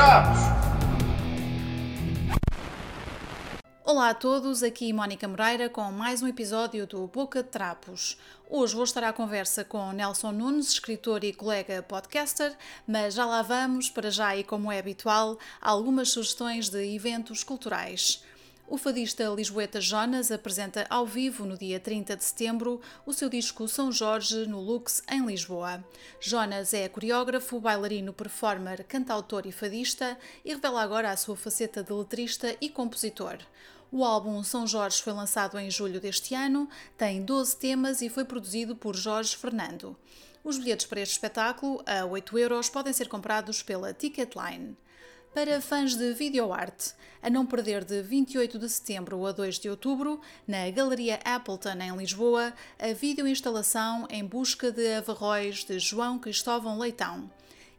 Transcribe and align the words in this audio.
Trapos! 0.00 0.38
Olá 3.84 4.08
a 4.08 4.14
todos, 4.14 4.62
aqui 4.62 4.94
Mónica 4.94 5.28
Moreira 5.28 5.68
com 5.68 5.92
mais 5.92 6.22
um 6.22 6.26
episódio 6.26 6.86
do 6.86 7.06
Boca 7.06 7.42
de 7.42 7.50
Trapos. 7.50 8.16
Hoje 8.48 8.74
vou 8.74 8.84
estar 8.84 9.04
à 9.04 9.12
conversa 9.12 9.62
com 9.62 9.92
Nelson 9.92 10.32
Nunes, 10.32 10.70
escritor 10.70 11.22
e 11.22 11.34
colega 11.34 11.82
podcaster, 11.82 12.56
mas 12.88 13.12
já 13.12 13.26
lá 13.26 13.42
vamos, 13.42 13.90
para 13.90 14.10
já 14.10 14.34
e 14.34 14.42
como 14.42 14.72
é 14.72 14.78
habitual, 14.78 15.38
algumas 15.60 16.08
sugestões 16.08 16.70
de 16.70 16.82
eventos 16.94 17.44
culturais. 17.44 18.24
O 18.70 18.78
fadista 18.78 19.24
lisboeta 19.24 19.80
Jonas 19.80 20.30
apresenta 20.30 20.86
ao 20.88 21.04
vivo 21.04 21.44
no 21.44 21.58
dia 21.58 21.80
30 21.80 22.16
de 22.16 22.22
setembro 22.22 22.80
o 23.04 23.12
seu 23.12 23.28
disco 23.28 23.66
São 23.66 23.90
Jorge 23.90 24.46
no 24.46 24.60
Lux 24.60 25.02
em 25.10 25.26
Lisboa. 25.26 25.84
Jonas 26.20 26.72
é 26.72 26.88
coreógrafo, 26.88 27.58
bailarino, 27.58 28.12
performer, 28.12 28.84
cantautor 28.84 29.44
e 29.44 29.50
fadista 29.50 30.16
e 30.44 30.54
revela 30.54 30.82
agora 30.82 31.10
a 31.10 31.16
sua 31.16 31.36
faceta 31.36 31.82
de 31.82 31.92
letrista 31.92 32.56
e 32.60 32.68
compositor. 32.68 33.38
O 33.90 34.04
álbum 34.04 34.40
São 34.44 34.64
Jorge 34.68 35.02
foi 35.02 35.14
lançado 35.14 35.58
em 35.58 35.68
julho 35.68 36.00
deste 36.00 36.32
ano, 36.36 36.68
tem 36.96 37.24
12 37.24 37.56
temas 37.56 38.00
e 38.00 38.08
foi 38.08 38.24
produzido 38.24 38.76
por 38.76 38.94
Jorge 38.94 39.36
Fernando. 39.36 39.96
Os 40.44 40.58
bilhetes 40.58 40.86
para 40.86 41.00
este 41.00 41.14
espetáculo, 41.14 41.82
a 41.84 42.04
8 42.04 42.38
euros, 42.38 42.70
podem 42.70 42.92
ser 42.92 43.08
comprados 43.08 43.64
pela 43.64 43.92
Ticketline. 43.92 44.76
Para 45.32 45.60
fãs 45.60 45.94
de 45.94 46.12
videoarte, 46.12 46.92
a 47.22 47.30
não 47.30 47.46
perder 47.46 47.84
de 47.84 48.02
28 48.02 48.58
de 48.58 48.68
setembro 48.68 49.24
a 49.24 49.30
2 49.30 49.60
de 49.60 49.70
outubro, 49.70 50.20
na 50.44 50.68
Galeria 50.70 51.20
Appleton 51.24 51.78
em 51.80 51.96
Lisboa, 51.96 52.52
a 52.76 52.92
videoinstalação 52.92 54.08
Em 54.10 54.26
Busca 54.26 54.72
de 54.72 54.94
Averróis 54.94 55.62
de 55.62 55.78
João 55.78 56.18
Cristóvão 56.18 56.76
Leitão. 56.76 57.30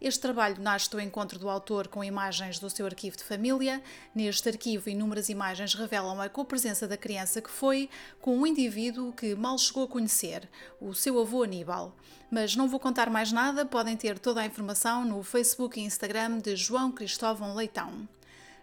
Este 0.02 0.20
trabalho 0.20 0.60
nasce 0.60 0.90
do 0.90 1.00
encontro 1.00 1.38
do 1.38 1.48
autor 1.48 1.88
com 1.88 2.04
imagens 2.04 2.58
do 2.58 2.72
seu 2.72 2.88
arquivo 2.88 3.16
de 3.16 3.24
família. 3.24 3.84
Neste 4.16 4.50
arquivo, 4.50 4.90
inúmeras 4.90 5.30
imagens 5.30 5.76
revelam 5.76 6.20
a 6.20 6.28
copresença 6.28 6.88
da 6.88 6.98
criança 6.98 7.40
que 7.40 7.52
foi 7.52 7.88
com 8.20 8.36
um 8.36 8.48
indivíduo 8.48 9.14
que 9.14 9.36
mal 9.36 9.60
chegou 9.60 9.84
a 9.84 9.88
conhecer, 9.88 10.50
o 10.80 10.96
seu 10.96 11.22
avô 11.22 11.44
Aníbal. 11.44 11.96
Mas 12.32 12.56
não 12.56 12.68
vou 12.68 12.80
contar 12.80 13.12
mais 13.12 13.32
nada, 13.32 13.64
podem 13.64 13.96
ter 13.96 14.18
toda 14.18 14.42
a 14.42 14.46
informação 14.46 15.06
no 15.06 15.22
Facebook 15.22 15.80
e 15.80 15.84
Instagram 15.84 16.40
de 16.40 16.56
João 16.56 16.92
Cristóvão 16.92 17.54
Leitão. 17.54 18.10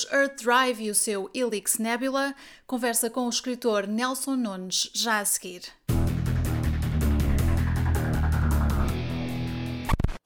Foram 0.00 0.04
os 0.04 0.06
Earth 0.12 0.42
Drive 0.42 0.80
e 0.80 0.90
o 0.90 0.94
seu 0.94 1.30
Helix 1.34 1.78
Nebula. 1.78 2.34
Conversa 2.66 3.10
com 3.10 3.26
o 3.26 3.28
escritor 3.28 3.86
Nelson 3.86 4.36
Nunes, 4.36 4.90
já 4.94 5.20
a 5.20 5.24
seguir. 5.24 5.62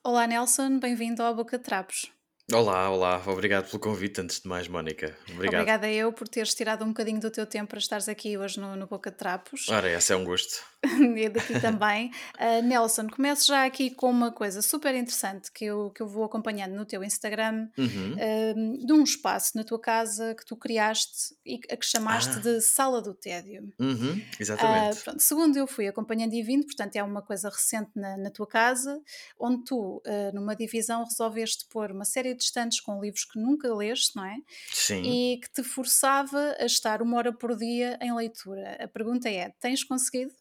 Olá 0.02 0.26
Nelson, 0.26 0.78
bem-vindo 0.78 1.22
ao 1.22 1.34
Boca 1.34 1.58
de 1.58 1.64
Trapos. 1.64 2.12
Olá, 2.52 2.90
olá, 2.90 3.22
obrigado 3.26 3.70
pelo 3.70 3.80
convite, 3.80 4.20
antes 4.20 4.40
de 4.40 4.48
mais, 4.48 4.68
Mónica. 4.68 5.16
Obrigado. 5.30 5.54
Obrigada 5.54 5.90
eu 5.90 6.12
por 6.12 6.28
teres 6.28 6.54
tirado 6.54 6.84
um 6.84 6.88
bocadinho 6.88 7.18
do 7.18 7.30
teu 7.30 7.46
tempo 7.46 7.70
para 7.70 7.78
estares 7.78 8.06
aqui 8.06 8.36
hoje 8.36 8.60
no, 8.60 8.76
no 8.76 8.86
Boca 8.86 9.10
de 9.10 9.16
Trapos. 9.16 9.66
Ora, 9.70 9.90
esse 9.90 10.12
é 10.12 10.16
um 10.16 10.24
gosto. 10.24 10.62
daqui 11.32 11.60
também. 11.60 12.10
Uh, 12.34 12.62
Nelson, 12.62 13.08
começo 13.08 13.46
já 13.46 13.64
aqui 13.64 13.90
com 13.90 14.10
uma 14.10 14.30
coisa 14.30 14.62
super 14.62 14.94
interessante 14.94 15.50
que 15.52 15.64
eu, 15.64 15.90
que 15.90 16.02
eu 16.02 16.06
vou 16.06 16.24
acompanhando 16.24 16.72
no 16.74 16.84
teu 16.84 17.02
Instagram, 17.02 17.68
uhum. 17.76 18.14
uh, 18.14 18.86
de 18.86 18.92
um 18.92 19.02
espaço 19.02 19.56
na 19.56 19.64
tua 19.64 19.80
casa 19.80 20.34
que 20.34 20.44
tu 20.44 20.56
criaste 20.56 21.34
e 21.44 21.60
a 21.70 21.76
que 21.76 21.86
chamaste 21.86 22.36
ah. 22.36 22.40
de 22.40 22.60
Sala 22.60 23.00
do 23.00 23.14
Tédio. 23.14 23.72
Uhum, 23.78 24.22
exatamente. 24.38 24.98
Uh, 24.98 25.04
pronto, 25.04 25.20
segundo 25.20 25.56
eu 25.56 25.66
fui 25.66 25.86
acompanhando 25.88 26.34
e 26.34 26.42
vindo, 26.42 26.64
portanto 26.66 26.96
é 26.96 27.02
uma 27.02 27.22
coisa 27.22 27.48
recente 27.48 27.90
na, 27.94 28.16
na 28.16 28.30
tua 28.30 28.46
casa, 28.46 29.00
onde 29.38 29.64
tu, 29.64 30.02
numa 30.32 30.54
divisão, 30.54 31.04
resolveste 31.04 31.66
pôr 31.70 31.90
uma 31.90 32.04
série 32.04 32.34
de 32.34 32.42
estantes 32.42 32.80
com 32.80 33.00
livros 33.00 33.24
que 33.24 33.38
nunca 33.38 33.72
leste, 33.74 34.16
não 34.16 34.24
é? 34.24 34.36
Sim. 34.72 35.02
E 35.02 35.38
que 35.38 35.50
te 35.52 35.62
forçava 35.62 36.56
a 36.58 36.64
estar 36.64 37.02
uma 37.02 37.16
hora 37.16 37.32
por 37.32 37.56
dia 37.56 37.98
em 38.00 38.14
leitura. 38.14 38.76
A 38.80 38.88
pergunta 38.88 39.28
é: 39.28 39.50
tens 39.60 39.84
conseguido? 39.84 40.32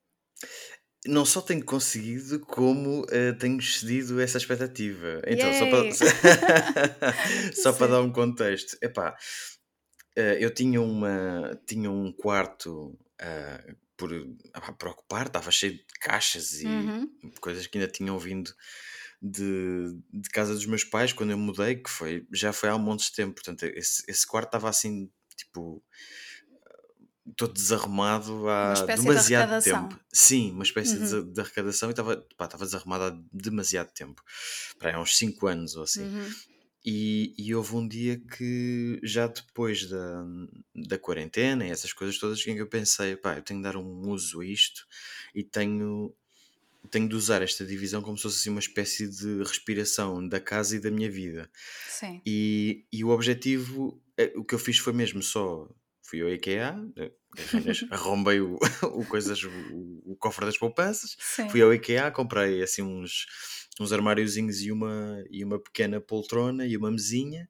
Não 1.06 1.26
só 1.26 1.42
tenho 1.42 1.64
conseguido, 1.66 2.40
como 2.40 3.02
uh, 3.02 3.38
tenho 3.38 3.60
excedido 3.60 4.22
essa 4.22 4.38
expectativa. 4.38 5.22
Então, 5.28 5.52
só 5.54 5.70
para, 5.70 5.92
só 7.54 7.74
para 7.74 7.88
dar 7.88 8.02
um 8.02 8.12
contexto, 8.12 8.78
epá, 8.82 9.14
uh, 10.18 10.22
eu 10.40 10.54
tinha, 10.54 10.82
uma, 10.82 11.60
tinha 11.68 11.92
um 11.92 12.12
quarto 12.12 12.98
uh, 13.22 13.76
por, 13.98 14.10
por 14.78 14.88
ocupar, 14.90 15.28
estava 15.28 15.52
cheio 15.52 15.74
de 15.74 15.86
caixas 16.00 16.62
e 16.62 16.68
uhum. 16.68 17.10
coisas 17.42 17.68
que 17.68 17.78
ainda 17.78 17.92
tinham 17.92 18.18
vindo 18.18 18.54
de, 19.22 19.98
de 20.12 20.30
casa 20.30 20.54
dos 20.54 20.66
meus 20.66 20.84
pais 20.84 21.14
quando 21.14 21.32
eu 21.32 21.38
mudei, 21.38 21.78
que 21.78 21.90
foi, 21.90 22.28
já 22.32 22.52
foi 22.52 22.70
há 22.70 22.76
um 22.76 22.80
monte 22.80 23.06
de 23.06 23.14
tempo. 23.14 23.36
Portanto, 23.36 23.64
esse, 23.64 24.04
esse 24.08 24.28
quarto 24.28 24.48
estava 24.48 24.70
assim, 24.70 25.10
tipo, 25.38 25.82
todo 27.36 27.54
desarrumado 27.54 28.48
há 28.50 28.74
demasiado 28.86 29.58
de 29.58 29.64
tempo. 29.64 30.00
Sim, 30.12 30.52
uma 30.52 30.64
espécie 30.64 30.98
uhum. 30.98 31.26
de, 31.26 31.34
de, 31.34 31.42
arrecadação 31.42 31.90
e 31.90 31.92
estava, 31.92 32.18
pá, 32.38 32.46
estava 32.46 32.66
desarrumado 32.66 33.04
há 33.04 33.24
demasiado 33.32 33.92
tempo. 33.94 34.22
Para 34.78 34.96
há 34.96 35.02
uns 35.02 35.18
5 35.18 35.48
anos 35.48 35.76
ou 35.76 35.84
assim. 35.84 36.04
Uhum. 36.04 36.32
E, 36.86 37.34
e, 37.38 37.56
houve 37.56 37.76
um 37.76 37.88
dia 37.88 38.20
que, 38.20 39.00
já 39.02 39.26
depois 39.26 39.88
da, 39.88 40.26
da 40.76 40.98
quarentena 40.98 41.66
e 41.66 41.72
essas 41.72 41.94
coisas 41.94 42.18
todas, 42.18 42.46
em 42.46 42.56
que 42.56 42.62
eu 42.62 42.68
pensei, 42.68 43.16
pá, 43.16 43.38
eu 43.38 43.42
tenho 43.42 43.62
de 43.62 43.64
dar 43.64 43.78
um 43.78 44.10
uso 44.10 44.42
a 44.42 44.46
isto 44.46 44.86
e 45.34 45.44
tenho 45.44 46.14
tenho 46.90 47.08
de 47.08 47.16
usar 47.16 47.42
esta 47.42 47.66
divisão 47.66 48.02
como 48.02 48.18
se 48.18 48.24
fosse 48.24 48.42
assim 48.42 48.50
uma 48.50 48.60
espécie 48.60 49.08
de 49.08 49.42
respiração 49.44 50.28
da 50.28 50.40
casa 50.40 50.76
e 50.76 50.80
da 50.80 50.92
minha 50.92 51.10
vida. 51.10 51.50
Sim. 51.88 52.22
E, 52.26 52.86
e 52.92 53.06
o 53.06 53.10
objetivo, 53.10 54.02
eh, 54.18 54.34
o 54.36 54.44
que 54.44 54.54
eu 54.54 54.60
fiz 54.60 54.78
foi 54.78 54.92
mesmo 54.92 55.24
só, 55.24 55.70
fui 56.04 56.22
ao 56.22 56.30
IKEA, 56.30 56.76
eh, 56.98 57.12
arrombei 57.90 58.42
o, 58.42 58.58
o, 58.94 59.06
coisas, 59.06 59.44
o, 59.44 60.02
o, 60.06 60.16
cofre 60.20 60.46
das 60.46 60.58
poupanças, 60.58 61.16
Sim. 61.18 61.50
fui 61.50 61.62
ao 61.62 61.74
IKEA, 61.74 62.12
comprei 62.12 62.62
assim 62.64 62.82
uns, 62.84 63.26
uns 63.80 63.92
armáriozinhos 63.94 64.62
e 64.62 64.72
uma, 64.72 65.24
e 65.30 65.44
uma 65.44 65.60
pequena 65.62 66.02
poltrona 66.02 66.66
e 66.66 66.78
uma 66.78 66.92
mesinha 66.92 67.50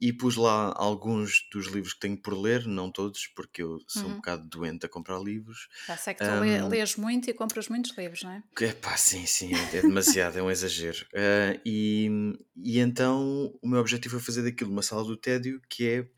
e 0.00 0.12
pus 0.12 0.36
lá 0.36 0.72
alguns 0.76 1.48
dos 1.52 1.66
livros 1.66 1.94
que 1.94 2.00
tenho 2.00 2.20
por 2.22 2.34
ler, 2.38 2.66
não 2.66 2.90
todos, 2.92 3.26
porque 3.34 3.62
eu 3.62 3.78
sou 3.88 4.10
um 4.10 4.14
Uhum. 4.14 4.16
bocado 4.16 4.48
doente 4.48 4.86
a 4.86 4.88
comprar 4.88 5.18
livros. 5.20 5.68
Já 5.88 5.96
sei 5.96 6.14
que 6.14 6.22
tu 6.22 6.30
Ahm, 6.30 6.68
lês 6.70 6.94
muito 6.96 7.28
e 7.28 7.34
compras 7.34 7.68
muitos 7.68 7.96
livros, 7.98 8.22
não 8.22 8.30
é? 8.30 8.42
É 8.60 8.72
pá, 8.72 8.96
sim, 8.96 9.24
sim, 9.24 9.54
é 9.54 9.78
é 9.78 9.82
demasiado, 9.84 10.36
é 10.38 10.42
um 10.42 10.50
exagero. 10.50 11.06
Ah, 11.14 11.60
e, 11.64 12.08
e 12.56 12.78
então 12.80 13.56
o 13.62 13.68
meu 13.68 13.78
objetivo 13.80 14.16
é 14.16 14.20
fazer 14.20 14.42
daquilo 14.42 14.70
uma 14.72 14.82
sala 14.82 15.04
do 15.04 15.16
tédio 15.16 15.60
que 15.70 15.86
é 15.88 16.10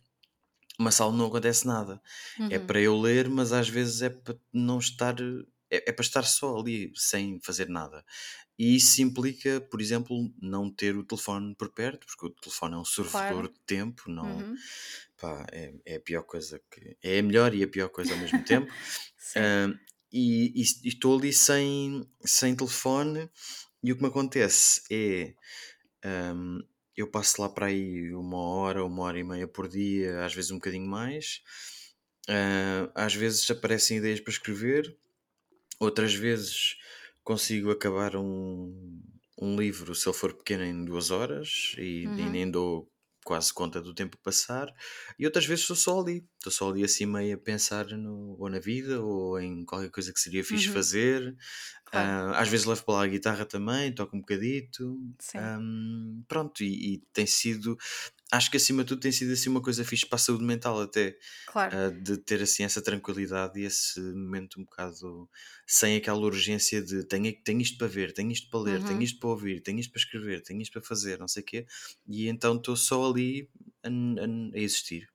uma 0.81 0.93
sala 0.93 1.13
não 1.17 1.27
acontece 1.27 1.67
nada. 1.67 2.03
É 2.49 2.59
Uhum. 2.59 2.61
para 2.61 2.81
eu 2.81 2.99
ler, 3.01 3.29
mas 3.31 3.53
às 3.53 3.69
vezes 3.69 4.03
é 4.03 4.11
para 4.11 4.39
não 4.53 4.79
estar. 4.79 5.17
É, 5.71 5.91
é 5.91 5.93
para 5.93 6.03
estar 6.05 6.25
só 6.25 6.59
ali, 6.59 6.93
sem 6.97 7.41
fazer 7.43 7.69
nada. 7.69 8.05
E 8.59 8.77
isso 8.77 9.03
implica, 9.03 9.61
por 9.61 9.81
exemplo, 9.81 10.33
não 10.41 10.71
ter 10.71 10.97
o 10.97 11.05
telefone 11.05 11.55
por 11.57 11.71
perto, 11.73 12.07
porque 12.07 12.27
o 12.27 12.31
telefone 12.31 12.75
é 12.75 12.79
um 12.79 12.85
Claro. 13.01 13.49
de 13.49 13.61
tempo, 13.67 14.11
não. 14.11 14.47
Uhum. 14.47 14.65
Pá, 15.21 15.47
é, 15.53 15.75
é 15.87 15.97
a 15.97 16.01
pior 16.01 16.23
coisa 16.25 16.61
que. 16.71 16.97
É 17.03 17.19
a 17.19 17.23
melhor 17.23 17.55
e 17.55 17.63
a 17.63 17.69
pior 17.69 17.89
coisa 17.91 18.15
ao 18.15 18.19
mesmo 18.21 18.43
tempo. 18.43 18.73
Ah, 19.37 19.69
e, 20.13 20.53
e- 20.63 20.63
e 20.85 20.89
estou 20.89 21.17
ali 21.19 21.33
sem, 21.33 22.05
sem 22.25 22.57
telefone, 22.57 23.31
e 23.83 23.93
o 23.93 23.97
que 23.97 24.03
me 24.03 24.09
acontece 24.09 24.83
é. 24.91 25.35
ahm, 26.05 26.61
eu 26.97 27.11
passo 27.11 27.41
lá 27.43 27.49
para 27.49 27.67
aí 27.67 28.13
uma 28.15 28.39
hora, 28.39 28.85
uma 28.85 29.03
hora 29.05 29.19
e 29.19 29.25
meia 29.25 29.49
por 29.49 29.69
dia, 29.69 30.25
às 30.25 30.35
vezes 30.35 30.51
um 30.51 30.57
bocadinho 30.57 30.87
mais. 30.89 31.41
Ah, 32.29 32.91
às 33.07 33.15
vezes 33.15 33.51
aparecem 33.51 33.99
ideias 33.99 34.21
para 34.21 34.33
escrever, 34.33 34.97
outras 35.81 36.15
vezes 36.15 36.77
consigo 37.25 37.71
acabar 37.71 38.17
um, 38.17 39.03
um 39.41 39.57
livro, 39.61 39.95
se 39.95 40.09
ele 40.09 40.17
for 40.17 40.35
pequeno, 40.35 40.65
em 40.65 40.85
duas 40.85 41.11
horas 41.11 41.75
e, 41.79 42.13
e 42.17 42.29
Uhum. 42.29 42.31
nem 42.31 42.51
dou 42.51 42.91
quase 43.25 43.53
conta 43.53 43.81
do 43.83 43.95
tempo 43.95 44.19
passar. 44.23 44.69
E 45.19 45.27
outras 45.27 45.45
vezes 45.47 45.63
estou 45.65 45.77
só 45.77 46.01
ali, 46.01 46.27
estou 46.39 46.53
só 46.53 46.71
ali 46.71 46.85
assim 46.85 47.07
meio 47.07 47.37
a 47.37 47.39
pensar 47.39 47.87
no, 47.89 48.37
ou 48.39 48.49
na 48.51 48.59
vida 48.59 49.03
ou 49.03 49.39
em 49.41 49.65
qualquer 49.65 49.91
coisa 49.91 50.13
que 50.13 50.21
seria 50.21 50.45
fixe 50.45 50.69
Uhum. 50.69 50.69
fazer. 50.69 51.37
Claro. 51.91 52.15
Ah, 52.17 52.41
às 52.41 52.49
vezes 52.49 52.67
levo 52.67 52.85
para 52.85 52.95
lá 52.95 53.05
a 53.05 53.07
guitarra 53.09 53.45
também, 53.47 53.93
toco 53.95 54.17
um 54.17 54.21
bocadito. 54.21 54.99
Sim. 55.19 55.55
Ahm, 55.61 56.23
pronto, 56.29 56.63
e, 56.63 56.95
e 56.95 56.99
tem 57.13 57.27
sido, 57.27 57.77
acho 58.33 58.51
que 58.51 58.57
acima 58.57 58.83
de 58.85 58.89
tudo 58.91 59.01
tem 59.01 59.13
sido 59.13 59.33
assim 59.33 59.49
uma 59.51 59.63
coisa 59.63 59.85
fixe 59.85 60.07
para 60.07 60.17
a 60.17 60.19
saúde 60.19 60.45
mental 60.45 60.81
até, 60.81 61.17
Claro. 61.45 61.73
ah, 61.73 61.91
de 61.91 62.17
ter 62.19 62.43
assim 62.43 62.65
essa 62.65 62.83
tranquilidade 62.83 63.61
e 63.61 63.65
esse 63.65 64.01
momento 64.01 64.61
um 64.61 64.65
bocado 64.65 65.29
sem 65.67 65.97
aquela 65.97 66.19
urgência 66.21 66.83
de 66.83 67.05
tenho, 67.07 67.33
tenho 67.45 67.61
isto 67.61 67.79
para 67.79 67.87
ver, 67.89 68.13
tenho 68.13 68.31
isto 68.33 68.49
para 68.51 68.61
ler, 68.61 68.83
tenho 68.85 69.03
Uhum. 69.03 69.05
isto 69.05 69.19
para 69.21 69.31
ouvir, 69.31 69.61
tenho 69.63 69.79
isto 69.81 69.93
para 69.93 70.01
escrever, 70.01 70.43
tenho 70.43 70.61
isto 70.63 70.73
para 70.73 70.83
fazer, 70.83 71.19
não 71.19 71.29
sei 71.29 71.43
o 71.43 71.47
quê, 71.47 71.67
e 72.07 72.29
então 72.29 72.57
estou 72.57 72.77
só 72.77 73.11
ali 73.11 73.49
a, 73.85 73.89
a- 73.89 74.57
a 74.57 74.59
existir. 74.61 75.09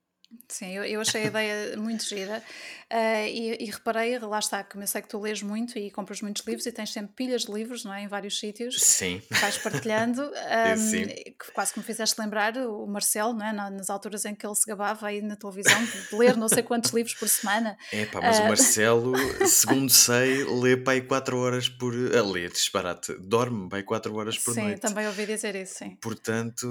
Sim, 0.48 0.72
eu, 0.74 0.84
eu 0.86 1.02
achei 1.02 1.24
a 1.24 1.26
ideia 1.28 1.78
muito 1.78 2.04
gira 2.06 2.44
eh, 2.90 3.30
e, 3.30 3.64
e 3.64 3.72
reparei, 3.72 4.18
lá 4.20 4.40
está, 4.40 4.64
como 4.64 4.84
eu 4.84 4.88
sei 4.88 5.02
que 5.02 5.08
tu 5.08 5.20
lês 5.20 5.42
muito 5.42 5.78
e 5.78 5.90
compras 5.92 6.22
muitos 6.22 6.46
livros 6.46 6.66
e 6.66 6.72
tens 6.72 6.92
sempre 6.94 7.14
pilhas 7.16 7.44
de 7.46 7.52
livros, 7.52 7.84
não 7.84 7.94
é? 7.94 8.02
Em 8.04 8.08
vários 8.08 8.40
sítios, 8.40 8.82
Sim, 8.82 9.22
que 9.34 9.40
vais 9.40 9.58
partilhando, 9.58 10.22
sim. 10.76 11.06
ahm, 11.06 11.08
que 11.40 11.52
quase 11.54 11.74
que 11.74 11.80
me 11.80 11.86
fizeste 11.86 12.20
lembrar 12.20 12.56
o 12.58 12.86
Marcelo, 12.88 13.34
não 13.34 13.46
é? 13.46 13.52
Na- 13.54 13.70
nas 13.70 13.90
alturas 13.90 14.26
em 14.26 14.36
que 14.36 14.46
ele 14.46 14.56
se 14.56 14.66
gabava 14.66 15.08
aí 15.08 15.22
na 15.22 15.36
televisão 15.36 15.86
de 15.86 16.16
ler 16.16 16.38
não 16.38 16.48
sei 16.48 16.64
quantos 16.64 16.92
livros 16.92 17.16
por 17.16 17.28
semana. 17.30 17.78
É 17.92 18.06
pá, 18.06 18.22
mas 18.22 18.40
o 18.40 18.44
Ah, 18.44 18.48
Marcelo, 18.48 19.14
segundo 19.46 19.90
sei, 19.92 20.44
lê 20.44 20.76
para 20.78 20.94
aí 20.94 21.02
4 21.02 21.38
horas 21.38 21.70
por. 21.70 21.94
A 22.16 22.22
ler, 22.24 22.52
disparate. 22.52 23.14
Dorme 23.20 23.68
aí 23.72 23.84
4 23.84 24.14
horas 24.16 24.38
por 24.38 24.54
sim, 24.54 24.62
noite. 24.62 24.82
também 24.82 25.08
ouvi 25.08 25.26
dizer 25.26 25.56
isso, 25.56 25.76
sim. 25.80 25.98
Portanto, 26.02 26.68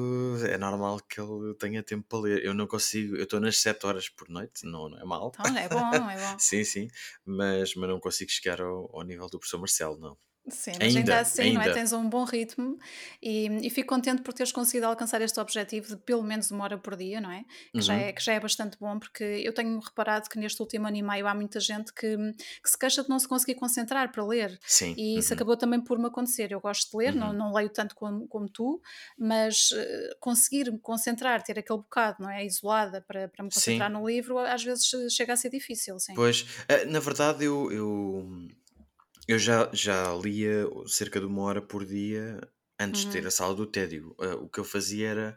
é 0.47 0.57
normal 0.57 1.01
que 1.01 1.21
ele 1.21 1.55
tenha 1.55 1.83
tempo 1.83 2.07
para 2.09 2.21
ler. 2.21 2.45
Eu 2.45 2.55
não 2.55 2.67
consigo, 2.69 3.17
eu 3.17 3.25
estou 3.25 3.41
nas 3.41 3.54
7 3.61 3.87
horas 3.87 4.09
por 4.09 4.29
noite, 4.29 4.65
não, 4.67 4.89
não 4.89 4.99
é 4.99 5.05
mal. 5.05 5.33
Então, 5.39 5.57
é 5.57 5.69
bom, 5.69 6.11
é 6.11 6.17
bom. 6.19 6.39
sim, 6.39 6.65
sim, 6.65 6.89
mas, 7.25 7.75
mas 7.75 7.89
não 7.89 8.01
consigo 8.01 8.31
chegar 8.31 8.61
ao, 8.61 8.91
ao 8.97 9.03
nível 9.05 9.29
do 9.29 9.39
professor 9.39 9.59
Marcelo, 9.59 9.99
não. 9.99 10.19
Sim, 10.47 10.73
mas 10.79 10.95
ainda, 10.95 10.99
Ainda, 10.99 11.21
assim, 11.21 11.53
não 11.55 11.61
é? 11.63 11.65
ainda. 11.65 11.75
Tens 11.75 11.93
um 11.93 12.07
bom 12.09 12.25
ritmo 12.25 12.79
e, 13.23 13.47
e 13.67 13.71
fico 13.71 13.89
contente 13.89 14.21
por 14.23 14.35
teres 14.35 14.53
conseguido 14.53 14.87
alcançar 14.87 15.23
este 15.23 15.41
objetivo 15.41 15.89
de 15.89 15.97
pelo 15.97 16.23
menos 16.23 16.51
uma 16.51 16.65
hora 16.65 16.77
por 16.77 16.97
dia, 16.97 17.19
não 17.21 17.31
é? 17.31 17.45
Que 17.73 17.81
já 17.81 17.95
Uhum. 17.95 18.01
é, 18.01 18.13
que 18.13 18.23
já 18.23 18.35
é 18.35 18.41
bastante 18.41 18.77
bom, 18.79 18.99
porque 18.99 19.25
eu 19.25 19.55
tenho 19.55 19.79
reparado 19.79 20.29
que 20.29 20.39
neste 20.39 20.61
último 20.61 20.87
ano 20.87 20.97
e 20.97 21.03
meio 21.03 21.27
há 21.27 21.35
muita 21.35 21.59
gente 21.61 21.93
que, 21.95 22.15
que 22.63 22.69
se 22.71 22.79
queixa 22.79 23.03
de 23.03 23.09
não 23.09 23.19
se 23.19 23.27
conseguir 23.27 23.55
concentrar 23.55 24.13
para 24.13 24.23
ler. 24.25 24.59
Sim. 24.67 24.95
E 24.99 25.19
isso 25.19 25.31
uhum, 25.33 25.35
acabou 25.37 25.57
também 25.57 25.81
por 25.81 25.99
me 25.99 26.07
acontecer. 26.07 26.53
Eu 26.53 26.61
gosto 26.61 26.91
de 26.91 26.97
ler, 26.97 27.15
não, 27.15 27.29
uhum. 27.29 27.33
não 27.33 27.53
leio 27.55 27.71
tanto 27.71 27.95
como, 27.95 28.29
como 28.29 28.47
tu, 28.49 28.83
mas 29.17 29.71
eh, 29.75 30.17
conseguir 30.21 30.71
me 30.71 30.79
concentrar, 30.79 31.43
ter 31.43 31.59
aquele 31.59 31.79
bocado, 31.79 32.23
não 32.23 32.29
é? 32.31 32.45
Isolada 32.45 33.01
para, 33.01 33.29
para 33.29 33.45
me 33.45 33.51
concentrar 33.51 33.89
Sim, 33.89 33.95
no 33.97 34.07
livro, 34.07 34.39
às 34.39 34.63
vezes 34.63 34.93
eh, 34.93 35.09
chega 35.09 35.33
a 35.33 35.37
ser 35.37 35.49
difícil, 35.49 35.99
sim. 35.99 36.13
pois, 36.15 36.45
eh, 36.69 36.85
na 36.85 37.01
verdade, 37.01 37.45
eu, 37.45 37.73
eu, 37.73 38.49
eu 39.29 39.39
já, 39.39 39.71
já 39.73 40.15
lia 40.17 40.67
cerca 40.87 41.21
de 41.21 41.27
uma 41.27 41.43
hora 41.43 41.63
por 41.63 41.85
dia 41.85 42.41
antes 42.79 43.03
de 43.03 43.09
ter 43.11 43.27
Uhum, 43.27 43.27
a 43.27 43.31
sala 43.31 43.55
do 43.55 43.67
tédio. 43.67 44.15
Eh, 44.21 44.35
o 44.35 44.49
que 44.49 44.59
eu 44.61 44.65
fazia 44.65 45.09
era 45.09 45.37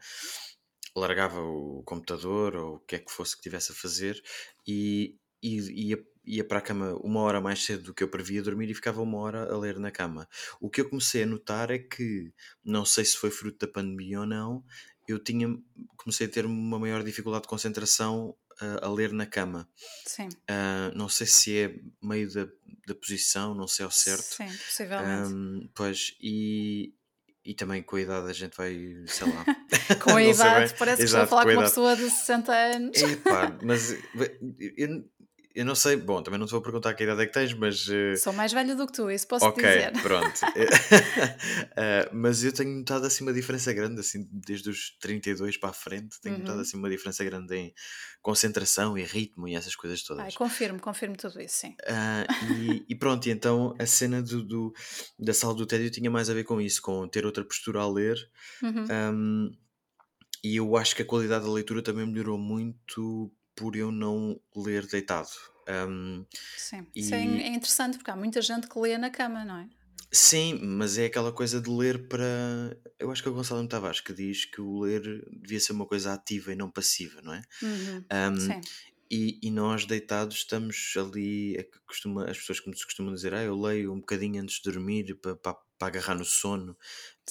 largava 0.96 1.42
o 1.42 1.84
computador 1.86 2.56
ou 2.56 2.76
o 2.76 2.80
que 2.80 2.96
é 2.96 3.00
que 3.00 3.12
fosse 3.12 3.34
que 3.36 3.40
estivesse 3.42 3.72
a 3.72 3.76
fazer 3.76 4.22
e, 4.68 5.18
e 5.44 5.90
ia, 5.90 6.04
ia 6.26 6.44
para 6.48 6.60
a 6.60 6.62
cama 6.62 6.96
uma 7.04 7.22
hora 7.22 7.40
mais 7.42 7.64
cedo 7.64 7.84
do 7.84 7.94
que 7.94 8.04
eu 8.04 8.10
previa 8.10 8.42
dormir 8.42 8.70
e 8.70 8.74
ficava 8.76 9.02
uma 9.02 9.18
hora 9.20 9.52
a 9.54 9.58
ler 9.58 9.78
na 9.80 9.92
cama. 9.92 10.28
O 10.60 10.70
que 10.70 10.82
eu 10.82 10.90
comecei 10.90 11.24
a 11.24 11.26
notar 11.28 11.70
é 11.72 11.78
que, 11.80 12.34
não 12.64 12.84
sei 12.86 13.06
se 13.06 13.16
foi 13.18 13.30
fruto 13.32 13.66
da 13.66 13.72
pandemia 13.72 14.22
ou 14.22 14.26
não, 14.26 14.64
eu 15.08 15.20
tinha, 15.24 15.48
comecei 15.98 16.28
a 16.28 16.30
ter 16.30 16.46
uma 16.46 16.80
maior 16.80 17.04
dificuldade 17.04 17.44
de 17.44 17.50
concentração 17.50 18.36
ah, 18.62 18.80
a 18.86 18.90
ler 18.90 19.12
na 19.14 19.26
cama. 19.26 19.68
sim, 20.06 20.30
Ah, 20.50 20.92
não 20.96 21.10
sei 21.10 21.28
se 21.28 21.58
é 21.58 21.76
meio 22.02 22.32
da, 22.32 22.48
da 22.88 22.96
posição, 22.96 23.54
não 23.54 23.68
sei 23.68 23.86
ao 23.86 23.92
certo. 23.92 24.24
sim, 24.24 24.48
possivelmente. 24.58 25.30
Ahm, 25.34 25.70
pois, 25.76 26.16
e, 26.22 26.94
e 27.44 27.54
também 27.54 27.82
com 27.84 27.96
a 27.96 28.02
idade 28.02 28.30
a 28.30 28.34
gente 28.34 28.56
vai, 28.58 28.74
sei 29.08 29.28
lá, 29.28 29.46
Com 30.04 30.16
a 30.16 30.24
idade, 30.24 30.74
parece 30.78 30.98
que 30.98 31.06
estou 31.06 31.20
a 31.20 31.24
Exato, 31.24 31.30
falar 31.30 31.44
com 31.44 31.50
com 31.50 31.56
uma 31.56 31.64
pessoa 31.64 31.96
de 31.96 32.10
60 32.10 32.54
anos. 32.54 32.98
Epá, 33.02 33.58
mas 33.64 33.92
eu, 34.78 35.04
eu 35.58 35.66
não 35.66 35.76
sei, 35.76 35.96
bom, 35.98 36.22
também 36.22 36.40
não 36.40 36.48
te 36.48 36.52
vou 36.52 36.62
perguntar 36.62 36.94
que 36.94 37.04
idade 37.04 37.22
é 37.22 37.26
que 37.26 37.34
tens, 37.34 37.54
mas 37.54 37.88
eh, 37.90 38.16
Sou 38.16 38.32
mais 38.34 38.54
velha 38.54 38.76
do 38.76 38.86
que 38.88 38.94
tu, 38.94 39.10
isso 39.12 39.28
posso 39.28 39.46
ok, 39.46 39.64
dizer. 39.64 39.92
pronto. 40.02 40.40
Eh, 41.80 42.10
mas 42.12 42.44
eu 42.44 42.52
tenho 42.52 42.72
notado 42.76 43.06
assim 43.06 43.24
uma 43.24 43.32
diferença 43.34 43.72
grande, 43.72 44.00
assim, 44.00 44.28
desde 44.32 44.70
os 44.70 44.98
32 45.00 45.58
para 45.58 45.70
a 45.70 45.74
frente, 45.74 46.20
tenho 46.22 46.38
notado 46.40 46.56
Uhum. 46.56 46.62
assim 46.62 46.78
uma 46.78 46.90
diferença 46.90 47.24
grande 47.24 47.56
em 47.56 47.74
concentração 48.22 48.98
e 48.98 49.04
ritmo 49.04 49.48
e 49.48 49.56
essas 49.56 49.76
coisas 49.76 50.02
Ai, 50.02 50.08
todas. 50.18 50.36
confirmo, 50.36 50.80
confirmo 50.80 51.16
tudo 51.16 51.40
isso, 51.40 51.58
sim. 51.58 51.76
Ah, 51.88 52.26
e, 52.52 52.84
e 52.90 52.96
pronto, 52.96 53.28
e 53.28 53.32
então 53.32 53.76
a 53.80 53.86
cena 53.86 54.22
do, 54.24 54.42
do- 54.44 54.74
da 55.20 55.34
sala 55.34 55.54
do 55.54 55.66
tédio 55.68 55.92
tinha 55.92 56.10
mais 56.10 56.30
a 56.30 56.34
ver 56.34 56.44
com 56.46 56.60
isso, 56.60 56.82
com 56.82 57.08
ter 57.08 57.26
outra 57.26 57.46
postura 57.46 57.82
a 57.82 57.88
ler. 57.88 58.18
Uhum. 58.64 58.86
Ahm, 58.90 59.50
e 60.44 60.56
eu 60.58 60.76
acho 60.78 60.96
que 60.96 61.02
a 61.04 61.06
qualidade 61.06 61.46
da 61.46 61.52
leitura 61.52 61.82
também 61.84 62.06
melhorou 62.08 62.38
muito 62.38 63.32
por 63.58 63.76
eu 63.76 63.92
não 63.92 64.40
ler 64.56 64.88
deitado. 64.88 65.30
Ahm, 65.68 66.26
Sim, 66.56 66.88
isso 66.96 67.16
é, 67.16 67.24
e 67.24 67.42
é 67.42 67.48
interessante 67.48 67.98
porque 67.98 68.12
há 68.12 68.16
muita 68.16 68.42
gente 68.42 68.68
que 68.68 68.80
lê 68.80 68.98
na 68.98 69.10
cama, 69.10 69.46
não 69.46 69.58
é? 69.60 69.70
sim, 70.12 70.60
mas 70.62 70.98
é 70.98 71.06
aquela 71.06 71.32
coisa 71.32 71.62
de 71.62 71.70
ler 71.70 72.08
para. 72.08 72.26
Eu 73.00 73.12
acho 73.12 73.22
que 73.22 73.28
é 73.28 73.32
o 73.32 73.36
Gonçalo. 73.36 73.68
Tavares 73.68 74.00
que 74.02 74.14
diz 74.14 74.46
que 74.46 74.62
o 74.62 74.82
ler 74.82 75.02
devia 75.42 75.60
ser 75.60 75.74
uma 75.74 75.86
coisa 75.86 76.14
ativa 76.14 76.54
e 76.54 76.56
não 76.56 76.72
passiva, 76.72 77.22
não 77.22 77.34
é? 77.34 77.42
Uhum. 77.62 78.06
Ahm, 78.10 78.36
Sim, 78.38 78.62
e, 79.10 79.40
e 79.42 79.52
nós 79.52 79.86
deitados 79.86 80.38
estamos 80.38 80.94
ali, 80.98 81.56
é 81.56 81.64
que 81.64 81.80
costuma, 81.86 82.26
as 82.30 82.38
pessoas 82.38 82.60
que 82.60 82.70
nos 82.70 82.84
costumam 82.84 83.14
dizer, 83.14 83.34
ah, 83.34 83.44
eu 83.44 83.60
leio 83.60 83.94
um 83.94 84.00
bocadinho 84.00 84.42
antes 84.42 84.58
de 84.58 84.70
dormir 84.70 85.16
para, 85.22 85.36
para, 85.36 85.54
para 85.80 85.88
agarrar 85.88 86.16
no 86.16 86.26
sono. 86.26 86.78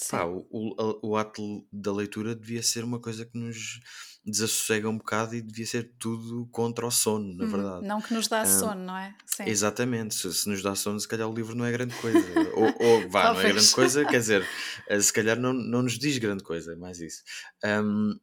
Pá, 0.09 0.25
o, 0.25 0.47
o, 0.51 1.09
o 1.11 1.17
ato 1.17 1.67
da 1.71 1.91
leitura 1.93 2.35
devia 2.35 2.63
ser 2.63 2.83
uma 2.83 2.99
coisa 3.01 3.25
que 3.25 3.37
nos 3.37 3.79
desassossega 4.25 4.89
um 4.89 4.97
bocado 4.97 5.35
e 5.35 5.41
devia 5.41 5.65
ser 5.65 5.95
tudo 5.99 6.47
contra 6.51 6.85
o 6.87 6.91
sono, 6.91 7.33
na 7.35 7.45
Uhum. 7.45 7.47
verdade. 7.47 7.87
Não 7.87 8.01
que 8.01 8.13
nos 8.13 8.27
dá 8.27 8.45
Ah, 8.45 8.45
sono, 8.45 8.83
não 8.83 8.97
é? 8.97 9.15
Sim, 9.25 9.55
exatamente, 9.55 10.15
se, 10.15 10.33
se 10.33 10.49
nos 10.49 10.61
dá 10.61 10.75
sono, 10.75 10.99
se 10.99 11.07
calhar 11.07 11.29
o 11.29 11.33
livro 11.33 11.55
não 11.55 11.65
é 11.65 11.71
grande 11.71 11.95
coisa. 11.95 12.33
ou, 12.53 12.75
ou 12.79 13.09
vá, 13.09 13.29
não 13.29 13.39
é 13.41 13.45
grande 13.45 13.69
talvez. 13.69 13.71
coisa, 13.71 14.05
quer 14.05 14.19
dizer, 14.19 14.49
eh, 14.87 14.99
se 15.01 15.13
calhar 15.13 15.39
não, 15.39 15.53
não 15.53 15.83
nos 15.83 15.97
diz 15.99 16.17
grande 16.17 16.43
coisa, 16.43 16.73
é 16.73 16.75
mais 16.75 16.99
isso. 16.99 17.23
Ahm, 17.63 18.13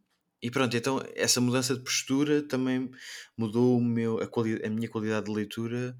e 0.42 0.50
pronto, 0.50 0.76
então 0.76 1.00
essa 1.14 1.40
mudança 1.40 1.74
de 1.76 1.82
postura 1.84 2.42
também 2.46 2.90
mudou 3.38 3.78
o 3.78 3.84
meu, 3.84 4.18
a, 4.20 4.24
a 4.66 4.70
minha 4.70 4.88
qualidade 4.90 5.26
de 5.26 5.32
leitura 5.32 5.96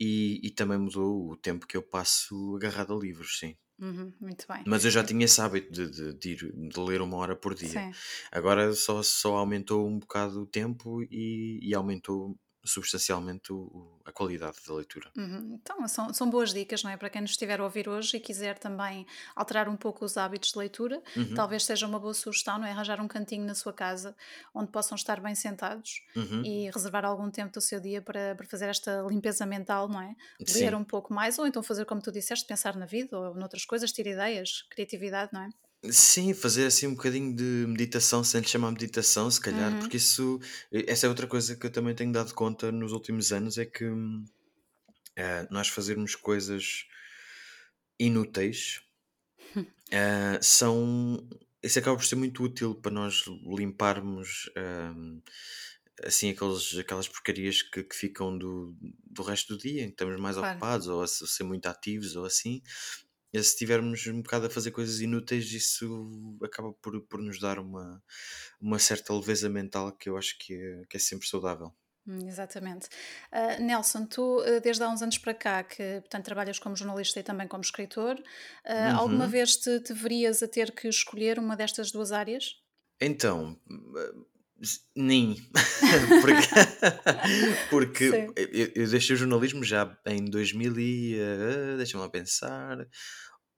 e, 0.00 0.40
e 0.46 0.50
também 0.52 0.78
mudou 0.78 1.30
o 1.32 1.36
tempo 1.36 1.66
que 1.66 1.76
eu 1.76 1.82
passo 1.82 2.56
agarrado 2.56 2.94
a 2.94 2.98
livros, 2.98 3.38
sim. 3.38 3.56
Uhum, 3.78 4.12
muito 4.20 4.46
bem. 4.48 4.64
Mas 4.66 4.84
eu 4.84 4.90
já 4.90 5.04
tinha 5.04 5.24
esse 5.24 5.40
hábito 5.40 5.72
de, 5.72 5.88
de, 5.90 6.12
de 6.14 6.30
ir- 6.32 6.68
de 6.68 6.80
ler 6.80 7.00
uma 7.00 7.16
hora 7.16 7.36
por 7.36 7.54
dia. 7.54 7.70
Sim, 7.70 7.92
Agora 8.32 8.72
só, 8.74 9.02
só 9.02 9.36
aumentou 9.36 9.86
um 9.86 9.98
bocado 9.98 10.42
o 10.42 10.46
tempo 10.46 11.02
e, 11.10 11.60
e 11.62 11.74
aumentou 11.74 12.36
substancialmente 12.66 13.52
o, 13.52 14.00
a 14.04 14.12
qualidade 14.12 14.56
da 14.66 14.74
leitura. 14.74 15.10
Uhum. 15.16 15.58
Então, 15.60 15.86
são, 15.88 16.12
são 16.12 16.28
boas 16.28 16.52
dicas, 16.52 16.82
não 16.82 16.90
é? 16.90 16.96
Para 16.96 17.08
quem 17.08 17.22
nos 17.22 17.30
estiver 17.30 17.60
a 17.60 17.64
ouvir 17.64 17.88
hoje 17.88 18.16
e 18.16 18.20
quiser 18.20 18.58
também 18.58 19.06
alterar 19.34 19.68
um 19.68 19.76
pouco 19.76 20.04
os 20.04 20.16
hábitos 20.16 20.52
de 20.52 20.58
leitura, 20.58 21.02
uhum. 21.16 21.34
talvez 21.34 21.64
seja 21.64 21.86
uma 21.86 21.98
boa 21.98 22.14
sugestão, 22.14 22.58
não 22.58 22.66
é? 22.66 22.72
Arranjar 22.72 23.00
um 23.00 23.08
cantinho 23.08 23.44
na 23.44 23.54
sua 23.54 23.72
casa 23.72 24.16
onde 24.54 24.70
possam 24.70 24.96
estar 24.96 25.20
bem 25.20 25.34
sentados 25.34 26.02
uhum. 26.14 26.42
e 26.44 26.70
reservar 26.70 27.04
algum 27.04 27.30
tempo 27.30 27.52
do 27.52 27.60
seu 27.60 27.80
dia 27.80 28.02
para, 28.02 28.34
para 28.34 28.46
fazer 28.46 28.68
esta 28.68 29.02
limpeza 29.08 29.46
mental, 29.46 29.88
não 29.88 30.00
é? 30.00 30.14
Ler 30.54 30.74
um 30.74 30.84
pouco 30.84 31.12
mais, 31.14 31.38
ou 31.38 31.46
então 31.46 31.62
fazer 31.62 31.84
como 31.84 32.00
tu 32.00 32.10
disseste, 32.10 32.46
pensar 32.46 32.76
na 32.76 32.86
vida 32.86 33.18
ou 33.18 33.34
noutras 33.34 33.64
coisas, 33.64 33.92
ter 33.92 34.06
ideias, 34.06 34.62
criatividade, 34.70 35.32
não 35.32 35.42
é? 35.42 35.50
Sim, 35.90 36.32
fazer 36.34 36.66
assim 36.66 36.86
um 36.86 36.94
bocadinho 36.94 37.34
de 37.34 37.42
meditação, 37.68 38.22
sem 38.24 38.40
lhe 38.40 38.46
chamar 38.48 38.70
meditação, 38.72 39.30
se 39.30 39.40
calhar, 39.40 39.76
Uhum. 39.76 39.78
porque 39.78 39.96
isso, 39.96 40.38
essa 40.72 41.06
é 41.06 41.08
outra 41.08 41.26
coisa 41.26 41.56
que 41.56 41.66
eu 41.66 41.70
também 41.72 41.94
tenho 41.94 42.12
dado 42.12 42.34
conta 42.34 42.70
nos 42.72 42.92
últimos 42.92 43.32
anos, 43.32 43.58
é 43.58 43.64
que 43.66 43.84
eh, 45.14 45.46
nós 45.50 45.68
fazermos 45.68 46.14
coisas 46.14 46.86
inúteis 47.98 48.80
eh, 49.90 50.38
são. 50.42 51.28
Isso 51.62 51.78
acaba 51.78 51.96
por 51.96 52.04
ser 52.04 52.16
muito 52.16 52.42
útil 52.44 52.74
para 52.76 52.92
nós 52.92 53.24
limparmos 53.26 54.48
ehm, 54.56 55.20
assim 56.04 56.30
aqueles, 56.30 56.76
aquelas 56.78 57.08
porcarias 57.08 57.62
que, 57.62 57.82
que 57.82 57.96
ficam 57.96 58.36
do, 58.38 58.76
do 59.04 59.22
resto 59.22 59.56
do 59.56 59.60
dia, 59.60 59.82
em 59.82 59.86
que 59.86 59.92
estamos 59.94 60.20
mais 60.20 60.36
Claro. 60.38 60.62
ocupados 60.62 60.86
ou 60.86 61.02
a 61.02 61.06
ser 61.08 61.42
muito 61.44 61.66
ativos 61.66 62.14
ou 62.14 62.24
assim 62.24 62.62
se 63.42 63.50
estivermos 63.50 64.06
um 64.06 64.22
bocado 64.22 64.46
a 64.46 64.50
fazer 64.50 64.70
coisas 64.70 65.00
inúteis, 65.00 65.50
isso 65.52 66.38
acaba 66.42 66.72
por, 66.74 67.00
por 67.02 67.20
nos 67.20 67.40
dar 67.40 67.58
uma, 67.58 68.02
uma 68.60 68.78
certa 68.78 69.12
leveza 69.12 69.48
mental 69.48 69.92
que 69.92 70.08
eu 70.08 70.16
acho 70.16 70.38
que 70.38 70.54
é, 70.54 70.82
que 70.88 70.96
é 70.96 71.00
sempre 71.00 71.28
saudável. 71.28 71.74
Hum, 72.06 72.28
exatamente. 72.28 72.86
Uh, 73.32 73.62
Nelson, 73.62 74.06
tu 74.06 74.40
uh, 74.40 74.60
desde 74.60 74.82
há 74.82 74.88
uns 74.88 75.02
anos 75.02 75.18
para 75.18 75.34
cá 75.34 75.64
que 75.64 76.00
portanto, 76.00 76.24
trabalhas 76.24 76.58
como 76.58 76.76
jornalista 76.76 77.18
e 77.18 77.22
também 77.22 77.48
como 77.48 77.62
escritor, 77.62 78.14
uh, 78.14 78.72
uhum. 78.72 78.96
alguma 78.96 79.26
vez 79.26 79.56
te, 79.56 79.80
te 79.80 79.92
verias 79.92 80.42
a 80.42 80.48
ter 80.48 80.70
que 80.72 80.88
escolher 80.88 81.38
uma 81.38 81.56
destas 81.56 81.90
duas 81.90 82.12
áreas? 82.12 82.54
Então, 83.00 83.58
nem. 84.94 85.36
porque 86.22 86.48
porque 87.70 88.04
eu, 88.36 88.72
eu, 88.74 88.88
deixei 88.88 89.14
o 89.14 89.18
jornalismo 89.18 89.62
já 89.62 89.96
em 90.06 90.24
2000 90.24 90.78
e. 90.78 91.16
Uh, 91.16 91.76
Deixa-me 91.76 92.02
lá 92.02 92.08
pensar. 92.08 92.86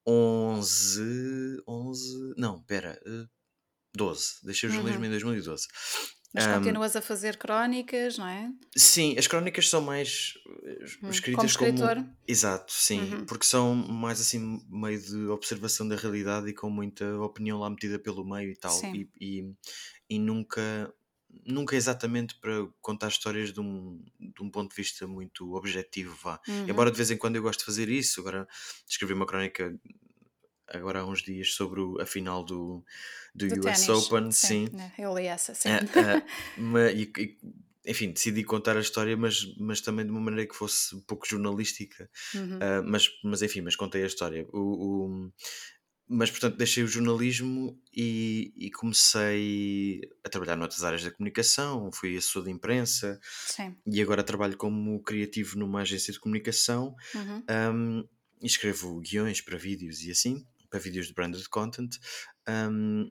11. 0.09 1.63
11. 1.67 2.35
Não, 2.37 2.63
pera. 2.63 2.99
Uh, 3.07 3.29
12. 3.95 4.45
Deixei 4.45 4.69
o 4.69 4.73
jornalismo 4.73 5.03
uhum. 5.03 5.09
em 5.09 5.11
2012. 5.11 5.67
Mas 6.35 6.47
um, 6.47 6.55
continuas 6.55 6.95
a 6.95 7.01
fazer 7.01 7.37
crónicas, 7.39 8.19
não 8.19 8.27
é? 8.27 8.51
Sim, 8.77 9.17
as 9.19 9.27
crónicas 9.27 9.69
são 9.69 9.81
mais 9.81 10.35
hum, 11.03 11.09
escritas 11.09 11.57
como, 11.57 11.69
escritor. 11.69 11.95
como... 11.97 12.17
Exato, 12.27 12.71
sim, 12.71 13.01
uhum. 13.01 13.25
porque 13.25 13.47
são 13.47 13.75
mais 13.75 14.21
assim 14.21 14.61
meio 14.69 15.01
de 15.01 15.27
observação 15.29 15.89
da 15.89 15.97
realidade 15.97 16.49
e 16.49 16.55
com 16.55 16.69
muita 16.69 17.19
opinião 17.21 17.59
lá 17.59 17.71
metida 17.71 17.99
pelo 17.99 18.29
meio 18.29 18.51
e 18.51 18.57
tal. 18.57 18.79
E, 18.95 19.09
e, 19.19 19.55
e, 20.11 20.19
nunca 20.19 20.93
nunca 21.45 21.77
exatamente 21.77 22.35
para 22.37 22.67
contar 22.81 23.09
histórias 23.09 23.53
de 23.53 23.61
um, 23.61 24.03
de 24.19 24.43
um 24.43 24.51
ponto 24.51 24.71
de 24.71 24.77
vista 24.77 25.07
muito 25.07 25.55
objetivo, 25.55 26.17
vá. 26.23 26.41
Uhum. 26.47 26.69
Embora 26.69 26.91
de 26.91 26.97
vez 26.97 27.11
em 27.11 27.17
quando 27.17 27.37
eu 27.37 27.43
gosto 27.43 27.61
de 27.61 27.67
fazer 27.67 27.89
isso, 27.89 28.21
agora 28.21 28.47
escrevi 28.89 29.13
uma 29.13 29.27
crónica 29.27 29.75
agora 30.69 31.01
há 31.01 31.07
uns 31.07 31.23
dias 31.23 31.55
sobre 31.55 31.81
a 32.01 32.07
final 32.07 32.45
do, 32.45 32.85
do, 33.35 33.49
do 33.49 33.69
US 33.69 33.89
Open, 33.89 34.31
sim. 34.31 34.67
sim. 34.67 34.77
Né, 34.77 34.93
eu 34.99 35.17
li 35.17 35.27
essa, 35.27 35.55
sim. 35.55 35.71
Uh, 36.59 36.89
e, 36.95 37.11
e, 37.17 37.39
enfim, 37.87 38.11
decidi 38.11 38.45
contar 38.45 38.77
a 38.77 38.81
história, 38.81 39.17
mas, 39.17 39.47
mas 39.57 39.81
também 39.81 40.05
de 40.05 40.11
uma 40.11 40.21
maneira 40.21 40.47
que 40.47 40.55
fosse 40.55 40.95
um 40.95 41.01
pouco 41.01 41.27
jornalística. 41.27 42.11
Uhum. 42.35 42.57
Uh, 42.57 42.85
mas, 42.85 43.09
mas 43.25 43.41
enfim, 43.41 43.63
mas 43.63 43.77
contei 43.77 44.03
a 44.03 44.07
história. 44.07 44.47
O, 44.53 44.59
o, 44.59 45.33
mas 46.09 46.31
portanto 46.31 46.57
deixei 46.57 46.83
o 46.83 46.89
jornalismo 46.89 47.79
e, 47.95 48.53
e, 48.57 48.71
comecei 48.71 50.01
a 50.25 50.29
trabalhar 50.29 50.57
noutras 50.57 50.83
áreas 50.83 51.05
da 51.05 51.11
comunicação, 51.11 51.93
fui 51.93 52.17
assessor 52.17 52.45
de 52.45 52.51
imprensa 52.51 53.21
Sim. 53.47 53.77
e 53.87 54.01
agora 54.01 54.25
trabalho 54.25 54.57
como 54.57 55.03
criativo 55.03 55.59
numa 55.59 55.83
agência 55.83 56.13
de 56.13 56.19
comunicação 56.19 56.97
uhum. 57.15 57.45
um, 57.75 58.09
e 58.41 58.47
escrevo 58.47 59.01
guiões 59.01 59.41
para 59.41 59.59
vídeos 59.59 60.03
e 60.03 60.11
assim, 60.11 60.47
para 60.71 60.81
vídeos 60.81 61.09
de 61.09 61.15
branded 61.15 61.47
content. 61.49 61.97
Um, 62.49 63.11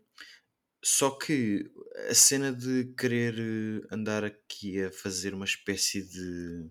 só 0.84 1.12
que 1.12 1.70
a 2.10 2.16
cena 2.16 2.54
de 2.54 2.94
querer 2.98 3.86
andar 3.92 4.24
aqui 4.24 4.82
a 4.82 4.92
fazer 4.92 5.34
uma 5.34 5.46
espécie 5.46 6.02
de 6.02 6.70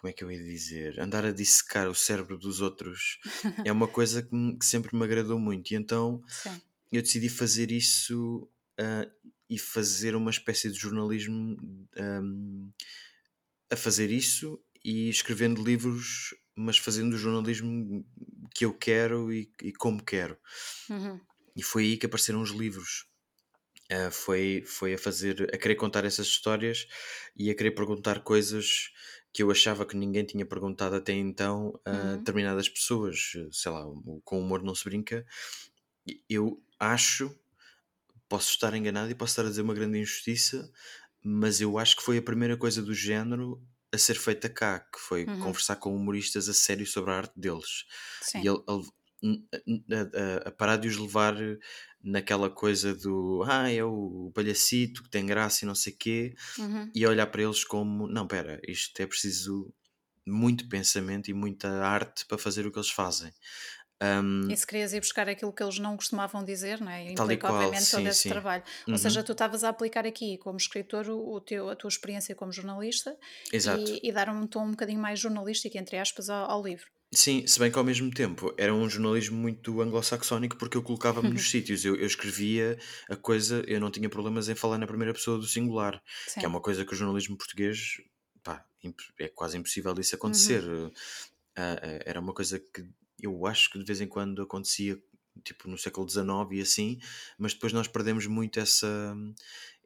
como 0.00 0.10
é 0.10 0.14
que 0.14 0.24
eu 0.24 0.32
ia 0.32 0.42
dizer? 0.42 0.98
Andar 0.98 1.26
a 1.26 1.30
dissecar 1.30 1.86
o 1.86 1.94
cérebro 1.94 2.38
dos 2.38 2.62
outros 2.62 3.18
é 3.66 3.70
uma 3.70 3.86
coisa 3.86 4.22
que, 4.22 4.56
que, 4.56 4.64
sempre 4.64 4.96
me 4.96 5.04
agradou 5.04 5.38
muito. 5.38 5.70
E 5.72 5.74
então 5.74 6.24
Sim. 6.26 6.58
eu 6.90 7.02
decidi 7.02 7.28
fazer 7.28 7.70
isso 7.70 8.48
uh, 8.80 9.10
e 9.48 9.58
fazer 9.58 10.16
uma 10.16 10.30
espécie 10.30 10.70
de 10.70 10.78
jornalismo 10.78 11.58
um, 11.98 12.72
a 13.70 13.76
fazer 13.76 14.10
isso 14.10 14.58
e 14.82 15.10
escrevendo 15.10 15.62
livros, 15.62 16.34
mas 16.56 16.78
fazendo 16.78 17.12
o 17.12 17.18
jornalismo 17.18 18.02
que 18.54 18.64
eu 18.64 18.72
quero 18.72 19.30
e, 19.30 19.52
e 19.62 19.70
como 19.70 20.02
quero. 20.02 20.38
Uhum. 20.88 21.20
E 21.54 21.62
foi 21.62 21.84
aí 21.84 21.96
que 21.98 22.06
apareceram 22.06 22.40
os 22.40 22.52
livros. 22.52 23.06
Uh, 23.92 24.10
foi, 24.10 24.62
foi 24.64 24.94
a 24.94 24.98
fazer, 24.98 25.50
a 25.52 25.58
querer 25.58 25.74
contar 25.74 26.06
essas 26.06 26.28
histórias 26.28 26.86
e 27.36 27.50
a 27.50 27.54
querer 27.54 27.72
perguntar 27.72 28.20
coisas 28.20 28.92
que 29.32 29.42
eu 29.42 29.50
achava 29.50 29.86
que 29.86 29.96
ninguém 29.96 30.24
tinha 30.24 30.44
perguntado 30.44 30.96
até 30.96 31.12
então 31.12 31.78
a 31.84 31.90
uhum. 31.90 32.16
determinadas 32.18 32.68
pessoas. 32.68 33.32
Sei 33.52 33.70
lá, 33.70 33.84
com 34.24 34.40
humor 34.40 34.62
não 34.62 34.74
se 34.74 34.84
brinca. 34.84 35.24
Eu 36.28 36.60
acho, 36.78 37.34
posso 38.28 38.50
estar 38.50 38.74
enganado 38.74 39.10
e 39.10 39.14
posso 39.14 39.32
estar 39.32 39.46
a 39.46 39.48
dizer 39.48 39.62
uma 39.62 39.74
grande 39.74 39.98
injustiça, 39.98 40.70
mas 41.22 41.60
eu 41.60 41.78
acho 41.78 41.96
que 41.96 42.02
foi 42.02 42.18
a 42.18 42.22
primeira 42.22 42.56
coisa 42.56 42.82
do 42.82 42.94
género 42.94 43.62
a 43.92 43.98
ser 43.98 44.14
feita 44.14 44.48
cá, 44.48 44.80
que 44.80 44.98
foi 44.98 45.24
uhum. 45.24 45.40
conversar 45.40 45.76
com 45.76 45.94
humoristas 45.94 46.48
a 46.48 46.54
sério 46.54 46.86
sobre 46.86 47.10
a 47.10 47.16
arte 47.16 47.38
deles. 47.38 47.86
Sim. 48.22 48.42
E 48.42 48.48
ele, 48.48 48.62
ele 48.68 49.44
a, 49.92 50.46
a, 50.46 50.48
a, 50.48 50.52
parar 50.52 50.76
de 50.76 50.88
os 50.88 50.96
levar 50.96 51.34
naquela 52.02 52.48
coisa 52.48 52.94
do 52.94 53.42
ah, 53.46 53.70
é 53.70 53.84
o 53.84 54.30
palhacito 54.34 55.02
que 55.02 55.10
tem 55.10 55.26
graça 55.26 55.64
e 55.64 55.68
não 55.68 55.74
sei 55.74 55.92
quê, 55.92 56.34
uhum. 56.58 56.90
e 56.94 57.06
olhar 57.06 57.26
para 57.26 57.42
eles 57.42 57.64
como 57.64 58.06
não, 58.06 58.26
pera, 58.26 58.60
isto 58.66 59.00
é 59.00 59.06
preciso 59.06 59.72
muito 60.26 60.68
pensamento 60.68 61.30
e 61.30 61.34
muita 61.34 61.68
arte 61.68 62.24
para 62.26 62.38
fazer 62.38 62.66
o 62.66 62.72
que 62.72 62.78
eles 62.78 62.90
fazem. 62.90 63.32
Um, 64.02 64.48
e 64.50 64.56
se 64.56 64.66
querias 64.66 64.94
ir 64.94 65.00
buscar 65.00 65.28
aquilo 65.28 65.52
que 65.52 65.62
eles 65.62 65.78
não 65.78 65.94
costumavam 65.94 66.42
dizer, 66.42 66.80
não 66.80 66.90
é? 66.90 67.04
E 67.04 67.12
implica, 67.12 67.48
qual, 67.48 67.54
obviamente, 67.54 67.84
sim, 67.84 67.96
todo 67.98 68.06
esse 68.06 68.22
sim. 68.22 68.28
trabalho. 68.30 68.62
Uhum. 68.86 68.94
Ou 68.94 68.98
seja, 68.98 69.22
tu 69.22 69.32
estavas 69.32 69.62
a 69.62 69.68
aplicar 69.68 70.06
aqui, 70.06 70.38
como 70.38 70.56
escritor, 70.56 71.10
o, 71.10 71.38
teu, 71.38 71.68
a 71.68 71.76
tua 71.76 71.88
experiência 71.88 72.34
como 72.34 72.50
jornalista 72.50 73.14
e, 73.52 74.08
e, 74.08 74.10
dar 74.10 74.30
um 74.30 74.46
tom 74.46 74.68
um 74.68 74.70
bocadinho 74.70 75.00
mais 75.00 75.20
jornalístico, 75.20 75.76
entre 75.76 75.98
aspas, 75.98 76.30
ao, 76.30 76.50
ao 76.50 76.62
livro. 76.62 76.86
Sim, 77.12 77.44
se 77.44 77.58
bem 77.58 77.72
que 77.72 77.78
ao 77.78 77.84
mesmo 77.84 78.08
tempo 78.08 78.54
era 78.56 78.72
um 78.72 78.88
jornalismo 78.88 79.36
muito 79.36 79.80
anglo-saxónico 79.80 80.56
porque 80.56 80.76
eu 80.76 80.82
colocava-me 80.82 81.30
nos 81.30 81.50
sítios, 81.50 81.84
eu, 81.84 81.96
eu 81.96 82.06
escrevia 82.06 82.78
a 83.08 83.16
coisa, 83.16 83.64
eu 83.66 83.80
não 83.80 83.90
tinha 83.90 84.08
problemas 84.08 84.48
em 84.48 84.54
falar 84.54 84.78
na 84.78 84.86
primeira 84.86 85.12
pessoa 85.12 85.36
do 85.36 85.44
singular, 85.44 86.00
que 86.38 86.44
é 86.44 86.48
uma 86.48 86.60
coisa 86.60 86.84
que 86.84 86.92
o 86.92 86.96
jornalismo 86.96 87.36
português 87.36 88.00
pá, 88.44 88.64
é 89.18 89.28
quase 89.28 89.58
impossível 89.58 89.92
disso 89.92 90.14
acontecer. 90.14 90.62
Uhum. 90.62 90.86
Uh, 90.86 90.90
uh, 90.90 92.00
era 92.06 92.20
uma 92.20 92.32
coisa 92.32 92.60
que 92.60 92.88
eu 93.20 93.44
acho 93.44 93.70
que 93.70 93.78
de 93.78 93.84
vez 93.84 94.00
em 94.00 94.06
quando 94.06 94.42
acontecia 94.42 94.96
tipo 95.44 95.68
no 95.68 95.78
século 95.78 96.08
XIX 96.08 96.28
e 96.52 96.60
assim, 96.60 97.00
mas 97.38 97.54
depois 97.54 97.72
nós 97.72 97.88
perdemos 97.88 98.26
muito 98.26 98.60
essa, 98.60 99.16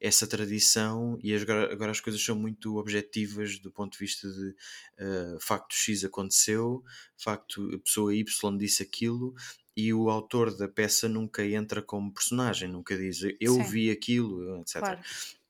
essa 0.04 0.26
tradição 0.26 1.18
e 1.23 1.34
agora, 1.34 1.73
agora 1.73 1.90
as 1.90 1.99
coisas 1.99 2.23
são 2.23 2.37
muito 2.37 2.76
objetivas 2.76 3.58
do 3.58 3.70
ponto 3.70 3.92
de 3.92 3.99
vista 3.99 4.28
de 4.30 4.50
uh, 4.50 5.40
facto 5.40 5.75
X 5.75 6.04
aconteceu, 6.04 6.84
facto 7.16 7.80
pessoa 7.82 8.14
Y 8.14 8.58
disse 8.58 8.82
aquilo 8.82 9.34
e 9.75 9.94
o 9.94 10.11
autor 10.11 10.54
da 10.54 10.68
peça 10.68 11.08
nunca 11.08 11.42
entra 11.42 11.80
como 11.80 12.12
personagem, 12.12 12.68
nunca 12.68 12.94
diz 12.99 13.23
eu 13.40 13.54
Sim. 13.54 13.62
vi 13.62 13.90
aquilo, 13.90 14.61
etc. 14.61 14.80
Claro. 14.80 15.00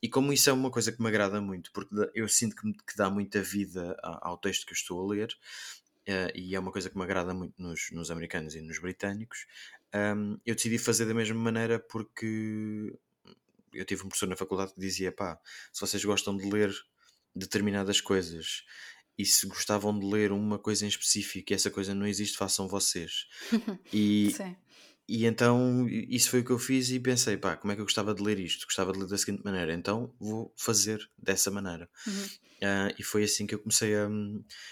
E 0.01 0.09
como 0.09 0.33
isso 0.33 0.49
é 0.49 0.53
uma 0.53 0.71
coisa 0.71 0.93
que 0.93 1.03
me 1.03 1.09
agrada 1.09 1.41
muito, 1.41 1.73
porque 1.73 1.93
eu 2.15 2.29
sinto 2.29 2.55
que, 2.55 2.73
que 2.73 2.97
dá 2.97 3.11
muita 3.11 3.43
vida 3.43 3.97
ao 4.03 4.39
texto 4.39 4.67
que 4.67 4.73
eu 4.73 4.77
estou 4.77 5.03
a 5.03 5.13
ler, 5.13 5.37
uh, 6.09 6.31
e 6.33 6.55
é 6.55 6.61
uma 6.61 6.71
coisa 6.71 6.89
que 6.89 6.97
me 6.97 7.03
agrada 7.03 7.35
muito 7.35 7.61
nos, 7.61 7.91
nos 7.91 8.09
americanos 8.09 8.55
e 8.55 8.61
nos 8.61 8.79
britânicos, 8.79 9.47
um, 10.17 10.39
eu 10.47 10.55
decidi 10.55 10.79
fazer 10.79 11.07
da 11.07 11.15
mesma 11.15 11.41
maneira 11.41 11.81
porque 11.81 12.95
eu 13.75 13.85
tive 13.85 14.03
um 14.03 14.09
professor 14.09 14.29
na 14.29 14.37
faculdade 14.37 14.73
que 14.75 14.81
dizia: 14.81 15.13
pá, 15.13 15.39
se 15.73 15.81
vocês 15.81 16.05
gostam 16.05 16.37
de 16.37 16.49
ler 16.49 16.75
determinadas 17.35 18.01
coisas 18.01 18.65
e 19.19 19.25
se 19.25 19.47
gostavam 19.47 19.99
de 19.99 20.07
ler 20.07 20.33
uma 20.33 20.59
coisa 20.59 20.85
em 20.85 20.89
específico 20.89 21.53
e 21.53 21.55
essa 21.55 21.71
coisa 21.71 21.95
não 21.95 22.07
existe, 22.07 22.37
façam 22.37 22.69
vocês. 22.69 23.27
E, 23.93 24.35
e 25.09 25.27
então 25.27 25.87
isso 25.89 26.31
foi 26.31 26.41
o 26.41 26.45
que 26.45 26.51
eu 26.51 26.59
fiz 26.59 26.91
e 26.91 26.99
pensei, 26.99 27.37
pá, 27.37 27.57
como 27.57 27.73
é 27.73 27.75
que 27.75 27.81
eu 27.81 27.85
gostava 27.85 28.15
de 28.15 28.23
ler 28.23 28.41
isto? 28.41 28.65
Gostava 28.65 28.93
de 28.93 29.01
ler 29.01 29.09
da 29.09 29.19
seguinte 29.19 29.45
maneira, 29.45 29.73
então 29.75 30.13
vou 30.19 30.53
fazer 30.57 31.09
dessa 31.19 31.51
maneira. 31.51 31.89
Uhum. 32.07 32.25
Uh, 32.65 32.95
e 32.99 33.03
foi 33.03 33.25
assim 33.25 33.47
que 33.47 33.55
eu 33.55 33.59
comecei 33.59 33.95
a, 33.95 34.09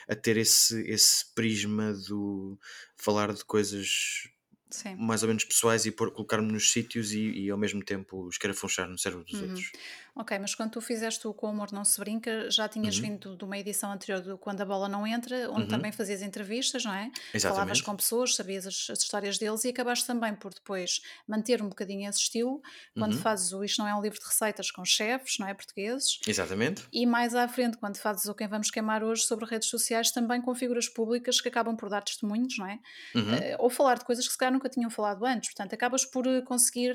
a 0.08 0.14
ter 0.14 0.38
esse, 0.38 0.80
esse 0.88 1.32
prisma 1.34 1.92
do 1.92 2.58
falar 2.96 3.34
de 3.34 3.44
coisas 3.44 4.28
Sim. 4.72 4.96
mais 4.96 5.22
ou 5.22 5.28
menos 5.28 5.44
pessoais 5.44 5.84
e 5.84 5.92
colocar-me 5.92 6.50
nos 6.50 6.72
sítios 6.72 7.12
e, 7.12 7.20
e, 7.20 7.50
ao 7.50 7.58
mesmo 7.58 7.84
tempo 7.84 8.28
escarafunchar 8.28 8.88
no 8.88 8.98
cérebro 8.98 9.24
dos 9.24 9.34
uhum. 9.34 9.48
outros. 9.48 9.70
Ok, 10.14 10.38
mas 10.38 10.54
quando 10.54 10.72
tu 10.72 10.80
fizeste 10.82 11.26
o 11.26 11.32
Com 11.32 11.46
o 11.46 11.50
Amor 11.50 11.72
Não 11.72 11.86
Se 11.86 11.98
Brinca, 11.98 12.50
já 12.50 12.68
tinhas 12.68 12.96
uhum. 12.96 13.02
vindo 13.02 13.36
de 13.36 13.44
uma 13.44 13.56
edição 13.56 13.90
anterior 13.90 14.20
do 14.20 14.36
Quando 14.36 14.60
a 14.60 14.64
Bola 14.64 14.86
Não 14.86 15.06
Entra, 15.06 15.50
onde 15.50 15.62
uhum. 15.62 15.68
também 15.68 15.90
fazias 15.90 16.20
entrevistas, 16.20 16.84
não 16.84 16.92
é? 16.92 17.10
Exatamente. 17.32 17.42
Falavas 17.42 17.80
com 17.80 17.96
pessoas, 17.96 18.34
sabias 18.34 18.66
as, 18.66 18.90
as, 18.90 18.98
histórias 19.00 19.38
deles 19.38 19.64
e 19.64 19.70
acabaste 19.70 20.06
também 20.06 20.34
por 20.34 20.52
depois 20.52 21.00
manter 21.26 21.62
um 21.62 21.68
bocadinho 21.68 22.08
esse 22.10 22.18
estilo, 22.18 22.60
quando 22.94 23.14
uhum. 23.14 23.20
fazes 23.20 23.52
o 23.52 23.64
Isto 23.64 23.78
Não 23.78 23.88
é 23.88 23.94
um 23.94 24.02
livro 24.02 24.18
de 24.18 24.26
receitas 24.26 24.70
com 24.70 24.84
chefes, 24.84 25.38
não 25.38 25.48
é? 25.48 25.54
Portugueses. 25.54 26.18
Exatamente. 26.26 26.86
E 26.92 27.06
mais 27.06 27.34
à 27.34 27.48
frente, 27.48 27.78
quando 27.78 27.96
fazes 27.96 28.26
o 28.26 28.34
Quem 28.34 28.46
Vamos 28.46 28.70
Queimar 28.70 29.02
Hoje 29.02 29.22
sobre 29.22 29.46
redes 29.46 29.70
sociais, 29.70 30.10
também 30.10 30.42
com 30.42 30.54
figuras 30.54 30.90
públicas 30.90 31.40
que 31.40 31.48
acabam 31.48 31.74
por 31.74 31.88
dar 31.88 32.02
testemunhos, 32.02 32.58
não 32.58 32.66
é? 32.66 32.78
Uh, 33.14 33.56
ou 33.58 33.70
falar 33.70 33.98
de 33.98 34.04
coisas 34.04 34.26
que 34.26 34.32
se 34.32 34.38
calhar 34.38 34.52
nunca 34.52 34.68
tinham 34.68 34.90
falado 34.90 35.24
antes. 35.24 35.48
Portanto, 35.54 35.74
acabas 35.74 36.04
por 36.04 36.26
eh, 36.26 36.42
conseguir 36.42 36.94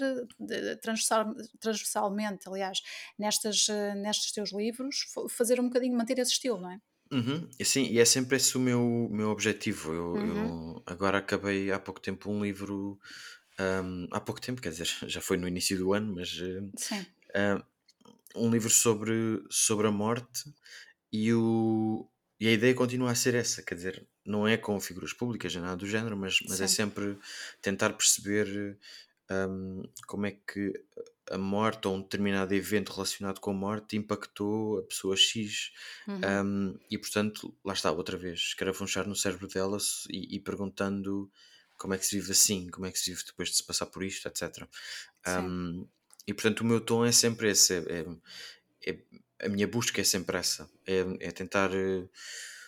transversal, 0.81 1.33
transversalmente, 1.59 2.47
aliás, 2.47 2.81
nestas 3.17 3.67
nestes 3.95 4.31
teus 4.31 4.51
livros, 4.51 5.05
fazer 5.29 5.59
um 5.59 5.67
bocadinho, 5.67 5.97
manter 5.97 6.19
esse 6.19 6.31
estilo, 6.31 6.59
não 6.59 6.71
é? 6.71 6.79
Uhum. 7.11 7.49
Sim, 7.63 7.87
e 7.89 7.99
é 7.99 8.05
sempre 8.05 8.35
esse 8.35 8.57
o 8.57 8.59
meu, 8.59 9.07
meu 9.11 9.29
objetivo. 9.29 9.93
Eu, 9.93 10.13
uhum. 10.13 10.73
eu 10.75 10.83
agora 10.85 11.19
acabei 11.19 11.71
há 11.71 11.79
pouco 11.79 12.01
tempo 12.01 12.29
um 12.29 12.43
livro, 12.43 12.99
um, 13.59 14.07
há 14.11 14.19
pouco 14.19 14.41
tempo, 14.41 14.61
quer 14.61 14.69
dizer, 14.69 14.87
já 15.07 15.21
foi 15.21 15.37
no 15.37 15.47
início 15.47 15.77
do 15.77 15.93
ano, 15.93 16.15
mas 16.15 16.37
uh, 16.39 17.63
um 18.35 18.49
livro 18.49 18.69
sobre, 18.69 19.43
sobre 19.49 19.87
a 19.87 19.91
morte 19.91 20.43
e, 21.11 21.33
o, 21.33 22.07
e 22.39 22.47
a 22.47 22.51
ideia 22.51 22.73
continua 22.73 23.11
a 23.11 23.15
ser 23.15 23.35
essa, 23.35 23.63
quer 23.63 23.75
dizer, 23.75 24.07
não 24.25 24.47
é 24.47 24.57
com 24.57 24.79
figuras 24.79 25.13
públicas, 25.13 25.53
nem 25.53 25.63
nada 25.63 25.77
do 25.77 25.87
género, 25.87 26.17
mas, 26.17 26.39
mas 26.47 26.59
é 26.59 26.67
sempre 26.67 27.17
tentar 27.61 27.93
perceber 27.93 28.77
um, 29.31 29.83
como 30.05 30.25
é 30.25 30.31
que 30.31 30.73
a 31.31 31.37
morte 31.37 31.87
ou 31.87 31.95
um 31.95 32.01
determinado 32.01 32.53
evento 32.53 32.91
relacionado 32.93 33.39
com 33.39 33.51
a 33.51 33.53
morte 33.53 33.97
impactou 33.97 34.79
a 34.79 34.83
pessoa 34.83 35.15
X. 35.15 35.71
Uhum. 36.07 36.21
um, 36.45 36.79
e 36.89 36.97
portanto 36.97 37.53
lá 37.63 37.73
está 37.73 37.91
outra 37.91 38.17
vez 38.17 38.39
escarafunchar 38.39 39.07
no 39.07 39.15
cérebro 39.15 39.47
dela 39.47 39.77
e, 40.09 40.35
e, 40.35 40.39
perguntando 40.39 41.29
como 41.77 41.93
é 41.93 41.97
que 41.97 42.05
se 42.05 42.15
vive 42.15 42.31
assim 42.31 42.67
como 42.69 42.85
é 42.85 42.91
que 42.91 42.99
se 42.99 43.11
vive 43.11 43.23
depois 43.25 43.49
de 43.49 43.55
se 43.55 43.63
passar 43.63 43.87
por 43.87 44.03
isto 44.03 44.27
etc 44.27 44.67
um, 45.27 45.85
e 46.25 46.33
portanto 46.33 46.61
o 46.61 46.65
meu 46.65 46.79
tom 46.79 47.05
é 47.05 47.11
sempre 47.11 47.49
esse 47.49 47.73
é, 47.73 48.05
é, 48.85 48.91
é, 48.91 49.45
a 49.45 49.49
minha 49.49 49.67
busca 49.67 50.01
é 50.01 50.03
sempre 50.03 50.37
essa 50.37 50.69
é, 50.85 51.05
é 51.19 51.31
tentar 51.31 51.71
uh, 51.71 52.09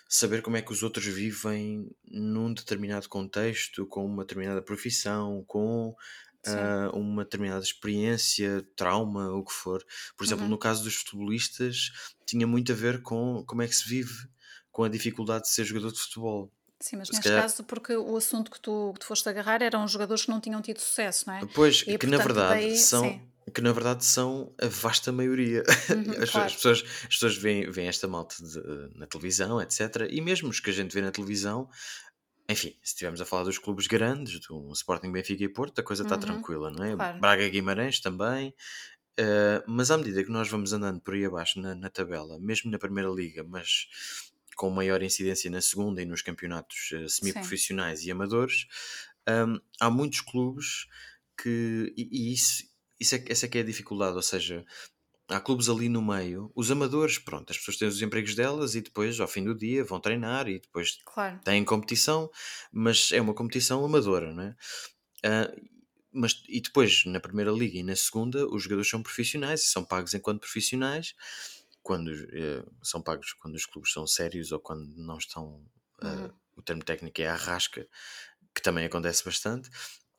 saber 0.08 0.42
como 0.42 0.58
é 0.58 0.62
que 0.62 0.72
os 0.72 0.84
outros 0.84 1.06
vivem 1.06 1.90
num 2.06 2.54
determinado 2.54 3.08
contexto 3.08 3.86
com 3.86 4.06
uma 4.06 4.24
determinada 4.24 4.62
profissão 4.62 5.44
com 5.48 5.96
uh, 6.48 6.98
uma 6.98 7.24
determinada 7.24 7.64
experiência, 7.64 8.66
trauma, 8.76 9.32
o 9.32 9.44
que 9.44 9.54
for. 9.54 9.84
Por 10.18 10.26
exemplo, 10.26 10.44
uhum. 10.46 10.50
no 10.50 10.58
caso 10.58 10.84
dos 10.84 10.96
futebolistas, 10.96 11.92
tinha 12.26 12.48
muito 12.48 12.72
a 12.72 12.76
ver 12.76 13.02
com 13.02 13.44
como 13.46 13.62
é 13.62 13.68
que 13.68 13.76
se 13.76 13.88
vive 13.88 14.28
com 14.72 14.84
a 14.84 14.90
dificuldade 14.90 15.44
de 15.44 15.50
ser 15.50 15.66
jogador 15.66 15.92
de 15.92 16.00
futebol. 16.00 16.52
Sim, 16.80 16.96
mas 16.96 17.10
Se 17.10 17.14
neste 17.14 17.28
calhar... 17.28 17.42
caso, 17.42 17.64
porque 17.64 17.96
o 17.96 18.16
assunto 18.16 18.50
que 18.50 18.60
tu, 18.60 18.92
que 18.94 19.02
tu 19.02 19.06
foste 19.06 19.28
agarrar 19.28 19.62
eram 19.62 19.86
jogadores 19.88 20.24
que 20.24 20.32
não 20.32 20.40
tinham 20.40 20.62
tido 20.62 20.80
sucesso, 20.80 21.26
não 21.28 21.34
é? 21.34 21.46
Pois, 21.54 21.82
e, 21.82 21.86
que 21.86 21.92
portanto, 21.92 22.12
na 22.12 22.18
verdade 22.18 22.50
daí, 22.50 22.78
são. 22.78 23.04
Sim. 23.04 23.22
Que 23.54 23.62
na 23.62 23.72
verdade 23.72 24.06
são 24.06 24.54
a 24.62 24.68
vasta 24.68 25.12
maioria. 25.12 25.64
Uhum, 25.90 26.12
as, 26.22 26.30
claro. 26.30 26.46
as, 26.46 26.56
pessoas, 26.56 26.84
as 27.02 27.08
pessoas 27.08 27.36
veem, 27.36 27.70
veem 27.72 27.88
esta 27.88 28.08
malta 28.08 28.36
de, 28.38 28.96
na 28.96 29.08
televisão, 29.08 29.60
etc. 29.60 30.08
E 30.08 30.22
mesmo 30.22 30.50
os 30.50 30.60
que 30.60 30.70
a 30.70 30.74
gente 30.74 30.94
vê 30.94 31.02
na 31.02 31.12
televisão, 31.12 31.68
enfim, 32.50 32.76
se 32.82 32.94
estivermos 32.94 33.22
a 33.22 33.26
falar 33.26 33.44
dos 33.44 33.60
clubes 33.60 33.86
grandes, 33.86 34.40
do 34.40 34.74
Sporting, 34.74 35.12
Benfica 35.12 35.44
e 35.44 35.50
Porto, 35.50 35.80
a 35.80 35.84
coisa 35.84 36.02
está 36.02 36.16
uhum, 36.16 36.22
tranquila, 36.22 36.72
não 36.72 36.84
é? 36.84 36.96
Claro. 36.96 37.20
Braga 37.20 37.48
Guimarães 37.48 38.00
também. 38.00 38.56
Uh, 39.20 39.62
mas 39.68 39.92
à 39.92 39.98
medida 39.98 40.24
que 40.24 40.32
nós 40.32 40.50
vamos 40.50 40.74
andando 40.74 41.00
por 41.00 41.14
aí 41.14 41.26
abaixo 41.26 41.60
na, 41.60 41.76
na, 41.76 41.90
tabela, 41.90 42.40
mesmo 42.40 42.72
na 42.72 42.80
Primeira 42.80 43.10
Liga, 43.10 43.44
mas 43.44 43.88
com 44.56 44.70
maior 44.70 45.04
incidência 45.04 45.52
na 45.52 45.62
segunda 45.62 46.02
e 46.02 46.06
nos 46.06 46.24
campeonatos 46.24 46.92
uh, 46.94 47.08
semiprofissionais 47.08 48.04
e 48.04 48.12
amadores, 48.12 48.66
um, 49.28 49.60
há 49.80 49.90
muitos 49.92 50.22
clubes 50.22 50.88
que. 51.38 51.94
E, 51.96 52.10
e 52.12 52.34
isso, 52.34 52.64
isso 53.00 53.14
é, 53.14 53.26
essa 53.28 53.46
é 53.46 53.50
que 53.50 53.60
é 53.60 53.62
a 53.62 53.66
dificuldade, 53.66 54.16
ou 54.16 54.24
seja, 54.24 54.66
há 55.30 55.40
clubes 55.40 55.70
ali 55.70 55.88
no 55.88 56.02
meio. 56.02 56.52
Os 56.56 56.72
amadores, 56.72 57.18
pronto, 57.18 57.52
as 57.52 57.58
pessoas 57.58 57.78
têm 57.78 57.88
os 57.88 58.02
empregos 58.02 58.36
delas 58.36 58.76
e 58.76 58.82
depois, 58.82 59.20
ao 59.20 59.28
fim 59.28 59.44
do 59.44 59.56
dia, 59.56 59.84
vão 59.84 60.00
treinar 60.00 60.48
e 60.48 60.60
depois 60.60 60.98
claro. 61.06 61.40
têm 61.44 61.64
competição, 61.64 62.30
mas 62.72 63.12
é 63.12 63.22
uma 63.22 63.34
competição 63.34 63.86
amadora, 63.86 64.34
não 64.34 64.44
é? 64.44 64.56
Uh, 65.26 65.70
mas, 66.12 66.42
e 66.48 66.60
depois, 66.60 67.06
na 67.06 67.20
primeira 67.20 67.52
liga 67.52 67.78
e 67.78 67.84
na 67.84 67.96
segunda, 67.96 68.48
os 68.48 68.64
jogadores 68.64 68.90
são 68.90 69.04
profissionais 69.04 69.62
e 69.62 69.66
são 69.66 69.86
pagos 69.86 70.14
enquanto 70.14 70.42
profissionais. 70.42 71.14
Quando 71.84 72.10
uh, 72.10 72.72
são 72.84 73.02
pagos 73.02 73.34
quando 73.34 73.56
os 73.56 73.66
clubes 73.66 73.94
são 73.94 74.06
sérios 74.08 74.52
ou 74.52 74.60
quando 74.60 74.88
não 74.98 75.18
estão. 75.18 75.64
Uh, 76.02 76.08
uhum. 76.08 76.34
O 76.58 76.62
termo 76.62 76.84
técnico 76.84 77.22
é 77.22 77.28
arrasca, 77.28 77.88
que 78.54 78.62
também 78.62 78.86
acontece 78.86 79.24
bastante. 79.24 79.70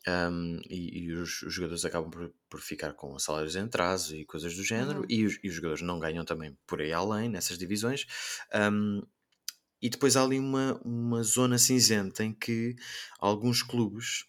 Um, 0.08 0.58
e, 0.68 1.00
e 1.00 1.12
os, 1.12 1.42
os, 1.42 1.52
jogadores 1.52 1.84
acabam 1.84 2.10
por, 2.10 2.32
por, 2.48 2.60
ficar 2.60 2.94
com 2.94 3.18
salários 3.18 3.54
em 3.54 3.64
atraso 3.64 4.16
e 4.16 4.24
coisas 4.24 4.56
do 4.56 4.64
género, 4.64 5.00
uhum. 5.00 5.06
e, 5.08 5.26
os, 5.26 5.38
e, 5.42 5.48
os, 5.48 5.54
jogadores 5.54 5.82
não 5.82 5.98
ganham 5.98 6.24
também 6.24 6.56
por 6.66 6.80
aí 6.80 6.90
além 6.90 7.28
nessas 7.28 7.58
divisões. 7.58 8.06
Um, 8.54 9.02
e 9.82 9.88
depois 9.90 10.16
há 10.16 10.22
ali 10.22 10.38
uma, 10.38 10.80
uma 10.84 11.22
zona 11.22 11.58
cinzenta 11.58 12.24
em 12.24 12.32
que 12.32 12.76
alguns 13.18 13.62
clubes 13.62 14.24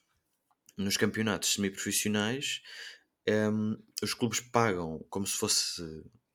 nos 0.77 0.97
campeonatos 0.97 1.53
semiprofissionais 1.53 2.61
um, 3.29 3.77
os 4.01 4.13
clubes 4.13 4.39
pagam 4.39 5.05
como 5.09 5.27
se 5.27 5.37
fosse 5.37 5.83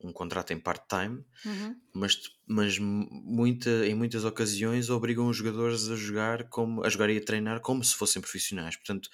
um 0.06 0.12
contrato 0.12 0.52
em 0.52 0.58
part-time, 0.58 1.24
uhum. 1.44 1.76
mas, 1.94 2.18
mas 2.46 2.78
muita, 2.78 3.70
em 3.86 3.94
muitas 3.94 4.24
ocasiões 4.24 4.88
obrigam 4.90 5.28
os 5.28 5.36
jogadores 5.36 5.88
a 5.88 5.96
jogar 5.96 6.48
como 6.48 6.84
a 6.84 6.88
jogar 6.88 7.10
e 7.10 7.18
a 7.18 7.24
treinar 7.24 7.60
como 7.60 7.82
se 7.82 7.94
fossem 7.94 8.22
profissionais. 8.22 8.76
Portanto, 8.76 9.08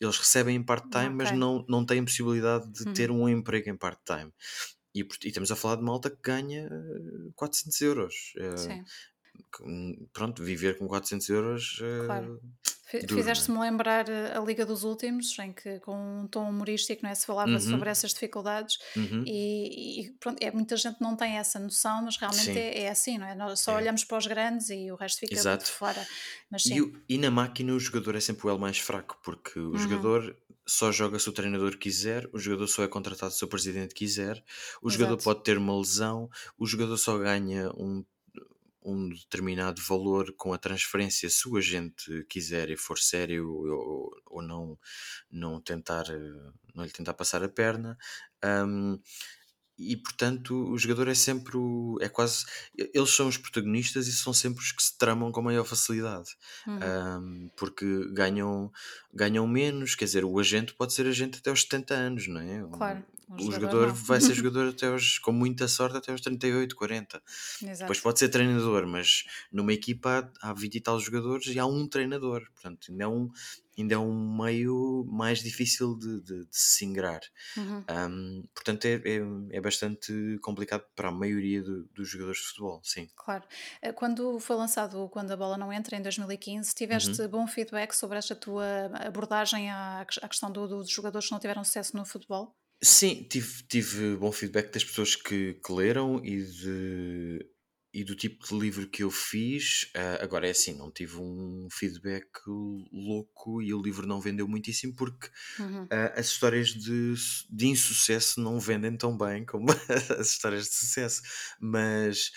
eles 0.00 0.16
recebem 0.16 0.56
em 0.56 0.62
part-time, 0.62 1.06
okay. 1.06 1.16
mas 1.16 1.32
não, 1.32 1.64
não 1.68 1.84
têm 1.84 2.04
possibilidade 2.04 2.70
de 2.72 2.84
uhum. 2.86 2.94
ter 2.94 3.10
um 3.10 3.28
emprego 3.28 3.68
em 3.68 3.76
part-time. 3.76 4.32
E, 4.94 5.02
e, 5.02 5.28
estamos 5.28 5.52
a 5.52 5.56
falar 5.56 5.76
de 5.76 5.82
malta 5.82 6.10
que 6.10 6.18
ganha 6.22 6.68
400 7.36 7.80
euros. 7.82 8.14
Eh, 8.36 8.56
Sim. 8.56 8.84
Pronto, 10.12 10.42
viver 10.42 10.78
com 10.78 10.86
400 10.86 11.28
euros. 11.28 11.78
Eh, 11.82 12.06
claro. 12.06 12.40
Fizeste-me 13.08 13.58
lembrar 13.60 14.08
eh, 14.08 14.36
a 14.36 14.40
Liga 14.40 14.66
dos 14.66 14.82
Últimos, 14.82 15.38
em 15.38 15.52
que 15.52 15.78
com 15.80 16.22
um 16.22 16.26
tom 16.26 16.48
humorístico 16.48 17.02
não 17.04 17.10
é, 17.10 17.14
se 17.14 17.24
falava 17.24 17.52
uhum. 17.52 17.60
sobre 17.60 17.88
essas 17.88 18.12
dificuldades 18.12 18.78
uhum. 18.96 19.22
e, 19.24 20.00
e, 20.00 20.10
pronto, 20.18 20.42
é, 20.42 20.50
muita 20.50 20.76
gente 20.76 21.00
não 21.00 21.14
tem 21.14 21.36
essa 21.36 21.60
noção, 21.60 22.02
mas 22.02 22.16
realmente 22.16 22.58
é, 22.58 22.82
é, 22.82 22.90
assim, 22.90 23.16
não 23.16 23.26
é? 23.26 23.34
Nós 23.34 23.60
só 23.60 23.72
é. 23.72 23.76
olhamos 23.76 24.02
para 24.02 24.18
os 24.18 24.26
grandes 24.26 24.70
e 24.70 24.90
o 24.90 24.96
resto 24.96 25.20
fica 25.20 25.34
Exato. 25.34 25.66
fora. 25.66 26.04
Mas, 26.50 26.66
e, 26.66 26.80
o, 26.80 27.00
e, 27.08 27.16
na 27.16 27.30
máquina 27.30 27.72
o 27.72 27.78
jogador 27.78 28.16
é 28.16 28.20
sempre 28.20 28.46
o 28.46 28.50
elo 28.50 28.58
mais 28.58 28.78
fraco, 28.78 29.20
porque 29.22 29.60
o 29.60 29.70
uhum. 29.70 29.78
jogador 29.78 30.36
só 30.66 30.90
joga 30.90 31.18
se 31.18 31.28
o 31.28 31.32
treinador 31.32 31.76
quiser, 31.78 32.28
o 32.32 32.38
jogador 32.38 32.66
só 32.66 32.82
é 32.82 32.88
contratado 32.88 33.32
se 33.32 33.44
o 33.44 33.48
presidente 33.48 33.94
quiser, 33.94 34.42
o 34.82 34.88
Exato. 34.88 34.90
jogador 34.90 35.22
pode 35.22 35.44
ter 35.44 35.58
uma 35.58 35.76
lesão, 35.76 36.28
o 36.58 36.66
jogador 36.66 36.96
só 36.96 37.16
ganha 37.18 37.70
um 37.70 38.04
um 38.82 39.08
determinado 39.10 39.80
valor 39.82 40.32
com 40.36 40.52
a 40.52 40.58
transferência 40.58 41.28
se 41.28 41.48
o 41.48 41.56
agente 41.56 42.24
quiser 42.28 42.70
e 42.70 42.76
for 42.76 42.98
sério 42.98 43.50
ou, 43.50 44.10
ou 44.26 44.42
não, 44.42 44.78
não 45.30 45.60
tentar 45.60 46.04
não 46.74 46.84
lhe 46.84 46.90
tentar 46.90 47.14
passar 47.14 47.42
a 47.42 47.48
perna 47.48 47.98
um, 48.44 48.98
e 49.78 49.96
portanto 49.96 50.54
o 50.70 50.78
jogador 50.78 51.08
é 51.08 51.14
sempre 51.14 51.56
o, 51.56 51.98
é 52.00 52.08
quase 52.08 52.44
eles 52.76 53.10
são 53.10 53.28
os 53.28 53.38
protagonistas 53.38 54.06
e 54.08 54.12
são 54.12 54.32
sempre 54.32 54.62
os 54.62 54.72
que 54.72 54.82
se 54.82 54.96
tramam 54.96 55.32
com 55.32 55.42
maior 55.42 55.64
facilidade 55.64 56.36
uhum. 56.66 56.78
um, 56.78 57.50
porque 57.56 57.86
ganham 58.12 58.70
ganham 59.12 59.46
menos 59.46 59.94
quer 59.94 60.04
dizer 60.06 60.24
o 60.24 60.38
agente 60.38 60.74
pode 60.74 60.92
ser 60.92 61.06
agente 61.06 61.38
até 61.38 61.50
aos 61.50 61.62
70 61.62 61.94
anos 61.94 62.28
não 62.28 62.40
é 62.40 62.64
claro 62.72 63.04
o, 63.38 63.46
o 63.46 63.52
jogador, 63.52 63.92
vai 63.92 64.20
ser 64.20 64.34
jogador 64.34 64.68
até 64.70 64.88
aos, 64.88 65.18
com 65.18 65.30
muita 65.30 65.68
sorte 65.68 65.96
até 65.96 66.10
aos 66.10 66.20
38, 66.20 66.74
40. 66.74 67.22
Exato. 67.62 67.78
Depois 67.78 68.00
pode 68.00 68.18
ser 68.18 68.28
treinador, 68.28 68.86
mas 68.86 69.24
numa 69.52 69.72
equipa 69.72 70.30
há, 70.42 70.50
há 70.50 70.52
20 70.52 70.74
e 70.74 70.80
tal 70.80 70.98
jogadores 70.98 71.46
e 71.46 71.58
há 71.58 71.66
um 71.66 71.86
treinador. 71.86 72.42
Portanto, 72.52 72.90
ainda 72.90 73.04
é 73.04 73.08
um, 73.08 73.30
ainda 73.78 73.94
é 73.94 73.98
um 73.98 74.42
meio 74.42 75.06
mais 75.08 75.40
difícil 75.40 75.96
de, 75.96 76.20
de, 76.20 76.46
de 76.46 76.56
se 76.56 76.84
ingrar. 76.84 77.20
Uhum. 77.56 77.84
Um, 77.88 78.44
portanto, 78.54 78.84
é, 78.84 78.94
é, 78.94 79.20
é, 79.50 79.60
bastante 79.60 80.38
complicado 80.42 80.84
para 80.94 81.08
a 81.08 81.12
maioria 81.12 81.62
do, 81.62 81.84
dos 81.94 82.08
jogadores 82.08 82.40
de 82.40 82.46
futebol, 82.48 82.80
sim. 82.82 83.08
Claro. 83.16 83.44
Eh, 83.80 83.92
quando 83.92 84.38
foi 84.38 84.56
lançado 84.56 85.08
Quando 85.08 85.30
a 85.30 85.36
Bola 85.36 85.56
Não 85.56 85.72
Entra, 85.72 85.96
em 85.96 86.02
2015, 86.02 86.74
tiveste 86.74 87.22
uhum. 87.22 87.28
bom 87.28 87.46
feedback 87.46 87.92
sobre 87.92 88.18
esta 88.18 88.34
tua 88.34 88.90
abordagem 89.06 89.70
à, 89.70 90.00
à 90.00 90.28
questão 90.28 90.50
do, 90.50 90.66
dos 90.66 90.90
jogadores 90.90 91.26
que 91.28 91.32
não 91.32 91.40
tiveram 91.40 91.64
sucesso 91.64 91.96
no 91.96 92.04
futebol? 92.04 92.54
Sim, 92.82 93.26
tive, 93.28 93.62
tive 93.64 94.16
bom 94.16 94.32
feedback 94.32 94.72
das 94.72 94.84
pessoas 94.84 95.14
que, 95.14 95.54
que 95.54 95.72
leram 95.72 96.24
e, 96.24 96.42
de, 96.42 97.46
e 97.92 98.02
do 98.02 98.16
tipo 98.16 98.46
de 98.46 98.58
livro 98.58 98.88
que 98.88 99.02
eu 99.02 99.10
fiz. 99.10 99.82
Uh, 99.94 100.22
agora 100.22 100.46
é 100.46 100.50
assim, 100.50 100.74
não 100.78 100.90
tive 100.90 101.18
um 101.18 101.68
feedback 101.70 102.26
louco 102.90 103.60
e 103.60 103.74
o 103.74 103.82
livro 103.82 104.06
não 104.06 104.18
vendeu 104.18 104.48
muitíssimo 104.48 104.94
porque 104.96 105.28
uhum. 105.58 105.84
uh, 105.84 106.12
as 106.16 106.28
histórias 106.28 106.68
de, 106.68 107.14
de 107.50 107.66
insucesso 107.66 108.40
não 108.40 108.58
vendem 108.58 108.96
tão 108.96 109.16
bem 109.16 109.44
como 109.44 109.66
as 110.18 110.28
histórias 110.28 110.64
de 110.64 110.74
sucesso. 110.74 111.20
Mas 111.60 112.30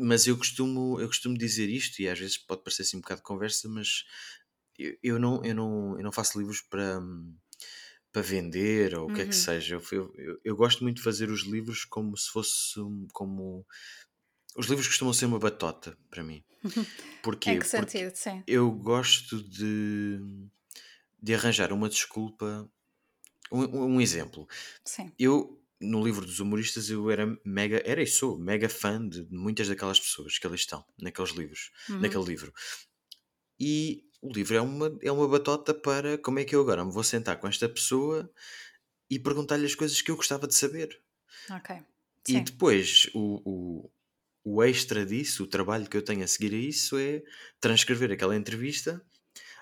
mas 0.00 0.26
eu 0.26 0.36
costumo, 0.36 1.00
eu 1.00 1.08
costumo 1.08 1.36
dizer 1.36 1.68
isto, 1.68 2.00
e 2.00 2.08
às 2.08 2.18
vezes 2.18 2.38
pode 2.38 2.62
parecer 2.62 2.82
assim 2.82 2.98
um 2.98 3.00
bocado 3.00 3.20
de 3.20 3.24
conversa, 3.26 3.68
mas 3.68 4.04
eu, 4.78 4.96
eu, 5.02 5.18
não, 5.18 5.44
eu, 5.44 5.54
não, 5.54 5.96
eu 5.98 6.04
não 6.04 6.12
faço 6.12 6.38
livros 6.38 6.60
para, 6.60 7.00
para 8.12 8.22
vender 8.22 8.94
ou 8.94 9.10
o 9.10 9.14
que 9.14 9.20
é 9.20 9.24
que 9.24 9.34
uhum. 9.34 9.40
seja. 9.40 9.74
Eu, 9.74 10.12
eu, 10.16 10.40
eu, 10.44 10.56
gosto 10.56 10.82
muito 10.82 10.98
de 10.98 11.02
fazer 11.02 11.30
os 11.30 11.42
livros 11.42 11.84
como 11.84 12.16
se 12.16 12.30
fosse 12.30 12.80
como. 13.12 13.66
Os 14.56 14.66
livros 14.66 14.88
costumam 14.88 15.12
ser 15.12 15.26
uma 15.26 15.38
batota 15.38 15.96
para 16.10 16.22
mim. 16.22 16.44
Porquê? 17.22 17.50
em 17.50 17.58
que 17.58 17.66
sentido? 17.66 18.14
Sim. 18.14 18.42
Eu 18.46 18.70
gosto 18.70 19.42
de, 19.42 20.20
de 21.22 21.34
arranjar 21.34 21.72
uma 21.72 21.88
desculpa. 21.88 22.68
Um, 23.50 23.94
um 23.94 24.00
exemplo. 24.00 24.46
Sim. 24.84 25.10
Eu 25.18 25.58
no 25.80 26.04
livro 26.04 26.26
dos 26.26 26.40
humoristas 26.40 26.90
eu 26.90 27.10
era 27.10 27.38
mega, 27.44 27.80
era 27.84 28.02
e 28.02 28.06
sou 28.06 28.38
mega 28.38 28.68
fã 28.68 29.06
de 29.06 29.26
muitas 29.30 29.68
daquelas 29.68 30.00
pessoas 30.00 30.38
que 30.38 30.46
ali 30.46 30.56
estão, 30.56 30.84
naqueles 30.98 31.30
livros, 31.30 31.70
uhum. 31.88 32.00
naquele 32.00 32.24
livro. 32.24 32.52
E 33.60 34.04
o 34.20 34.32
livro 34.32 34.56
é 34.56 34.60
uma, 34.60 34.98
é 35.02 35.12
uma 35.12 35.28
batota 35.28 35.72
para 35.72 36.18
como 36.18 36.38
é 36.38 36.44
que 36.44 36.54
eu 36.54 36.60
agora 36.60 36.84
me 36.84 36.92
vou 36.92 37.04
sentar 37.04 37.38
com 37.38 37.46
esta 37.46 37.68
pessoa 37.68 38.30
e 39.10 39.18
perguntar-lhe 39.18 39.66
as 39.66 39.74
coisas 39.74 40.00
que 40.00 40.10
eu 40.10 40.16
gostava 40.16 40.46
de 40.46 40.54
saber. 40.54 41.00
Ok. 41.50 41.76
Sim. 42.26 42.38
E 42.38 42.40
depois 42.40 43.08
o, 43.14 43.40
o, 43.44 43.90
o 44.44 44.62
extra 44.62 45.06
disso, 45.06 45.44
o 45.44 45.46
trabalho 45.46 45.88
que 45.88 45.96
eu 45.96 46.02
tenho 46.02 46.24
a 46.24 46.26
seguir 46.26 46.54
a 46.54 46.58
isso 46.58 46.98
é 46.98 47.22
transcrever 47.60 48.12
aquela 48.12 48.36
entrevista, 48.36 49.00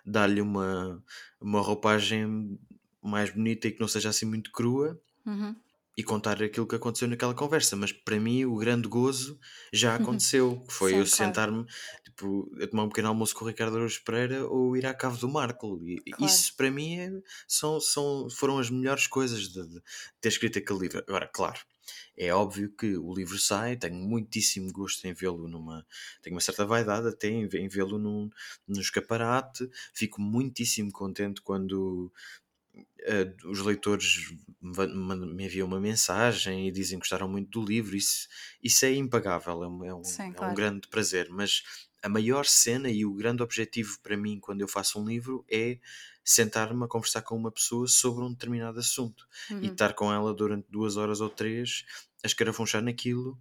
dar-lhe 0.05 0.41
uma, 0.41 1.03
uma 1.41 1.61
roupagem 1.61 2.59
mais 3.03 3.31
bonita 3.31 3.69
e 3.69 3.73
que 3.73 3.81
não 3.81 3.89
seja 3.89 4.09
assim 4.09 4.27
muito 4.27 4.51
crua. 4.51 5.01
Uhum 5.25 5.55
e 5.97 6.05
contar 6.05 6.43
aquilo 6.43 6.67
que 6.67 6.77
aconteceu 6.77 7.09
naquela 7.09 7.35
conversa, 7.35 7.75
mas 7.75 7.91
para 7.91 8.21
mim 8.21 8.45
o 8.45 8.57
grande 8.57 8.87
gozo 8.87 9.39
já 9.73 9.95
aconteceu, 9.95 10.61
que 10.67 10.75
foi 10.75 10.91
Sim, 10.91 10.97
eu 10.99 11.05
claro. 11.05 11.17
sentar-me 11.17 11.67
tipo, 12.05 12.51
a 12.63 12.67
tomar 12.67 12.85
um 12.85 12.89
pequeno 12.89 13.09
almoço 13.09 13.35
com 13.35 13.45
o 13.45 13.49
Ricardo 13.49 13.77
Araújo 13.77 14.03
Pereira 14.05 14.47
ou 14.47 14.77
ir 14.77 14.85
à 14.85 14.93
Cave 14.93 15.19
do 15.19 15.29
Marco. 15.29 15.81
E 15.87 16.01
claro. 16.11 16.25
isso 16.25 16.55
para 16.55 16.71
mim 16.71 16.99
é, 16.99 17.11
são, 17.49 17.81
são, 17.81 18.29
foram 18.31 18.59
as 18.59 18.69
melhores 18.69 19.07
coisas 19.07 19.49
de, 19.49 19.67
de, 19.67 19.83
ter 20.21 20.29
escrito 20.29 20.59
aquele 20.59 20.81
livro. 20.81 21.03
Agora, 21.07 21.27
claro, 21.27 21.61
é 22.17 22.33
óbvio 22.33 22.71
que 22.77 22.97
o 22.97 23.15
livro 23.15 23.39
sai, 23.39 23.77
tenho 23.77 23.95
muitíssimo 23.95 24.73
gosto 24.73 25.07
em 25.07 25.13
vê-lo 25.13 25.49
numa. 25.49 25.87
Tenho 26.23 26.35
uma 26.35 26.41
certa 26.41 26.65
vaidade 26.65 27.09
até 27.09 27.29
em, 27.29 27.47
em 27.47 27.69
vê-lo 27.69 27.99
num, 27.99 28.31
num 28.67 28.81
escaparate, 28.81 29.69
fico 29.93 30.21
muitíssimo 30.21 30.91
contente 30.91 31.41
quando 31.43 32.13
uh, 32.77 33.49
os 33.51 33.61
leitores 33.61 34.33
me 34.61 35.45
enviam 35.45 35.67
uma 35.67 35.81
mensagem 35.81 36.69
e 36.69 36.73
dizem 36.73 36.99
que 36.99 37.05
gostaram 37.05 37.29
muito 37.29 37.61
do 37.61 37.67
livro, 37.67 37.97
isso, 37.97 38.29
isso 38.63 38.85
é 38.85 38.95
impagável, 38.95 39.63
é 39.63 39.69
um, 39.69 39.85
é 39.85 39.95
um, 39.95 40.05
Sim, 40.05 40.33
claro. 40.33 40.51
é 40.51 40.53
um 40.53 40.55
grande 40.55 40.89
prazer. 40.89 41.29
Mas 41.31 41.63
a 42.03 42.09
maior 42.09 42.45
cena 42.47 42.91
e 42.91 43.05
o 43.05 43.15
grande 43.15 43.43
objetivo 43.43 43.99
para 44.03 44.17
mim 44.17 44.39
quando 44.41 44.61
eu 44.61 44.69
faço 44.69 45.01
um 45.01 45.07
livro 45.07 45.45
é 45.51 45.79
sentar-me 46.25 46.85
a 46.85 46.89
conversar 46.89 47.23
com 47.23 47.37
uma 47.37 47.53
pessoa 47.53 47.87
sobre 47.87 48.25
um 48.25 48.33
determinado 48.33 48.79
assunto 48.81 49.27
uhum. 49.51 49.63
e 49.63 49.67
estar 49.69 49.95
com 49.95 50.13
ela 50.13 50.35
durante 50.35 50.67
duas 50.69 50.97
horas 50.97 51.21
ou 51.21 51.31
três 51.31 51.85
a 52.25 52.27
escarafunchar 52.27 52.83
naquilo 52.83 53.39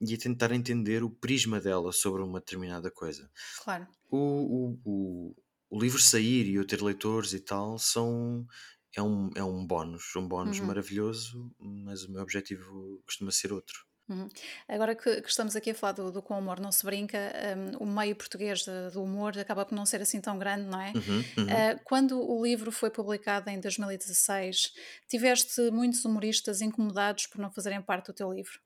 e 0.00 0.14
a 0.14 0.18
tentar 0.18 0.52
entender 0.52 1.02
o 1.02 1.10
prisma 1.10 1.60
dela 1.60 1.92
sobre 1.92 2.22
uma 2.22 2.38
determinada 2.38 2.90
coisa. 2.90 3.30
Claro. 3.62 3.86
O, 4.08 4.16
o, 4.16 4.80
o, 4.84 5.36
o 5.70 5.80
livro 5.80 6.00
sair 6.00 6.46
e 6.46 6.54
eu 6.56 6.66
ter 6.66 6.82
leitores 6.82 7.32
e 7.32 7.40
tal 7.40 7.78
são 7.78 8.46
é 8.96 9.02
um, 9.02 9.30
é 9.36 9.42
um 9.42 9.64
bónus, 9.64 10.14
um 10.16 10.26
bónus 10.26 10.58
uhum. 10.58 10.66
maravilhoso, 10.66 11.50
mas 11.58 12.04
o 12.04 12.10
meu 12.10 12.22
objetivo 12.22 13.00
costuma 13.06 13.30
ser 13.30 13.52
outro. 13.52 13.86
Uhum. 14.08 14.28
Agora 14.68 14.96
que, 14.96 15.22
que, 15.22 15.28
estamos 15.28 15.54
aqui 15.54 15.70
a 15.70 15.74
falar 15.74 15.92
do, 15.92 16.10
do 16.10 16.20
Com 16.20 16.36
Humor 16.36 16.58
Não 16.58 16.72
Se 16.72 16.84
Brinca, 16.84 17.32
um, 17.78 17.84
o 17.84 17.86
meio 17.86 18.16
português 18.16 18.64
de, 18.64 18.90
do 18.92 19.04
humor 19.04 19.38
acaba 19.38 19.64
por 19.64 19.76
não 19.76 19.86
ser 19.86 20.02
assim 20.02 20.20
tão 20.20 20.36
grande, 20.36 20.64
não 20.64 20.80
é? 20.80 20.92
Uhum. 20.92 21.20
Uh, 21.20 21.80
quando 21.84 22.20
o 22.20 22.44
livro 22.44 22.72
foi 22.72 22.90
publicado 22.90 23.48
em 23.48 23.60
2016, 23.60 24.72
tiveste 25.08 25.70
muitos 25.70 26.04
humoristas 26.04 26.60
incomodados 26.60 27.28
por 27.28 27.40
não 27.40 27.52
fazerem 27.52 27.80
parte 27.80 28.06
do 28.06 28.12
teu 28.12 28.32
livro? 28.32 28.58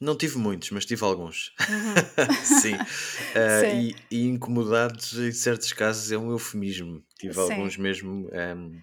Não 0.00 0.16
tive 0.16 0.38
muitos, 0.38 0.70
mas 0.70 0.84
tive 0.84 1.04
alguns. 1.04 1.52
Uhum. 1.68 2.34
Sim. 2.44 2.74
Uh, 2.74 2.80
Sim. 3.60 3.94
E, 4.10 4.16
e, 4.16 4.24
incomodados, 4.26 5.16
em 5.18 5.32
certos 5.32 5.72
casos, 5.72 6.10
é 6.10 6.18
um 6.18 6.30
eufemismo. 6.30 7.04
Tive 7.18 7.34
Sim. 7.34 7.40
alguns 7.40 7.76
mesmo. 7.76 8.28
Um, 8.32 8.80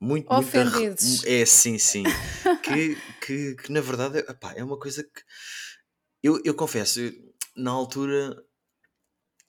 muito, 0.00 0.32
Ofendidos. 0.32 1.04
Muito 1.04 1.28
é, 1.28 1.44
sim, 1.46 1.78
sim. 1.78 2.02
que, 2.62 2.96
que, 3.24 3.54
que, 3.54 3.72
na 3.72 3.80
verdade 3.80 4.18
epá, 4.18 4.52
é 4.56 4.64
uma 4.64 4.78
coisa 4.78 5.02
que. 5.04 5.22
Eu, 6.22 6.40
eu 6.44 6.54
confesso, 6.54 7.00
na 7.56 7.70
altura. 7.70 8.36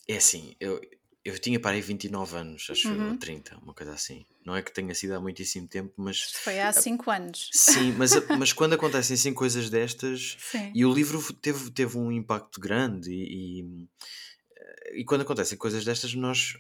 É 0.08 0.17
assim, 0.17 0.56
eu, 0.60 0.82
eu 1.26 1.40
tinha 1.40 1.58
para 1.58 1.72
aí 1.72 1.82
29 1.82 2.36
anos, 2.36 2.68
acho 2.70 2.90
uhum. 2.90 3.12
eu, 3.12 3.18
30, 3.18 3.58
uma 3.60 3.74
coisa 3.74 3.94
assim. 3.94 4.26
Não 4.46 4.56
é 4.56 4.62
que 4.62 4.74
tenha 4.74 4.94
sido 4.94 5.14
há 5.14 5.22
muitíssimo 5.22 5.68
tempo, 5.68 5.94
mas. 5.96 6.22
Foi 6.34 6.60
há 6.60 6.72
5 6.72 7.10
anos. 7.10 7.50
Sim, 7.54 7.94
mas, 7.94 8.12
mas 8.38 8.52
quando 8.52 8.74
acontecem 8.74 9.14
assim 9.14 9.34
coisas 9.34 9.70
destas. 9.70 10.36
Sim. 10.38 10.72
E 10.76 10.86
o 10.86 10.94
livro 10.94 11.22
teve, 11.34 11.72
teve 11.72 11.98
um 11.98 12.12
impacto 12.12 12.60
grande, 12.60 13.10
e, 13.10 13.62
e, 13.62 15.00
e 15.00 15.06
quando 15.06 15.22
acontecem 15.22 15.58
coisas 15.58 15.86
destas, 15.86 16.14
nós, 16.14 16.58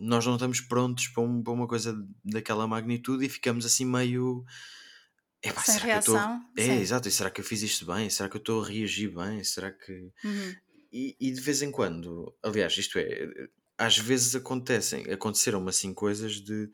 nós 0.00 0.24
não 0.24 0.34
estamos 0.34 0.62
prontos 0.62 1.08
para, 1.08 1.22
um, 1.22 1.42
para 1.42 1.52
uma 1.52 1.68
coisa 1.68 1.94
daquela 2.24 2.66
magnitude 2.66 3.26
e 3.26 3.28
ficamos 3.28 3.66
assim 3.66 3.84
meio. 3.84 4.42
Epá, 5.42 5.60
Sem 5.60 5.80
reação. 5.80 6.40
Tô... 6.56 6.62
É, 6.62 6.80
exato. 6.80 7.08
E 7.08 7.12
será 7.12 7.30
que 7.30 7.42
eu 7.42 7.44
fiz 7.44 7.60
isto 7.60 7.84
bem? 7.84 8.08
Será 8.08 8.28
que 8.30 8.36
eu 8.36 8.40
estou 8.40 8.64
a 8.64 8.66
reagir 8.66 9.14
bem? 9.14 9.44
Será 9.44 9.70
que. 9.70 9.92
Uhum. 10.24 10.54
E, 10.90 11.14
e, 11.20 11.30
de 11.30 11.40
vez 11.42 11.60
em 11.60 11.70
quando, 11.70 12.34
aliás, 12.42 12.76
isto 12.78 12.98
é, 12.98 13.28
às 13.78 13.96
vezes 13.96 14.34
acontecem, 14.34 15.10
aconteceram-me 15.10 15.70
assim 15.70 15.94
coisas 15.94 16.40
de, 16.40 16.68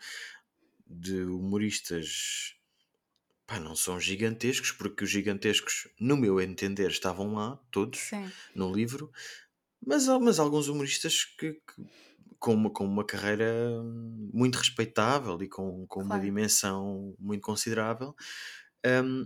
de 0.87 1.23
humoristas 1.23 2.57
pá, 3.47 3.61
não 3.61 3.77
são 3.77 4.01
gigantescos, 4.01 4.73
porque 4.73 5.05
os 5.05 5.11
gigantescos, 5.11 5.87
no 6.01 6.17
meu 6.17 6.41
entender, 6.41 6.91
estavam 6.91 7.35
lá, 7.35 7.59
todos, 7.71 8.01
Sim. 8.01 8.31
no 8.55 8.73
livro, 8.73 9.13
mas, 9.87 10.07
mas 10.07 10.39
alguns 10.39 10.69
humoristas 10.69 11.25
que, 11.25 11.53
que 11.53 11.87
com, 12.39 12.55
uma, 12.55 12.71
com 12.71 12.85
uma 12.85 13.05
carreira 13.05 13.53
muito 14.33 14.57
respeitável 14.57 15.41
e 15.43 15.49
com, 15.49 15.87
com 15.87 16.01
claro. 16.01 16.07
uma 16.07 16.21
dimensão 16.21 17.15
muito 17.19 17.43
considerável. 17.43 18.15
Um, 18.85 19.25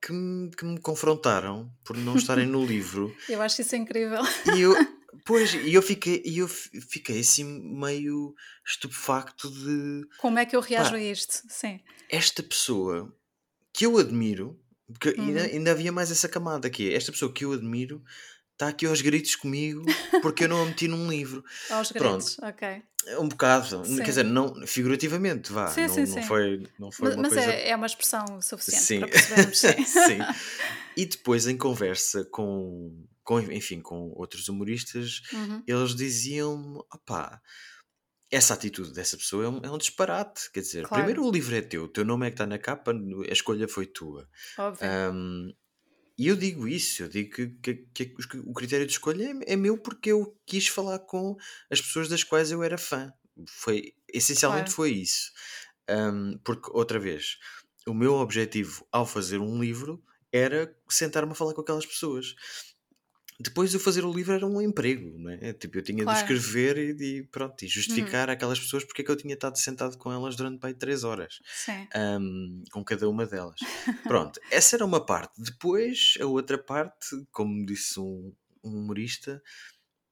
que 0.00 0.12
me, 0.12 0.50
que 0.50 0.64
me 0.66 0.78
confrontaram 0.80 1.72
por 1.82 1.96
não 1.96 2.16
estarem 2.16 2.46
no 2.46 2.62
livro. 2.66 3.16
Eu 3.26 3.40
acho 3.40 3.62
isso 3.62 3.74
incrível. 3.74 4.20
E 4.54 4.60
eu, 4.60 4.74
Pois, 5.24 5.54
e 5.54 5.72
eu 5.72 5.80
fiquei, 5.80 6.22
eu 6.26 6.46
fiquei 6.46 7.20
assim 7.20 7.44
meio 7.44 8.34
estupefacto 8.64 9.50
de. 9.50 10.06
Como 10.18 10.38
é 10.38 10.44
que 10.44 10.54
eu 10.54 10.60
reajo 10.60 10.90
pá, 10.90 10.96
a 10.96 11.02
isto? 11.02 11.42
Sim. 11.48 11.80
Esta 12.10 12.42
pessoa 12.42 13.10
que 13.72 13.86
eu 13.86 13.96
admiro, 13.96 14.60
porque 14.86 15.10
uhum. 15.18 15.28
ainda, 15.28 15.42
ainda 15.44 15.70
havia 15.70 15.90
mais 15.90 16.10
essa 16.10 16.28
camada 16.28 16.68
aqui, 16.68 16.92
esta 16.92 17.10
pessoa 17.10 17.32
que 17.32 17.44
eu 17.44 17.52
admiro 17.54 18.04
está 18.54 18.68
aqui 18.68 18.86
aos 18.86 19.00
gritos 19.00 19.36
comigo 19.36 19.84
porque 20.22 20.44
eu 20.44 20.48
não 20.48 20.62
a 20.62 20.66
meti 20.66 20.88
num 20.88 21.10
livro. 21.10 21.44
Aos 21.70 21.90
gritos, 21.90 22.36
Pronto. 22.36 22.54
ok. 22.54 22.82
Um 23.18 23.28
bocado, 23.28 23.84
sim. 23.84 23.96
quer 23.96 24.04
dizer, 24.04 24.24
não, 24.24 24.66
figurativamente, 24.66 25.52
vá, 25.52 25.68
sim, 25.68 25.82
não, 25.82 25.88
sim, 25.94 26.14
não, 26.14 26.22
foi, 26.22 26.66
não 26.78 26.92
foi 26.92 27.08
mas, 27.08 27.14
uma 27.14 27.22
mas 27.22 27.34
coisa... 27.34 27.52
é, 27.52 27.68
é 27.68 27.76
uma 27.76 27.86
expressão 27.86 28.40
suficiente 28.40 28.84
sim. 28.84 29.00
para 29.00 29.08
percebermos. 29.08 29.58
Sim. 29.58 29.84
sim. 29.84 30.18
E 30.96 31.04
depois, 31.04 31.48
em 31.48 31.56
conversa 31.56 32.24
com, 32.24 33.04
com, 33.24 33.40
enfim, 33.40 33.80
com 33.80 34.12
outros 34.14 34.48
humoristas, 34.48 35.22
uhum. 35.32 35.60
eles 35.66 35.92
diziam-me, 35.96 36.78
opá, 36.94 37.42
essa 38.30 38.54
atitude 38.54 38.92
dessa 38.92 39.16
pessoa 39.16 39.44
é 39.44 39.48
um, 39.48 39.60
é 39.64 39.70
um 39.70 39.76
disparate. 39.76 40.50
Quer 40.52 40.60
dizer, 40.60 40.86
claro. 40.86 41.02
primeiro 41.02 41.28
o 41.28 41.32
livro 41.32 41.54
é 41.56 41.60
teu, 41.60 41.84
o 41.84 41.88
teu 41.88 42.04
nome 42.04 42.26
é 42.26 42.30
que 42.30 42.34
está 42.34 42.46
na 42.46 42.58
capa, 42.58 42.92
a 42.92 43.32
escolha 43.32 43.66
foi 43.66 43.86
tua. 43.86 44.28
Óbvio. 44.56 44.86
Um, 45.12 45.52
e 46.16 46.28
eu 46.28 46.36
digo 46.36 46.68
isso, 46.68 47.02
eu 47.02 47.08
digo 47.08 47.30
que, 47.34 47.74
que, 47.92 48.06
que, 48.06 48.38
o 48.44 48.52
critério 48.52 48.86
de 48.86 48.92
escolha 48.92 49.24
é, 49.24 49.54
é, 49.54 49.56
meu 49.56 49.76
porque 49.76 50.12
eu 50.12 50.36
quis 50.46 50.68
falar 50.68 51.00
com 51.00 51.36
as 51.68 51.80
pessoas 51.80 52.08
das 52.08 52.22
quais 52.22 52.52
eu 52.52 52.62
era 52.62 52.78
fã. 52.78 53.12
Foi, 53.48 53.94
essencialmente 54.12 54.66
claro. 54.66 54.76
foi 54.76 54.90
isso. 54.92 55.32
Um, 55.90 56.38
porque, 56.44 56.70
outra 56.72 57.00
vez, 57.00 57.38
o 57.86 57.92
meu 57.92 58.14
objetivo 58.14 58.86
ao 58.92 59.04
fazer 59.04 59.38
um 59.38 59.60
livro 59.60 60.02
era 60.32 60.74
sentar-me 60.88 61.32
a 61.32 61.34
falar 61.34 61.52
com 61.52 61.60
aquelas 61.60 61.86
pessoas. 61.86 62.34
Depois 63.38 63.74
o 63.74 63.80
fazer 63.80 64.04
o 64.04 64.12
livro 64.12 64.32
era 64.32 64.46
um 64.46 64.62
emprego, 64.62 65.18
não 65.18 65.30
é? 65.30 65.52
Tipo, 65.52 65.78
eu 65.78 65.82
tinha 65.82 66.04
claro. 66.04 66.16
de 66.16 66.22
escrever 66.22 66.78
e, 66.78 67.18
e, 67.18 67.22
pronto, 67.24 67.64
e 67.64 67.68
justificar 67.68 68.28
uhum. 68.28 68.34
aquelas 68.34 68.60
pessoas 68.60 68.84
porque 68.84 69.02
é 69.02 69.04
que 69.04 69.10
eu 69.10 69.16
tinha 69.16 69.34
estado 69.34 69.58
sentado 69.58 69.98
com 69.98 70.12
elas 70.12 70.36
durante 70.36 70.60
bem 70.60 70.72
três 70.72 71.02
horas. 71.02 71.40
Um, 72.20 72.62
com 72.70 72.84
cada 72.84 73.08
uma 73.08 73.26
delas. 73.26 73.58
pronto, 74.04 74.40
essa 74.50 74.76
era 74.76 74.84
uma 74.84 75.04
parte. 75.04 75.42
Depois, 75.42 76.14
a 76.20 76.26
outra 76.26 76.56
parte, 76.56 77.08
como 77.32 77.66
disse 77.66 77.98
um, 77.98 78.32
um 78.62 78.78
humorista, 78.78 79.42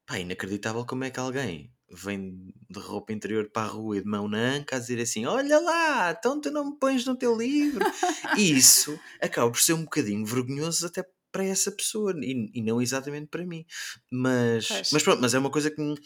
pá, 0.05 0.19
inacreditável 0.19 0.85
como 0.85 1.05
é 1.05 1.11
que 1.11 1.21
alguém 1.21 1.73
vem 1.93 2.53
de 2.71 2.81
roupa 2.81 3.13
interior 3.13 3.51
para 3.51 3.69
a 3.69 3.71
rua 3.71 3.99
e 3.99 4.01
de 4.01 4.09
mão 4.09 4.27
na 4.27 4.39
anca 4.39 4.77
a 4.77 4.79
dizer 4.79 5.01
assim: 5.01 5.27
Olha 5.27 5.61
lá, 5.61 6.11
então 6.11 6.41
tu 6.41 6.51
não 6.51 6.71
me 6.71 6.77
pões 6.79 7.05
no 7.07 7.17
teu 7.17 7.37
livro. 7.37 7.85
e 8.37 8.51
isso 8.51 8.99
acaba 9.21 9.51
por 9.51 9.61
ser 9.61 9.75
um 9.75 9.85
bocadinho 9.85 10.27
vergonhoso 10.27 10.87
até 10.87 11.05
para 11.33 11.45
essa 11.45 11.73
pessoa 11.73 12.15
e, 12.23 12.51
e 12.55 12.63
não 12.63 12.81
exatamente 12.81 13.29
para 13.29 13.45
mim. 13.45 13.65
Mas, 14.11 14.69
mas 14.93 15.03
pronto, 15.03 15.21
mas 15.21 15.35
é 15.35 15.39
uma 15.39 15.51
coisa 15.51 15.71
que 15.71 15.81
me 15.81 15.99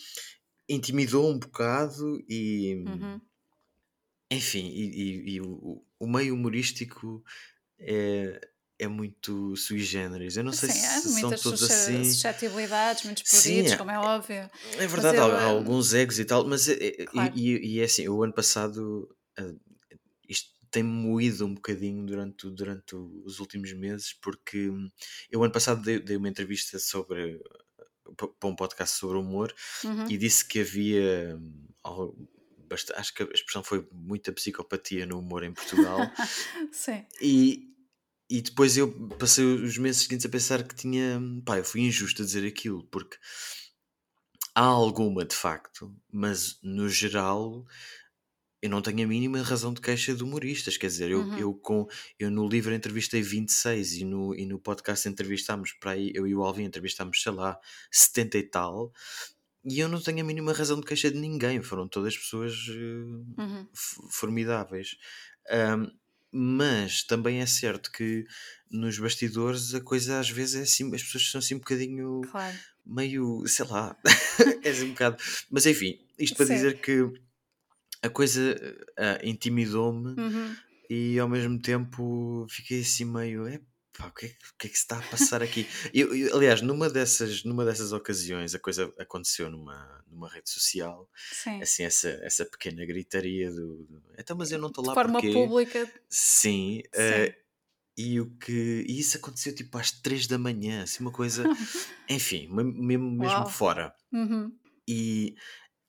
intimidou 0.69 1.31
um 1.31 1.39
bocado 1.39 2.23
e. 2.29 2.85
Uhum. 2.87 3.21
Enfim, 4.31 4.67
e, 4.69 4.85
e, 4.85 5.35
e 5.35 5.41
o, 5.41 5.85
o, 6.01 6.07
meio 6.09 6.35
humorístico 6.35 7.23
é, 7.79 8.41
é 8.77 8.89
muito 8.89 9.55
sui 9.57 9.79
generis. 9.79 10.37
Eu 10.37 10.43
não 10.43 10.53
sei 10.53 10.69
Sim, 10.69 10.81
se 10.81 11.21
são 11.21 11.31
todos 11.31 11.62
assim. 11.62 12.03
suscetibilidades, 12.05 13.05
muitos 13.05 13.23
peritos, 13.23 13.73
Sim, 13.73 13.79
como 13.79 13.93
é 13.93 13.99
óbvio. 13.99 14.51
É 14.79 14.87
verdade, 14.87 15.19
há, 15.19 15.27
há, 15.27 15.45
alguns 15.45 15.95
egos 15.95 16.19
e 16.19 16.25
tal, 16.25 16.45
mas 16.45 16.69
é, 16.69 16.75
é 16.75 17.05
claro. 17.05 17.33
e, 17.37 17.77
e, 17.77 17.81
é 17.81 17.85
assim, 17.85 18.09
o 18.09 18.21
ano 18.21 18.33
passado 18.33 19.09
ah, 19.39 19.53
isto 20.29 20.56
tem-me 20.77 20.91
moído 20.91 21.47
um 21.47 21.55
bocadinho 21.55 22.05
durante, 22.05 22.51
durante 22.51 22.95
os 22.95 23.41
últimos 23.41 23.73
meses, 23.73 24.12
porque 24.12 24.71
eu 25.31 25.43
ano 25.43 25.51
passado 25.51 25.81
dei, 25.81 25.99
dei 25.99 26.19
uma 26.19 26.29
entrevista 26.29 26.79
sobre 26.79 27.41
para 28.15 28.49
um 28.51 28.55
podcast 28.55 28.99
sobre 28.99 29.17
humor 29.17 29.55
uhum. 29.83 30.07
e 30.11 30.19
disse 30.19 30.47
que 30.47 30.61
havia 30.61 31.41
acho 32.95 33.15
que 33.15 33.23
a 33.23 33.27
expressão 33.33 33.65
foi 33.65 33.89
muita 33.91 34.35
psicopatia 34.35 35.07
no 35.07 35.19
humor 35.19 35.45
em 35.45 35.55
Portugal. 35.55 35.99
Sim. 36.71 37.07
E, 37.23 37.75
e 38.29 38.43
depois 38.43 38.77
eu 38.77 38.93
passei 39.19 39.47
os 39.47 39.79
meses 39.79 40.03
seguintes 40.03 40.27
a 40.27 40.29
pensar 40.29 40.62
que 40.62 40.75
tinha. 40.75 41.19
Pá, 41.45 41.57
eu 41.57 41.65
fui 41.65 41.81
injusto 41.81 42.21
a 42.21 42.25
dizer 42.25 42.47
aquilo, 42.47 42.85
porque 42.89 43.17
há 44.55 44.65
alguma 44.65 45.25
de 45.25 45.35
facto, 45.35 45.97
mas 46.12 46.59
no 46.62 46.87
geral 46.87 47.65
eu 48.66 48.70
não 48.70 48.83
tenho 48.83 49.05
a 49.05 49.07
mínima 49.07 49.40
razão 49.42 49.72
de 49.72 49.81
queixa 49.81 50.14
de 50.14 50.22
humoristas. 50.22 50.76
Quer 50.76 50.88
dizer, 50.88 51.11
eu, 51.11 51.20
uhum. 51.20 51.38
eu, 51.38 51.55
com, 51.55 51.87
eu 52.18 52.31
no 52.31 52.46
livro 52.46 52.74
entrevistei 52.74 53.22
26 53.22 53.94
e 53.94 54.05
no, 54.05 54.35
e 54.35 54.44
no 54.44 54.59
podcast 54.59 55.09
entrevistámos 55.09 55.72
para 55.72 55.92
aí, 55.92 56.11
eu 56.14 56.26
e 56.26 56.35
o 56.35 56.42
Alvin 56.42 56.64
entrevistámos, 56.64 57.22
sei 57.22 57.33
lá, 57.33 57.59
70 57.90 58.38
e 58.38 58.42
tal. 58.42 58.92
E 59.64 59.79
eu 59.79 59.88
não 59.88 60.00
tenho 60.00 60.20
a 60.20 60.24
mínima 60.24 60.52
razão 60.52 60.81
de 60.81 60.87
queixa 60.87 61.11
de 61.11 61.18
ninguém. 61.18 61.62
Foram 61.62 61.88
todas 61.88 62.16
pessoas 62.16 62.55
uh, 62.68 63.40
uhum. 63.40 63.68
formidáveis. 64.11 64.96
Um, 65.50 65.90
mas 66.33 67.05
também 67.05 67.40
é 67.40 67.46
certo 67.46 67.90
que 67.92 68.26
nos 68.70 68.98
bastidores 68.98 69.74
a 69.74 69.81
coisa 69.81 70.18
às 70.18 70.29
vezes 70.29 70.55
é 70.57 70.62
assim, 70.62 70.92
as 70.94 71.02
pessoas 71.02 71.31
são 71.31 71.38
assim 71.38 71.55
um 71.55 71.59
bocadinho 71.59 72.20
claro. 72.31 72.57
meio, 72.85 73.46
sei 73.46 73.64
lá, 73.64 73.96
é 74.62 74.70
assim 74.70 74.87
um 74.87 74.90
bocado. 74.90 75.16
Mas 75.50 75.66
enfim, 75.66 75.98
isto 76.18 76.37
para 76.37 76.46
Sim. 76.46 76.55
dizer 76.55 76.81
que 76.81 77.09
a 78.07 78.11
coisa 78.11 78.57
uh, 78.99 79.27
intimidou-me 79.27 80.19
uhum. 80.21 80.57
e 80.88 81.19
ao 81.19 81.29
mesmo 81.29 81.61
tempo 81.61 82.47
fiquei 82.49 82.81
assim 82.81 83.05
meio. 83.05 83.49
Epá, 83.49 84.07
o, 84.07 84.12
que 84.12 84.27
é, 84.27 84.29
o 84.29 84.59
que 84.59 84.66
é 84.66 84.71
que 84.71 84.77
se 84.77 84.85
está 84.85 84.99
a 84.99 85.03
passar 85.03 85.42
aqui? 85.42 85.66
eu, 85.92 86.14
eu, 86.14 86.37
aliás, 86.37 86.62
numa 86.62 86.88
dessas, 86.88 87.45
numa 87.45 87.64
dessas 87.64 87.92
ocasiões, 87.92 88.55
a 88.55 88.59
coisa 88.59 88.92
aconteceu 88.99 89.51
numa, 89.51 90.05
numa 90.09 90.29
rede 90.29 90.51
social, 90.51 91.11
Sim. 91.33 91.61
assim, 91.61 91.85
essa, 91.85 92.09
essa 92.23 92.45
pequena 92.45 92.85
gritaria 92.87 93.51
do, 93.51 93.85
do 93.85 94.03
então, 94.19 94.37
mas 94.37 94.51
eu 94.53 94.59
não 94.59 94.69
estou 94.69 94.85
lá 94.85 94.95
forma 94.95 95.21
porque... 95.21 95.33
pública. 95.33 95.90
Sim, 96.09 96.83
Sim. 96.92 97.33
Uh, 97.33 97.47
e 97.99 98.21
o 98.21 98.31
que 98.37 98.85
e 98.87 98.99
isso 98.99 99.16
aconteceu 99.16 99.55
tipo 99.55 99.79
às 99.79 99.90
3 99.90 100.27
da 100.27 100.37
manhã, 100.37 100.83
assim 100.83 101.03
uma 101.03 101.12
coisa, 101.12 101.45
enfim, 102.09 102.47
mesmo, 102.51 103.11
mesmo 103.11 103.47
fora. 103.47 103.95
Uhum. 104.12 104.53
E, 104.87 105.35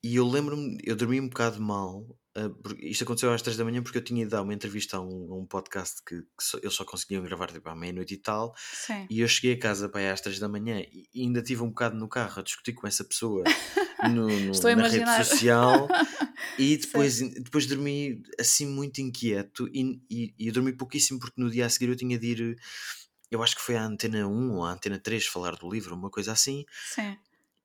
e 0.03 0.15
eu 0.15 0.27
lembro-me, 0.27 0.77
eu 0.83 0.95
dormi 0.95 1.19
um 1.19 1.27
bocado 1.27 1.61
mal. 1.61 2.05
Uh, 2.37 2.55
isto 2.79 3.03
aconteceu 3.03 3.33
às 3.33 3.41
3 3.41 3.57
da 3.57 3.65
manhã 3.65 3.81
porque 3.81 3.97
eu 3.97 4.03
tinha 4.03 4.21
ido 4.21 4.29
dar 4.29 4.43
uma 4.43 4.53
entrevista 4.53 4.97
a 4.97 5.01
um, 5.01 5.33
a 5.33 5.37
um 5.37 5.45
podcast 5.45 6.03
que, 6.05 6.21
que 6.21 6.43
só, 6.43 6.59
eles 6.59 6.73
só 6.73 6.85
conseguiam 6.85 7.23
gravar 7.23 7.51
tipo, 7.51 7.67
à 7.67 7.75
meia-noite 7.75 8.13
e 8.13 8.17
tal. 8.17 8.53
Sim. 8.57 9.07
E 9.09 9.21
eu 9.21 9.27
cheguei 9.27 9.53
a 9.53 9.59
casa 9.59 9.89
para 9.89 10.13
às 10.13 10.21
3 10.21 10.37
da 10.37 10.47
manhã 10.47 10.79
e, 10.79 11.09
e 11.13 11.23
ainda 11.23 11.41
tive 11.41 11.63
um 11.63 11.69
bocado 11.69 11.97
no 11.97 12.07
carro 12.07 12.39
a 12.39 12.43
discutir 12.43 12.73
com 12.73 12.85
essa 12.85 13.03
pessoa 13.03 13.43
no, 14.13 14.27
no 14.27 14.75
na 14.75 14.87
rede 14.87 15.25
social. 15.25 15.87
e 16.59 16.77
depois, 16.77 17.19
depois 17.19 17.65
dormi 17.65 18.21
assim 18.39 18.67
muito 18.67 19.01
inquieto 19.01 19.67
e, 19.73 19.99
e, 20.09 20.33
e 20.37 20.47
eu 20.47 20.53
dormi 20.53 20.73
pouquíssimo 20.73 21.19
porque 21.19 21.41
no 21.41 21.49
dia 21.49 21.65
a 21.65 21.69
seguir 21.69 21.89
eu 21.89 21.95
tinha 21.95 22.19
de 22.19 22.27
ir 22.27 22.57
eu 23.29 23.43
acho 23.43 23.55
que 23.55 23.61
foi 23.61 23.75
à 23.75 23.83
Antena 23.83 24.27
1 24.27 24.55
ou 24.55 24.63
à 24.63 24.71
Antena 24.71 24.97
3 24.97 25.25
falar 25.27 25.55
do 25.55 25.69
livro, 25.69 25.95
uma 25.95 26.09
coisa 26.09 26.31
assim. 26.31 26.65
Sim. 26.93 27.17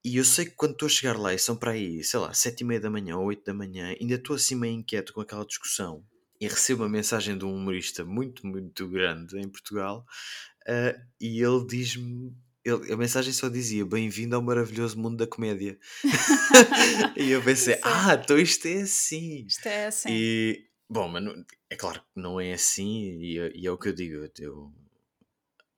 E 0.05 0.17
eu 0.17 0.25
sei 0.25 0.47
que 0.47 0.53
quando 0.53 0.73
estou 0.73 0.87
a 0.87 0.91
chegar 0.91 1.17
lá 1.17 1.33
e 1.33 1.39
são 1.39 1.57
para 1.57 1.73
aí, 1.73 2.03
sei 2.03 2.19
lá, 2.19 2.35
sete 2.35 2.63
e 2.63 2.65
meia 2.65 2.81
da 2.81 2.91
manhã 2.91 3.17
ou 3.17 3.27
oito 3.27 3.45
da 3.45 3.55
manhã, 3.55 3.95
ainda 4.01 4.15
estou 4.15 4.35
assim 4.35 4.57
meio 4.57 4.75
inquieto 4.75 5.13
com 5.13 5.21
aquela 5.21 5.47
discussão 5.47 6.05
e 6.41 6.49
recebo 6.49 6.83
uma 6.83 6.89
mensagem 6.89 7.39
de 7.39 7.45
um 7.45 7.55
humorista 7.55 8.05
muito, 8.05 8.45
muito 8.45 8.89
grande 8.89 9.39
em 9.39 9.49
Portugal 9.49 10.05
uh, 10.63 11.01
e 11.21 11.41
ele 11.41 11.67
diz-me. 11.69 12.35
Ele, 12.65 12.93
a 12.93 12.97
mensagem 12.97 13.33
só 13.33 13.49
dizia 13.49 13.85
bem-vindo 13.87 14.35
ao 14.35 14.43
maravilhoso 14.43 14.99
mundo 14.99 15.19
da 15.19 15.27
comédia. 15.27 15.79
e 17.17 17.31
eu 17.31 17.43
pensei, 17.43 17.79
ah, 17.83 18.15
então 18.15 18.37
isto 18.39 18.67
é 18.67 18.83
assim. 18.83 19.47
Isto 19.47 19.67
é 19.67 19.87
assim. 19.87 20.09
E, 20.11 20.67
bom, 20.91 21.09
mas 21.09 21.23
não, 21.23 21.33
é 21.71 21.77
claro 21.77 22.01
que 22.01 22.21
não 22.21 22.41
é 22.41 22.53
assim, 22.53 23.21
e, 23.21 23.53
e 23.55 23.67
é 23.67 23.71
o 23.71 23.79
que 23.79 23.89
eu 23.89 23.93
digo. 23.93 24.29
Eu, 24.39 24.73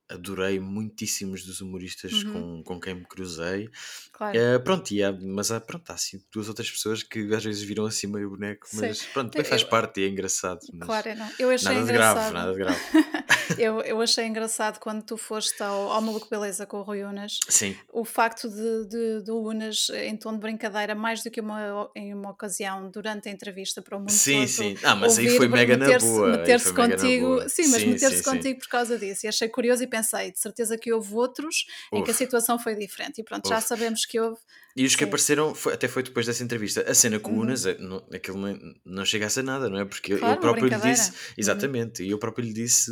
adorei 0.09 0.59
muitíssimos 0.59 1.43
dos 1.43 1.61
humoristas 1.61 2.11
uhum. 2.23 2.33
com, 2.33 2.63
com 2.63 2.79
quem 2.79 2.95
me 2.95 3.05
cruzei. 3.05 3.69
Claro. 4.11 4.37
Uh, 4.37 4.63
pronto, 4.63 4.91
e 4.91 5.03
há, 5.03 5.11
mas 5.11 5.51
há, 5.51 5.59
pronto, 5.59 5.89
há 5.89 5.93
assim, 5.93 6.21
duas 6.31 6.47
outras 6.47 6.69
pessoas 6.69 7.03
que 7.03 7.33
às 7.33 7.43
vezes 7.43 7.63
viram 7.63 7.85
assim 7.85 8.07
meio 8.07 8.29
boneco, 8.29 8.67
mas 8.73 8.99
Sim. 8.99 9.07
pronto, 9.13 9.31
também 9.31 9.49
faz 9.49 9.61
eu, 9.61 9.67
parte 9.67 10.01
e 10.01 10.05
é 10.05 10.07
engraçado. 10.07 10.59
claro, 10.79 11.09
é 11.09 11.15
não. 11.15 11.29
Eu 11.39 11.49
achei 11.49 11.73
nada 11.73 11.81
engraçado. 11.81 12.25
de 12.25 12.31
grave, 12.31 12.33
nada 12.33 12.51
de 12.51 12.57
grave. 12.57 13.14
eu, 13.57 13.81
eu 13.81 14.01
achei 14.01 14.25
engraçado 14.25 14.79
quando 14.79 15.03
tu 15.03 15.17
foste 15.17 15.61
ao, 15.61 15.91
ao 15.91 16.01
Maluco 16.01 16.27
Beleza 16.29 16.65
com 16.65 16.77
o 16.77 16.83
Rui 16.83 17.03
Unas. 17.03 17.39
Sim. 17.47 17.75
O 17.91 18.05
facto 18.05 18.49
de, 18.49 18.87
de, 18.87 19.23
do 19.23 19.41
Unas, 19.41 19.89
em 19.89 20.15
tom 20.17 20.33
de 20.33 20.39
brincadeira, 20.39 20.95
mais 20.95 21.23
do 21.23 21.31
que 21.31 21.41
uma, 21.41 21.89
em 21.95 22.13
uma 22.13 22.31
ocasião, 22.31 22.89
durante 22.89 23.29
a 23.29 23.31
entrevista 23.31 23.81
para 23.81 23.97
o 23.97 23.99
mundo 23.99 24.11
sim, 24.11 24.41
todo. 24.41 24.47
Sim, 24.47 24.77
Ah, 24.83 24.95
mas 24.95 25.17
aí 25.17 25.29
foi 25.37 25.47
mega 25.47 25.77
na 25.77 25.97
boa. 25.97 26.37
Meter-se 26.37 26.73
contigo. 26.73 27.49
Sim, 27.49 27.67
mas 27.67 27.83
meter-se 27.83 28.23
contigo 28.23 28.59
por 28.59 28.69
causa 28.69 28.97
disso. 28.97 29.25
E 29.25 29.29
achei 29.29 29.49
curioso 29.49 29.83
e 29.83 29.87
pensei, 29.87 30.31
de 30.31 30.39
certeza 30.39 30.77
que 30.77 30.91
houve 30.91 31.13
outros 31.13 31.65
em 31.93 32.03
que 32.03 32.11
a 32.11 32.13
situação 32.13 32.57
foi 32.59 32.75
diferente. 32.75 33.21
E 33.21 33.23
pronto, 33.23 33.47
já 33.47 33.61
sabemos 33.61 34.05
que 34.05 34.19
houve. 34.19 34.39
E 34.75 34.85
os 34.85 34.95
que 34.95 35.05
apareceram, 35.05 35.55
foi, 35.55 35.73
até 35.73 35.87
foi 35.87 36.03
depois 36.03 36.25
dessa 36.25 36.43
entrevista. 36.43 36.81
A 36.81 36.93
cena 36.93 37.17
com 37.17 37.31
o 37.31 37.35
uhum. 37.35 37.41
Unas, 37.41 37.65
é, 37.65 37.77
não, 37.77 38.05
aquilo 38.13 38.37
não, 38.37 38.59
não 38.83 39.05
chega 39.05 39.25
a 39.25 39.29
ser 39.29 39.43
nada, 39.43 39.69
não 39.69 39.79
é? 39.79 39.85
Porque 39.85 40.17
claro, 40.17 40.35
eu 40.35 40.39
próprio 40.39 40.67
lhe 40.67 40.75
disse. 40.75 41.11
Uhum. 41.11 41.15
Exatamente, 41.37 42.01
uhum. 42.01 42.09
e 42.09 42.11
eu 42.11 42.19
próprio 42.19 42.45
lhe 42.45 42.53
disse. 42.53 42.91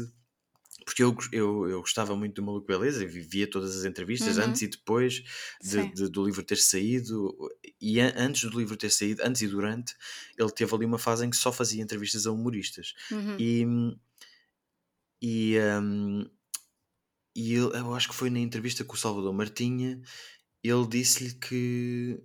Porque 0.84 1.04
eu, 1.04 1.16
eu, 1.32 1.70
eu 1.70 1.80
gostava 1.82 2.16
muito 2.16 2.36
do 2.36 2.46
Maluco 2.46 2.68
Beleza, 2.68 3.06
via 3.06 3.50
todas 3.50 3.76
as 3.78 3.86
entrevistas 3.86 4.38
uhum. 4.38 4.46
antes 4.46 4.62
e 4.62 4.68
depois 4.68 5.24
de, 5.62 5.94
de, 5.94 6.10
do 6.10 6.26
livro 6.26 6.44
ter 6.44 6.58
saído. 6.58 7.36
E 7.82 8.00
antes 8.00 8.50
do 8.50 8.60
livro 8.60 8.78
ter 8.78 8.92
saído, 8.92 9.22
antes 9.24 9.42
e 9.42 9.48
durante, 9.48 9.96
ele 10.38 10.52
teve 10.52 10.74
ali 10.76 10.86
uma 10.86 11.00
fase 11.00 11.26
em 11.26 11.30
que 11.30 11.38
só 11.38 11.52
fazia 11.52 11.82
entrevistas 11.82 12.26
a 12.28 12.32
humoristas. 12.32 12.94
Uhum. 13.12 13.38
E, 13.40 13.66
e, 15.22 15.58
um, 15.82 16.30
e 17.36 17.54
ele, 17.56 17.78
eu 17.78 17.94
acho 17.94 18.10
que 18.10 18.16
foi 18.16 18.30
na 18.30 18.40
entrevista 18.40 18.84
com 18.84 18.94
o 18.94 18.98
Salvador 18.98 19.34
Martinha, 19.34 20.02
ele 20.64 20.88
disse-lhe 20.88 21.34
que 21.34 22.22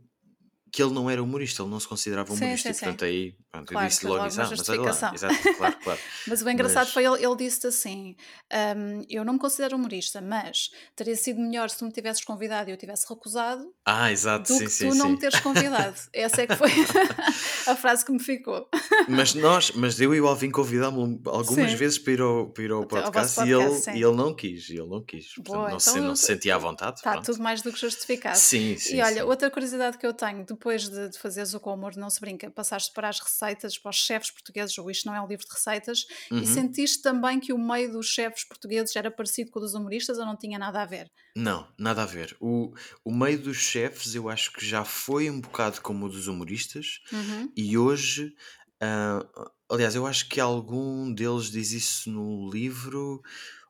que 0.70 0.82
ele 0.82 0.92
não 0.92 1.08
era 1.08 1.22
humorista, 1.22 1.62
ele 1.62 1.70
não 1.70 1.80
se 1.80 1.88
considerava 1.88 2.32
humorista. 2.32 2.68
Sim, 2.68 2.74
sim, 2.74 2.80
portanto, 2.80 3.04
aí 3.04 3.36
pronto, 3.50 3.68
claro, 3.72 3.86
eu 3.86 3.88
disse 3.88 4.06
logo 4.06 4.26
isso. 4.26 4.40
Ah, 4.40 4.48
mas 4.50 4.68
olha 4.68 4.80
lá, 4.80 5.14
exato, 5.14 5.54
claro, 5.56 5.76
claro. 5.82 6.00
mas 6.26 6.42
o 6.42 6.50
engraçado 6.50 6.84
mas... 6.84 6.92
foi 6.92 7.04
ele, 7.04 7.24
ele 7.24 7.36
disse 7.36 7.66
assim: 7.66 8.16
um, 8.52 9.04
Eu 9.08 9.24
não 9.24 9.34
me 9.34 9.38
considero 9.38 9.76
humorista, 9.76 10.20
mas 10.20 10.70
teria 10.94 11.16
sido 11.16 11.40
melhor 11.40 11.70
se 11.70 11.78
tu 11.78 11.84
me 11.84 11.92
tivesses 11.92 12.24
convidado 12.24 12.70
e 12.70 12.72
eu 12.72 12.76
tivesse 12.76 13.06
recusado. 13.08 13.72
Ah, 13.84 14.12
exato, 14.12 14.52
do 14.52 14.58
sim, 14.58 14.64
que 14.64 14.70
sim, 14.70 14.88
tu 14.88 14.92
sim. 14.92 14.98
não 14.98 15.10
me 15.10 15.18
teres 15.18 15.40
convidado. 15.40 15.96
Essa 16.12 16.42
é 16.42 16.46
que 16.46 16.56
foi 16.56 16.70
a 17.66 17.76
frase 17.76 18.04
que 18.04 18.12
me 18.12 18.20
ficou. 18.20 18.68
mas 19.08 19.34
nós, 19.34 19.72
mas 19.72 20.00
eu 20.00 20.14
e 20.14 20.20
o 20.20 20.28
Alvin 20.28 20.50
convidámos 20.50 21.18
algumas 21.26 21.70
sim. 21.70 21.76
vezes 21.76 21.98
para 21.98 22.12
ir 22.12 22.20
ao, 22.20 22.46
para 22.48 22.64
ir 22.64 22.70
ao 22.70 22.86
podcast, 22.86 23.40
ao 23.40 23.46
e, 23.46 23.52
ele, 23.52 23.98
e 23.98 24.02
ele 24.02 24.16
não 24.16 24.34
quis, 24.34 24.70
ele 24.70 24.86
não 24.86 25.02
quis. 25.02 25.34
Portanto, 25.34 25.54
Boa, 25.54 25.68
não, 25.70 25.76
então, 25.76 25.92
se, 25.92 26.00
não 26.00 26.16
se 26.16 26.26
sentia 26.26 26.54
à 26.54 26.58
vontade. 26.58 26.98
Está 26.98 27.20
tudo 27.20 27.42
mais 27.42 27.62
do 27.62 27.72
que 27.72 27.80
justificado. 27.80 28.36
Sim, 28.36 28.76
sim. 28.76 28.96
E 28.96 29.02
olha, 29.02 29.22
sim. 29.22 29.22
outra 29.22 29.50
curiosidade 29.50 29.98
que 29.98 30.06
eu 30.06 30.12
tenho, 30.12 30.44
depois 30.44 30.88
de, 30.88 31.08
de 31.08 31.18
fazeres 31.18 31.54
o 31.54 31.60
Com 31.60 31.70
o 31.70 31.74
Humor 31.74 31.96
Não 31.96 32.10
Se 32.10 32.20
Brinca, 32.20 32.50
passaste 32.50 32.92
para 32.92 33.08
as 33.08 33.20
receitas, 33.20 33.37
para 33.82 33.90
os 33.90 33.96
chefes 33.96 34.30
portugueses, 34.30 34.76
ou 34.78 34.90
isto 34.90 35.06
não 35.06 35.14
é 35.14 35.20
um 35.20 35.26
livro 35.26 35.46
de 35.46 35.52
receitas, 35.54 36.04
e 36.38 36.46
Uhum. 36.46 36.46
sentiste 36.46 37.02
também 37.02 37.40
que 37.40 37.52
o 37.52 37.58
meio 37.58 37.92
dos 37.92 38.06
chefes 38.08 38.44
portugueses 38.46 38.94
era 38.96 39.10
parecido 39.10 39.50
com 39.50 39.58
o 39.58 39.62
dos 39.62 39.74
humoristas 39.74 40.18
ou 40.18 40.26
não 40.26 40.36
tinha 40.36 40.58
nada 40.58 40.82
a 40.82 40.86
ver? 40.86 41.10
Não, 41.36 41.68
nada 41.78 42.02
a 42.02 42.06
ver. 42.06 42.36
O, 42.40 42.74
o 43.04 43.12
meio 43.14 43.40
dos 43.40 43.56
chefes 43.56 44.14
eu 44.14 44.28
acho 44.28 44.52
que 44.52 44.64
já 44.66 44.84
foi 44.84 45.30
um 45.30 45.40
bocado 45.40 45.80
como 45.80 46.06
o 46.06 46.08
dos 46.08 46.26
humoristas 46.26 47.00
Uhum. 47.10 47.56
e 47.56 47.78
hoje, 47.78 48.34
ah, 48.82 49.24
aliás, 49.70 49.94
eu 49.94 50.06
acho 50.06 50.28
que 50.28 50.40
algum 50.40 51.12
deles 51.12 51.50
diz 51.50 51.70
isso 51.72 52.10
no 52.10 52.50
livro, 52.50 53.22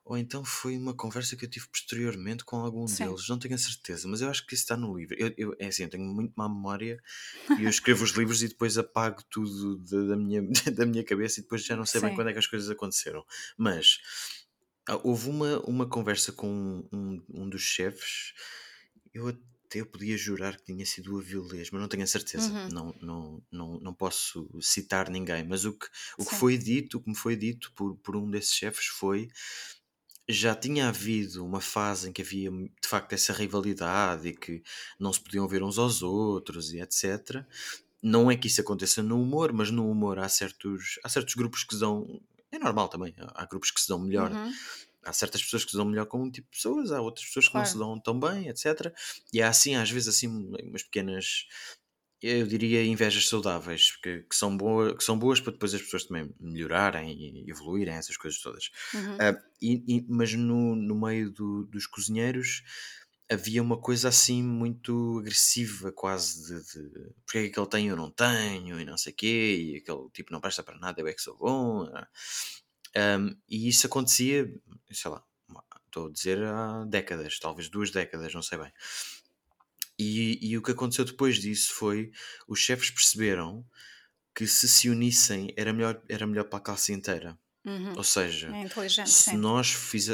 ou 0.09 0.17
então 0.17 0.43
foi 0.43 0.75
uma 0.75 0.93
conversa 0.95 1.35
que 1.37 1.45
eu 1.45 1.49
tive 1.49 1.67
posteriormente 1.69 2.43
com 2.43 2.57
algum 2.57 2.87
Sim. 2.87 2.95
deles, 2.95 3.27
não 3.29 3.37
tenho 3.37 3.53
a 3.55 3.57
certeza, 3.59 4.07
mas 4.07 4.21
eu 4.21 4.29
acho 4.29 4.45
que 4.47 4.55
isso 4.55 4.63
está 4.63 4.75
no 4.75 4.97
livro. 4.97 5.15
Eu, 5.19 5.33
eu- 5.37 5.55
é 5.59 5.67
assim, 5.67 5.83
eu 5.83 5.89
tenho 5.89 6.03
muito 6.03 6.33
má 6.35 6.49
memória 6.49 6.99
e 7.55 7.63
eu 7.63 7.69
escrevo 7.69 8.03
os 8.03 8.11
livros 8.11 8.43
e 8.43 8.47
depois 8.49 8.77
apago 8.77 9.23
tudo 9.29 9.77
da, 9.79 10.03
da 10.09 10.17
minha, 10.17 10.41
da 10.75 10.85
minha 10.85 11.03
cabeça 11.03 11.39
e 11.39 11.43
depois 11.43 11.65
já 11.65 11.75
não 11.75 11.85
sei 11.85 12.01
bem 12.01 12.11
Sim. 12.11 12.13
quando 12.13 12.29
é 12.29 12.33
que 12.33 12.39
as 12.39 12.47
coisas 12.47 12.69
aconteceram. 12.69 13.25
Mas 13.57 13.99
ah, 14.87 14.99
houve 15.03 15.29
uma, 15.29 15.59
uma 15.61 15.87
conversa 15.87 16.31
com 16.31 16.87
um, 16.91 17.23
um 17.29 17.49
dos 17.49 17.61
chefes, 17.61 18.33
eu 19.13 19.27
até 19.27 19.83
podia 19.85 20.17
jurar 20.17 20.57
que 20.57 20.65
tinha 20.73 20.85
sido 20.85 21.15
o 21.15 21.19
Avilés, 21.19 21.69
mas 21.71 21.81
não 21.81 21.87
tenho 21.87 22.03
a 22.03 22.07
certeza. 22.07 22.53
Uhum. 22.53 22.67
Não, 22.67 22.95
não, 23.01 23.43
não, 23.51 23.79
não 23.79 23.93
posso 23.93 24.49
citar 24.61 25.09
ninguém, 25.09 25.45
mas 25.47 25.65
o 25.65 25.73
que, 25.77 25.87
o 26.17 26.25
que 26.25 26.33
foi 26.33 26.57
dito, 26.57 26.97
o 26.97 27.01
que 27.03 27.09
me 27.09 27.15
foi 27.15 27.35
dito 27.35 27.71
por, 27.75 27.95
por 27.97 28.15
um 28.15 28.29
desses 28.29 28.53
chefes 28.53 28.85
foi 28.87 29.27
já 30.31 30.53
tinha 30.53 30.87
havido 30.89 31.43
uma 31.43 31.59
fase 31.59 32.07
em 32.07 32.13
que 32.13 32.21
havia 32.21 32.51
de 32.51 32.87
facto 32.87 33.13
essa 33.13 33.33
rivalidade 33.33 34.27
e 34.27 34.33
que 34.37 34.61
não 34.99 35.11
se 35.11 35.19
podiam 35.19 35.47
ver 35.47 35.63
uns 35.63 35.79
aos 35.79 36.03
outros 36.03 36.71
e 36.71 36.79
etc. 36.79 37.43
Não 38.01 38.29
é 38.29 38.37
que 38.37 38.47
isso 38.47 38.61
aconteça 38.61 39.01
no 39.01 39.19
humor, 39.21 39.51
mas 39.51 39.71
no 39.71 39.89
humor 39.89 40.19
há 40.19 40.29
certos, 40.29 40.99
há 41.03 41.09
certos 41.09 41.33
grupos 41.33 41.63
que 41.63 41.73
se 41.73 41.79
dão. 41.79 42.21
É 42.51 42.59
normal 42.59 42.87
também, 42.89 43.13
há 43.17 43.45
grupos 43.45 43.71
que 43.71 43.81
se 43.81 43.87
dão 43.89 43.99
melhor. 43.99 44.31
Uhum. 44.31 44.51
Há 45.03 45.13
certas 45.13 45.41
pessoas 45.41 45.65
que 45.65 45.71
se 45.71 45.77
dão 45.77 45.85
melhor 45.85 46.05
com 46.05 46.21
um 46.21 46.29
tipo 46.29 46.47
de 46.51 46.57
pessoas, 46.57 46.91
há 46.91 47.01
outras 47.01 47.25
pessoas 47.25 47.47
que 47.47 47.55
não 47.55 47.65
se 47.65 47.73
Claro. 47.73 47.87
dão 47.93 47.99
tão 47.99 48.19
bem, 48.19 48.49
etc. 48.49 48.93
E 49.33 49.41
há 49.41 49.49
assim, 49.49 49.75
às 49.75 49.89
vezes, 49.89 50.09
assim, 50.09 50.27
umas 50.27 50.83
pequenas, 50.83 51.47
eu 52.21 52.45
diria, 52.47 52.83
invejas 52.85 53.27
saudáveis, 53.29 53.95
que, 53.97 54.23
que 54.23 54.35
são, 54.35 54.55
boa, 54.57 54.95
que 54.97 55.03
são 55.03 55.17
boas 55.17 55.39
para 55.39 55.53
depois 55.53 55.73
as 55.73 55.81
pessoas 55.81 56.05
também 56.05 56.33
melhorarem 56.39 57.11
e 57.45 57.49
evoluírem, 57.49 57.93
essas 57.95 58.17
coisas 58.17 58.39
todas. 58.41 58.69
Uhum. 58.93 59.19
Ah, 59.19 59.35
e- 59.61 59.83
e- 59.87 60.05
mas 60.09 60.33
no, 60.33 60.75
no 60.75 60.99
meio 60.99 61.31
do- 61.31 61.65
dos 61.65 61.87
cozinheiros 61.87 62.63
havia 63.31 63.61
uma 63.61 63.79
coisa 63.79 64.09
assim 64.09 64.41
muito 64.43 65.19
agressiva, 65.19 65.91
quase 65.91 66.43
de, 66.63 66.89
de 66.89 67.13
porque 67.25 67.37
é 67.39 67.49
que 67.49 67.59
ele 67.59 67.69
tem 67.69 67.87
eu 67.87 67.95
não 67.95 68.09
tenho, 68.11 68.79
e 68.81 68.85
não 68.85 68.97
sei 68.97 69.13
o 69.13 69.15
quê, 69.15 69.71
e 69.73 69.77
aquele 69.77 70.09
tipo 70.11 70.31
não 70.31 70.41
presta 70.41 70.63
para 70.63 70.79
nada, 70.79 70.99
eu 71.01 71.07
é 71.07 71.13
que 71.13 71.21
sou 71.21 71.37
bom. 71.37 71.83
ah. 71.93 72.07
Um, 72.97 73.35
e 73.47 73.67
isso 73.69 73.85
acontecia, 73.87 74.51
sei 74.91 75.11
lá, 75.11 75.23
estou 75.85 76.07
a 76.07 76.11
dizer 76.11 76.43
há 76.43 76.85
décadas, 76.85 77.37
talvez 77.39 77.69
duas 77.69 77.91
décadas, 77.91 78.33
não 78.33 78.41
sei 78.41 78.57
bem. 78.57 78.71
E, 79.99 80.39
e 80.41 80.57
o 80.57 80.61
que 80.61 80.71
aconteceu 80.71 81.03
depois 81.03 81.37
disso 81.37 81.73
foi 81.73 82.11
os 82.47 82.59
chefes 82.59 82.89
perceberam 82.89 83.65
que 84.33 84.47
se 84.47 84.69
se 84.69 84.89
unissem 84.89 85.53
era 85.57 85.73
melhor, 85.73 86.01
era 86.07 86.25
melhor 86.25 86.45
para 86.45 86.59
a 86.59 86.61
classe 86.61 86.93
inteira. 86.93 87.37
Uhum. 87.65 87.93
Ou 87.97 88.03
seja, 88.03 88.47
É 88.55 89.05
se 89.05 89.31
sim. 89.31 89.37
nós 89.37 89.69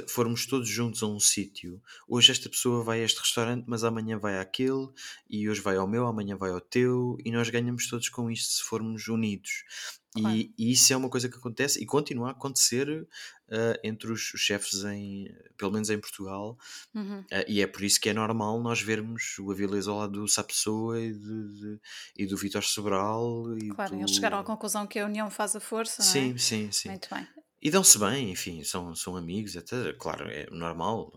formos 0.09 0.47
todos 0.47 0.67
juntos 0.67 1.03
a 1.03 1.05
um 1.07 1.19
sítio, 1.19 1.79
hoje 2.07 2.31
esta 2.31 2.49
pessoa 2.49 2.83
vai 2.83 3.01
a 3.01 3.03
este 3.03 3.19
restaurante, 3.19 3.65
mas 3.67 3.83
amanhã 3.83 4.17
vai 4.17 4.39
àquele, 4.39 4.89
e 5.29 5.47
hoje 5.47 5.61
vai 5.61 5.77
ao 5.77 5.87
meu, 5.87 6.07
amanhã 6.07 6.35
vai 6.35 6.49
ao 6.49 6.59
teu, 6.59 7.15
e 7.23 7.31
nós 7.31 7.49
ganhamos 7.49 7.87
todos 7.87 8.09
com 8.09 8.31
isto 8.31 8.51
se 8.51 8.63
formos 8.63 9.07
unidos. 9.07 9.63
Claro. 10.11 10.35
E, 10.35 10.53
e 10.57 10.71
isso 10.71 10.91
é 10.91 10.97
uma 10.97 11.09
coisa 11.09 11.29
que 11.29 11.37
acontece 11.37 11.81
e 11.81 11.85
continua 11.85 12.29
a 12.29 12.31
acontecer 12.31 13.07
ah, 13.51 13.79
entre 13.84 14.12
os, 14.12 14.34
os 14.34 14.41
chefes, 14.41 14.84
em, 14.84 15.27
pelo 15.58 15.71
menos 15.71 15.89
em 15.89 15.99
Portugal, 15.99 16.58
Uhum. 16.93 17.23
ah, 17.31 17.45
e 17.47 17.62
é 17.62 17.67
por 17.67 17.84
isso 17.84 17.99
que 17.99 18.10
é 18.10 18.13
normal 18.13 18.62
nós 18.62 18.81
vermos 18.81 19.38
o 19.39 19.51
Avilés 19.51 19.88
ao 19.88 19.97
lado 19.97 20.13
do 20.21 20.27
Sapessoa 20.27 20.99
e, 20.99 21.13
de- 21.13 21.60
de- 21.60 21.79
e 22.17 22.25
do 22.25 22.38
Vítor 22.38 22.63
Sobral. 22.63 23.58
E 23.58 23.69
Claro, 23.69 23.95
do... 23.95 24.01
eles 24.01 24.12
chegaram 24.12 24.39
à 24.39 24.43
conclusão 24.43 24.88
que 24.88 24.99
a 24.99 25.05
união 25.05 25.29
faz 25.29 25.55
a 25.55 25.60
força, 25.60 26.01
não 26.01 26.10
é? 26.10 26.12
Sim, 26.12 26.38
sim, 26.38 26.71
sim. 26.71 26.89
Muito 26.89 27.08
bem. 27.13 27.27
E 27.62 27.71
dão-se 27.71 27.97
bem, 27.97 28.29
enfim, 28.31 28.63
são, 28.63 28.93
são 28.95 29.15
amigos, 29.17 29.58
até, 29.58 29.91
claro, 29.93 30.29
é 30.29 30.47
normal. 30.51 31.12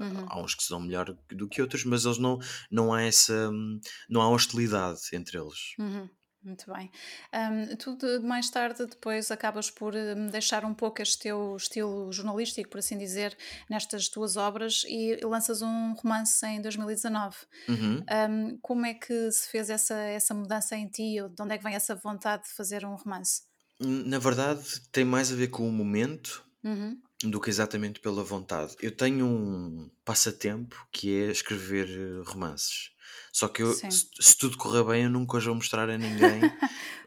Uhum. 0.00 0.24
Há 0.28 0.40
uns 0.40 0.54
que 0.54 0.62
se 0.62 0.70
dão 0.70 0.80
melhor 0.80 1.14
do 1.30 1.46
que 1.46 1.60
outros, 1.60 1.84
mas 1.84 2.06
eles 2.06 2.16
não, 2.16 2.38
não 2.70 2.90
há 2.94 3.02
essa 3.02 3.50
hum, 3.50 3.78
não 4.08 4.22
há 4.22 4.30
hostilidade 4.30 5.00
entre 5.12 5.36
eles. 5.38 5.74
Uhum, 5.78 6.08
Muito 6.42 6.72
bem. 6.72 6.90
Hum, 7.34 7.76
tu 7.76 7.96
de- 7.96 8.18
mais 8.20 8.48
tarde 8.48 8.86
depois 8.86 9.30
acabas 9.30 9.70
por 9.70 9.94
hum, 9.94 10.28
deixar 10.28 10.64
um 10.64 10.72
pouco 10.72 11.02
este 11.02 11.18
teu 11.18 11.54
estilo 11.56 12.10
jornalístico, 12.12 12.70
por 12.70 12.78
assim 12.78 12.96
dizer, 12.96 13.36
nestas 13.68 14.08
tuas 14.08 14.36
obras 14.38 14.82
e 14.88 15.16
lanças 15.22 15.60
um 15.60 15.92
romance 15.94 16.44
em 16.46 16.62
2019. 16.62 17.36
Uhum. 17.68 18.10
Hum, 18.10 18.58
como 18.62 18.86
é 18.86 18.94
que 18.94 19.30
se 19.32 19.50
fez 19.50 19.68
essa, 19.68 19.94
essa 19.94 20.32
mudança 20.34 20.74
em 20.76 20.88
ti? 20.88 21.20
Ou 21.20 21.28
de 21.28 21.42
onde 21.42 21.54
é 21.54 21.58
que 21.58 21.64
vem 21.64 21.74
essa 21.74 21.94
vontade 21.94 22.44
de 22.44 22.50
fazer 22.54 22.86
um 22.86 22.94
romance? 22.94 23.42
Na 23.80 24.18
verdade, 24.18 24.80
tem 24.92 25.04
mais 25.04 25.32
a 25.32 25.34
ver 25.34 25.48
com 25.48 25.66
o 25.68 25.72
momento 25.72 26.44
Uhum, 26.64 27.02
do 27.24 27.40
que 27.40 27.50
exatamente 27.50 28.00
pela 28.00 28.24
vontade. 28.24 28.76
Eu 28.80 28.96
tenho 28.96 29.26
um 29.26 29.90
passatempo 30.04 30.88
que 30.92 31.14
é 31.22 31.30
escrever 31.30 31.88
eh, 31.90 32.22
romances. 32.30 32.92
Só 33.32 33.48
que 33.48 33.62
eu, 33.62 33.84
se, 33.88 34.06
se 34.20 34.36
tudo 34.38 34.56
correr 34.58 34.84
bem, 34.84 35.04
eu 35.04 35.10
nunca 35.10 35.38
os 35.38 35.44
vou 35.44 35.54
mostrar 35.54 35.88
a 35.90 35.98
ninguém, 35.98 36.54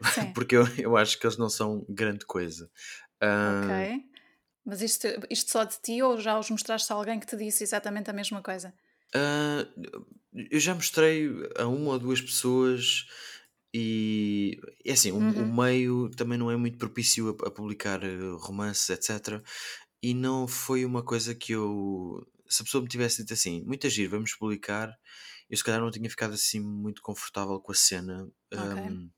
porque 0.34 0.56
eu, 0.56 0.64
eu 0.78 0.96
acho 0.96 1.18
que 1.18 1.26
eles 1.26 1.38
não 1.38 1.50
são 1.50 1.84
grande 1.88 2.26
coisa. 2.26 2.70
Ah, 3.22 3.50
ok. 3.50 3.68
Mas 4.64 4.82
isto, 4.82 5.06
isto 5.30 5.50
só 5.52 5.64
de 5.64 5.78
ti 5.80 6.02
ou 6.02 6.20
já 6.20 6.38
os 6.38 6.50
mostraste 6.50 6.92
a 6.92 6.96
alguém 6.96 7.20
que 7.20 7.26
te 7.26 7.36
disse 7.36 7.62
exatamente 7.64 8.10
a 8.10 8.14
mesma 8.14 8.42
coisa? 8.42 8.74
Ah, 9.14 9.66
eu 10.50 10.58
já 10.60 10.74
mostrei 10.74 11.28
a 11.56 11.66
uma 11.66 11.92
ou 11.92 11.98
duas 11.98 12.20
pessoas 12.20 13.06
e 13.72 14.58
é 14.84 14.92
assim, 14.92 15.12
o, 15.12 15.18
o 15.42 15.46
Uhum, 15.46 15.56
meio 15.56 16.10
também 16.10 16.38
não 16.38 16.50
é 16.50 16.56
muito 16.56 16.78
propício 16.78 17.30
a, 17.44 17.48
a 17.48 17.50
publicar 17.50 18.02
eh, 18.04 18.16
romances, 18.38 18.88
etc. 18.90 19.42
E 20.02 20.14
não 20.14 20.46
foi 20.48 20.84
uma 20.84 21.02
coisa 21.04 21.34
que 21.34 21.52
eu. 21.52 22.26
Se 22.48 22.62
a 22.62 22.64
pessoa 22.64 22.82
me 22.82 22.88
tivesse 22.88 23.22
dito 23.22 23.32
assim, 23.34 23.62
muito 23.64 23.88
giro, 23.88 24.10
vamos 24.12 24.34
publicar, 24.34 24.90
eu 25.50 25.56
se 25.56 25.64
calhar 25.64 25.80
não 25.80 25.90
tinha 25.90 26.08
ficado 26.10 26.34
assim 26.34 26.60
muito 26.60 27.02
confortável 27.02 27.60
com 27.60 27.72
a 27.72 27.74
cena. 27.74 28.30
ok. 28.56 28.76
ahm, 28.82 29.10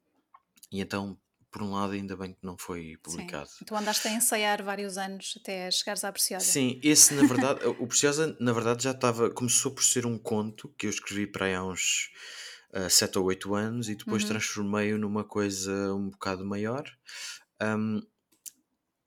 e 0.73 0.81
então, 0.83 1.21
por 1.51 1.63
um 1.63 1.73
lado, 1.73 1.93
ainda 1.95 2.17
bem 2.17 2.35
que 2.35 2.45
não 2.45 2.59
foi 2.59 2.97
Sim. 3.13 3.31
publicado. 3.39 3.51
Tu 3.65 3.75
andaste 3.75 4.07
a 4.09 4.11
ensaiar 4.13 4.63
vários 4.63 4.97
anos 4.99 5.35
até 5.41 5.71
chegares 5.71 6.05
à 6.05 6.13
Preciosa. 6.13 6.53
Sim, 6.53 6.79
esse 6.83 7.15
na 7.15 7.23
verdade, 7.23 7.65
o 7.67 7.87
Preciosa 7.87 8.37
na 8.41 8.53
verdade 8.53 8.85
já 8.85 8.91
estava, 8.91 9.31
começou 9.31 9.73
por 9.73 9.83
ser 9.83 10.05
um 10.07 10.19
conto 10.19 10.69
que 10.77 10.87
eu 10.87 10.91
escrevi 10.91 11.27
para 11.27 11.47
aí 11.47 11.55
há 11.55 11.65
uns 11.65 12.11
ah, 12.73 12.91
7 12.91 13.19
ou 13.19 13.25
8 13.27 13.55
anos 13.55 13.89
e 13.89 13.95
depois 13.95 14.25
Uhum, 14.25 14.25
transformei-o 14.25 14.99
numa 14.99 15.25
coisa 15.25 15.95
um 15.95 16.11
bocado 16.11 16.45
maior. 16.45 16.85
Ahm, 17.61 18.01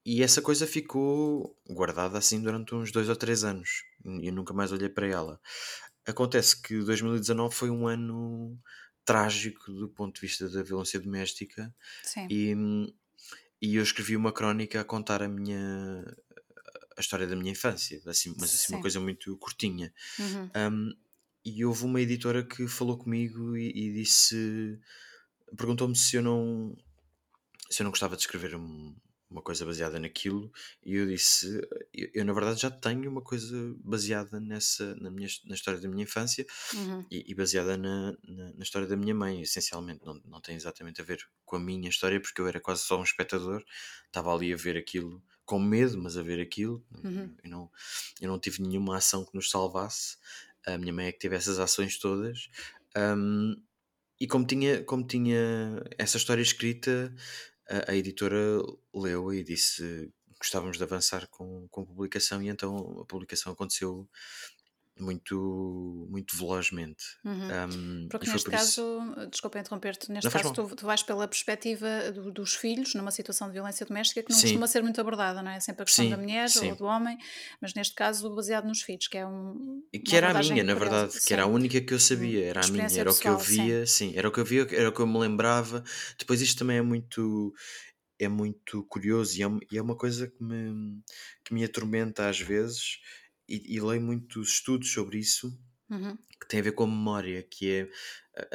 e 0.06 0.24
essa 0.24 0.42
coisa 0.42 0.66
ficou 0.66 1.56
guardada 1.70 2.18
assim 2.18 2.42
durante 2.42 2.74
uns 2.74 2.92
2 2.92 3.10
ou 3.10 3.16
3 3.16 3.44
anos 3.44 3.84
e 4.06 4.28
eu 4.28 4.34
nunca 4.34 4.54
mais 4.54 4.72
olhei 4.72 4.90
para 4.90 5.08
ela. 5.08 5.40
Acontece 6.06 6.62
que 6.62 6.80
2019 6.80 7.54
foi 7.56 7.70
um 7.70 7.88
ano 7.88 8.58
trágico 9.06 9.72
do 9.72 9.90
ponto 9.90 10.16
de 10.16 10.22
vista 10.22 10.50
da 10.50 10.64
violência 10.64 11.00
doméstica 11.00 11.74
Sim. 12.04 12.28
e, 12.30 12.56
e 13.62 13.76
eu 13.76 13.84
escrevi 13.84 14.16
uma 14.16 14.32
crónica 14.32 14.82
a 14.82 14.86
contar 14.86 15.22
a 15.22 15.28
minha 15.28 16.06
a 16.98 17.02
história 17.02 17.26
da 17.26 17.36
minha 17.36 17.52
infância, 17.52 18.02
assim, 18.08 18.36
mas 18.38 18.54
assim 18.54 18.74
uma 18.74 18.78
Sim. 18.78 18.82
coisa 18.82 19.00
muito 19.00 19.38
curtinha. 19.38 19.94
Uhum, 20.20 20.50
Um, 20.72 20.94
e 21.46 21.64
houve 21.66 21.86
uma 21.86 22.02
editora 22.02 22.44
que 22.46 22.68
falou 22.68 22.98
comigo 22.98 23.56
e, 23.56 23.70
e 23.70 23.94
disse, 23.94 24.80
perguntou-me 25.58 25.96
se 25.96 26.18
eu 26.18 26.22
não 26.22 26.76
se 27.70 27.82
eu 27.82 27.86
não 27.86 27.92
gostava 27.92 28.16
de 28.16 28.24
escrever 28.24 28.56
um- 28.56 28.96
uma 29.30 29.42
coisa 29.42 29.66
baseada 29.66 30.00
naquilo 30.00 30.52
e 30.84 30.96
eu 30.96 31.08
disse, 31.08 31.48
eu, 31.94 32.10
eu, 32.14 32.26
na 32.26 32.34
verdade 32.34 32.62
já 32.62 32.72
tenho 32.72 33.10
uma 33.10 33.22
coisa 33.22 33.56
baseada 33.84 34.40
nessa 34.40 34.96
na 34.96 35.12
minha 35.12 35.28
na 35.46 35.56
história 35.56 35.80
da 35.80 35.88
minha 35.88 36.04
infância 36.04 36.46
uhum, 36.74 37.06
e, 37.12 37.26
e 37.28 37.36
baseada 37.36 37.78
na, 37.78 38.18
na, 38.28 38.54
na 38.54 38.64
história 38.64 38.88
da 38.88 38.98
minha 38.98 39.14
mãe, 39.14 39.42
essencialmente 39.42 40.04
não, 40.04 40.20
não 40.26 40.42
tem 40.42 40.56
exatamente 40.56 41.02
a 41.02 41.04
ver 41.04 41.20
com 41.46 41.58
a 41.58 41.60
minha 41.60 41.90
história 41.90 42.20
porque 42.20 42.42
eu 42.42 42.48
era 42.48 42.60
quase 42.60 42.82
só 42.82 43.00
um 43.00 43.04
espectador, 43.04 43.64
estava 44.08 44.34
ali 44.34 44.54
a 44.54 44.58
ver 44.58 44.78
aquilo 44.78 45.22
com 45.46 45.60
medo, 45.60 45.98
mas 45.98 46.16
a 46.16 46.22
ver 46.22 46.40
aquilo, 46.40 46.86
uhum. 47.04 47.36
eu 47.44 47.50
não, 47.50 47.72
eu 48.22 48.30
não 48.30 48.40
tive 48.40 48.62
nenhuma 48.62 48.98
ação 48.98 49.26
que 49.26 49.34
nos 49.34 49.50
salvasse, 49.50 50.18
a 50.64 50.78
minha 50.78 50.94
mãe 50.94 51.08
é 51.08 51.12
que 51.12 51.20
teve 51.20 51.36
essas 51.36 51.60
ações 51.60 51.98
todas. 51.98 52.50
Um, 52.96 53.56
e 54.20 54.28
como 54.28 54.46
tinha, 54.46 54.84
como 54.84 55.08
tinha 55.08 55.84
essa 55.98 56.18
história 56.18 56.42
escrita, 56.42 57.14
a, 57.70 57.92
a 57.92 57.96
editora 57.96 58.38
leu 58.94 59.34
e 59.34 59.44
disse 59.44 60.12
gostávamos 60.40 60.78
de 60.78 60.84
avançar 60.84 61.28
com, 61.28 61.68
com 61.70 61.82
a 61.82 61.86
publicação, 61.86 62.42
e 62.42 62.48
então 62.48 63.02
a 63.02 63.06
publicação 63.06 63.52
aconteceu 63.52 64.10
muito, 65.04 66.08
muito 66.10 66.38
velozmente. 66.38 67.04
Uhum. 67.24 67.58
Um, 67.70 68.10
Porque 68.10 68.30
neste 68.30 68.48
por 68.48 68.54
isso. 68.54 68.84
caso, 68.84 68.84
desculpa 69.30 69.60
interromper-te, 69.60 70.10
neste 70.12 70.32
Não 70.32 70.32
caso 70.32 70.54
tu, 70.54 70.76
tu 70.76 70.86
vais 70.86 71.04
pela 71.04 71.28
perspectiva 71.28 72.12
do- 72.14 72.32
dos 72.32 72.56
filhos 72.56 72.94
numa 72.96 73.12
situação 73.12 73.48
de 73.48 73.54
violência 73.54 73.86
doméstica 73.86 74.24
que 74.24 74.32
não 74.32 74.40
Sim, 74.40 74.42
costuma 74.42 74.68
ser 74.68 74.82
muito 74.82 75.00
abordada, 75.02 75.42
não 75.44 75.52
é? 75.52 75.58
É 75.58 75.60
sempre 75.60 75.84
a 75.84 75.86
questão 75.86 76.08
da 76.08 76.16
sim, 76.16 76.18
mulher 76.18 76.52
ou 76.58 76.76
sim. 76.76 76.78
do 76.78 76.86
homem, 76.86 77.18
mas 77.62 77.74
neste 77.74 77.94
caso 77.96 78.34
baseado 78.34 78.66
nos 78.68 78.82
filhos, 78.82 79.08
que 79.08 79.18
é 79.18 79.28
um- 79.28 79.84
que 80.06 80.16
era 80.16 80.30
a 80.30 80.34
minha, 80.34 80.64
na 80.64 80.76
verdade, 80.76 81.20
que 81.22 81.34
era 81.34 81.44
a 81.44 81.48
única 81.48 81.82
que 81.82 81.94
eu 81.94 82.00
Hum, 82.12 82.36
sabia, 82.40 82.46
era 82.46 82.64
a 82.64 82.68
minha, 82.68 83.00
era 83.00 83.12
o 83.12 83.16
que 83.18 83.28
eu 83.28 83.38
via, 83.38 83.86
sim, 83.88 84.14
era 84.16 84.30
o 84.30 84.32
que 84.32 84.40
eu 84.40 84.46
via, 84.46 84.68
era 84.72 84.90
o 84.90 84.94
que 84.94 85.00
eu 85.02 85.08
me 85.08 85.18
lembrava. 85.20 85.84
Depois 86.18 86.42
isto 86.42 86.60
também 86.60 86.78
é 86.78 86.82
muito, 86.82 87.54
é 88.20 88.28
muito 88.30 88.84
curioso 88.86 89.40
e 89.40 89.44
é, 89.44 89.48
e 89.72 89.78
é 89.78 89.82
uma 89.82 89.98
coisa 89.98 90.28
que 90.30 90.44
me, 90.44 91.02
que 91.46 91.54
me 91.54 91.64
atormenta 91.66 92.30
às 92.30 92.40
vezes 92.40 93.00
e, 93.50 93.76
e 93.76 93.82
leio 93.82 94.02
muitos 94.02 94.50
estudos 94.54 94.92
sobre 94.92 95.18
isso 95.20 95.58
Uhum, 95.90 96.18
que 96.40 96.48
tem 96.48 96.60
a 96.62 96.64
ver 96.64 96.72
com 96.74 96.84
a 96.84 96.88
memória, 96.88 97.44
que 97.44 97.70
é 97.72 97.90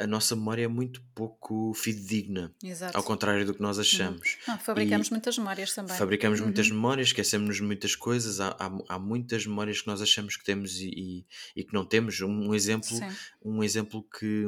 a, 0.03 0.07
nossa 0.07 0.35
memória 0.35 0.63
é 0.63 0.67
muito 0.67 1.03
pouco 1.13 1.73
fidedigna, 1.73 2.55
ao 2.63 2.69
Exato. 2.69 3.03
contrário 3.03 3.45
do 3.45 3.53
que 3.53 3.61
nós 3.61 3.77
Uhum. 3.77 3.81
achamos. 3.81 4.37
Ah, 4.47 4.57
fabricamos 4.57 5.07
E 5.07 5.11
muitas 5.11 5.37
memórias 5.37 5.73
também. 5.73 5.97
fabricamos 5.97 6.41
muitas 6.41 6.69
Uhum, 6.69 6.75
memórias, 6.77 7.07
esquecemos 7.09 7.59
muitas 7.59 7.95
coisas, 7.95 8.39
há, 8.39 8.49
há, 8.59 8.95
há 8.95 8.99
muitas 8.99 9.45
memórias 9.45 9.81
que 9.81 9.87
nós 9.87 10.01
achamos 10.01 10.35
que 10.37 10.43
temos 10.43 10.77
e, 10.79 10.89
e, 10.89 11.27
e 11.55 11.63
que 11.63 11.73
não 11.73 11.85
temos. 11.85 12.19
Um, 12.21 12.49
um 12.49 12.55
exemplo, 12.55 12.87
sim. 12.87 13.17
um 13.43 13.63
exemplo 13.63 14.03
que, 14.17 14.45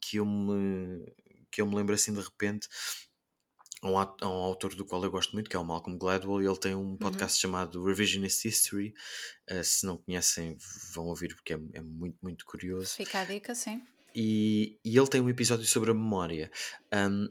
que, 0.00 0.16
eu 0.18 0.26
me, 0.26 1.04
que 1.50 1.60
eu 1.60 1.66
me 1.66 1.74
lembro 1.76 1.94
assim 1.94 2.12
de 2.12 2.20
repente. 2.20 2.68
Há 3.84 3.90
um, 3.90 3.98
há 3.98 4.08
um 4.22 4.42
autor 4.42 4.74
do 4.74 4.84
qual 4.84 5.02
eu 5.04 5.10
gosto 5.10 5.32
muito, 5.34 5.50
que 5.50 5.56
é 5.56 5.58
o 5.58 5.64
Malcolm 5.64 5.98
Gladwell, 5.98 6.42
e 6.42 6.46
ele 6.46 6.58
tem 6.58 6.74
um 6.74 6.96
Uhum, 6.96 6.96
podcast 6.96 7.38
chamado 7.40 7.84
Revisionist 7.84 8.44
History. 8.46 8.94
Uh, 9.50 9.62
se 9.62 9.84
não 9.86 9.98
conhecem, 9.98 10.56
vão 10.94 11.06
ouvir 11.06 11.34
porque 11.34 11.54
é, 11.54 11.58
é 11.74 11.80
muito, 11.82 12.16
muito 12.22 12.44
curioso. 12.46 12.94
Fica 12.96 13.20
a 13.20 13.24
dica, 13.24 13.54
sim. 13.54 13.82
E, 14.14 14.78
e 14.84 14.96
ele 14.96 15.08
tem 15.08 15.20
um 15.20 15.28
episódio 15.28 15.66
sobre 15.66 15.90
a 15.90 15.94
memória. 15.94 16.50
Um, 16.92 17.28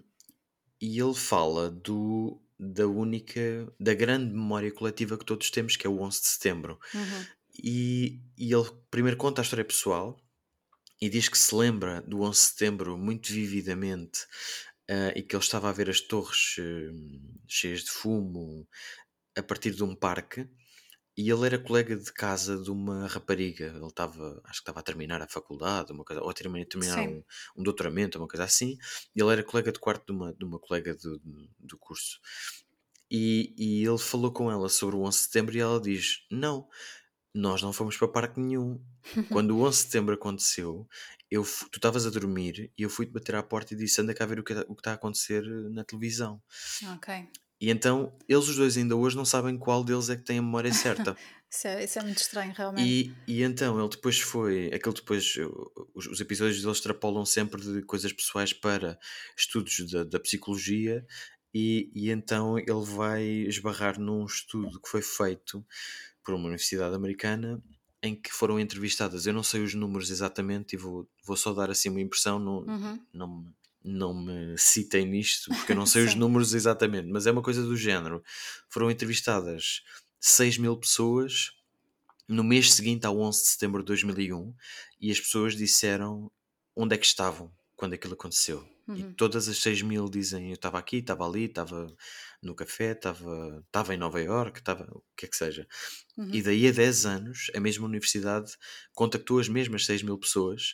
e 0.82 1.00
ele 1.00 1.14
fala 1.16 1.72
do, 1.72 2.42
da 2.60 2.86
única, 2.88 3.42
da 3.80 3.94
grande 3.94 4.32
memória 4.34 4.72
coletiva 4.72 5.18
que 5.18 5.26
todos 5.26 5.50
temos, 5.50 5.76
que 5.78 5.88
é 5.88 5.90
o 5.90 6.00
11 6.02 6.22
de 6.22 6.28
setembro. 6.28 6.80
Uhum, 6.94 7.26
E, 7.64 8.22
e 8.38 8.54
ele 8.54 8.70
primeiro 8.92 9.18
conta 9.18 9.42
a 9.42 9.44
história 9.44 9.64
pessoal 9.66 10.20
e 11.02 11.10
diz 11.10 11.28
que 11.30 11.38
se 11.38 11.54
lembra 11.56 12.02
do 12.02 12.22
11 12.22 12.32
de 12.32 12.46
setembro 12.48 12.98
muito 12.98 13.32
vividamente 13.32 14.20
ah, 14.90 15.14
e 15.16 15.22
que 15.24 15.36
ele 15.36 15.44
estava 15.44 15.70
a 15.70 15.74
ver 15.74 15.90
as 15.90 16.02
torres 16.02 16.56
eh, 16.60 16.92
cheias 17.48 17.84
de 17.84 17.92
fumo 17.92 18.68
a 19.38 19.44
partir 19.44 19.72
de 19.72 19.84
um 19.84 19.96
parque. 19.96 20.48
E 21.16 21.30
ele 21.30 21.46
era 21.46 21.60
colega 21.60 21.96
de 21.96 22.12
casa 22.12 22.58
de 22.58 22.72
uma 22.72 23.08
rapariga. 23.08 23.66
Ele 23.66 23.86
estava, 23.86 24.42
acho 24.46 24.60
que 24.60 24.64
estava 24.64 24.80
a 24.80 24.84
terminar 24.84 25.22
a 25.22 25.28
faculdade, 25.28 25.92
uma 25.92 26.04
coisa, 26.04 26.24
ou 26.24 26.30
a 26.30 26.34
terminar, 26.34 26.66
terminar 26.66 27.00
um, 27.08 27.24
um 27.56 27.64
doutoramento, 27.64 28.18
uma 28.18 28.28
coisa 28.28 28.44
assim. 28.46 28.78
E 29.16 29.22
ele 29.22 29.32
era 29.32 29.44
colega 29.44 29.72
de 29.72 29.80
quarto 29.80 30.08
de 30.08 30.12
uma, 30.12 30.34
de 30.34 30.44
uma 30.44 30.60
colega 30.60 30.96
do, 30.96 31.22
do 31.60 31.78
curso. 31.78 32.20
E, 33.12 33.54
e 33.58 33.86
ele 33.86 33.98
falou 34.00 34.32
com 34.32 34.52
ela 34.52 34.68
sobre 34.70 34.96
o 34.96 35.02
11 35.04 35.18
de 35.18 35.24
setembro 35.26 35.56
e 35.56 35.60
ela 35.60 35.80
diz: 35.80 36.26
Não, 36.32 36.68
nós 37.34 37.62
não 37.62 37.72
fomos 37.72 37.96
para 37.96 38.08
parque 38.08 38.40
nenhum. 38.40 38.84
Quando 39.32 39.56
o 39.56 39.62
11 39.62 39.78
de 39.78 39.84
setembro 39.84 40.16
aconteceu, 40.16 40.88
eu, 41.34 41.44
tu 41.44 41.78
estavas 41.78 42.06
a 42.06 42.12
dormir 42.12 42.72
e 42.78 42.84
eu 42.84 42.90
fui-te 42.90 43.12
bater 43.12 43.34
à 43.34 43.42
porta 43.42 43.74
e 43.74 43.78
disse: 43.78 44.00
Anda 44.00 44.14
cá 44.14 44.26
ver 44.26 44.40
o 44.40 44.44
que 44.44 44.54
o 44.54 44.76
que 44.76 44.82
está 44.82 44.92
a 44.92 44.94
acontecer 44.94 45.44
na 45.72 45.84
televisão. 45.84 46.40
Ok. 46.96 47.28
E 47.60 47.70
então, 47.72 48.16
eles 48.28 48.48
os 48.48 48.56
dois 48.56 48.78
ainda 48.78 48.96
hoje 48.96 49.16
não 49.16 49.26
sabem 49.26 49.58
qual 49.58 49.84
deles 49.84 50.10
é 50.10 50.16
que 50.16 50.24
tem 50.24 50.38
a 50.38 50.42
memória 50.42 50.72
certa. 50.74 51.18
Isso 51.50 51.68
é, 51.68 51.84
isso 51.84 52.00
é 52.00 52.02
muito 52.02 52.18
estranho, 52.18 52.52
realmente. 52.52 53.14
E, 53.28 53.32
e 53.36 53.44
então 53.44 53.80
ele 53.80 53.88
depois 53.88 54.20
foi. 54.20 54.72
Aquele 54.74 54.96
depois. 54.96 55.36
uh, 55.36 55.88
Os, 55.94 56.08
os 56.08 56.20
episódios 56.20 56.60
deles 56.60 56.78
extrapolam 56.78 57.24
sempre 57.28 57.62
de 57.62 57.84
coisas 57.84 58.12
pessoais 58.12 58.52
para 58.52 58.98
estudos 59.38 59.88
da, 59.92 60.04
da 60.04 60.20
psicologia. 60.20 61.06
E, 61.54 61.92
e 61.94 62.10
então 62.10 62.58
ele 62.58 62.84
vai 62.84 63.24
esbarrar 63.24 64.00
num 64.00 64.26
estudo 64.26 64.82
que 64.82 64.90
foi 64.90 65.04
feito 65.04 65.64
por 66.24 66.34
uma 66.34 66.46
universidade 66.46 66.96
americana 66.96 67.62
em 68.04 68.16
que 68.16 68.32
foram 68.32 68.60
entrevistadas. 68.60 69.26
Eu 69.26 69.34
não 69.34 69.44
sei 69.44 69.64
os 69.64 69.74
números 69.74 70.12
exatamente 70.12 70.74
e 70.76 70.78
vou, 70.78 71.10
vou 71.26 71.38
só 71.38 71.54
dar 71.54 71.72
assim 71.72 71.90
uma 71.90 72.02
impressão. 72.02 72.38
Não, 72.40 72.60
Uhum, 72.60 73.00
não, 73.14 73.28
me- 73.28 73.54
não 73.84 74.14
me 74.14 74.58
citem 74.58 75.06
nisto 75.08 75.50
porque 75.52 75.72
eu 75.72 75.76
não 75.78 75.86
sei 75.88 76.04
os 76.06 76.14
números 76.16 76.54
exatamente, 76.54 77.08
mas 77.10 77.26
é 77.28 77.32
uma 77.32 77.42
coisa 77.42 77.64
do 77.64 77.78
género. 77.78 78.24
Foram 78.70 78.92
entrevistadas 78.92 79.82
6 80.20 80.58
mil 80.58 80.78
pessoas 80.78 81.54
no 82.28 82.44
mês 82.44 82.74
seguinte 82.74 83.06
ao 83.06 83.20
11 83.20 83.44
de 83.44 83.48
setembro 83.50 83.82
de 83.82 83.88
2001 83.88 84.54
e 85.00 85.12
as 85.12 85.20
pessoas 85.20 85.56
disseram 85.56 86.32
onde 86.76 86.96
é 86.96 86.98
que 86.98 87.06
estavam 87.06 87.52
quando 87.76 87.94
aquilo 87.94 88.14
aconteceu. 88.14 88.68
E 88.92 89.04
Uhum, 89.04 89.16
todas 89.18 89.48
as 89.48 89.58
6 89.58 89.82
mil 89.82 90.10
dizem 90.10 90.50
eu 90.50 90.56
estava 90.56 90.78
aqui, 90.80 90.98
estava 90.98 91.26
ali, 91.28 91.46
estava 91.46 91.88
no 92.42 92.56
café, 92.56 92.92
estava 92.92 93.94
em 93.94 93.98
Nova 93.98 94.22
Iorque, 94.22 94.60
estava 94.60 94.84
o 94.92 95.04
que 95.18 95.26
é 95.26 95.30
que 95.30 95.36
seja. 95.36 95.68
E 96.32 96.42
uhum. 96.42 96.44
daí 96.44 96.68
a 96.68 96.72
10 96.72 97.06
anos, 97.06 97.52
a 97.56 97.60
mesma 97.60 97.86
universidade 97.88 98.54
contactou 98.94 99.40
as 99.40 99.50
mesmas 99.50 99.86
6 99.86 100.04
mil 100.04 100.18
pessoas 100.18 100.74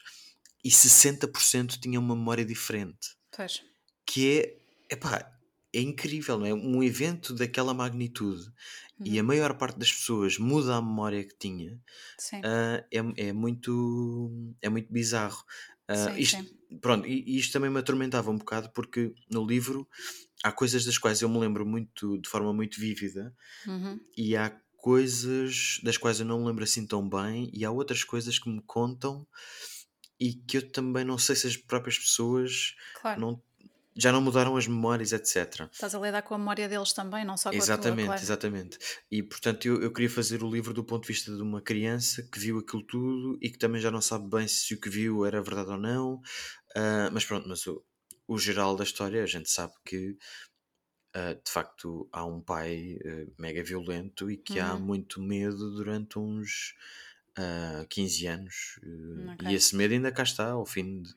e 0.63 0.71
60% 0.71 1.79
tinham 1.79 2.03
uma 2.03 2.15
memória 2.15 2.45
diferente. 2.45 3.09
Pois. 3.31 3.53
Que 4.05 4.39
é, 4.89 4.93
epá, 4.95 5.31
é 5.73 5.81
incrível, 5.81 6.37
não 6.39 6.45
é? 6.45 6.53
Um 6.53 6.83
evento 6.83 7.33
daquela 7.33 7.73
magnitude 7.73 8.51
e 9.05 9.19
a 9.19 9.23
Uhum, 9.23 9.23
maior 9.23 9.57
parte 9.57 9.77
das 9.79 9.91
pessoas 9.91 10.37
muda 10.37 10.75
a 10.75 10.81
memória 10.81 11.23
que 11.25 11.37
tinha, 11.37 11.79
ah, 12.43 12.83
é, 12.91 13.29
é 13.29 13.33
muito, 13.33 14.55
é 14.61 14.69
muito 14.69 14.91
bizarro. 14.93 15.43
Ah, 15.89 16.13
Sim, 16.13 16.17
isto, 16.17 16.43
sim. 16.43 16.49
pronto, 16.81 17.07
e, 17.07 17.23
e 17.27 17.39
isto 17.39 17.53
também 17.53 17.69
me 17.71 17.79
atormentava 17.79 18.29
um 18.31 18.37
bocado 18.37 18.69
porque 18.73 19.13
no 19.31 19.45
livro 19.45 19.87
há 20.43 20.51
coisas 20.51 20.85
das 20.85 20.97
quais 20.99 21.21
eu 21.21 21.29
me 21.29 21.39
lembro 21.39 21.65
muito 21.65 22.19
de 22.19 22.29
forma 22.29 22.53
muito 22.53 22.79
vívida 22.79 23.35
Uhum, 23.65 23.99
e 24.17 24.35
há 24.37 24.51
coisas 24.77 25.79
das 25.83 25.97
quais 25.97 26.19
eu 26.19 26.25
não 26.27 26.39
me 26.41 26.47
lembro 26.47 26.63
assim 26.63 26.87
tão 26.87 27.07
bem 27.09 27.49
e 27.53 27.65
há 27.65 27.71
outras 27.71 28.03
coisas 28.03 28.39
que 28.39 28.49
me 28.49 28.61
contam 28.65 29.27
e 30.19 30.33
que 30.33 30.57
eu 30.57 30.71
também 30.71 31.05
não 31.05 31.17
sei 31.17 31.35
se 31.35 31.47
as 31.47 31.57
próprias 31.57 31.97
pessoas 31.97 32.75
claro. 32.93 33.21
não, 33.21 33.41
já 33.99 34.11
não 34.11 34.21
mudaram 34.21 34.55
as 34.57 34.67
memórias, 34.67 35.11
etc. 35.13 35.69
Estás 35.73 35.93
a 35.95 35.99
lidar 36.03 36.21
com 36.27 36.35
a 36.35 36.37
memória 36.37 36.69
deles 36.69 36.93
também, 36.93 37.25
não 37.25 37.35
só 37.37 37.51
com 37.55 37.63
a 37.63 37.67
tua, 37.67 37.97
Exatamente, 37.97 37.97
claro. 37.97 38.23
exatamente. 38.23 38.77
E 39.11 39.23
portanto 39.23 39.65
eu, 39.65 39.81
eu 39.81 39.91
queria 39.91 40.09
fazer 40.09 40.43
o 40.43 40.49
livro 40.51 40.71
do 40.73 40.83
ponto 40.83 41.01
de 41.03 41.07
vista 41.07 41.35
de 41.35 41.41
uma 41.41 41.61
criança 41.61 42.21
que 42.31 42.39
viu 42.39 42.59
aquilo 42.59 42.83
tudo 42.83 43.39
e 43.41 43.49
que 43.49 43.57
também 43.57 43.81
já 43.81 43.89
não 43.89 44.01
sabe 44.01 44.29
bem 44.29 44.47
se 44.47 44.75
o 44.75 44.79
que 44.79 44.89
viu 44.89 45.25
era 45.25 45.41
verdade 45.41 45.71
ou 45.71 45.77
não. 45.77 46.21
Ah, 46.75 47.09
mas 47.11 47.25
pronto, 47.25 47.49
mas 47.49 47.65
o, 47.67 47.83
o 48.27 48.37
geral 48.37 48.75
da 48.75 48.83
história 48.83 49.23
a 49.23 49.25
gente 49.27 49.49
sabe 49.49 49.73
que 49.85 50.15
ah, 51.13 51.33
de 51.33 51.51
facto 51.51 52.09
há 52.11 52.25
um 52.25 52.41
pai 52.41 52.97
ah, 53.05 53.31
mega 53.39 53.63
violento 53.63 54.29
e 54.31 54.37
que 54.37 54.59
há 54.59 54.75
Uhum, 54.75 54.79
muito 54.79 55.21
medo 55.21 55.71
durante 55.75 56.19
uns 56.19 56.75
ah, 57.37 57.85
15 57.89 58.27
anos. 58.27 58.79
eh, 58.83 59.31
ok. 59.33 59.45
e 59.45 59.53
esse 59.53 59.75
medo 59.75 59.93
ainda 59.93 60.11
cá 60.11 60.23
está, 60.23 60.51
ao 60.51 60.65
fim 60.65 61.01
de 61.01 61.09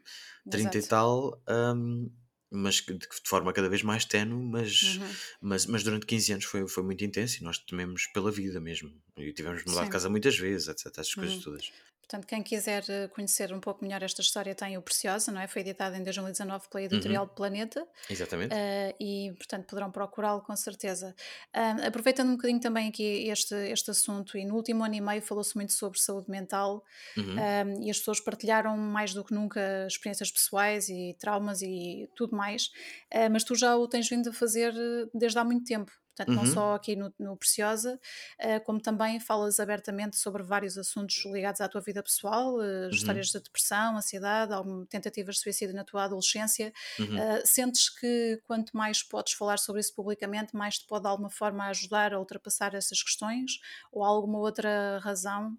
30 0.50 0.78
e 0.78 0.82
Exato. 0.82 0.86
tal, 0.86 1.42
ahm, 1.48 2.08
mas 2.52 2.76
de, 2.76 2.96
de 2.98 3.08
forma 3.24 3.52
cada 3.52 3.68
vez 3.68 3.82
mais 3.82 4.04
tenue, 4.04 4.42
mas, 4.44 4.82
Uhum, 4.82 5.16
mas, 5.40 5.66
mas 5.66 5.82
durante 5.82 6.06
15 6.06 6.32
anos 6.32 6.44
foi, 6.44 6.66
foi 6.68 6.82
muito 6.82 7.04
intenso 7.04 7.38
e 7.40 7.44
nós 7.44 7.58
tememos 7.58 8.06
pela 8.08 8.30
vida 8.30 8.60
mesmo. 8.60 8.92
E 9.16 9.32
tivemos 9.32 9.62
de 9.62 9.68
mudar 9.68 9.84
de 9.84 9.86
sim. 9.86 9.90
casa 9.90 10.08
muitas 10.10 10.36
vezes, 10.38 10.68
etc. 10.68 10.86
Essas 10.98 11.14
coisas 11.14 11.36
Uhum. 11.36 11.42
todas. 11.42 11.72
Portanto, 12.02 12.26
quem 12.26 12.42
quiser 12.42 12.84
eh, 12.90 13.08
conhecer 13.08 13.52
um 13.54 13.60
pouco 13.60 13.84
melhor 13.84 14.02
esta 14.02 14.20
história 14.20 14.54
tem 14.54 14.76
o 14.76 14.82
Preciosa, 14.82 15.32
não 15.32 15.40
é? 15.40 15.48
Foi 15.48 15.62
editado 15.62 15.96
em 15.96 16.02
2019 16.04 16.68
pela 16.68 16.82
Uhum, 16.92 17.18
editorial 17.18 17.28
Planeta. 17.28 17.86
exatamente. 18.08 18.58
eh, 18.58 18.94
e, 19.00 19.32
portanto, 19.38 19.66
poderão 19.68 19.90
procurá-lo 19.90 20.42
com 20.42 20.54
certeza. 20.56 21.14
Ah, 21.54 21.86
aproveitando 21.86 22.28
um 22.30 22.36
bocadinho 22.36 22.60
também 22.60 22.88
aqui 22.88 23.28
este, 23.28 23.54
este 23.70 23.90
assunto, 23.90 24.36
e 24.38 24.44
no 24.44 24.54
último 24.56 24.84
ano 24.84 24.94
e 24.94 25.00
meio 25.00 25.22
falou-se 25.22 25.54
muito 25.56 25.72
sobre 25.72 25.98
saúde 26.00 26.30
mental 26.30 26.84
Uhum, 27.16 27.46
ah, 27.46 27.64
e 27.82 27.90
as 27.90 27.98
pessoas 27.98 28.20
partilharam 28.20 28.76
mais 28.76 29.14
do 29.14 29.24
que 29.24 29.34
nunca 29.34 29.86
experiências 29.86 30.30
pessoais 30.30 30.88
e 30.88 31.16
traumas 31.18 31.62
e 31.62 32.10
tudo 32.16 32.36
mais, 32.36 32.70
Ah, 33.12 33.28
mas 33.30 33.44
tu 33.44 33.54
já 33.54 33.76
o 33.76 33.88
tens 33.88 34.08
vindo 34.08 34.30
a 34.30 34.32
fazer 34.32 34.74
eh, 34.76 35.06
desde 35.14 35.38
há 35.38 35.44
muito 35.44 35.64
tempo. 35.64 35.92
Portanto, 36.14 36.34
não 36.34 36.44
uhum, 36.44 36.46
só 36.46 36.74
aqui 36.74 36.94
no, 36.96 37.12
no 37.18 37.36
Preciosa, 37.36 37.98
ah, 38.38 38.60
como 38.60 38.80
também 38.80 39.18
falas 39.20 39.58
abertamente 39.58 40.16
sobre 40.16 40.42
vários 40.42 40.76
assuntos 40.76 41.24
ligados 41.26 41.60
à 41.60 41.68
tua 41.68 41.80
vida 41.80 42.02
pessoal, 42.02 42.60
uhum, 42.90 42.90
histórias 42.90 43.28
de 43.28 43.40
depressão, 43.40 43.96
ansiedade, 43.96 44.52
tentativas 44.88 45.36
de 45.36 45.42
suicídio 45.42 45.74
na 45.74 45.84
tua 45.84 46.04
adolescência. 46.04 46.72
uhum. 46.98 47.22
Uh, 47.22 47.46
sentes 47.46 47.88
que 47.90 48.40
quanto 48.44 48.76
mais 48.76 49.02
podes 49.02 49.32
falar 49.34 49.58
sobre 49.58 49.80
isso 49.80 49.94
publicamente, 49.94 50.54
mais 50.56 50.78
te 50.78 50.86
pode 50.86 51.02
de 51.02 51.08
alguma 51.08 51.30
forma 51.30 51.66
ajudar 51.68 52.12
a 52.14 52.18
ultrapassar 52.18 52.74
essas 52.74 53.02
questões? 53.02 53.58
Ou 53.90 54.04
há 54.04 54.08
alguma 54.08 54.38
outra 54.38 54.98
razão? 55.00 55.56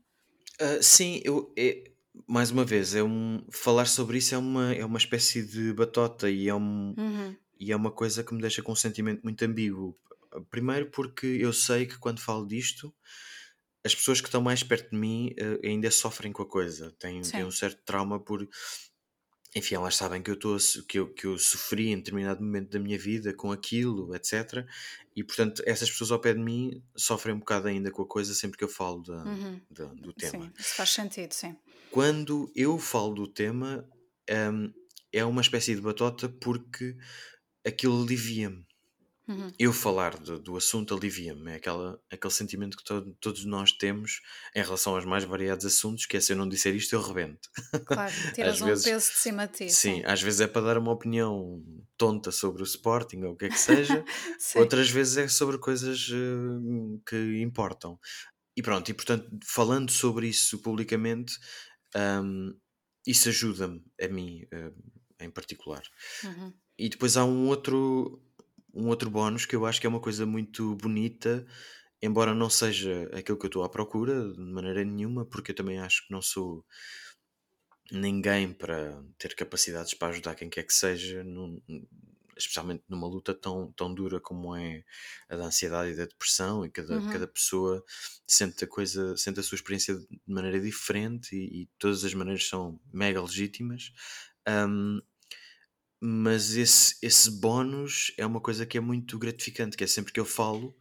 Sim, 0.82 1.20
eu, 1.24 1.52
é, 1.58 1.84
mais 2.28 2.52
uma 2.52 2.64
vez, 2.64 2.96
é 2.96 3.04
um, 3.04 3.46
falar 3.52 3.86
sobre 3.86 4.18
isso 4.18 4.36
é 4.36 4.38
uma, 4.38 4.74
é 4.74 4.86
uma 4.86 4.98
espécie 4.98 5.46
de 5.46 5.74
batota 5.74 6.30
e 6.30 6.48
é, 6.48 6.54
um, 6.56 6.98
Uhum, 6.98 7.38
e 7.60 7.72
é 7.72 7.76
uma 7.76 7.92
coisa 7.92 8.24
que 8.24 8.34
me 8.34 8.42
deixa 8.42 8.62
com 8.62 8.72
um 8.74 8.76
sentimento 8.76 9.24
muito 9.24 9.44
ambíguo. 9.44 9.98
Primeiro 10.50 10.90
porque 10.92 11.26
eu 11.28 11.54
sei 11.54 11.86
que 11.86 11.98
quando 11.98 12.20
falo 12.22 12.46
disto 12.48 12.94
as 13.86 13.94
pessoas 13.94 14.22
que 14.22 14.28
estão 14.28 14.42
mais 14.42 14.64
perto 14.64 14.92
de 14.92 14.98
mim 14.98 15.36
uh, 15.40 15.66
ainda 15.68 15.92
sofrem 15.92 16.32
com 16.32 16.42
a 16.44 16.48
coisa, 16.50 16.92
têm, 17.00 17.22
têm 17.22 17.44
um 17.46 17.52
certo 17.52 17.82
trauma 17.84 18.20
por. 18.20 18.48
Enfim, 19.56 19.76
elas 19.76 19.96
sabem 19.96 20.22
que 20.24 20.32
eu, 20.32 20.36
tô, 20.40 20.58
que, 20.88 20.98
eu, 20.98 21.14
que 21.14 21.28
eu 21.28 21.38
sofri 21.38 21.90
em 21.90 21.98
determinado 21.98 22.42
momento 22.42 22.72
da 22.72 22.80
minha 22.80 22.98
vida 22.98 23.34
com 23.36 23.52
aquilo, 23.52 24.16
etc. 24.16 24.66
E 25.16 25.24
portanto, 25.24 25.62
essas 25.66 25.92
pessoas 25.92 26.12
ao 26.12 26.20
pé 26.20 26.34
de 26.34 26.40
mim 26.40 26.82
sofrem 26.96 27.36
um 27.36 27.40
bocado 27.40 27.68
ainda 27.68 27.92
com 27.92 28.02
a 28.02 28.08
coisa 28.08 28.34
sempre 28.34 28.58
que 28.58 28.64
eu 28.64 28.70
falo 28.70 29.04
da, 29.04 29.24
Uhum. 29.26 29.62
da- 29.70 29.94
do 29.94 30.12
tema. 30.14 30.46
Sim, 30.46 30.52
isso 30.58 30.74
faz 30.76 30.90
sentido, 30.90 31.34
sim. 31.34 31.56
Quando 31.92 32.52
eu 32.56 32.80
falo 32.80 33.14
do 33.14 33.28
tema, 33.28 33.88
hum, 34.52 34.74
é 35.12 35.24
uma 35.24 35.42
espécie 35.42 35.76
de 35.76 35.82
batota 35.82 36.28
porque 36.28 36.98
aquilo 37.66 38.02
alivia-me. 38.02 38.66
Uhum. 39.28 39.52
Eu 39.58 39.72
falar 39.72 40.18
do, 40.18 40.38
do 40.38 40.58
assunto 40.58 40.94
alivia-me. 40.94 41.52
É 41.52 41.56
aquela, 41.56 41.98
aquele 42.12 42.34
sentimento 42.34 42.76
que 42.76 42.84
to- 42.84 43.16
todos 43.22 43.46
nós 43.46 43.72
temos 43.72 44.20
em 44.54 44.62
relação 44.62 44.96
aos 44.96 45.06
mais 45.06 45.24
variados 45.24 45.66
assuntos, 45.66 46.06
que 46.06 46.18
é 46.18 46.20
se 46.20 46.34
eu 46.34 46.38
não 46.38 46.48
disser 46.50 46.76
isto, 46.76 46.94
eu 46.94 47.02
rebento. 47.02 47.50
Claro, 47.86 48.14
tiras 48.36 48.56
Às 48.56 48.62
um 48.62 48.66
vezes- 48.66 48.84
peso 48.84 49.12
de 49.12 49.18
cima 49.18 49.48
de 49.48 49.54
ti. 49.54 49.70
Sim, 49.70 50.04
às 50.06 50.22
vezes 50.22 50.42
é 50.42 50.48
para 50.48 50.62
dar 50.66 50.78
uma 50.78 50.92
opinião 50.92 51.64
tonta 51.98 52.32
sobre 52.32 52.62
o 52.62 52.66
Sporting 52.66 53.24
ou 53.24 53.32
o 53.34 53.36
que 53.38 53.46
é 53.46 53.50
que 53.50 53.60
seja, 53.60 54.04
Sim. 54.40 54.60
outras 54.60 54.90
vezes 54.90 55.16
é 55.18 55.28
sobre 55.30 55.58
coisas 55.58 56.10
eh, 56.12 57.00
que 57.08 57.42
importam. 57.42 57.98
E 58.58 58.62
pronto, 58.62 58.90
e 58.92 58.94
portanto, 58.94 59.30
falando 59.46 59.90
sobre 59.90 60.28
isso 60.28 60.60
publicamente, 60.60 61.34
hum, 61.96 62.54
isso 63.08 63.30
ajuda-me, 63.30 63.82
a 64.02 64.08
mim 64.10 64.46
eh, 64.52 64.72
em 65.22 65.30
particular. 65.32 65.82
Uhum. 66.26 66.54
E 66.78 66.90
depois 66.90 67.16
há 67.18 67.24
um 67.24 67.48
outro, 67.48 68.22
um 68.74 68.88
outro 68.88 69.10
bónus 69.10 69.46
que 69.46 69.56
eu 69.56 69.66
acho 69.66 69.80
que 69.82 69.88
é 69.88 69.90
uma 69.90 70.00
coisa 70.02 70.26
muito 70.26 70.76
bonita, 70.76 71.46
embora 72.02 72.34
não 72.36 72.50
seja 72.50 73.10
aquilo 73.14 73.38
que 73.38 73.46
eu 73.46 73.50
estou 73.50 73.64
à 73.64 73.70
procura 73.70 74.34
de 74.34 74.40
maneira 74.40 74.84
nenhuma, 74.84 75.26
porque 75.26 75.52
eu 75.52 75.56
também 75.56 75.80
acho 75.80 76.06
que 76.08 76.14
não 76.14 76.22
sou 76.22 76.66
ninguém 77.92 78.54
para 78.54 79.04
ter 79.18 79.36
capacidades 79.36 79.94
para 79.94 80.10
ajudar 80.10 80.36
quem 80.36 80.50
quer 80.50 80.64
que 80.64 80.74
seja, 80.74 81.24
num- 81.24 81.62
especialmente 82.38 82.84
numa 82.90 83.08
luta 83.08 83.34
tão, 83.34 83.72
tão 83.74 83.94
dura 83.94 84.20
como 84.20 84.56
é 84.56 84.84
a 85.30 85.36
da 85.36 85.46
ansiedade 85.46 85.92
e 85.92 85.96
da 85.96 86.06
depressão, 86.06 86.66
e 86.66 86.72
cada, 86.72 87.02
Uhum. 87.02 87.10
cada 87.10 87.28
pessoa 87.28 87.84
sente 88.28 88.64
a 88.64 88.68
coisa, 88.68 89.16
sente 89.18 89.40
a 89.40 89.44
sua 89.44 89.56
experiência 89.58 89.96
de 89.96 90.08
maneira 90.28 90.60
diferente 90.60 91.36
e, 91.36 91.64
e 91.64 91.70
todas 91.78 92.04
as 92.04 92.14
maneiras 92.14 92.48
são 92.48 92.80
mega 92.92 93.22
legítimas. 93.22 93.92
Ahm, 94.48 95.00
mas 96.04 96.56
esse, 96.56 96.98
esse 97.02 97.32
bónus 97.32 98.14
é 98.18 98.26
uma 98.26 98.42
coisa 98.42 98.66
que 98.66 98.78
é 98.78 98.82
muito 98.82 99.18
gratificante, 99.20 99.78
que 99.78 99.84
é 99.84 99.88
sempre 99.88 100.14
que 100.14 100.20
eu 100.20 100.26
falo, 100.26 100.76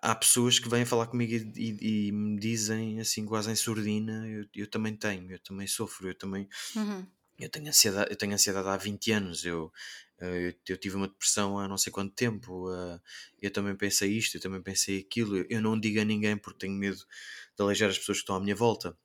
há 0.00 0.14
pessoas 0.14 0.58
que 0.58 0.68
vêm 0.68 0.84
falar 0.84 1.06
comigo 1.06 1.32
e, 1.32 1.52
e- 1.56 2.08
e 2.08 2.12
me 2.12 2.38
dizem 2.38 3.00
assim 3.00 3.24
quase 3.26 3.50
em 3.50 3.56
surdina, 3.56 4.28
eu, 4.28 4.46
eu 4.54 4.66
também 4.68 4.96
tenho, 4.96 5.30
eu 5.30 5.38
também 5.38 5.66
sofro, 5.66 6.08
eu 6.08 6.14
também 6.14 6.48
Uhum. 6.74 7.12
eu 7.38 7.48
tenho 7.50 7.68
ansiedade, 7.68 8.10
eu 8.12 8.16
tenho 8.16 8.34
ansiedade 8.34 8.68
há 8.68 8.76
20 8.76 9.10
anos, 9.12 9.44
eu, 9.44 9.72
eh, 10.20 10.50
eu, 10.50 10.54
eu 10.74 10.78
tive 10.78 10.96
uma 10.96 11.08
depressão 11.08 11.58
há 11.58 11.68
não 11.68 11.78
sei 11.78 11.92
quanto 11.92 12.14
tempo, 12.14 12.72
eh, 12.74 13.00
eu 13.40 13.50
também 13.52 13.76
pensei 13.76 14.12
isto, 14.16 14.36
eu 14.36 14.40
também 14.40 14.62
pensei 14.62 15.00
aquilo, 15.00 15.36
eu, 15.38 15.46
eu 15.50 15.62
não 15.62 15.78
digo 15.80 16.00
a 16.00 16.04
ninguém 16.04 16.36
porque 16.38 16.60
tenho 16.66 16.74
medo 16.78 16.98
de 16.98 17.62
aleijar 17.62 17.90
as 17.90 17.98
pessoas 17.98 18.18
que 18.18 18.22
estão 18.22 18.36
à 18.36 18.40
minha 18.40 18.54
volta. 18.56 18.96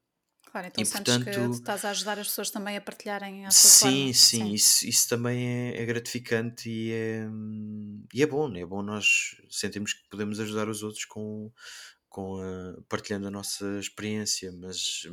Claro, 0.52 0.68
então 0.68 0.82
E, 0.84 0.88
que 0.88 0.92
portanto- 0.94 1.26
tu 1.32 1.52
estás 1.52 1.84
a 1.86 1.90
ajudar 1.92 2.18
as 2.20 2.28
pessoas 2.28 2.50
também 2.50 2.78
a 2.78 2.82
partilharem 2.82 3.46
a 3.46 3.52
sua 3.52 3.70
Sim, 3.70 4.08
forma. 4.08 4.14
sim, 4.14 4.54
Isso, 4.54 4.88
isso 4.88 5.10
também 5.10 5.46
é, 5.48 5.82
é 5.82 5.86
gratificante 5.86 6.70
e 6.70 6.92
é, 6.94 7.28
e 8.14 8.24
é 8.24 8.26
bom, 8.26 8.54
é 8.56 8.66
bom 8.66 8.82
nós 8.82 9.36
sentimos 9.50 9.94
que 9.94 10.08
podemos 10.10 10.40
ajudar 10.40 10.68
os 10.70 10.84
outros 10.84 11.06
com, 11.06 11.52
com 12.10 12.38
a- 12.42 12.82
partilhando 12.90 13.28
a 13.28 13.32
nossa 13.32 13.66
experiência, 13.80 14.52
mas, 14.54 15.04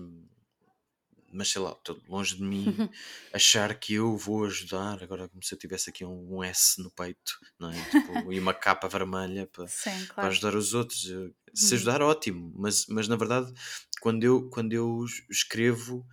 mas 1.33 1.51
sei 1.51 1.61
lá, 1.61 1.73
estou 1.73 2.01
longe 2.09 2.37
de 2.37 2.43
mim 2.43 2.65
achar 3.33 3.75
que 3.79 3.95
eu 3.95 4.17
vou 4.17 4.45
ajudar, 4.45 5.03
agora 5.03 5.29
como 5.29 5.43
se 5.43 5.53
eu 5.55 5.59
tivesse 5.59 5.91
aqui 5.91 6.05
um, 6.05 6.37
um 6.37 6.45
S 6.45 6.81
no 6.81 6.91
peito, 6.93 7.39
não 7.59 7.71
é? 7.71 7.85
Tipo, 7.87 8.33
e 8.33 8.39
uma 8.39 8.55
capa 8.55 8.89
vermelha 8.89 9.47
para, 9.49 9.67
Sim, 9.67 9.91
para 10.07 10.07
claro. 10.15 10.31
ajudar 10.31 10.55
os 10.55 10.75
outros. 10.75 11.11
Eh, 11.11 11.31
Se 11.55 11.75
Uhum. 11.75 11.77
ajudar, 11.77 12.03
ótimo, 12.03 12.53
mas, 12.57 12.87
mas 12.89 13.09
na 13.09 13.17
verdade, 13.17 13.53
quando 14.01 14.25
eu, 14.25 14.49
quando 14.51 14.73
eu 14.73 15.05
es- 15.05 15.25
escrevo, 15.31 16.07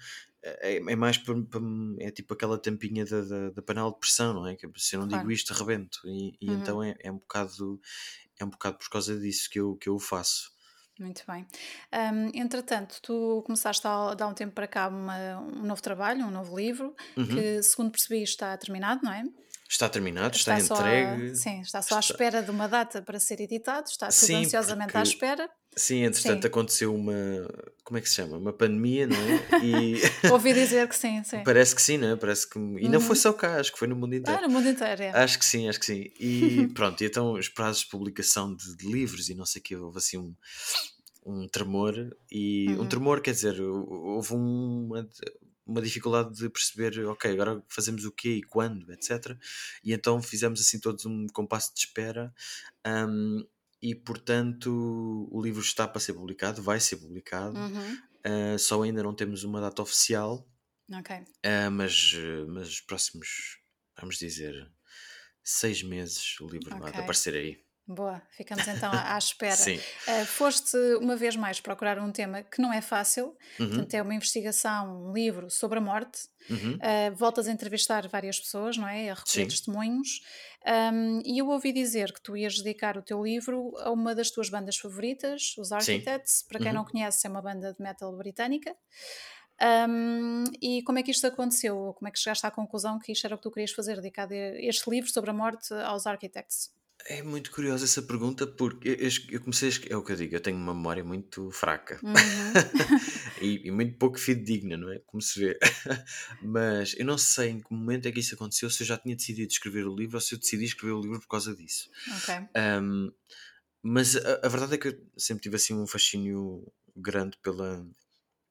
eh, 0.44 0.78
é, 0.78 0.94
é 0.94 0.96
mais 0.96 1.18
para, 1.18 1.42
para- 1.44 1.62
é 2.00 2.12
tipo 2.12 2.34
aquela 2.34 2.58
tampinha 2.60 3.06
da, 3.06 3.22
da, 3.22 3.50
da 3.52 3.62
panela 3.62 3.92
de 3.92 4.00
pressão, 4.00 4.34
não 4.34 4.48
é? 4.48 4.56
Que 4.56 4.68
se 4.78 4.96
eu 4.96 5.00
não 5.02 5.08
Claro. 5.08 5.28
digo 5.28 5.32
isto, 5.32 5.54
arrebento. 5.54 6.00
E, 6.06 6.38
e 6.42 6.54
Uhum. 6.54 6.54
então 6.54 6.84
é, 6.84 6.96
é 7.00 7.12
um 7.12 7.18
bocado 7.20 7.80
é 8.40 8.46
um 8.46 8.50
bocado 8.50 8.78
por 8.80 8.90
causa 8.90 9.20
disso 9.20 9.50
que 9.50 9.60
eu, 9.60 9.76
que 9.78 9.90
eu 9.90 9.96
o 9.96 10.00
faço. 10.00 10.52
Muito 11.00 11.24
bem. 11.26 11.48
Hum, 11.94 12.30
entretanto, 12.36 13.00
tu 13.02 13.42
começaste 13.46 13.88
a 13.88 14.14
dar 14.14 14.28
um 14.28 14.34
tempo 14.34 14.54
para 14.54 14.68
cá 14.68 14.88
uma- 14.88 15.40
um 15.40 15.64
novo 15.66 15.82
trabalho, 15.82 16.26
um 16.26 16.32
novo 16.32 16.56
livro, 16.56 16.96
Uhum. 17.18 17.44
que, 17.44 17.64
segundo 17.64 17.92
percebi, 17.92 18.22
está 18.22 18.56
terminado, 18.58 19.02
não 19.04 19.12
é? 19.12 19.24
Está 19.72 19.88
terminado, 19.88 20.36
está, 20.36 20.56
a- 20.56 20.60
entregue. 20.60 21.34
sim, 21.34 21.62
está 21.62 21.82
só 21.82 21.96
à 21.96 22.00
Está- 22.02 22.12
espera 22.14 22.44
de 22.44 22.52
uma 22.52 22.68
data 22.68 23.02
para 23.02 23.18
ser 23.22 23.40
editado, 23.40 23.88
está 23.90 24.08
tudo 24.08 24.16
Sim, 24.18 24.44
ansiosamente 24.44 24.90
à 24.90 25.00
porque- 25.00 25.08
espera. 25.14 25.50
Sim, 25.78 26.04
entretanto 26.04 26.42
Sim. 26.42 26.48
aconteceu 26.50 26.94
uma. 26.94 27.14
Como 27.86 27.98
é 27.98 28.02
que 28.02 28.10
se 28.10 28.16
chama? 28.16 28.36
Uma 28.38 28.52
pandemia, 28.52 29.08
não 29.08 29.16
é? 29.16 29.40
E 29.64 30.30
Ouvi 30.30 30.54
dizer 30.54 30.86
que 30.90 30.96
sim, 30.98 31.24
sim. 31.24 31.42
parece 31.46 31.74
que 31.74 31.82
sim, 31.82 31.98
não 31.98 32.10
é? 32.10 32.16
Parece 32.18 32.50
que. 32.50 32.60
E 32.60 32.90
não 32.90 33.00
foi 33.00 33.16
Uhum. 33.16 33.22
só 33.22 33.32
cá, 33.32 33.62
acho 33.62 33.72
que 33.72 33.80
foi 33.80 33.88
no 33.88 33.96
mundo 33.96 34.14
inteiro. 34.14 34.38
Ah, 34.38 34.46
no 34.46 34.50
mundo 34.54 34.68
inteiro, 34.68 35.02
é. 35.04 35.12
Acho 35.12 35.40
que 35.40 35.46
sim, 35.46 35.70
acho 35.70 35.80
que 35.80 35.86
sim. 35.86 36.04
E 36.20 36.68
pronto, 36.76 37.02
e 37.02 37.06
então 37.08 37.32
os 37.32 37.48
prazos 37.48 37.84
de 37.84 37.88
publicação 37.90 38.54
de, 38.54 38.76
de 38.76 38.86
livros 38.92 39.30
e 39.30 39.34
não 39.36 39.46
sei 39.46 39.62
o 39.62 39.64
que, 39.64 39.76
houve 39.78 40.00
assim 40.00 40.18
um, 40.18 40.36
um 41.26 41.48
tremor. 41.48 41.94
E 42.30 42.66
um 42.72 42.80
Uhum. 42.80 42.88
tremor 42.90 43.22
quer 43.22 43.32
dizer, 43.32 43.62
hou- 43.62 43.88
houve 44.18 44.34
uma, 44.34 45.08
uma 45.72 45.82
dificuldade 45.82 46.36
de 46.38 46.50
perceber, 46.50 47.00
ok, 47.08 47.32
agora 47.32 47.64
fazemos 47.70 48.06
o 48.06 48.12
quê 48.12 48.36
e 48.38 48.44
quando, 48.44 48.92
etc. 48.92 49.38
E 49.84 49.94
então 49.94 50.22
fizemos 50.22 50.62
assim 50.62 50.80
todos 50.80 51.06
um 51.06 51.28
compasso 51.28 51.74
de 51.74 51.82
espera. 51.82 52.34
hum, 52.88 53.46
e 53.82 53.96
portanto 53.96 55.28
o 55.32 55.42
livro 55.42 55.62
está 55.62 55.88
para 55.88 56.00
ser 56.00 56.14
publicado, 56.14 56.62
vai 56.62 56.80
ser 56.80 56.98
publicado. 56.98 57.56
Uhum. 57.58 58.02
Ah, 58.24 58.58
só 58.60 58.82
ainda 58.84 59.04
não 59.04 59.16
temos 59.16 59.44
uma 59.44 59.62
data 59.62 59.82
oficial, 59.82 60.48
Ok. 60.94 61.12
ah, 61.46 61.70
mas, 61.72 62.14
eh, 62.16 62.46
mas 62.48 62.70
os 62.70 62.82
próximos, 62.82 63.60
vamos 64.00 64.18
dizer, 64.18 64.72
seis 65.44 65.84
meses 65.84 66.40
o 66.42 66.48
livro 66.48 66.76
há 66.84 66.92
de 66.92 67.00
Ok. 67.00 67.00
aparecer 67.02 67.36
aí. 67.36 67.66
Boa, 67.88 68.22
ficamos 68.30 68.66
então 68.68 68.90
à 68.94 69.18
espera. 69.18 69.56
Sim. 69.56 69.78
Uh, 70.08 70.26
foste 70.26 70.78
uma 71.02 71.16
vez 71.18 71.36
mais 71.36 71.60
procurar 71.60 72.00
um 72.00 72.12
tema 72.12 72.42
que 72.44 72.62
não 72.62 72.72
é 72.72 72.80
fácil, 72.82 73.36
Uhum, 73.60 73.68
portanto, 73.70 73.94
é 73.96 74.02
uma 74.02 74.14
investigação, 74.16 75.10
um 75.10 75.14
livro 75.14 75.50
sobre 75.50 75.78
a 75.80 75.82
morte. 75.82 76.22
uhum. 76.50 76.76
Uh, 76.76 77.16
voltas 77.16 77.48
a 77.48 77.52
entrevistar 77.52 78.08
várias 78.08 78.40
pessoas, 78.40 78.78
não 78.78 78.88
é? 78.88 79.10
A 79.10 79.14
recolher 79.16 79.44
Sim. 79.44 79.48
testemunhos. 79.48 80.22
Um, 80.94 81.22
e 81.26 81.40
eu 81.40 81.48
ouvi 81.50 81.74
dizer 81.74 82.14
que 82.14 82.22
tu 82.22 82.38
ias 82.38 82.56
dedicar 82.58 82.98
o 82.98 83.02
teu 83.02 83.22
livro 83.24 83.74
a 83.80 83.92
uma 83.92 84.14
das 84.16 84.30
tuas 84.32 84.48
bandas 84.50 84.78
favoritas, 84.78 85.56
os 85.58 85.72
Architects. 85.72 86.44
Para 86.48 86.60
quem 86.60 86.68
Uhum. 86.70 86.76
não 86.76 86.86
conhece, 86.86 87.26
é 87.28 87.30
uma 87.30 87.42
banda 87.42 87.74
de 87.74 87.82
metal 87.82 88.16
britânica. 88.16 88.76
Um, 89.90 90.44
e 90.62 90.82
como 90.84 90.98
é 90.98 91.04
que 91.04 91.12
isto 91.12 91.28
aconteceu? 91.28 91.94
Como 91.98 92.08
é 92.08 92.12
que 92.12 92.18
chegaste 92.20 92.46
à 92.48 92.52
conclusão 92.52 92.98
que 93.00 93.12
isto 93.12 93.26
era 93.26 93.36
o 93.36 93.38
que 93.38 93.44
tu 93.44 93.52
querias 93.52 93.72
fazer, 93.72 93.96
dedicar 93.98 94.32
este 94.32 94.90
livro 94.90 95.12
sobre 95.12 95.30
a 95.30 95.34
morte 95.34 95.74
aos 95.74 96.08
Architects? 96.08 96.72
É 97.08 97.22
muito 97.24 97.52
curiosa 97.52 97.86
essa 97.86 98.02
pergunta 98.02 98.46
porque 98.46 98.90
eu, 98.90 99.10
eu- 99.32 99.42
comecei 99.42 99.70
a 99.70 99.94
é 99.94 99.96
o 99.98 100.04
que 100.04 100.12
eu 100.12 100.16
digo, 100.16 100.36
eu 100.36 100.40
tenho 100.42 100.58
uma 100.58 100.74
memória 100.74 101.04
muito 101.04 101.50
fraca 101.52 102.00
Uhum. 102.04 102.54
e, 103.42 103.68
e 103.68 103.72
muito 103.72 103.98
pouco 103.98 104.20
fidedigna, 104.20 104.78
não 104.78 104.92
é? 104.92 105.00
Como 105.00 105.22
se 105.22 105.40
vê. 105.40 105.60
Mas 106.42 106.94
eu 106.98 107.06
não 107.06 107.18
sei 107.18 107.50
em 107.50 107.60
que 107.62 107.74
momento 107.74 108.08
é 108.08 108.12
que 108.12 108.20
isso 108.20 108.36
aconteceu, 108.36 108.70
se 108.70 108.84
eu 108.84 108.88
já 108.88 108.98
tinha 108.98 109.16
decidido 109.16 109.52
escrever 109.52 109.88
o 109.88 109.96
livro 109.96 110.18
ou 110.18 110.22
se 110.22 110.36
eu 110.36 110.40
decidi 110.40 110.66
escrever 110.66 110.94
o 110.94 111.02
livro 111.02 111.20
por 111.22 111.28
causa 111.28 111.56
disso. 111.56 111.90
ok. 112.08 112.30
Um, 112.56 113.12
mas 113.84 114.16
a, 114.16 114.42
a 114.44 114.50
verdade 114.50 114.76
é 114.76 114.78
que 114.78 114.90
eu 114.90 115.08
sempre 115.18 115.44
tive 115.44 115.56
assim 115.58 115.74
um 115.74 115.88
fascínio 115.88 116.72
grande 116.96 117.38
pela, 117.42 117.86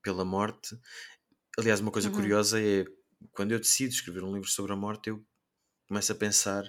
pela 0.03 0.25
morte. 0.25 0.79
Aliás, 1.59 1.81
uma 1.81 1.91
coisa 1.93 2.09
Uhum. 2.09 2.15
curiosa 2.17 2.61
é 2.61 2.85
quando 3.33 3.53
eu 3.53 3.59
decido 3.61 3.93
escrever 3.93 4.25
um 4.25 4.33
livro 4.35 4.49
sobre 4.49 4.73
a 4.73 4.77
morte, 4.77 5.11
eu 5.11 5.25
começo 5.89 6.13
a 6.13 6.17
pensar 6.17 6.65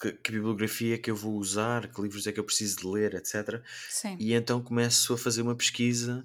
que, 0.00 0.12
que 0.12 0.32
bibliografia 0.32 0.94
é 0.94 0.98
que 0.98 1.10
eu 1.10 1.16
vou 1.16 1.34
usar, 1.36 1.88
que 1.92 2.00
livros 2.00 2.26
é 2.26 2.32
que 2.32 2.40
eu 2.40 2.44
preciso 2.44 2.78
de 2.78 2.86
ler, 2.86 3.14
etc. 3.14 3.62
Sim. 3.90 4.16
E 4.18 4.32
então 4.34 4.62
começo 4.62 5.12
a 5.14 5.18
fazer 5.18 5.42
uma 5.42 5.54
pesquisa 5.56 6.24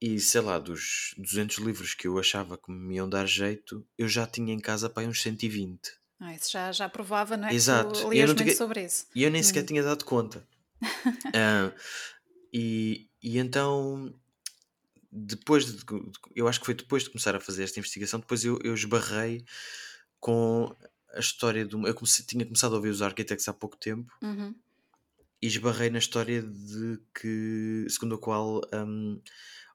e 0.00 0.20
sei 0.20 0.40
lá, 0.42 0.58
dos 0.58 1.14
200 1.16 1.56
livros 1.58 1.94
que 1.94 2.06
eu 2.06 2.18
achava 2.18 2.58
que 2.58 2.70
me 2.70 2.96
iam 2.96 3.08
dar 3.08 3.26
jeito, 3.26 3.86
eu 3.96 4.06
já 4.08 4.26
tinha 4.26 4.52
em 4.52 4.58
casa 4.60 4.90
para 4.90 5.08
uns 5.08 5.22
120. 5.22 5.90
Ah, 6.20 6.34
isso 6.34 6.50
já, 6.52 6.70
já 6.72 6.88
provava, 6.88 7.36
não 7.36 7.48
é? 7.48 7.54
Exato. 7.54 8.12
Eu 8.12 8.26
não 8.26 8.34
tinha- 8.34 8.54
sobre 8.54 8.84
isso. 8.84 9.06
E 9.14 9.22
eu 9.22 9.30
nem 9.30 9.42
sequer 9.42 9.62
Hum. 9.62 9.66
tinha 9.66 9.82
dado 9.82 10.04
conta. 10.04 10.46
Ah, 11.34 11.72
e, 12.52 13.08
e 13.22 13.38
então, 13.38 14.14
depois 15.10 15.66
de, 15.66 15.72
de- 15.78 15.84
eu 16.34 16.46
acho 16.48 16.60
que 16.60 16.66
foi 16.66 16.74
depois 16.74 17.02
de 17.04 17.10
começar 17.10 17.34
a 17.34 17.40
fazer 17.40 17.64
esta 17.64 17.78
investigação, 17.78 18.20
depois 18.20 18.44
eu, 18.44 18.58
eu 18.62 18.74
esbarrei 18.74 19.44
com 20.20 20.74
a 21.16 21.20
história 21.20 21.64
de 21.64 21.74
uma. 21.76 21.88
Eu 21.88 21.94
comecei- 21.94 22.24
tinha 22.24 22.44
começado 22.44 22.72
a 22.72 22.76
ouvir 22.76 22.90
os 22.90 23.02
arquitetos 23.02 23.46
há 23.48 23.52
pouco 23.52 23.76
tempo 23.76 24.12
Uhum. 24.22 24.54
e 25.42 25.46
esbarrei 25.46 25.90
na 25.90 25.98
história 25.98 26.42
de 26.42 27.00
que, 27.18 27.86
segundo 27.88 28.14
a 28.16 28.18
qual 28.18 28.60
um, 28.74 29.20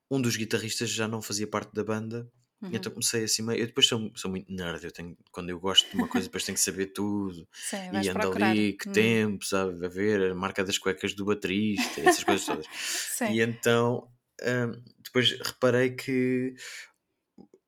um 0.09 0.21
dos 0.21 0.35
guitarristas 0.35 0.89
já 0.89 1.07
não 1.07 1.21
fazia 1.21 1.47
parte 1.47 1.73
da 1.73 1.83
banda. 1.83 2.29
Uhum. 2.61 2.69
Então 2.73 2.91
comecei 2.91 3.23
assim 3.23 3.41
meio. 3.41 3.59
Eu 3.61 3.65
depois 3.67 3.87
sou, 3.87 4.11
sou 4.15 4.29
muito 4.29 4.51
nerd, 4.53 4.83
eu 4.83 4.91
tenho, 4.91 5.17
quando 5.31 5.49
eu 5.49 5.59
gosto 5.59 5.89
de 5.89 5.95
uma 5.95 6.07
coisa, 6.07 6.27
depois 6.27 6.43
tenho 6.43 6.55
que 6.55 6.61
saber 6.63 6.87
tudo. 6.87 7.47
Sim, 7.51 7.77
e 8.03 8.07
ando 8.09 8.19
procurar. 8.19 8.51
ali, 8.51 8.73
que 8.73 8.87
hum. 8.89 8.91
tempo, 8.91 9.43
sabe? 9.45 9.83
A 9.83 9.89
ver 9.89 10.31
a 10.31 10.35
marca 10.35 10.63
das 10.63 10.77
cuecas 10.77 11.13
do 11.15 11.25
baterista, 11.25 12.01
essas 12.01 12.23
coisas 12.23 12.45
todas. 12.45 12.65
Sim. 13.17 13.31
E 13.33 13.41
então 13.41 14.07
um, 14.43 14.83
depois 15.03 15.31
reparei 15.41 15.91
que 15.95 16.53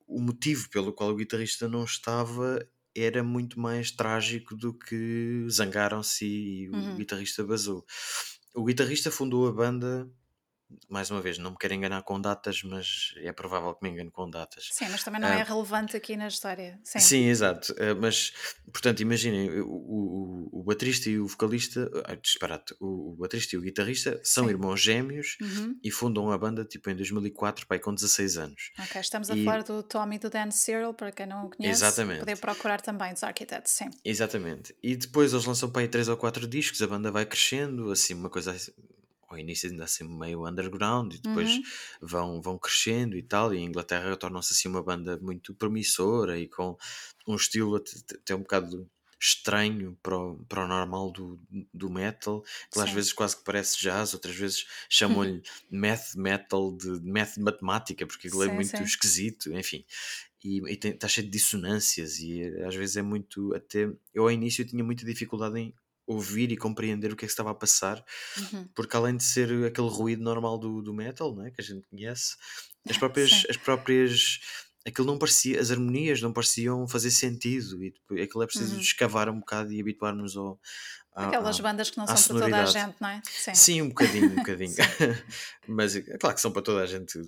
o 0.07 0.21
motivo 0.21 0.69
pelo 0.69 0.93
qual 0.93 1.09
o 1.09 1.15
guitarrista 1.15 1.67
não 1.67 1.84
estava 1.86 2.63
era 2.96 3.24
muito 3.24 3.60
mais 3.60 3.91
trágico 3.91 4.56
do 4.56 4.74
que 4.74 5.46
zangaram-se 5.50 6.26
e 6.26 6.70
o 6.70 6.76
uhum. 6.76 6.96
guitarrista 6.98 7.44
basou. 7.44 7.86
O 8.54 8.64
guitarrista 8.64 9.10
fundou 9.10 9.48
a 9.48 9.52
banda 9.52 10.10
mais 10.89 11.09
uma 11.09 11.21
vez, 11.21 11.38
não 11.38 11.51
me 11.51 11.57
quero 11.57 11.74
enganar 11.74 12.03
com 12.03 12.19
datas, 12.19 12.61
mas 12.63 13.13
é 13.17 13.32
provável 13.32 13.74
que 13.74 13.84
me 13.84 13.89
engane 13.89 14.11
com 14.11 14.30
datas. 14.30 14.69
Sim, 14.71 14.88
mas 14.89 15.03
também 15.03 15.19
não 15.19 15.28
é 15.28 15.41
ah, 15.41 15.43
relevante 15.43 15.95
aqui 15.95 16.15
na 16.15 16.28
história. 16.28 16.80
Sim, 16.84 16.99
sim 16.99 17.26
exato. 17.26 17.74
Uh, 17.74 17.99
mas, 17.99 18.34
portanto, 18.71 19.01
imaginem, 19.01 19.61
o, 19.61 19.67
o, 19.67 20.49
o 20.59 20.63
baterista 20.63 21.09
e 21.09 21.19
o 21.19 21.28
vocalista, 21.28 21.89
ah, 22.05 22.15
disparate, 22.15 22.76
o, 22.80 23.13
o 23.13 23.15
baterista 23.15 23.55
e 23.55 23.59
o 23.59 23.61
guitarrista 23.61 24.19
são 24.24 24.45
sim. 24.45 24.49
irmãos 24.51 24.82
gêmeos 24.82 25.38
uhum. 25.41 25.78
e 25.84 25.91
fundam 25.91 26.32
a 26.32 26.38
banda 26.38 26.63
tipo 26.65 26.89
em 26.89 26.95
2004, 26.95 27.67
pai, 27.67 27.80
com 27.80 27.93
16 27.93 28.38
anos. 28.38 28.71
Ok, 28.80 29.01
estamos 29.01 29.30
a 29.30 29.36
e... 29.36 29.43
falar 29.43 29.63
do 29.63 29.84
Tommy 29.84 30.15
e 30.15 30.19
do 30.19 30.30
Dan 30.30 30.51
Cyril, 30.51 30.93
para 30.93 31.11
quem 31.11 31.26
não 31.26 31.45
o 31.45 31.49
conhece, 31.49 31.84
Exatamente. 31.84 32.19
poder 32.19 32.38
procurar 32.38 32.82
também 32.82 33.13
dos 33.13 33.24
Architects, 33.24 33.74
sim. 33.74 33.89
Exatamente. 34.03 34.76
E 34.82 34.95
depois 34.95 35.34
eles 35.34 35.45
lançam 35.45 35.71
aí 35.76 35.88
3 35.88 36.07
ou 36.07 36.17
4 36.17 36.47
discos, 36.47 36.82
a 36.82 36.88
banda 36.88 37.11
vai 37.11 37.26
crescendo, 37.26 37.91
assim, 37.91 38.13
uma 38.13 38.30
coisa 38.30 38.55
ao 39.34 39.40
início 39.40 39.70
ainda 39.70 39.84
assim 39.84 40.04
meio 40.04 40.48
underground 40.48 41.14
e 41.14 41.22
depois 41.22 41.50
uhum. 41.50 41.64
vão, 42.02 42.42
vão 42.42 42.58
crescendo 42.58 43.18
e 43.18 43.24
tal, 43.24 43.54
e 43.54 43.58
a 43.58 43.62
Inglaterra 43.62 44.16
torna-se 44.16 44.54
assim 44.54 44.70
uma 44.70 44.84
banda 44.84 45.18
muito 45.22 45.54
promissora 45.54 46.38
e 46.40 46.48
com 46.48 46.78
um 47.28 47.36
estilo 47.36 47.76
até 47.76 48.36
um 48.36 48.40
bocado 48.40 48.90
estranho 49.20 49.98
para 50.04 50.18
o, 50.18 50.36
para 50.50 50.66
o 50.66 50.68
normal 50.68 51.10
do, 51.10 51.40
do 51.74 51.90
metal, 51.90 52.44
que 52.70 52.80
às 52.80 52.92
vezes 52.92 53.14
quase 53.14 53.38
que 53.38 53.44
parece 53.44 53.80
jazz, 53.82 54.14
outras 54.14 54.36
vezes 54.36 54.66
chamam-lhe 54.90 55.42
math 55.72 56.14
metal 56.16 56.76
de 56.76 57.00
math 57.02 57.38
matemática, 57.38 58.06
porque 58.06 58.28
aquilo 58.28 58.44
é 58.44 58.52
muito 58.52 58.78
sim. 58.78 58.84
esquisito, 58.84 59.54
enfim. 59.54 59.86
E, 60.44 60.62
está 60.70 61.08
cheio 61.08 61.26
de 61.26 61.32
dissonâncias 61.32 62.20
e 62.20 62.44
às 62.66 62.76
vezes 62.76 62.98
é 62.98 63.02
muito 63.02 63.56
até 63.56 63.90
eu 64.14 64.24
ao 64.24 64.32
início 64.32 64.66
tinha 64.66 64.84
muita 64.84 65.06
dificuldade 65.06 65.58
em 65.58 65.74
ouvir 66.06 66.51
e 66.51 66.58
compreender 66.58 67.12
o 67.12 67.16
que 67.16 67.26
é 67.26 67.28
que 67.28 67.32
estava 67.32 67.51
a 67.51 67.56
passar, 67.56 68.04
uhum. 68.38 68.68
porque 68.76 68.95
além 68.95 69.16
de 69.16 69.24
ser 69.24 69.66
aquele 69.66 69.89
ruído 69.89 70.24
normal 70.24 70.58
do, 70.58 70.82
do 70.82 70.93
metal, 70.93 71.36
né, 71.36 71.51
que 71.51 71.62
a 71.62 71.64
gente 71.64 71.88
conhece, 71.88 72.36
as 72.89 72.97
próprias, 72.97 73.45
as 73.49 73.58
próprias 73.58 74.39
aquilo 74.86 75.08
não 75.08 75.18
parecia, 75.18 75.60
as 75.60 75.72
harmonias 75.72 76.22
não 76.22 76.34
pareciam 76.34 76.88
fazer 76.88 77.12
sentido 77.12 77.82
e 77.84 77.91
depois, 77.91 78.22
aquilo 78.22 78.43
é 78.43 78.47
preciso 78.47 78.76
uhum. 78.76 78.82
escavar 78.82 79.30
um 79.30 79.39
bocado 79.39 79.72
e 79.72 79.80
habituar-nos 79.80 80.36
ao, 80.36 80.60
Aquelas 81.16 81.59
bandas 81.59 81.91
que 81.91 81.97
não 81.97 82.07
são 82.07 82.16
para 82.16 82.45
toda 82.45 82.61
a 82.61 82.66
gente, 82.66 82.95
não 82.99 83.09
é? 83.09 83.22
Sim, 83.30 83.53
Sim 83.53 83.82
um 83.84 83.89
bocadinho, 83.89 84.32
um 84.32 84.36
bocadinho. 84.36 84.74
Mas 85.68 85.95
é 85.95 86.01
claro 86.18 86.36
que 86.36 86.41
são 86.41 86.51
para 86.51 86.61
toda 86.64 86.82
a 86.82 86.86
gente. 86.88 87.20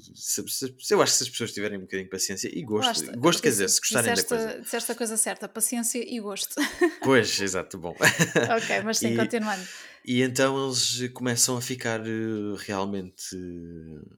Eu 0.89 1.01
acho 1.01 1.11
que 1.11 1.17
se 1.17 1.23
as 1.23 1.29
pessoas 1.29 1.53
tiverem 1.53 1.77
um 1.77 1.81
bocadinho 1.81 2.05
de 2.05 2.09
paciência 2.09 2.49
e 2.51 2.63
gosto, 2.63 3.17
gosto 3.19 3.43
quer 3.43 3.49
dizer, 3.49 3.69
se 3.69 3.79
gostarem 3.79 4.13
disseste, 4.13 4.33
da 4.33 4.43
coisa. 4.43 4.61
Disseste 4.61 4.91
a 4.91 4.95
coisa 4.95 5.17
certa, 5.17 5.47
paciência 5.47 6.03
e 6.03 6.19
gosto. 6.19 6.55
Pois, 7.03 7.39
exato, 7.39 7.77
bom. 7.77 7.95
ok, 8.57 8.81
mas 8.83 8.97
sim, 8.97 9.13
e, 9.13 9.15
continuando. 9.15 9.63
E 10.03 10.23
então 10.23 10.65
eles 10.65 11.07
começam 11.13 11.55
a 11.55 11.61
ficar 11.61 11.99
eh, 12.01 12.55
realmente 12.57 13.35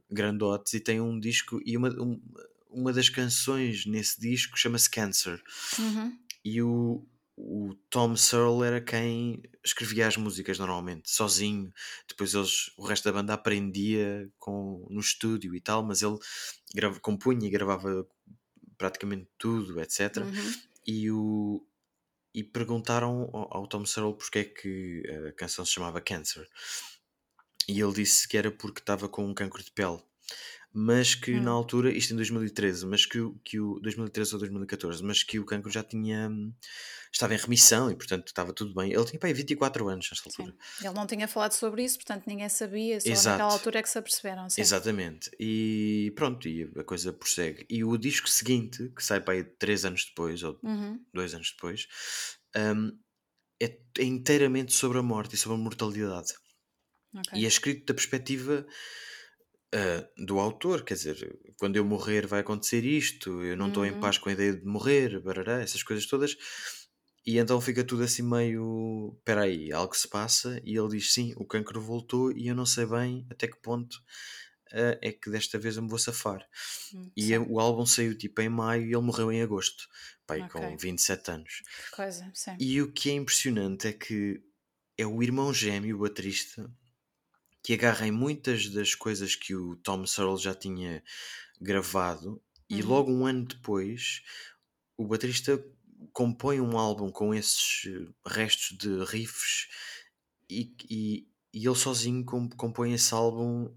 grandotes 0.09 0.73
e 0.73 0.79
têm 0.79 1.01
um 1.01 1.19
disco 1.19 1.59
e 1.65 1.75
uma, 1.75 1.89
um, 1.89 2.21
uma 2.69 2.93
das 2.93 3.09
canções 3.09 3.85
nesse 3.85 4.19
disco 4.19 4.57
chama-se 4.57 4.89
Cancer. 4.89 5.41
Uhum. 5.77 6.17
E 6.45 6.61
o, 6.61 7.05
o 7.37 7.75
Tom 7.89 8.15
Searle 8.15 8.65
era 8.65 8.81
quem 8.81 9.43
escrevia 9.63 10.07
as 10.07 10.17
músicas 10.17 10.57
normalmente, 10.57 11.11
sozinho. 11.11 11.71
Depois 12.07 12.33
eles, 12.33 12.71
o 12.75 12.83
resto 12.83 13.05
da 13.05 13.13
banda 13.13 13.35
aprendia 13.35 14.27
com, 14.39 14.87
no 14.89 14.99
estúdio 14.99 15.55
e 15.55 15.61
tal, 15.61 15.83
mas 15.83 16.01
ele 16.01 16.17
grava, 16.73 16.99
compunha 16.99 17.47
e 17.47 17.51
gravava 17.51 18.07
praticamente 18.75 19.29
tudo, 19.37 19.79
etc. 19.79 20.17
Uhum. 20.17 20.53
E, 20.87 21.11
o, 21.11 21.63
e 22.33 22.43
perguntaram 22.43 23.29
ao, 23.31 23.57
ao 23.57 23.67
Tom 23.67 23.85
Searle 23.85 24.17
porque 24.17 24.39
é 24.39 24.43
que 24.43 25.03
a 25.27 25.31
canção 25.33 25.63
se 25.63 25.73
chamava 25.73 26.01
Cancer. 26.01 26.47
E 27.69 27.79
ele 27.79 27.93
disse 27.93 28.27
que 28.27 28.37
era 28.37 28.49
porque 28.49 28.79
estava 28.79 29.07
com 29.07 29.23
um 29.23 29.33
cancro 29.33 29.63
de 29.63 29.71
pele 29.71 30.01
mas 30.79 31.15
que 31.15 31.33
hum. 31.33 31.41
na 31.41 31.49
altura, 31.49 31.91
isto 31.91 32.13
em 32.13 32.15
2013, 32.15 32.85
mas 32.85 33.03
que, 33.03 33.17
que 33.43 33.59
o 33.59 33.79
2013 33.79 34.33
ou 34.35 34.39
2014, 34.39 35.03
mas 35.03 35.23
que 35.23 35.39
o 35.39 35.45
cancro 35.45 35.71
já 35.71 35.81
tinha 35.81 36.29
estava 37.11 37.33
em 37.33 37.37
remissão 37.37 37.89
e 37.89 37.95
portanto 37.95 38.27
estava 38.27 38.53
tudo 38.53 38.75
bem. 38.75 38.93
Ele 38.93 39.03
tinha 39.03 39.19
pai 39.19 39.33
24 39.33 39.87
anos 39.87 40.07
nesta 40.11 40.29
altura. 40.29 40.55
Sim. 40.77 40.85
Ele 40.85 40.93
não 40.93 41.07
tinha 41.07 41.27
falado 41.27 41.53
sobre 41.53 41.83
isso, 41.83 41.97
portanto 41.97 42.27
ninguém 42.27 42.47
sabia, 42.47 43.01
só 43.01 43.09
Exato. 43.09 43.29
naquela 43.29 43.53
altura 43.53 43.79
é 43.79 43.81
que 43.81 43.89
se 43.89 43.97
aperceberam. 43.97 44.47
Sim. 44.51 44.61
Exatamente. 44.61 45.31
E 45.39 46.13
pronto, 46.15 46.47
e 46.47 46.71
a 46.77 46.83
coisa 46.83 47.11
prossegue. 47.11 47.65
E 47.67 47.83
o 47.83 47.97
disco 47.97 48.29
seguinte, 48.29 48.91
que 48.95 49.03
sai 49.03 49.19
para 49.19 49.33
aí 49.33 49.43
3 49.43 49.85
anos 49.85 50.05
depois, 50.05 50.43
ou 50.43 50.59
2 50.61 50.63
uhum. 50.63 51.37
anos 51.37 51.51
depois, 51.53 51.87
um, 52.55 52.95
é, 53.59 53.79
é, 53.97 54.03
inteiramente 54.03 54.73
sobre 54.73 54.99
a 54.99 55.01
morte 55.01 55.33
e 55.33 55.37
sobre 55.39 55.57
a 55.57 55.59
mortalidade. 55.59 56.35
Okay. 57.15 57.41
E 57.41 57.45
é 57.45 57.47
escrito 57.47 57.87
da 57.87 57.95
perspectiva 57.95 58.63
uh, 59.73 60.25
do 60.25 60.39
autor, 60.39 60.83
quer 60.83 60.95
dizer, 60.95 61.39
quando 61.57 61.75
eu 61.75 61.85
morrer 61.85 62.25
vai 62.25 62.41
acontecer 62.41 62.83
isto, 62.83 63.43
eu 63.43 63.57
não 63.57 63.67
estou 63.67 63.83
uhum. 63.83 63.89
em 63.89 63.99
paz 63.99 64.17
com 64.17 64.29
a 64.29 64.33
ideia 64.33 64.55
de 64.55 64.65
morrer, 64.65 65.19
barará, 65.19 65.61
essas 65.61 65.83
coisas 65.83 66.05
todas. 66.05 66.37
E 67.25 67.37
então 67.37 67.59
fica 67.59 67.83
tudo 67.83 68.03
assim 68.03 68.21
meio. 68.21 69.13
Espera 69.19 69.41
aí, 69.41 69.71
algo 69.73 69.93
se 69.93 70.07
passa. 70.07 70.61
E 70.63 70.77
ele 70.77 70.87
diz: 70.97 71.13
Sim, 71.13 71.33
o 71.35 71.45
cancro 71.45 71.81
voltou 71.81 72.31
e 72.31 72.47
eu 72.47 72.55
não 72.55 72.65
sei 72.65 72.85
bem 72.85 73.27
até 73.29 73.47
que 73.47 73.61
ponto 73.61 73.95
uh, 74.71 74.97
é 75.01 75.11
que 75.11 75.29
desta 75.29 75.57
vez 75.59 75.75
eu 75.75 75.83
me 75.83 75.89
vou 75.89 75.99
safar. 75.99 76.47
Hum, 76.93 77.11
e 77.15 77.27
sim. 77.27 77.37
o 77.37 77.59
álbum 77.59 77.85
saiu 77.85 78.17
tipo 78.17 78.41
em 78.41 78.47
maio 78.49 78.83
e 78.83 78.93
ele 78.93 79.01
morreu 79.01 79.29
em 79.29 79.41
agosto, 79.41 79.87
pai, 80.25 80.41
okay. 80.41 80.61
com 80.61 80.77
27 80.77 81.31
anos. 81.31 81.63
Coisa, 81.91 82.31
sim. 82.33 82.55
E 82.59 82.81
o 82.81 82.93
que 82.93 83.09
é 83.09 83.13
impressionante 83.13 83.87
é 83.89 83.93
que 83.93 84.41
é 84.97 85.05
o 85.05 85.21
irmão 85.21 85.53
gêmeo, 85.53 85.97
o 85.97 85.99
baterista, 85.99 86.69
que 87.67 87.73
agarra 87.73 88.07
em 88.07 88.11
muitas 88.11 88.69
das 88.69 88.95
coisas 88.95 89.35
que 89.35 89.53
o 89.53 89.75
Tom 89.75 90.05
Searle 90.05 90.37
já 90.37 90.55
tinha 90.55 91.03
gravado 91.59 92.41
e 92.69 92.81
uhum. 92.81 92.87
logo 92.87 93.11
um 93.11 93.25
ano 93.25 93.43
depois 93.43 94.21
o 94.95 95.05
baterista 95.05 95.61
compõe 96.13 96.61
um 96.61 96.77
álbum 96.77 97.11
com 97.11 97.35
esses 97.35 97.85
eh, 97.87 98.07
restos 98.25 98.77
de 98.77 99.03
riffs 99.03 99.67
e, 100.49 100.73
e, 100.89 101.27
e 101.53 101.67
ele 101.67 101.75
sozinho 101.75 102.23
compõe 102.23 102.93
esse 102.93 103.13
álbum 103.13 103.75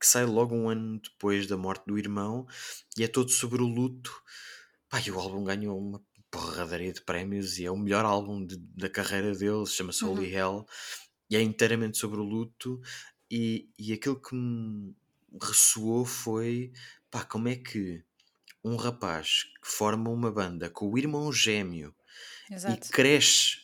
que 0.00 0.06
sai 0.08 0.24
logo 0.26 0.56
um 0.56 0.68
ano 0.68 1.00
depois 1.00 1.46
da 1.46 1.56
morte 1.56 1.86
do 1.86 1.96
irmão 1.96 2.44
e 2.96 3.04
é 3.04 3.06
todo 3.06 3.30
sobre 3.30 3.62
o 3.62 3.68
luto. 3.68 4.20
Pá, 4.88 5.00
e 5.00 5.12
o 5.12 5.20
álbum 5.20 5.44
ganhou 5.44 5.78
uma 5.78 6.04
porradaria 6.28 6.92
de 6.92 7.02
prémios 7.02 7.56
e 7.60 7.66
é 7.66 7.70
o 7.70 7.76
melhor 7.76 8.04
álbum 8.04 8.44
de, 8.44 8.56
da 8.56 8.90
carreira 8.90 9.32
dele, 9.32 9.64
chama-se 9.64 10.04
uhum. 10.04 10.10
Holy 10.10 10.34
Hell 10.34 10.66
e 11.30 11.36
é 11.36 11.40
inteiramente 11.40 11.98
sobre 11.98 12.18
o 12.18 12.24
luto 12.24 12.80
e, 13.30 13.68
e 13.78 13.92
aquilo 13.92 14.20
que 14.20 14.34
me 14.34 14.94
ressoou 15.40 16.04
foi 16.04 16.72
pá, 17.10 17.24
como 17.24 17.48
é 17.48 17.56
que 17.56 18.02
um 18.64 18.76
rapaz 18.76 19.44
que 19.62 19.68
forma 19.68 20.10
uma 20.10 20.30
banda 20.30 20.68
com 20.68 20.90
o 20.90 20.98
irmão 20.98 21.32
gêmeo 21.32 21.94
Exato. 22.50 22.88
e 22.88 22.90
cresce 22.90 23.58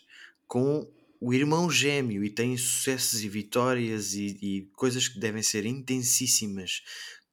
com 0.47 0.89
o 1.21 1.33
irmão 1.33 1.71
gêmeo 1.71 2.23
e 2.23 2.31
tem 2.31 2.57
sucessos 2.57 3.23
e 3.23 3.29
vitórias 3.29 4.15
e, 4.15 4.39
e 4.43 4.63
coisas 4.77 5.09
que 5.09 5.19
devem 5.19 5.43
ser 5.43 5.65
intensíssimas, 5.65 6.83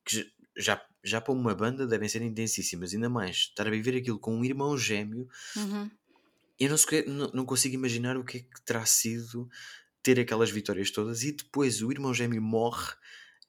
que 0.06 0.32
já, 0.56 0.82
já 1.04 1.20
para 1.20 1.34
uma 1.34 1.54
banda 1.54 1.86
devem 1.86 2.08
ser 2.08 2.22
intensíssimas, 2.22 2.94
ainda 2.94 3.10
mais 3.10 3.36
estar 3.36 3.68
a 3.68 3.72
viver 3.72 3.98
aquilo 3.98 4.20
com 4.20 4.36
um 4.36 4.46
irmão 4.46 4.78
gêmeo. 4.78 5.28
Uhum. 5.56 5.92
Eu 6.60 6.70
não, 6.70 6.78
não, 7.14 7.32
não 7.34 7.46
consigo 7.46 7.76
imaginar 7.76 8.16
o 8.18 8.24
que 8.24 8.38
é 8.38 8.40
que 8.42 8.62
terá 8.62 8.86
sido 8.86 9.50
ter 10.04 10.20
aquelas 10.20 10.50
vitórias 10.50 10.92
todas 10.92 11.24
e 11.24 11.32
depois 11.32 11.82
o 11.82 11.92
irmão 11.92 12.14
gêmeo 12.14 12.42
morre 12.42 12.94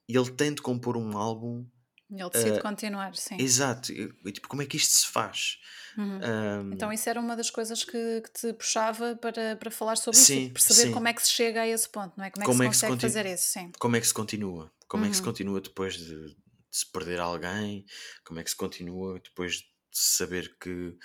e 0.07 0.15
ele 0.15 0.31
tem 0.31 0.53
de 0.53 0.61
compor 0.61 0.97
um 0.97 1.17
álbum. 1.17 1.65
Ele 2.11 2.29
decide 2.29 2.59
uh, 2.59 2.61
continuar, 2.61 3.15
sim. 3.15 3.37
Exato. 3.39 3.91
E, 3.91 4.31
tipo, 4.31 4.47
como 4.47 4.61
é 4.61 4.65
que 4.65 4.77
isto 4.77 4.91
se 4.93 5.07
faz? 5.07 5.57
Uhum. 5.97 6.19
Um, 6.19 6.73
então 6.73 6.91
isso 6.91 7.09
era 7.09 7.19
uma 7.19 7.35
das 7.35 7.49
coisas 7.49 7.83
que, 7.83 8.21
que, 8.21 8.31
te 8.31 8.53
puxava 8.53 9.15
para, 9.15 9.55
para 9.55 9.71
falar 9.71 9.95
sobre 9.95 10.19
sim, 10.19 10.43
isso, 10.43 10.53
perceber 10.53 10.87
sim. 10.87 10.91
como 10.91 11.07
é 11.07 11.13
que 11.13 11.23
se 11.23 11.31
chega 11.31 11.61
a 11.61 11.67
esse 11.67 11.89
ponto, 11.89 12.13
não 12.15 12.25
é? 12.25 12.29
Como 12.29 12.43
é 12.43 12.45
que 12.45 12.51
como 12.51 12.57
se 12.57 12.63
é 12.63 12.67
consegue 12.67 12.93
que 12.93 12.99
se 12.99 13.07
fazer 13.07 13.25
isso, 13.33 13.47
sim. 13.47 13.71
Como 13.79 13.95
é 13.95 14.01
que 14.01 14.07
se 14.07 14.13
continua? 14.13 14.71
Como 14.87 15.03
uhum. 15.03 15.07
é 15.07 15.09
que 15.09 15.15
se 15.15 15.21
uhum. 15.21 15.27
continua 15.27 15.61
depois 15.61 15.95
de, 15.95 16.05
de, 16.05 16.35
se 16.71 16.85
perder 16.91 17.19
alguém? 17.19 17.85
Como 18.23 18.39
é 18.39 18.43
que 18.43 18.49
se 18.49 18.55
continua 18.55 19.19
depois 19.19 19.53
de 19.55 19.65
saber 19.91 20.55
que 20.59 20.95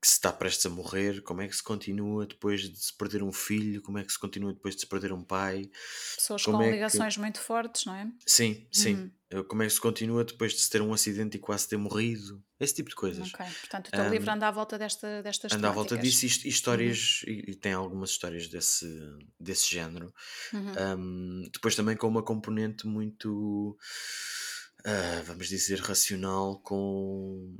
que 0.00 0.08
se 0.08 0.14
está 0.14 0.32
prestes 0.32 0.64
a 0.64 0.70
morrer, 0.70 1.20
como 1.22 1.42
é 1.42 1.48
que 1.48 1.54
se 1.54 1.62
continua 1.62 2.26
depois 2.26 2.62
de 2.62 2.78
se 2.78 2.96
perder 2.96 3.22
um 3.22 3.32
filho, 3.32 3.82
como 3.82 3.98
é 3.98 4.04
que 4.04 4.10
se 4.10 4.18
continua 4.18 4.52
depois 4.52 4.74
de 4.74 4.80
se 4.80 4.86
perder 4.86 5.12
um 5.12 5.22
pai. 5.22 5.70
Pessoas 6.16 6.42
com 6.42 6.62
é 6.62 6.70
ligações 6.70 7.14
que... 7.14 7.20
muito 7.20 7.38
fortes, 7.38 7.84
não 7.84 7.94
é? 7.94 8.10
Sim, 8.26 8.66
sim. 8.72 8.94
Uhum. 8.94 9.10
Eh, 9.30 9.42
como 9.42 9.62
é 9.62 9.66
que 9.66 9.72
se 9.72 9.80
continua 9.80 10.24
depois 10.24 10.52
de 10.52 10.60
se 10.60 10.70
ter 10.70 10.80
um 10.80 10.94
acidente 10.94 11.36
e 11.36 11.40
quase 11.40 11.68
ter 11.68 11.76
morrido? 11.76 12.42
Esse 12.58 12.74
tipo 12.74 12.88
de 12.88 12.96
coisas. 12.96 13.28
Ok, 13.32 13.46
portanto 13.60 13.88
o 13.88 13.90
teu 13.90 14.04
um, 14.04 14.10
livro 14.10 14.30
anda 14.30 14.48
à 14.48 14.50
volta 14.50 14.78
desta, 14.78 15.22
destas 15.22 15.52
Anda 15.52 15.68
à 15.68 15.72
volta 15.72 15.98
disso 15.98 16.24
e 16.24 16.48
histórias, 16.48 17.22
uhum. 17.26 17.32
e, 17.32 17.50
e, 17.50 17.54
tem 17.54 17.72
algumas 17.72 18.10
histórias 18.10 18.48
desse, 18.48 18.86
desse 19.38 19.70
género. 19.70 20.12
Uhum. 20.52 20.98
Um, 20.98 21.50
depois 21.52 21.76
também 21.76 21.96
com 21.96 22.08
uma 22.08 22.22
componente 22.22 22.86
muito, 22.86 23.78
uh, 24.80 25.22
vamos 25.24 25.48
dizer, 25.48 25.78
racional 25.80 26.58
com, 26.60 27.58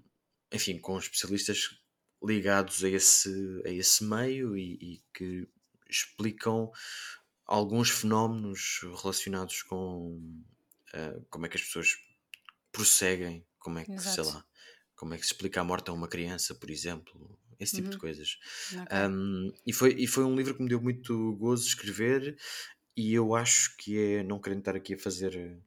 enfim, 0.52 0.78
com 0.78 0.98
especialistas 0.98 1.79
ligados 2.22 2.84
a 2.84 2.88
esse, 2.88 3.62
a 3.64 3.70
esse 3.70 4.04
meio 4.04 4.56
e, 4.56 4.74
e 4.74 5.02
que 5.14 5.48
explicam 5.88 6.70
alguns 7.46 7.90
fenómenos 7.90 8.80
relacionados 9.02 9.62
com 9.62 10.16
uh, 10.94 11.26
como 11.28 11.46
é 11.46 11.48
que 11.48 11.56
as 11.56 11.64
pessoas 11.64 11.98
prosseguem, 12.70 13.44
como 13.58 13.78
é 13.78 13.84
que, 13.84 13.92
Exato. 13.92 14.24
sei 14.24 14.34
lá, 14.34 14.44
como 14.94 15.14
é 15.14 15.18
que 15.18 15.26
se 15.26 15.32
explica 15.32 15.60
a 15.60 15.64
morte 15.64 15.90
a 15.90 15.92
uma 15.92 16.08
criança, 16.08 16.54
por 16.54 16.70
exemplo, 16.70 17.38
esse 17.58 17.74
tipo 17.74 17.86
uhum. 17.86 17.92
de 17.92 17.98
coisas. 17.98 18.38
Okay. 18.70 19.08
Um, 19.08 19.52
e, 19.66 19.72
foi, 19.72 19.94
e 19.94 20.06
foi 20.06 20.24
um 20.24 20.36
livro 20.36 20.54
que 20.54 20.62
me 20.62 20.68
deu 20.68 20.80
muito 20.80 21.34
gozo 21.36 21.66
escrever 21.66 22.36
e 22.96 23.12
eu 23.14 23.34
acho 23.34 23.76
que 23.76 23.98
é, 23.98 24.22
não 24.22 24.40
querendo 24.40 24.60
estar 24.60 24.76
aqui 24.76 24.94
a 24.94 24.98
fazer 24.98 25.58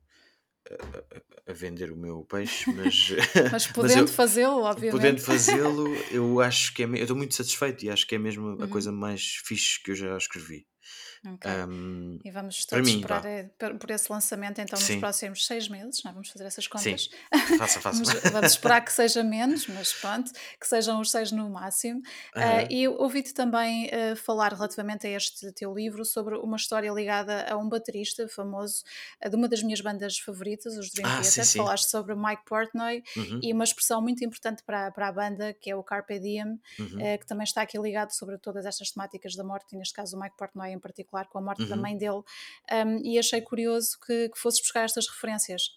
a, 0.79 1.51
a, 1.51 1.53
vender 1.53 1.91
o 1.91 1.97
meu 1.97 2.23
peixe, 2.23 2.71
mas, 2.73 3.09
mas 3.51 3.67
podendo 3.73 4.07
fazê-lo, 4.07 4.61
obviamente. 4.61 4.91
Podendo 4.91 5.21
fazê-lo, 5.21 5.87
eu 6.11 6.39
acho 6.41 6.73
que 6.73 6.83
é, 6.83 6.85
eu 6.85 6.95
estou 6.95 7.15
muito 7.15 7.35
satisfeito 7.35 7.85
e 7.85 7.89
acho 7.89 8.07
que 8.07 8.15
é 8.15 8.17
mesmo 8.17 8.49
a 8.49 8.63
uhum. 8.63 8.67
coisa 8.67 8.91
mais 8.91 9.41
fixe 9.45 9.81
que 9.81 9.91
eu 9.91 9.95
já 9.95 10.17
escrevi. 10.17 10.65
Okay. 11.25 11.51
Um, 11.51 12.19
e 12.23 12.31
vamos 12.31 12.65
todos 12.65 12.85
mim, 12.85 12.97
esperar 12.97 13.25
eh, 13.25 13.49
por 13.79 13.89
esse 13.91 14.11
lançamento 14.11 14.59
então 14.59 14.77
nos 14.77 14.85
Sim. 14.85 14.99
próximos 14.99 15.45
seis 15.45 15.69
meses, 15.69 16.03
não 16.03 16.11
é? 16.11 16.13
vamos 16.13 16.29
fazer 16.29 16.45
essas 16.45 16.67
contas. 16.67 17.03
Sim. 17.03 17.57
Faça, 17.57 17.79
faça. 17.81 18.03
vamos, 18.03 18.21
vamos, 18.31 18.51
esperar 18.51 18.81
que 18.81 18.91
seja 18.91 19.23
menos, 19.23 19.67
mas 19.67 19.93
pronto, 19.93 20.31
que 20.59 20.67
sejam 20.67 20.99
os 20.99 21.09
seis 21.09 21.31
no 21.31 21.49
máximo. 21.49 22.01
Uhum. 22.35 22.41
Uh, 22.41 22.67
e 22.69 22.87
ouvi-te 22.87 23.33
também 23.33 23.87
uh, 23.87 24.15
falar 24.17 24.53
relativamente 24.53 25.07
a 25.07 25.11
este 25.11 25.51
teu 25.53 25.73
livro 25.73 26.03
sobre 26.03 26.35
uma 26.35 26.57
história 26.57 26.91
ligada 26.91 27.45
a 27.49 27.57
um 27.57 27.69
baterista 27.69 28.27
famoso 28.27 28.83
uh, 29.25 29.29
de 29.29 29.35
uma 29.35 29.47
das 29.47 29.63
minhas 29.63 29.79
bandas 29.79 30.17
favoritas, 30.19 30.77
os 30.77 30.89
Dream 30.89 31.09
ah, 31.09 31.21
Theater. 31.21 31.45
Sim, 31.45 31.59
Falaste 31.59 31.89
sobre 31.89 32.15
Mike 32.15 32.43
Portnoy 32.45 33.01
uhum. 33.15 33.39
e 33.41 33.53
uma 33.53 33.63
expressão 33.63 34.01
muito 34.01 34.25
importante 34.25 34.61
para, 34.63 34.91
para 34.91 35.07
a 35.07 35.11
banda 35.11 35.53
que 35.53 35.69
é 35.69 35.75
o 35.75 35.83
Carpe 35.83 36.19
Diem, 36.19 36.59
uhum. 36.79 37.17
que 37.17 37.25
também 37.25 37.45
está 37.45 37.61
aqui 37.61 37.77
ligado 37.79 38.11
sobre 38.11 38.37
todas 38.37 38.65
estas 38.65 38.91
temáticas 38.91 39.35
da 39.35 39.43
morte, 39.43 39.73
e 39.73 39.77
neste 39.77 39.93
caso 39.93 40.17
o 40.17 40.19
Mike 40.19 40.35
Portnoy 40.35 40.72
em 40.73 40.79
particular 40.79 41.27
com 41.27 41.37
a 41.37 41.41
morte 41.41 41.63
uhum. 41.63 41.69
da 41.69 41.75
mãe 41.75 41.97
dele, 41.97 42.21
um, 42.71 42.97
e 43.03 43.17
achei 43.17 43.41
curioso 43.41 43.97
que, 44.05 44.29
que 44.29 44.37
fosses 44.37 44.59
buscar 44.59 44.83
estas 44.83 45.07
referências. 45.07 45.69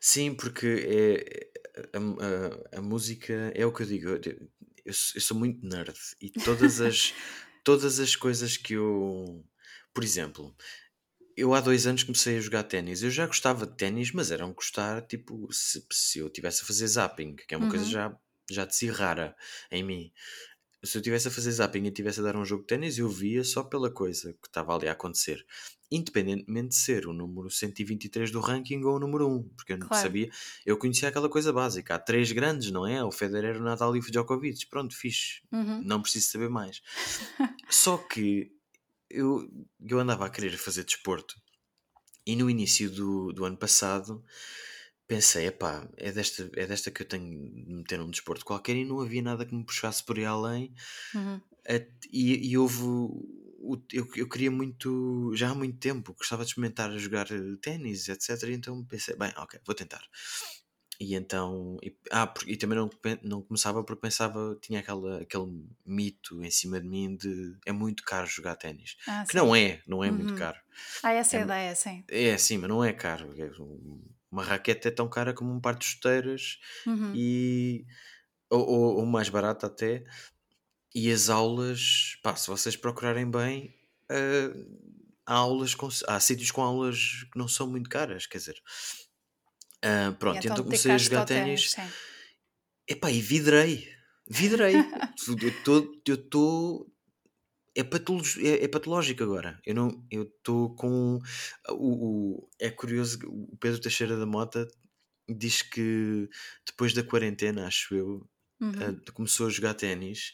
Sim, 0.00 0.34
porque 0.34 0.66
é, 0.88 1.50
a, 1.96 2.76
a, 2.76 2.78
a, 2.78 2.82
música 2.82 3.52
é 3.54 3.64
o 3.64 3.72
que 3.72 3.82
eu 3.82 3.86
digo, 3.86 4.08
eu, 4.08 4.20
eu, 4.84 4.92
sou 4.92 5.36
muito 5.36 5.64
nerd 5.66 5.96
e 6.20 6.30
todas 6.30 6.80
as, 6.80 7.14
todas 7.64 8.00
as 8.00 8.16
coisas 8.16 8.56
que 8.56 8.74
eu. 8.74 9.44
Por 9.92 10.04
exemplo, 10.04 10.54
eu 11.36 11.54
há 11.54 11.60
dois 11.60 11.86
anos 11.86 12.02
comecei 12.02 12.36
a 12.36 12.40
jogar 12.40 12.64
ténis. 12.64 13.02
Eu 13.02 13.10
já 13.10 13.26
gostava 13.26 13.66
de 13.66 13.76
ténis, 13.76 14.12
mas 14.12 14.30
era 14.30 14.46
um 14.46 14.52
gostar 14.52 15.02
tipo 15.02 15.52
se, 15.52 15.84
se 15.90 16.18
eu 16.18 16.30
tivesse 16.30 16.62
a 16.62 16.66
fazer 16.66 16.86
zapping, 16.86 17.36
que 17.36 17.54
é 17.54 17.56
uma 17.56 17.64
uhum. 17.66 17.70
coisa 17.70 17.86
já, 17.86 18.16
já 18.50 18.64
de 18.64 18.76
si 18.76 18.88
rara 18.88 19.36
em 19.70 19.82
mim 19.82 20.12
se 20.82 20.96
eu 20.96 21.00
estivesse 21.00 21.28
a 21.28 21.30
fazer 21.30 21.52
zapping 21.52 21.84
e 21.84 21.88
estivesse 21.88 22.20
a 22.20 22.22
dar 22.22 22.36
um 22.36 22.44
jogo 22.44 22.62
de 22.62 22.68
ténis, 22.68 22.98
eu 22.98 23.08
via 23.08 23.44
só 23.44 23.62
pela 23.62 23.90
coisa 23.90 24.32
que 24.32 24.48
estava 24.48 24.74
ali 24.74 24.88
a 24.88 24.92
acontecer. 24.92 25.44
Independentemente 25.90 26.68
de 26.68 26.74
ser 26.76 27.06
o 27.06 27.12
número 27.12 27.50
123 27.50 28.30
do 28.30 28.40
ranking 28.40 28.82
ou 28.84 28.96
o 28.96 28.98
número 29.00 29.28
1, 29.28 29.48
porque 29.56 29.72
eu 29.72 29.78
não 29.78 29.88
claro. 29.88 30.02
sabia, 30.02 30.30
eu 30.64 30.76
conhecia 30.78 31.08
aquela 31.08 31.28
coisa 31.28 31.52
básica. 31.52 31.94
Há 31.94 31.98
três 31.98 32.32
grandes, 32.32 32.70
não 32.70 32.86
é? 32.86 33.04
O 33.04 33.10
Federer, 33.10 33.56
o 33.56 33.64
Nadal 33.64 33.94
e 33.96 33.98
o 33.98 34.02
Djokovic. 34.02 34.66
Pronto, 34.68 34.96
fixe. 34.96 35.42
Uhum. 35.52 35.82
Não 35.84 36.00
preciso 36.00 36.28
saber 36.28 36.48
mais. 36.48 36.80
só 37.68 37.98
que 37.98 38.50
eu, 39.10 39.50
eu 39.80 39.98
andava 39.98 40.24
a 40.24 40.30
querer 40.30 40.56
fazer 40.56 40.84
desporto 40.84 41.34
e 42.24 42.36
no 42.36 42.48
início 42.48 42.88
do, 42.88 43.32
do 43.32 43.44
ano 43.44 43.56
passado 43.56 44.24
pensei, 45.10 45.48
epá, 45.48 45.88
é 45.96 46.12
desta, 46.12 46.48
é 46.54 46.64
desta 46.68 46.88
que 46.88 47.02
eu 47.02 47.06
tenho 47.06 47.50
de 47.50 47.74
meter 47.74 47.98
num 47.98 48.08
desporto 48.08 48.44
qualquer 48.44 48.76
e 48.76 48.84
não 48.84 49.00
havia 49.00 49.20
nada 49.20 49.44
que 49.44 49.52
me 49.52 49.64
puxasse 49.64 50.04
por 50.04 50.16
aí 50.16 50.24
além. 50.24 50.72
Uhum. 51.12 51.40
E, 52.12 52.48
e 52.48 52.56
houve. 52.56 52.84
Eu, 53.92 54.08
eu 54.14 54.28
queria 54.28 54.52
muito, 54.52 55.32
já 55.34 55.50
há 55.50 55.54
muito 55.54 55.78
tempo, 55.78 56.14
gostava 56.14 56.44
de 56.44 56.50
experimentar 56.50 56.96
jogar 56.96 57.26
eh, 57.32 57.56
ténis, 57.60 58.08
etc. 58.08 58.50
Então 58.50 58.84
pensei, 58.84 59.16
bem, 59.16 59.32
ok, 59.36 59.60
vou 59.66 59.74
tentar. 59.74 60.02
E 61.00 61.14
então, 61.14 61.76
e, 61.82 61.94
ah, 62.12 62.32
e 62.46 62.56
também 62.56 62.78
não, 62.78 62.88
não 63.22 63.42
começava 63.42 63.82
porque 63.82 64.02
pensava, 64.02 64.56
tinha 64.62 64.78
aquela, 64.78 65.22
aquele 65.22 65.46
mito 65.84 66.42
em 66.42 66.50
cima 66.50 66.80
de 66.80 66.86
mim 66.86 67.16
de 67.16 67.56
é 67.66 67.72
muito 67.72 68.04
caro 68.04 68.26
jogar 68.26 68.54
ténis. 68.54 68.96
Ah, 69.08 69.24
que 69.26 69.32
sim. 69.32 69.38
não 69.38 69.56
é, 69.56 69.82
não 69.88 70.04
é 70.04 70.08
uhum. 70.08 70.18
muito 70.18 70.34
caro. 70.36 70.58
Ah, 71.02 71.12
essa 71.12 71.36
é 71.36 71.40
a 71.40 71.42
ideia, 71.42 71.74
sim. 71.74 72.04
É, 72.08 72.38
sim, 72.38 72.58
mas 72.58 72.70
não 72.70 72.84
é 72.84 72.92
caro. 72.92 73.34
É 73.36 73.50
uma 74.30 74.42
raquete 74.42 74.88
é 74.88 74.90
tão 74.90 75.08
cara 75.08 75.34
como 75.34 75.52
um 75.52 75.60
par 75.60 75.76
de 75.76 75.84
chuteiras 75.84 76.58
uhum. 76.86 77.12
e 77.14 77.84
ou, 78.48 78.68
ou, 78.68 78.96
ou, 78.98 79.06
mais 79.06 79.28
barata 79.28 79.66
até 79.66 80.04
e 80.94 81.10
as 81.10 81.28
aulas 81.28 82.16
pá, 82.22 82.34
se 82.36 82.48
vocês 82.48 82.76
procurarem 82.76 83.30
bem 83.30 83.74
uh, 84.10 85.00
há 85.26 85.34
aulas 85.34 85.74
com, 85.74 85.88
há 86.06 86.20
sítios 86.20 86.50
com 86.50 86.62
aulas 86.62 87.24
que 87.32 87.38
não 87.38 87.48
são 87.48 87.68
muito 87.68 87.90
caras 87.90 88.26
quer 88.26 88.38
dizer 88.38 88.62
uh, 89.84 90.14
pronto, 90.14 90.38
então, 90.38 90.52
então 90.52 90.64
comecei 90.64 90.92
a 90.92 90.98
jogar 90.98 91.24
ténis. 91.24 91.76
epá, 92.88 93.10
e 93.10 93.20
vidrei 93.20 94.00
vidrei. 94.30 94.74
Eu 96.06 96.14
estou 96.14 96.86
é, 97.76 97.80
é, 97.82 98.64
é, 98.64 98.68
patológico 98.68 99.22
agora. 99.22 99.60
Eu 99.64 99.74
não, 99.74 100.06
eu 100.10 100.22
estou 100.24 100.74
com 100.74 101.20
o, 101.68 102.38
o, 102.38 102.48
é 102.58 102.70
curioso. 102.70 103.18
O 103.26 103.56
Pedro 103.56 103.80
Teixeira 103.80 104.16
da 104.16 104.26
Mota 104.26 104.66
diz 105.28 105.62
que 105.62 106.28
depois 106.66 106.92
da 106.92 107.02
quarentena, 107.02 107.66
acho 107.66 107.94
eu, 107.94 108.28
uhum. 108.60 108.70
uh, 108.70 109.12
começou 109.12 109.46
a 109.46 109.50
jogar 109.50 109.74
ténis 109.74 110.32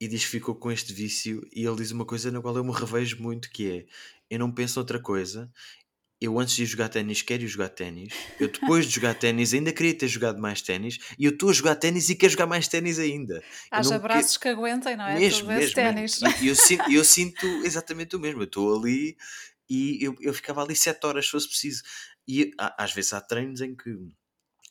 e 0.00 0.06
diz 0.06 0.24
que 0.24 0.30
ficou 0.30 0.54
com 0.54 0.70
este 0.70 0.92
vício. 0.92 1.42
E 1.52 1.64
ele 1.64 1.76
diz 1.76 1.90
uma 1.90 2.04
coisa 2.04 2.30
na 2.30 2.40
qual 2.40 2.56
eu 2.56 2.64
me 2.64 2.72
revejo 2.72 3.20
muito: 3.20 3.50
que 3.50 3.70
é 3.70 3.86
eu 4.30 4.38
não 4.38 4.52
penso 4.52 4.80
outra 4.80 5.00
coisa, 5.00 5.50
eu 6.20 6.38
antes 6.38 6.54
de 6.54 6.64
jogar 6.64 6.88
ténis 6.88 7.22
quero 7.22 7.46
jogar 7.46 7.68
ténis. 7.68 8.12
Eu 8.40 8.48
depois 8.48 8.86
de 8.86 8.94
jogar 8.94 9.14
ténis 9.14 9.52
ainda 9.52 9.72
queria 9.72 9.96
ter 9.96 10.08
jogado 10.08 10.40
mais 10.40 10.62
ténis. 10.62 10.98
E 11.18 11.24
eu 11.24 11.30
estou 11.30 11.50
a 11.50 11.52
jogar 11.52 11.76
ténis 11.76 12.08
e 12.08 12.14
quero 12.14 12.32
jogar 12.32 12.46
mais 12.46 12.68
ténis 12.68 12.98
ainda. 12.98 13.42
Haja 13.70 13.98
braços 13.98 14.36
que... 14.36 14.42
que 14.44 14.48
aguentem, 14.48 14.96
não 14.96 15.06
é? 15.06 15.18
Mesmo, 15.18 15.48
mesmo. 15.48 15.74
Ténis. 15.74 16.20
E 16.40 16.48
eu, 16.48 16.56
sinto, 16.56 16.90
eu 16.90 17.04
sinto 17.04 17.46
exatamente 17.64 18.16
o 18.16 18.18
mesmo. 18.18 18.40
Eu 18.40 18.46
estou 18.46 18.78
ali 18.78 19.16
e 19.68 19.98
eu, 20.04 20.16
eu 20.20 20.32
ficava 20.32 20.62
ali 20.62 20.74
sete 20.74 21.04
horas 21.06 21.26
se 21.26 21.32
fosse 21.32 21.48
preciso. 21.48 21.82
E 22.26 22.50
às 22.58 22.92
vezes 22.92 23.12
há 23.12 23.20
treinos 23.20 23.60
em 23.60 23.76
que 23.76 23.90
o 23.90 24.10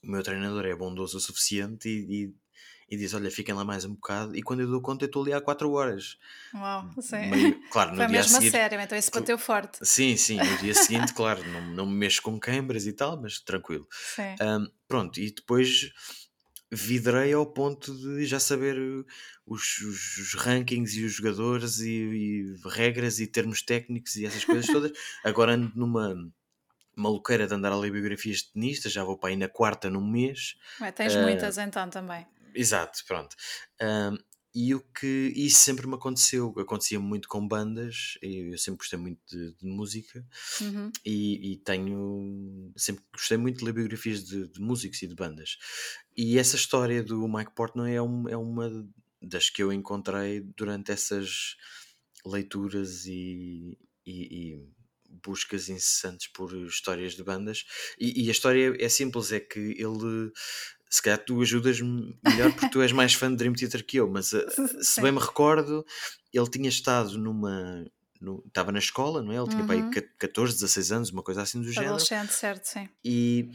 meu 0.04 0.24
treinador 0.24 0.66
é 0.66 0.76
bondoso 0.76 1.18
o 1.18 1.22
suficiente 1.22 1.88
e, 1.88 2.26
e 2.26 2.34
e 2.90 2.98
diz: 2.98 3.14
Olha, 3.14 3.32
fiquem 3.32 3.54
lá 3.54 3.64
mais 3.64 3.86
um 3.86 3.94
bocado. 3.94 4.36
E 4.36 4.42
quando 4.42 4.62
eu 4.62 4.68
dou 4.68 4.82
conta, 4.82 5.06
eu 5.06 5.08
estou 5.08 5.24
ali 5.24 5.34
há 5.34 5.42
4 5.42 5.72
horas. 5.72 6.18
Uau, 6.54 6.90
sim. 7.00 7.30
Meio, 7.30 7.60
claro, 7.70 7.92
no 7.92 7.98
Foi 7.98 8.08
dia 8.08 8.18
mesmo 8.18 8.38
a 8.38 8.40
seguir, 8.40 8.52
sério, 8.52 8.80
então 8.80 8.98
isso 8.98 9.12
bateu 9.12 9.38
forte. 9.38 9.80
Sim, 9.82 10.16
sim. 10.18 10.38
No 10.38 10.58
dia 10.58 10.74
seguinte, 10.74 11.14
claro, 11.16 11.44
não, 11.50 11.62
não 11.62 11.86
me 11.86 11.96
mexo 11.96 12.22
com 12.22 12.40
câimbras 12.40 12.86
e 12.86 12.94
tal, 12.94 13.20
mas 13.22 13.40
tranquilo. 13.40 13.88
Sim. 13.92 14.36
Um, 14.42 14.68
pronto, 14.88 15.20
e 15.20 15.32
depois 15.32 15.92
vidrei 16.72 17.34
ao 17.34 17.46
ponto 17.46 17.94
de 17.96 18.26
já 18.26 18.40
saber 18.40 18.78
os, 19.46 19.80
os, 19.80 20.18
os 20.18 20.34
rankings 20.34 20.98
e 20.98 21.06
os 21.06 21.14
jogadores 21.14 21.80
e, 21.80 21.90
e, 21.90 22.56
regras 22.66 23.20
e 23.20 23.28
termos 23.28 23.62
técnicos 23.62 24.16
e 24.16 24.26
essas 24.26 24.44
coisas 24.44 24.66
todas. 24.68 24.92
Agora 25.24 25.54
ando 25.54 25.72
numa 25.76 26.16
maluqueira 26.96 27.46
de 27.46 27.54
andar 27.54 27.72
a 27.72 27.78
ler 27.78 27.92
biografias 27.92 28.38
de 28.38 28.54
tenistas, 28.54 28.92
já 28.92 29.04
vou 29.04 29.18
para 29.18 29.30
aí 29.30 29.36
na 29.36 29.50
quarta 29.50 29.90
num 29.90 30.06
mês. 30.06 30.56
Ué, 30.80 30.92
tens 30.92 31.14
uh, 31.16 31.22
muitas 31.22 31.58
então 31.58 31.90
também. 31.90 32.26
Exato, 32.56 33.04
pronto. 33.06 33.36
Um, 33.82 34.18
e 34.58 34.74
o 34.74 34.80
que 34.80 35.34
isso 35.36 35.58
sempre 35.58 35.86
me 35.86 35.96
aconteceu, 35.96 36.54
acontecia 36.58 36.98
muito 36.98 37.28
com 37.28 37.46
bandas, 37.46 38.18
eu 38.22 38.58
sempre 38.58 38.78
gostei 38.78 38.98
muito 38.98 39.20
de, 39.28 39.54
de 39.54 39.68
música 39.68 40.26
uhum. 40.62 40.90
e, 41.06 41.52
e, 41.52 41.58
tenho 41.58 42.72
sempre 42.78 43.04
gostei 43.12 43.36
muito 43.36 43.58
de 43.58 43.66
ler 43.66 43.74
biografias 43.74 44.24
de, 44.24 44.48
de, 44.48 44.62
músicos 44.62 45.02
e 45.02 45.08
de 45.08 45.14
bandas. 45.14 45.58
E 46.16 46.40
essa 46.40 46.56
história 46.56 47.04
do 47.04 47.28
Mike 47.28 47.52
Portnoy 47.54 47.96
é, 47.96 48.02
um, 48.02 48.30
é 48.30 48.38
uma 48.38 48.88
das 49.22 49.50
que 49.50 49.62
eu 49.62 49.74
encontrei 49.74 50.40
durante 50.40 50.90
essas 50.90 51.58
leituras 52.26 53.06
e, 53.08 53.78
e, 54.06 54.54
e 54.54 54.76
buscas 55.22 55.70
incessantes 55.70 56.28
por 56.28 56.56
histórias 56.66 57.14
de 57.14 57.24
bandas. 57.24 57.66
E, 58.00 58.24
e, 58.24 58.28
a 58.30 58.32
história 58.32 58.74
é 58.80 58.90
simples: 58.90 59.32
é 59.32 59.40
que 59.40 59.60
ele 59.60 60.32
se 60.96 61.02
calhar 61.02 61.20
tu 61.20 61.42
ajudas-me 61.42 62.18
melhor 62.24 62.54
porque 62.54 62.70
tu 62.70 62.82
és 62.82 62.94
mais 62.94 63.14
fã 63.14 63.30
de 63.30 63.36
Dream 63.36 63.54
Theater 63.54 63.86
que 63.86 63.98
eu, 63.98 64.10
mas 64.10 64.32
uh, 64.34 64.46
se 64.82 65.02
bem 65.02 65.12
me 65.12 65.20
recordo, 65.20 65.86
ele 66.34 66.50
tinha 66.50 66.70
estado 66.70 67.18
numa. 67.18 67.86
No, 68.22 68.42
estava 68.48 68.72
na 68.72 68.80
escola, 68.80 69.22
não 69.22 69.34
é? 69.34 69.36
Ele 69.36 69.50
tinha 69.50 69.62
uhum. 69.62 69.68
para 69.68 69.76
aí 69.76 70.10
14, 70.18 70.54
16 70.54 70.92
anos, 70.94 71.10
uma 71.12 71.22
coisa 71.22 71.42
assim 71.42 71.62
do 71.62 71.70
género. 71.70 71.96
Adolescente, 71.96 72.34
certo, 72.34 72.64
sim. 72.64 72.88
E, 73.04 73.50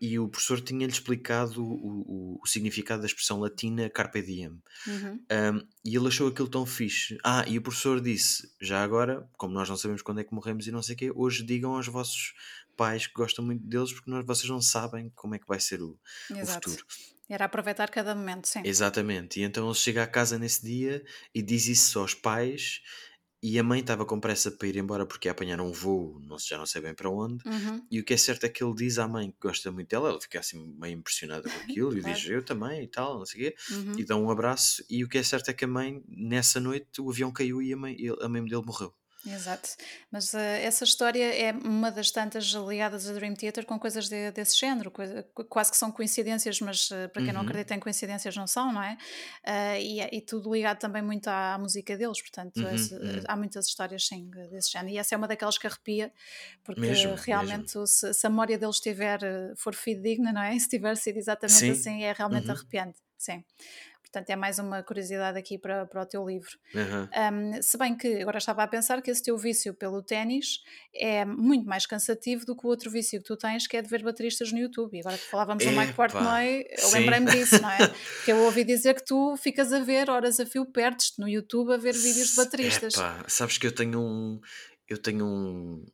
e 0.00 0.18
o 0.20 0.28
professor 0.28 0.60
tinha-lhe 0.60 0.92
explicado 0.92 1.62
o, 1.62 1.72
o, 1.74 2.40
o, 2.40 2.46
significado 2.46 3.00
da 3.02 3.06
expressão 3.06 3.40
latina 3.40 3.90
carpe 3.90 4.22
diem. 4.22 4.62
Uhum. 4.86 5.20
Um, 5.30 5.66
e 5.84 5.96
ele 5.96 6.06
achou 6.06 6.28
aquilo 6.28 6.48
tão 6.48 6.64
fixe. 6.64 7.18
Ah, 7.24 7.44
e 7.48 7.58
o 7.58 7.62
professor 7.62 8.00
disse: 8.00 8.48
já 8.60 8.84
agora, 8.84 9.28
como 9.36 9.52
nós 9.52 9.68
não 9.68 9.76
sabemos 9.76 10.00
quando 10.00 10.20
é 10.20 10.24
que 10.24 10.32
morremos 10.32 10.66
e 10.68 10.70
não 10.70 10.80
sei 10.80 10.94
o 10.94 10.98
quê, 10.98 11.12
hoje 11.12 11.42
digam 11.42 11.74
aos 11.74 11.88
vossos 11.88 12.34
pais 12.74 13.06
que 13.06 13.14
gostam 13.14 13.44
muito 13.44 13.66
deles 13.66 13.92
porque 13.92 14.10
nós, 14.10 14.24
vocês 14.24 14.48
não 14.48 14.60
sabem 14.60 15.10
como 15.14 15.34
é 15.34 15.38
que 15.38 15.46
vai 15.46 15.60
ser 15.60 15.82
o, 15.82 15.98
o 16.30 16.46
futuro. 16.46 16.84
Era 17.28 17.46
aproveitar 17.46 17.90
cada 17.90 18.14
momento, 18.14 18.46
sim. 18.46 18.60
Exatamente. 18.64 19.40
E 19.40 19.42
então 19.42 19.66
ele 19.66 19.74
chega 19.74 20.02
à 20.02 20.06
casa 20.06 20.38
nesse 20.38 20.64
dia 20.64 21.02
e 21.34 21.40
diz 21.40 21.66
isso 21.66 21.98
aos 21.98 22.12
pais 22.12 22.82
e 23.46 23.58
a 23.58 23.62
mãe 23.62 23.80
estava 23.80 24.06
com 24.06 24.18
pressa 24.18 24.50
para 24.50 24.68
ir 24.68 24.76
embora 24.78 25.04
porque 25.04 25.28
ia 25.28 25.32
apanhar 25.32 25.60
um 25.60 25.70
voo, 25.70 26.18
não 26.26 26.38
já 26.38 26.56
não 26.56 26.64
sei 26.64 26.80
bem 26.80 26.94
para 26.94 27.10
onde. 27.10 27.46
Uhum. 27.46 27.86
E 27.90 28.00
o 28.00 28.04
que 28.04 28.14
é 28.14 28.16
certo 28.16 28.44
é 28.44 28.48
que 28.48 28.64
ele 28.64 28.74
diz 28.74 28.98
à 28.98 29.06
mãe 29.06 29.30
que 29.30 29.36
gosta 29.38 29.70
muito 29.70 29.88
dela, 29.88 30.08
ela 30.08 30.20
fica 30.20 30.40
assim 30.40 30.74
meio 30.78 30.96
impressionada 30.96 31.46
com 31.46 31.58
aquilo 31.60 31.94
e 31.94 32.02
diz 32.02 32.24
eu 32.26 32.42
também 32.42 32.82
e 32.82 32.88
tal, 32.88 33.18
não 33.18 33.26
sei 33.26 33.40
o 33.40 33.44
quê, 33.44 33.56
uhum. 33.70 33.98
e 33.98 34.04
dá 34.04 34.16
um 34.16 34.30
abraço. 34.30 34.82
E 34.88 35.04
o 35.04 35.08
que 35.10 35.18
é 35.18 35.22
certo 35.22 35.50
é 35.50 35.52
que 35.52 35.66
a 35.66 35.68
mãe, 35.68 36.02
nessa 36.08 36.58
noite, 36.58 37.02
o 37.02 37.10
avião 37.10 37.30
caiu 37.30 37.60
e 37.60 37.70
a 37.70 37.76
mãe, 37.76 37.96
a 38.18 38.28
mãe 38.30 38.42
dele 38.46 38.62
morreu. 38.64 38.94
Exato. 39.26 39.70
Mas 40.10 40.34
uh, 40.34 40.38
essa 40.38 40.84
história 40.84 41.24
é 41.24 41.52
uma 41.52 41.90
das 41.90 42.10
tantas 42.10 42.44
ligadas 42.44 43.08
a 43.08 43.12
Dream 43.12 43.34
Theater 43.34 43.64
com 43.64 43.78
coisas 43.78 44.08
de, 44.08 44.30
desse 44.32 44.58
género, 44.58 44.90
coisa, 44.90 45.22
quase 45.48 45.70
que 45.70 45.76
são 45.76 45.90
coincidências, 45.90 46.60
mas 46.60 46.90
uh, 46.90 47.08
para 47.12 47.22
quem 47.22 47.28
uhum. 47.28 47.34
não 47.34 47.40
acredita 47.42 47.74
em 47.74 47.80
coincidências 47.80 48.36
não 48.36 48.46
são, 48.46 48.72
não 48.72 48.82
é? 48.82 48.98
Uh, 49.46 49.80
e, 49.80 50.00
e, 50.00 50.20
tudo 50.20 50.52
ligado 50.52 50.78
também 50.78 51.02
muito 51.02 51.28
à, 51.28 51.54
à 51.54 51.58
música 51.58 51.96
deles, 51.96 52.20
portanto 52.20 52.58
uhum, 52.58 52.74
esse, 52.74 52.94
uhum. 52.94 53.22
há 53.26 53.36
muitas 53.36 53.66
histórias 53.66 54.06
sim 54.06 54.30
desse 54.50 54.72
género. 54.72 54.94
E 54.94 54.98
essa 54.98 55.14
é 55.14 55.18
uma 55.18 55.28
daquelas 55.28 55.56
que 55.56 55.66
arrepia, 55.66 56.12
porque 56.62 56.82
mesmo, 56.82 57.14
realmente 57.14 57.76
mesmo. 57.76 57.86
Se, 57.86 58.12
se, 58.12 58.26
a 58.26 58.30
memória 58.30 58.58
deles 58.58 58.78
tiver, 58.78 59.20
for 59.56 59.74
fidedigna, 59.74 60.32
não 60.32 60.42
é? 60.42 60.58
Se 60.64 60.68
tiver 60.68 60.96
sido 60.96 61.18
exatamente 61.18 61.58
sim. 61.58 61.70
assim, 61.70 62.04
é 62.04 62.12
realmente 62.12 62.46
uhum. 62.46 62.54
arrepiante. 62.54 62.98
Sim. 63.18 63.44
Portanto, 64.14 64.30
é 64.30 64.36
mais 64.36 64.60
uma 64.60 64.80
curiosidade 64.80 65.36
aqui 65.36 65.58
para, 65.58 65.86
para 65.86 66.02
o 66.02 66.06
teu 66.06 66.24
livro. 66.24 66.56
Uhum. 66.72 67.56
Um, 67.56 67.60
se 67.60 67.76
bem 67.76 67.96
que 67.96 68.22
agora 68.22 68.38
estava 68.38 68.62
a 68.62 68.68
pensar 68.68 69.02
que 69.02 69.10
esse 69.10 69.20
teu 69.20 69.36
vício 69.36 69.74
pelo 69.74 70.00
ténis 70.00 70.62
é 70.94 71.24
muito 71.24 71.66
mais 71.66 71.84
cansativo 71.84 72.46
do 72.46 72.54
que 72.54 72.64
o 72.64 72.68
outro 72.68 72.88
vício 72.92 73.18
que 73.18 73.26
tu 73.26 73.36
tens, 73.36 73.66
que 73.66 73.76
é 73.76 73.82
de 73.82 73.88
ver 73.88 74.04
bateristas 74.04 74.52
no 74.52 74.58
YouTube. 74.60 74.96
E 74.96 75.00
agora 75.00 75.18
que 75.18 75.24
falávamos 75.24 75.64
do 75.64 75.72
Mike 75.72 75.94
Portnoy, 75.94 76.64
eu 76.78 76.90
lembrei-me 76.92 77.28
disso, 77.32 77.60
não 77.60 77.68
é? 77.68 77.88
Porque 78.18 78.30
eu 78.30 78.38
ouvi 78.44 78.62
dizer 78.62 78.94
que 78.94 79.04
tu 79.04 79.36
ficas 79.36 79.72
a 79.72 79.80
ver 79.80 80.08
horas 80.08 80.38
a 80.38 80.46
fio, 80.46 80.64
perdes-te 80.64 81.20
no 81.20 81.28
YouTube 81.28 81.72
a 81.72 81.76
ver 81.76 81.94
vídeos 81.94 82.30
de 82.30 82.36
bateristas. 82.36 82.94
Epá, 82.94 83.24
sabes 83.26 83.58
que 83.58 83.66
eu 83.66 83.74
tenho 83.74 84.00
um. 84.00 84.40
Eu 84.88 84.98
tenho 84.98 85.26
um, 85.26 85.84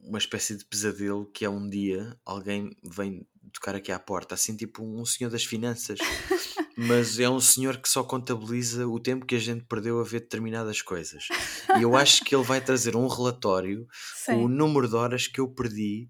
uma 0.00 0.18
espécie 0.18 0.56
de 0.56 0.64
pesadelo 0.64 1.26
que 1.32 1.44
é 1.44 1.50
um 1.50 1.68
dia 1.68 2.16
alguém 2.24 2.76
vem 2.84 3.26
tocar 3.52 3.74
aqui 3.74 3.90
à 3.90 3.98
porta, 3.98 4.34
assim 4.34 4.56
tipo 4.56 4.84
um 4.84 5.04
senhor 5.04 5.30
das 5.30 5.44
finanças, 5.44 5.98
mas 6.80 7.18
é 7.18 7.28
um 7.28 7.40
senhor 7.40 7.78
que 7.78 7.88
só 7.88 8.04
contabiliza 8.04 8.86
o 8.86 9.00
tempo 9.00 9.26
que 9.26 9.34
a 9.34 9.38
gente 9.40 9.64
perdeu 9.64 9.98
a 9.98 10.04
ver 10.04 10.20
determinadas 10.20 10.80
coisas. 10.80 11.26
E 11.76 11.82
eu 11.82 11.96
acho 11.96 12.24
que 12.24 12.32
ele 12.32 12.44
vai 12.44 12.60
trazer 12.60 12.94
um 12.94 13.08
relatório 13.08 13.84
com 14.24 14.44
o 14.44 14.48
número 14.48 14.86
de 14.88 14.94
horas 14.94 15.26
que 15.26 15.40
eu 15.40 15.48
perdi 15.48 16.08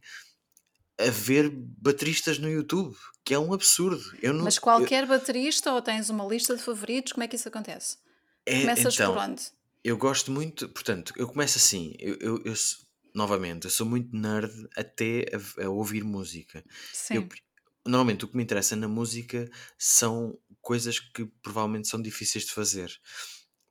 a 1.01 1.09
ver 1.11 1.51
bateristas 1.51 2.39
no 2.39 2.51
YouTube, 2.51 2.95
que 3.25 3.33
é 3.33 3.39
um 3.39 3.55
absurdo. 3.55 4.05
Eu 4.21 4.35
não, 4.35 4.45
mas 4.45 4.59
qualquer 4.59 5.05
eu... 5.05 5.09
baterista 5.09 5.73
ou 5.73 5.81
tens 5.81 6.11
uma 6.11 6.27
lista 6.27 6.55
de 6.55 6.63
favoritos, 6.63 7.15
como 7.15 7.25
é 7.25 7.29
que 7.29 7.37
isso 7.37 7.49
acontece? 7.49 7.97
É, 8.45 8.61
Começas 8.61 8.95
então, 8.95 9.15
por 9.15 9.23
onde? 9.23 9.43
Eu 9.83 9.97
gosto 9.97 10.31
muito, 10.31 10.69
portanto, 10.69 11.15
eu 11.17 11.27
começo 11.27 11.57
assim, 11.57 11.95
eu, 11.99 12.15
eu, 12.21 12.43
eu 12.45 12.55
novamente, 13.15 13.65
eu 13.65 13.71
sou 13.71 13.87
muito 13.87 14.15
nerd 14.15 14.53
até 14.77 15.25
a, 15.33 15.65
a 15.65 15.71
ouvir 15.71 16.05
música. 16.05 16.63
Sim. 16.93 17.15
Eu, 17.15 17.29
normalmente 17.89 18.25
o 18.25 18.29
que 18.29 18.37
me 18.37 18.43
interessa 18.43 18.77
na 18.77 18.87
música 18.87 19.51
são 19.79 20.39
coisas 20.61 20.99
que 21.01 21.25
provavelmente 21.43 21.89
são 21.89 22.01
difíceis 22.01 22.45
de 22.45 22.53
fazer. 22.53 22.93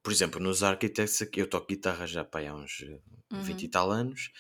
Por 0.01 0.11
exemplo, 0.11 0.41
nos 0.41 0.63
Architects, 0.63 1.22
eu 1.36 1.47
toco 1.47 1.68
guitarra 1.68 2.07
já 2.07 2.22
há 2.22 2.55
uns 2.55 2.82
eh, 2.82 2.99
uhum. 3.32 3.43
20 3.43 3.63
e 3.63 3.68
tal 3.68 3.91
anos, 3.91 4.32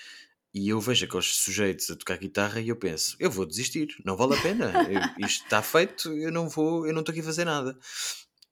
e 0.53 0.69
eu 0.69 0.79
vejo 0.79 1.05
aqueles 1.05 1.35
sujeitos 1.35 1.89
a 1.91 1.95
tocar 1.95 2.17
guitarra 2.17 2.59
e 2.59 2.69
eu 2.69 2.75
penso, 2.75 3.15
eu 3.19 3.29
vou 3.29 3.45
desistir, 3.45 3.89
não 4.03 4.15
vale 4.15 4.35
a 4.35 4.41
pena, 4.41 4.71
eu, 4.89 5.25
isto 5.27 5.43
está 5.43 5.61
feito, 5.61 6.11
eu 6.13 6.31
não 6.31 6.49
vou, 6.49 6.87
eu 6.87 6.93
não 6.93 7.01
estou 7.01 7.11
aqui 7.11 7.21
a 7.21 7.25
fazer 7.25 7.45
nada. 7.45 7.77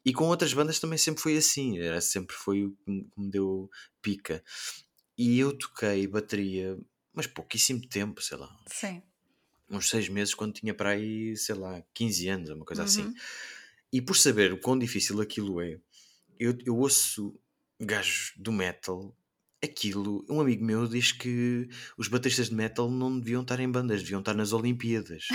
E 0.05 0.13
com 0.13 0.25
outras 0.25 0.53
bandas 0.53 0.79
também 0.79 0.99
sempre 0.99 1.23
foi 1.23 1.35
assim, 1.35 1.79
era, 1.79 1.99
sempre 1.99 2.35
foi 2.35 2.65
o 2.65 2.71
que 2.71 2.91
me 3.17 3.31
deu 3.31 3.69
pica. 4.01 4.43
E 5.17 5.39
eu 5.39 5.57
toquei 5.57 6.05
bateria, 6.05 6.77
mas 7.11 7.25
pouquíssimo 7.25 7.81
tempo, 7.87 8.21
sei 8.21 8.37
lá. 8.37 8.55
Sim. 8.67 9.01
Uns 9.69 9.89
seis 9.89 10.07
meses, 10.09 10.33
quando 10.33 10.53
tinha 10.53 10.73
para 10.73 10.91
aí, 10.91 11.35
sei 11.35 11.55
lá, 11.55 11.83
15 11.93 12.29
anos, 12.29 12.49
uma 12.49 12.65
coisa 12.65 12.83
assim. 12.83 13.01
uhum. 13.01 13.07
assim. 13.07 13.17
E 13.91 14.01
por 14.01 14.15
saber 14.15 14.51
o 14.53 14.59
quão 14.59 14.77
difícil 14.77 15.21
aquilo 15.21 15.61
é, 15.61 15.79
eu, 16.39 16.57
eu 16.65 16.77
ouço 16.77 17.39
gajos 17.79 18.33
do 18.35 18.51
metal 18.51 19.15
aquilo, 19.65 20.25
um 20.29 20.39
amigo 20.39 20.63
meu 20.63 20.87
diz 20.87 21.11
que 21.11 21.67
os 21.97 22.07
bateristas 22.07 22.49
de 22.49 22.55
metal 22.55 22.89
não 22.89 23.19
deviam 23.19 23.41
estar 23.41 23.59
em 23.59 23.69
bandas, 23.69 24.01
deviam 24.01 24.19
estar 24.19 24.33
nas 24.33 24.53
Olimpíadas. 24.53 25.27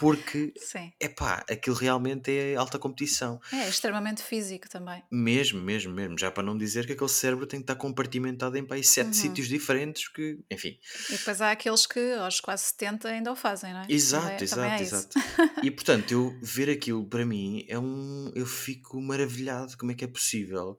Porque, 0.00 0.52
é 0.98 1.08
pá, 1.08 1.44
aquilo 1.50 1.76
realmente 1.76 2.30
é 2.30 2.56
alta 2.56 2.78
competição. 2.78 3.40
É, 3.52 3.68
extremamente 3.68 4.22
físico 4.22 4.68
também. 4.68 5.02
Mesmo, 5.10 5.60
mesmo, 5.60 5.92
mesmo. 5.92 6.18
Já 6.18 6.30
para 6.30 6.42
não 6.42 6.56
dizer 6.56 6.86
que 6.86 6.92
aquele 6.92 7.10
cérebro 7.10 7.46
tem 7.46 7.60
que 7.60 7.64
estar 7.64 7.76
compartimentado 7.76 8.56
em 8.56 8.64
país 8.64 8.88
sete 8.88 9.08
uhum. 9.08 9.12
sítios 9.12 9.48
diferentes, 9.48 10.08
que, 10.08 10.38
enfim. 10.50 10.78
E 11.08 11.12
depois 11.12 11.40
há 11.40 11.50
aqueles 11.50 11.86
que 11.86 12.12
aos 12.14 12.40
quase 12.40 12.64
70 12.64 13.08
ainda 13.08 13.32
o 13.32 13.36
fazem, 13.36 13.72
não 13.72 13.80
é? 13.80 13.86
Exato, 13.88 14.24
também, 14.24 14.42
exato, 14.42 14.60
também 14.60 14.72
é 14.72 14.82
exato. 14.82 15.18
e 15.62 15.70
portanto, 15.70 16.12
eu 16.12 16.38
ver 16.40 16.70
aquilo 16.70 17.04
para 17.06 17.26
mim 17.26 17.64
é 17.68 17.78
um. 17.78 18.30
Eu 18.34 18.46
fico 18.46 19.00
maravilhado 19.00 19.76
como 19.76 19.92
é 19.92 19.94
que 19.94 20.04
é 20.04 20.08
possível 20.08 20.78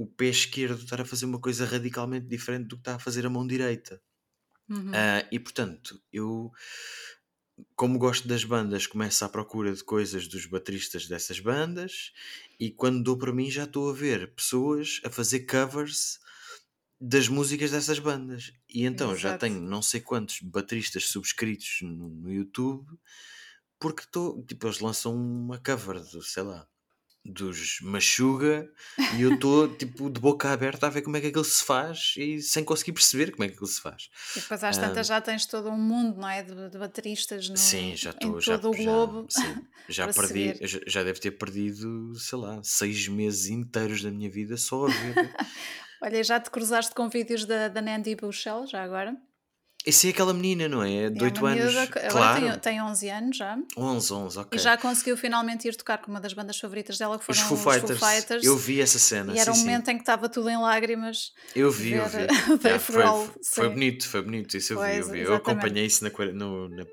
o 0.00 0.06
pé 0.06 0.28
esquerdo 0.28 0.82
estar 0.82 0.98
a 0.98 1.04
fazer 1.04 1.26
uma 1.26 1.38
coisa 1.38 1.66
radicalmente 1.66 2.26
diferente 2.26 2.68
do 2.68 2.76
que 2.76 2.80
está 2.80 2.94
a 2.94 2.98
fazer 2.98 3.26
a 3.26 3.30
mão 3.30 3.46
direita. 3.46 4.00
Uhum. 4.66 4.92
Uh, 4.92 5.28
e 5.30 5.38
portanto, 5.38 6.00
eu, 6.10 6.50
como 7.76 7.98
gosto 7.98 8.26
das 8.26 8.42
bandas, 8.42 8.86
começo 8.86 9.22
à 9.26 9.28
procura 9.28 9.74
de 9.74 9.84
coisas 9.84 10.26
dos 10.26 10.46
bateristas 10.46 11.06
dessas 11.06 11.38
bandas, 11.38 12.12
e 12.58 12.70
quando 12.70 13.02
dou 13.02 13.18
para 13.18 13.30
mim 13.30 13.50
já 13.50 13.64
estou 13.64 13.90
a 13.90 13.92
ver 13.92 14.34
pessoas 14.34 15.02
a 15.04 15.10
fazer 15.10 15.40
covers 15.40 16.18
das 16.98 17.28
músicas 17.28 17.70
dessas 17.70 17.98
bandas. 17.98 18.54
E 18.70 18.86
então 18.86 19.08
Exato. 19.10 19.20
já 19.20 19.36
tenho 19.36 19.60
não 19.60 19.82
sei 19.82 20.00
quantos 20.00 20.40
bateristas 20.40 21.08
subscritos 21.08 21.80
no, 21.82 22.08
no 22.08 22.32
YouTube, 22.32 22.86
porque 23.78 24.04
estou, 24.04 24.42
tipo, 24.46 24.66
eles 24.66 24.80
lançam 24.80 25.14
uma 25.14 25.58
cover 25.58 26.00
do, 26.00 26.22
sei 26.22 26.42
lá, 26.42 26.66
dos 27.24 27.80
Machuga 27.82 28.68
e 29.16 29.22
eu 29.22 29.34
estou 29.34 29.68
tipo 29.76 30.08
de 30.08 30.20
boca 30.20 30.50
aberta 30.50 30.86
a 30.86 30.90
ver 30.90 31.02
como 31.02 31.16
é 31.16 31.20
que 31.20 31.26
aquilo 31.26 31.44
se 31.44 31.62
faz 31.62 32.14
e 32.16 32.40
sem 32.40 32.64
conseguir 32.64 32.92
perceber 32.92 33.30
como 33.30 33.44
é 33.44 33.48
que 33.48 33.54
aquilo 33.54 33.66
se 33.66 33.80
faz. 33.80 34.10
E 34.36 34.40
depois 34.40 34.64
às 34.64 34.78
tantas 34.78 35.06
já 35.06 35.20
tens 35.20 35.46
todo 35.46 35.68
um 35.68 35.76
mundo, 35.76 36.18
não 36.18 36.28
é? 36.28 36.42
De, 36.42 36.70
de 36.70 36.78
bateristas 36.78 37.48
no, 37.48 37.56
sim, 37.56 37.94
já 37.94 38.10
estou, 38.10 38.38
em 38.38 38.40
já, 38.40 38.58
todo 38.58 38.70
o 38.70 38.76
globo. 38.76 39.26
Já, 39.88 40.06
sim, 40.06 40.12
já 40.12 40.12
perdi, 40.12 40.54
já, 40.60 40.78
já 40.86 41.02
deve 41.02 41.18
ter 41.18 41.32
perdido, 41.32 42.14
sei 42.14 42.38
lá, 42.38 42.60
seis 42.62 43.08
meses 43.08 43.48
inteiros 43.48 44.02
da 44.02 44.10
minha 44.10 44.30
vida 44.30 44.56
só 44.56 44.86
a 44.86 44.88
ver. 44.88 45.34
Olha, 46.00 46.22
já 46.22 46.38
te 46.38 46.48
cruzaste 46.48 46.94
com 46.94 47.08
vídeos 47.08 47.44
da, 47.44 47.66
da 47.66 47.82
Nandy 47.82 48.14
Bushell, 48.14 48.66
já 48.66 48.84
agora? 48.84 49.16
Essa 49.86 50.08
é 50.08 50.10
aquela 50.10 50.34
menina, 50.34 50.68
não 50.68 50.82
é? 50.82 51.08
De 51.08 51.20
é 51.20 51.24
8 51.24 51.46
anos. 51.46 51.76
Agora 51.76 52.10
claro. 52.10 52.40
tem, 52.40 52.58
tem 52.58 52.82
11 52.82 53.08
anos 53.08 53.36
já. 53.36 53.58
11, 53.76 54.12
11, 54.12 54.38
ok. 54.38 54.58
E 54.58 54.62
já 54.62 54.76
conseguiu 54.76 55.16
finalmente 55.16 55.66
ir 55.66 55.74
tocar 55.74 55.98
com 55.98 56.10
uma 56.10 56.20
das 56.20 56.34
bandas 56.34 56.58
favoritas 56.58 56.98
dela, 56.98 57.18
que 57.18 57.24
foram 57.24 57.40
os 57.40 57.46
Foo, 57.46 57.56
os 57.56 57.62
Fighters. 57.62 57.98
Foo 57.98 58.08
Fighters. 58.08 58.44
Eu 58.44 58.56
vi 58.56 58.80
essa 58.80 58.98
cena. 58.98 59.32
E 59.32 59.38
era 59.38 59.52
sim, 59.54 59.60
um 59.60 59.64
momento 59.64 59.86
sim. 59.86 59.92
em 59.92 59.94
que 59.94 60.02
estava 60.02 60.28
tudo 60.28 60.50
em 60.50 60.58
lágrimas. 60.58 61.32
Eu 61.56 61.70
vi, 61.70 61.92
eu 61.92 62.06
vi. 62.06 62.18
yeah, 62.62 62.78
foi, 62.78 63.02
foi, 63.42 63.68
bonito, 63.70 64.06
foi 64.06 64.22
bonito. 64.22 64.56
Isso 64.56 64.74
eu 64.74 64.76
pois, 64.76 64.92
vi, 64.92 65.00
eu 65.00 65.08
vi. 65.08 65.20
Eu 65.20 65.34
acompanhei 65.34 65.86
isso 65.86 66.04
na, 66.04 66.10
no, 66.32 66.68
na, 66.68 66.84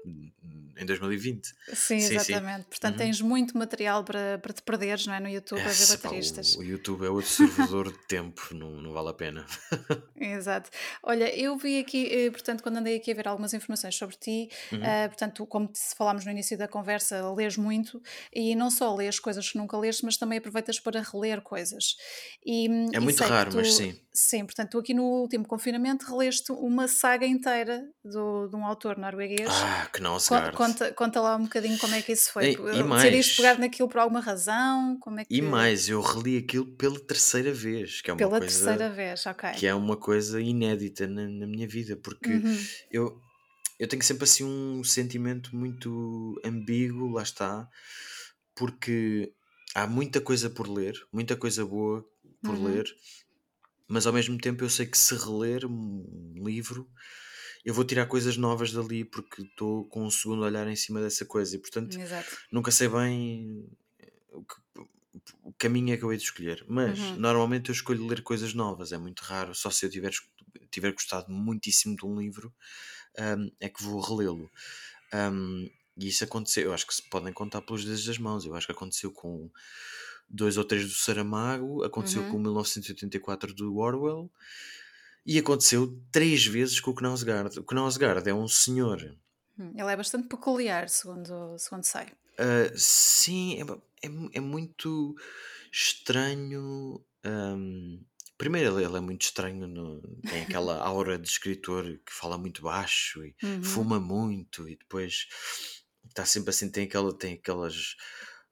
em 0.78 0.86
2020. 0.86 1.46
Sim, 1.74 2.00
sim 2.00 2.16
exatamente. 2.16 2.64
Sim. 2.64 2.70
Portanto, 2.70 2.94
uhum. 2.94 2.98
tens 2.98 3.22
muito 3.22 3.58
material 3.58 4.04
para, 4.04 4.38
para 4.40 4.54
te 4.54 4.62
perderes 4.62 5.06
não 5.06 5.14
é? 5.14 5.20
no 5.20 5.30
YouTube 5.30 5.62
a 5.62 5.70
ver 5.70 5.88
bateristas. 5.98 6.56
Pá, 6.56 6.62
o, 6.62 6.64
o, 6.64 6.66
YouTube 6.66 7.06
é 7.06 7.10
outro 7.10 7.30
servidor 7.30 7.92
de 7.92 8.00
tempo, 8.08 8.50
não, 8.52 8.72
não 8.82 8.92
vale 8.92 9.10
a 9.10 9.14
pena. 9.14 9.46
Exato. 10.16 10.70
Olha, 11.04 11.36
eu 11.38 11.58
vi 11.58 11.80
aqui, 11.80 12.08
eh, 12.12 12.32
portanto, 12.32 12.62
quando 12.62 12.78
andei 12.78 12.98
aqui 12.98 13.12
a 13.12 13.16
ver 13.16 13.28
algumas 13.28 13.54
informações 13.54 13.96
sobre 13.96 14.16
ti, 14.16 14.50
uhum. 14.72 14.80
uh, 14.80 15.08
portanto, 15.08 15.46
como 15.46 15.72
falámos 15.96 16.26
no 16.26 16.32
início 16.32 16.58
da 16.58 16.68
conversa, 16.68 17.32
lês 17.34 17.58
muito 17.58 18.02
e 18.34 18.56
não 18.56 18.70
só 18.70 18.96
lês 18.96 19.20
coisas 19.20 19.50
que 19.50 19.58
nunca 19.58 19.78
leste, 19.78 20.06
mas 20.06 20.18
também 20.18 20.38
aproveitas 20.38 20.80
para 20.80 21.02
reler 21.02 21.42
coisas. 21.42 21.96
E, 22.46 22.68
é 22.94 23.00
muito 23.00 23.24
raro, 23.24 23.52
tu, 23.52 23.58
mas 23.58 23.74
sim. 23.74 24.00
Sim, 24.20 24.46
portanto, 24.46 24.72
tu 24.72 24.80
aqui 24.80 24.96
no 24.96 25.04
último 25.04 25.46
confinamento 25.46 26.08
releste 26.08 26.52
uma 26.52 26.88
saga 26.88 27.28
inteira 27.28 27.88
do, 28.04 28.48
de 28.48 28.56
um 28.56 28.66
autor 28.66 28.98
norueguês. 28.98 29.48
Ah, 29.48 29.88
Knausgaard. 29.94 30.58
Conta, 30.68 30.94
conta 30.94 31.22
lá 31.22 31.36
um 31.36 31.44
bocadinho 31.44 31.78
como 31.78 31.96
é 31.96 32.02
que 32.02 32.12
isso 32.12 32.32
foi. 32.32 32.52
E, 32.52 32.54
e 32.56 32.84
mais, 32.84 33.04
Decidiste 33.04 33.38
pegar 33.38 33.58
naquilo 33.58 33.88
por 33.90 34.00
alguma 34.00 34.20
razão? 34.20 34.98
Como 35.00 35.20
é 35.20 35.26
que... 35.26 35.34
E 35.36 35.42
mais, 35.42 35.90
eu 35.90 36.02
reli 36.02 36.38
aquilo 36.38 36.66
pela 36.76 37.00
terceira 37.00 37.54
vez, 37.54 38.02
que 38.02 38.10
é 38.10 38.14
uma 38.14 38.18
Pela 38.18 38.40
coisa, 38.40 38.46
terceira 38.46 38.90
vez, 38.90 39.26
ok. 39.26 39.52
que 39.52 39.66
é 39.68 39.74
uma 39.74 39.98
coisa 39.98 40.40
inédita 40.42 41.08
na, 41.08 41.28
na 41.28 41.48
minha 41.48 41.68
vida, 41.68 41.96
porque 41.98 42.34
Uhum. 42.34 42.66
eu, 42.92 43.22
eu 43.80 43.88
tenho 43.88 44.04
sempre 44.04 44.24
assim 44.26 44.44
um 44.44 44.84
sentimento 44.84 45.56
muito 45.56 46.40
ambíguo, 46.44 47.12
lá 47.14 47.24
está, 47.24 47.68
porque 48.56 49.32
há 49.76 49.88
muita 49.88 50.20
coisa 50.22 50.50
por 50.50 50.68
ler, 50.68 50.96
muita 51.12 51.36
coisa 51.36 51.66
boa 51.66 52.06
por 52.44 52.56
Uhum. 52.56 52.64
ler, 52.66 52.86
mas 53.88 54.06
ao 54.06 54.14
mesmo 54.14 54.38
tempo 54.38 54.64
eu 54.64 54.70
sei 54.70 54.86
que 54.86 54.98
se 54.98 55.16
reler 55.16 55.66
um 55.66 56.34
livro 56.36 56.90
eu 57.66 57.74
vou 57.74 57.84
tirar 57.86 58.06
coisas 58.08 58.38
novas 58.38 58.72
dali 58.72 59.06
porque 59.06 59.42
estou 59.44 59.86
com 59.88 60.06
um 60.06 60.12
segundo 60.12 60.44
olhar 60.44 60.68
em 60.68 60.76
cima 60.76 61.02
dessa 61.02 61.26
coisa 61.26 61.56
e 61.56 61.60
portanto 61.60 61.98
Exato. 62.04 62.38
nunca 62.52 62.72
sei 62.72 62.88
bem 62.90 63.70
o, 64.32 64.44
que, 64.44 64.56
o 65.44 65.54
caminho 65.54 65.94
é 65.94 65.98
que 65.98 66.04
eu 66.04 66.12
hei 66.12 66.18
de 66.18 66.24
escolher. 66.24 66.66
Mas 66.68 67.12
Uhum. 67.12 67.16
normalmente 67.16 67.70
eu 67.70 67.74
escolho 67.74 68.06
ler 68.06 68.22
coisas 68.24 68.54
novas, 68.54 68.92
é 68.92 68.98
muito 68.98 69.22
raro, 69.22 69.54
só 69.56 69.70
se 69.70 69.86
eu 69.86 69.90
tiver, 69.90 70.12
tiver 70.72 70.92
gostado 70.94 71.32
muitíssimo 71.32 71.96
de 71.96 72.06
um 72.06 72.20
livro 72.20 72.54
hum, 73.20 73.52
é 73.60 73.70
que 73.70 73.84
vou 73.84 74.02
relê-lo. 74.02 74.50
Hum, 75.14 75.70
e 75.98 76.08
isso 76.10 76.24
aconteceu, 76.24 76.66
eu 76.66 76.74
acho 76.74 76.88
que 76.88 76.96
se 76.96 77.10
podem 77.10 77.34
contar 77.34 77.62
pelos 77.64 77.86
dedos 77.86 78.06
das 78.06 78.18
mãos. 78.20 78.46
Eu 78.46 78.56
acho 78.56 78.68
que 78.68 78.74
aconteceu 78.74 79.12
com 79.12 79.52
dois 80.30 80.58
ou 80.58 80.64
três 80.66 80.84
do 80.88 80.94
Saramago, 80.94 81.84
aconteceu 81.84 82.24
Uhum. 82.24 82.28
com 82.28 82.38
o 82.38 82.40
1984 82.42 83.54
do 83.54 83.78
Orwell 83.78 84.32
e 85.28 85.38
aconteceu 85.38 86.02
três 86.12 86.46
vezes 86.46 86.80
com 86.80 86.92
o 86.92 86.96
Knausgaard. 86.96 87.60
O 87.60 87.64
Knausgaard 87.64 88.28
é 88.30 88.34
um 88.34 88.48
senhor 88.48 89.00
Hum, 89.60 89.72
Ele 89.76 89.92
é 89.92 89.96
bastante 89.98 90.28
peculiar, 90.28 90.88
segundo, 90.88 91.58
segundo 91.58 91.84
sei. 91.84 92.06
Uh, 92.40 92.72
sim, 92.78 93.60
é, 93.60 94.08
é, 94.08 94.10
é 94.34 94.40
muito 94.40 95.16
estranho. 95.72 97.04
um, 97.26 98.04
primeiro, 98.38 98.76
ele, 98.78 98.86
ele 98.86 98.98
é 98.98 99.02
muito 99.02 99.24
estranho, 99.24 99.68
no- 99.68 100.02
tem 100.30 100.44
aquela 100.44 100.78
aura 100.86 101.18
de 101.18 101.28
escritor 101.28 101.84
que 102.06 102.14
fala 102.14 102.38
muito 102.38 102.62
baixo 102.62 103.24
e 103.26 103.36
Uhum. 103.44 103.64
fuma 103.64 104.00
muito, 104.00 104.68
e 104.70 104.76
depois 104.78 105.26
está 106.08 106.24
sempre 106.26 106.52
assim, 106.52 106.70
tem, 106.72 106.86
aquela, 106.86 107.18
tem 107.18 107.34
aquelas 107.34 107.96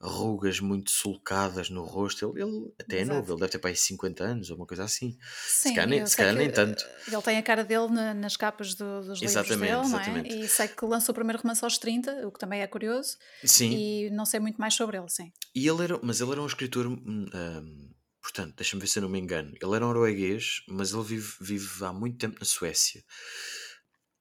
rugas 0.06 0.60
muito 0.60 0.92
sulcadas 0.92 1.70
no 1.70 1.84
rosto. 1.84 2.34
Ele, 2.38 2.44
ele 2.48 2.74
até 2.80 2.98
é 2.98 3.02
Exato. 3.02 3.18
novo, 3.20 3.34
ele 3.34 3.40
deve 3.42 3.52
ter 3.52 3.60
para 3.60 3.70
aí 3.72 3.76
50 3.76 4.24
anos 4.24 4.50
ou 4.50 4.58
uma 4.58 4.66
coisa 4.66 4.84
assim. 4.84 5.18
Sim, 5.48 5.74
calhar 5.74 5.88
nem- 5.90 6.06
se 6.06 6.16
calhar 6.18 6.36
nem 6.36 6.50
tanto. 6.52 6.84
eh, 6.84 7.04
Ele 7.12 7.22
tem 7.22 7.38
a 7.38 7.44
cara 7.44 7.64
dele 7.64 7.88
na- 7.90 8.14
nas 8.14 8.36
capas 8.38 8.76
do- 8.76 9.02
dos 9.02 9.20
livros 9.20 9.24
Exatamente, 9.24 9.72
dele, 9.72 9.90
não 9.90 10.00
é? 10.00 10.04
exatamente. 10.04 10.36
E 10.36 10.48
sei 10.50 10.68
que 10.68 10.86
lançou 10.86 11.12
o 11.14 11.16
primeiro 11.16 11.42
romance 11.42 11.64
aos 11.64 11.78
30, 11.78 12.28
o 12.28 12.32
que 12.32 12.40
também 12.40 12.62
é 12.62 12.68
curioso, 12.68 13.18
Sim, 13.44 13.72
e 13.76 14.10
não 14.12 14.26
sei 14.26 14.40
muito 14.40 14.58
mais 14.60 14.74
sobre 14.74 14.98
ele, 14.98 15.10
sim. 15.10 15.32
E 15.54 15.68
ele 15.68 15.84
era, 15.84 16.00
mas 16.04 16.22
ele 16.22 16.32
era 16.32 16.42
um 16.42 16.48
escritor, 16.48 16.86
hum, 16.88 16.98
hum, 17.34 17.90
portanto, 18.22 18.56
deixa-me 18.56 18.82
ver 18.82 18.88
se 18.88 19.00
eu 19.00 19.04
não 19.04 19.10
me 19.10 19.20
engano. 19.20 19.54
Ele 19.62 19.76
era 19.76 19.86
um 19.86 19.90
norueguês, 19.90 20.62
mas 20.68 20.92
ele 20.94 21.04
vive, 21.04 21.34
vive 21.42 21.84
há 21.86 21.94
muito 21.94 22.18
tempo 22.18 22.38
na 22.40 22.46
Suécia. 22.46 23.04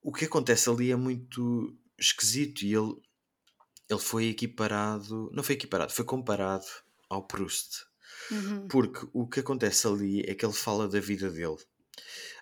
O 0.02 0.12
que 0.12 0.26
acontece 0.26 0.68
ali 0.68 0.90
é 0.90 0.96
muito 0.96 1.76
esquisito 1.98 2.62
e 2.62 2.74
ele, 2.74 2.94
ele 3.88 4.00
foi 4.00 4.28
equiparado, 4.28 5.30
não 5.32 5.42
foi 5.42 5.54
equiparado, 5.56 5.92
foi 5.92 6.04
comparado 6.04 6.66
ao 7.08 7.26
Proust. 7.26 7.84
Uhum. 8.30 8.68
Porque 8.68 9.06
o 9.12 9.28
que 9.28 9.40
acontece 9.40 9.86
ali 9.86 10.22
é 10.22 10.34
que 10.34 10.44
ele 10.44 10.54
fala 10.54 10.88
da 10.88 11.00
vida 11.00 11.30
dele. 11.30 11.58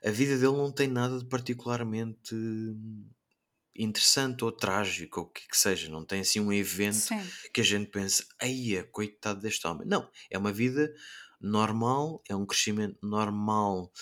A 0.05 0.11
vida 0.11 0.37
dele 0.37 0.57
não 0.57 0.73
tem 0.73 0.89
nada 0.89 1.19
de 1.19 1.27
particularmente 1.27 2.35
hum, 2.35 3.09
interessante 3.77 4.45
ou 4.45 4.53
trágico, 4.53 5.21
ou 5.21 5.27
o 5.27 5.31
que 5.31 5.49
que 5.49 5.57
seja. 5.57 5.89
Não 5.91 6.05
tem 6.05 6.21
assim 6.21 6.41
um 6.41 6.53
evento 6.53 7.09
Sim, 7.09 7.33
que 7.53 7.61
a 7.61 7.65
gente 7.65 7.91
pensa, 7.91 8.25
eia, 8.41 8.85
coitado 8.85 9.41
deste 9.41 9.67
homem. 9.67 9.87
Não, 9.89 10.11
é 10.31 10.39
uma 10.39 10.53
vida 10.53 10.93
normal, 11.41 12.23
é 12.29 12.37
um 12.37 12.47
crescimento 12.47 12.99
normal 13.03 13.93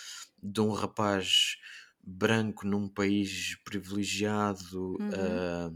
de 0.43 0.61
um 0.61 0.73
rapaz 0.73 1.57
branco 2.03 2.67
num 2.67 2.89
país 2.89 3.57
privilegiado 3.65 4.97
Uhum. 4.99 5.11
ah, 5.13 5.71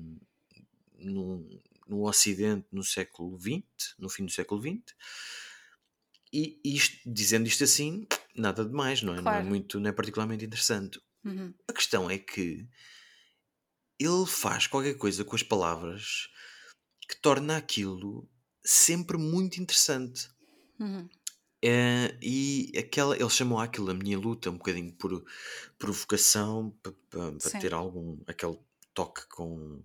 num- 1.07 1.61
no 1.87 2.07
Ocidente 2.09 2.67
no 2.73 2.83
século 2.83 3.39
XX, 3.39 3.95
no 3.99 4.09
fim 4.09 4.25
do 4.25 4.33
século 4.33 4.61
XX. 4.61 4.95
E 6.33 6.61
isto, 6.65 6.99
dizendo 7.07 7.47
isto 7.47 7.63
assim, 7.65 8.07
nada 8.35 8.65
de 8.65 8.73
mais, 8.73 9.03
não 9.03 9.13
é? 9.13 9.17
Não 9.17 9.21
é 9.21 9.35
Claro. 9.35 9.47
muito, 9.47 9.79
não 9.79 9.89
é 9.89 9.93
particularmente 9.93 10.45
interessante. 10.45 11.01
Uhum. 11.25 11.55
A 11.69 11.73
questão 11.73 12.11
é 12.11 12.19
que 12.19 12.67
ele 13.99 14.27
faz 14.27 14.67
qualquer 14.67 14.95
coisa 14.95 15.25
com 15.25 15.37
as 15.37 15.43
palavras 15.43 16.29
que 17.09 17.17
torna 17.21 17.57
aquilo 17.57 18.29
sempre 18.65 19.17
muito 19.17 19.61
interessante. 19.61 20.29
Uhum. 20.81 21.09
Eh, 21.63 22.19
e 22.21 22.73
aquela, 22.77 23.17
ele 23.17 23.31
chamou 23.31 23.59
aquilo 23.59 23.91
a 23.91 23.95
minha 23.95 24.19
luta, 24.19 24.51
um 24.51 24.59
bocadinho 24.59 24.93
por 24.95 25.25
provocação, 25.79 26.77
para 27.11 27.61
ter 27.61 27.73
algum 27.73 28.19
aquele 28.27 28.59
toque 28.93 29.27
com, 29.29 29.83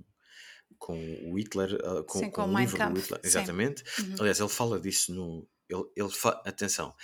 com 0.79 0.97
o 1.31 1.37
Hitler, 1.37 1.77
ah, 1.83 2.03
com, 2.03 2.19
Sim, 2.19 2.31
com 2.31 2.43
com 2.43 2.53
o 2.53 2.57
livro 2.57 2.77
do 2.77 2.77
Kampf, 2.77 3.01
Hitler, 3.03 3.19
sim. 3.21 3.27
exatamente. 3.27 3.83
Uhum. 3.99 4.15
Aliás, 4.19 4.39
ele 4.39 4.49
fala 4.49 4.79
disso 4.79 5.13
no. 5.13 5.47
Ele, 5.69 5.83
ele 5.95 6.09
fa- 6.09 6.41
atenção, 6.45 6.95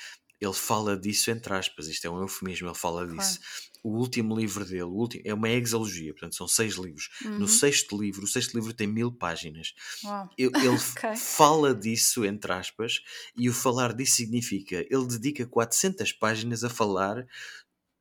ele 0.41 0.53
fala 0.53 0.97
disso 0.97 1.29
entre 1.29 1.53
aspas, 1.53 1.87
isto 1.87 2.05
é 2.07 2.09
um 2.09 2.19
eufemismo, 2.21 2.67
ele 2.67 2.75
fala 2.75 3.05
Claro. 3.05 3.15
disso. 3.19 3.39
O 3.83 3.99
último 3.99 4.35
livro 4.35 4.65
dele, 4.65 4.81
o 4.81 4.89
último, 4.89 5.21
é 5.23 5.31
uma 5.31 5.47
exalogia, 5.47 6.11
portanto 6.11 6.35
são 6.35 6.47
seis 6.47 6.73
livros. 6.73 7.09
Uhum. 7.23 7.37
No 7.39 7.47
sexto 7.47 7.95
livro, 8.01 8.23
o 8.25 8.27
sexto 8.27 8.55
livro 8.55 8.73
tem 8.73 8.87
mil 8.87 9.11
páginas. 9.11 9.75
Uau. 10.03 10.27
Ele, 10.35 10.51
ele 10.65 10.75
f- 10.75 10.97
Ok. 10.97 11.15
fala 11.17 11.75
disso, 11.75 12.25
entre 12.25 12.51
aspas, 12.51 13.01
e 13.37 13.47
o 13.47 13.53
falar 13.53 13.93
disso 13.93 14.15
significa 14.15 14.77
ele 14.89 15.05
dedica 15.07 15.45
400 15.45 16.11
páginas 16.11 16.63
a 16.63 16.69
falar 16.69 17.27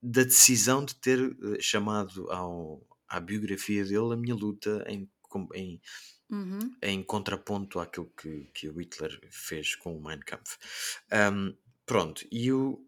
da 0.02 0.22
decisão 0.22 0.84
de 0.84 0.94
ter 0.94 1.18
eh, 1.20 1.60
chamado 1.60 2.30
ao, 2.30 2.82
à 3.08 3.20
biografia 3.20 3.84
dele 3.84 4.12
a 4.12 4.16
minha 4.16 4.34
luta 4.34 4.84
em, 4.88 5.08
em, 5.54 5.80
Uhum. 6.30 6.74
em 6.82 7.02
contraponto 7.02 7.78
àquilo 7.78 8.10
que, 8.16 8.50
que 8.54 8.68
o 8.68 8.80
Hitler 8.80 9.20
fez 9.30 9.74
com 9.74 9.96
o 9.96 10.02
Mein 10.02 10.20
Kampf. 10.20 10.56
Ahm, 11.10 11.54
pronto, 11.86 12.26
e 12.32 12.50
o, 12.52 12.84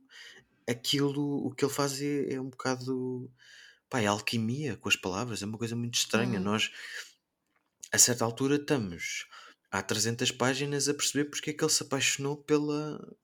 aquilo, 0.68 1.46
o 1.46 1.50
que 1.52 1.64
ele 1.64 1.72
faz 1.72 2.00
é, 2.00 2.34
é 2.34 2.40
um 2.40 2.48
bocado. 2.48 3.30
Pá, 3.88 4.00
é 4.00 4.06
alquimia 4.06 4.76
com 4.76 4.88
as 4.88 4.96
palavras, 4.96 5.42
é 5.42 5.46
uma 5.46 5.58
coisa 5.58 5.76
muito 5.76 5.94
estranha. 5.94 6.38
Uhum. 6.38 6.44
Nós, 6.44 6.72
a 7.92 7.98
certa 7.98 8.24
altura, 8.24 8.56
estamos 8.56 9.26
há 9.70 9.82
300 9.82 10.32
páginas 10.32 10.88
a 10.88 10.94
perceber 10.94 11.26
porque 11.26 11.50
é 11.50 11.52
que 11.52 11.62
ele 11.62 11.72
se 11.72 11.82
apaixonou 11.82 12.36
pela, 12.36 13.16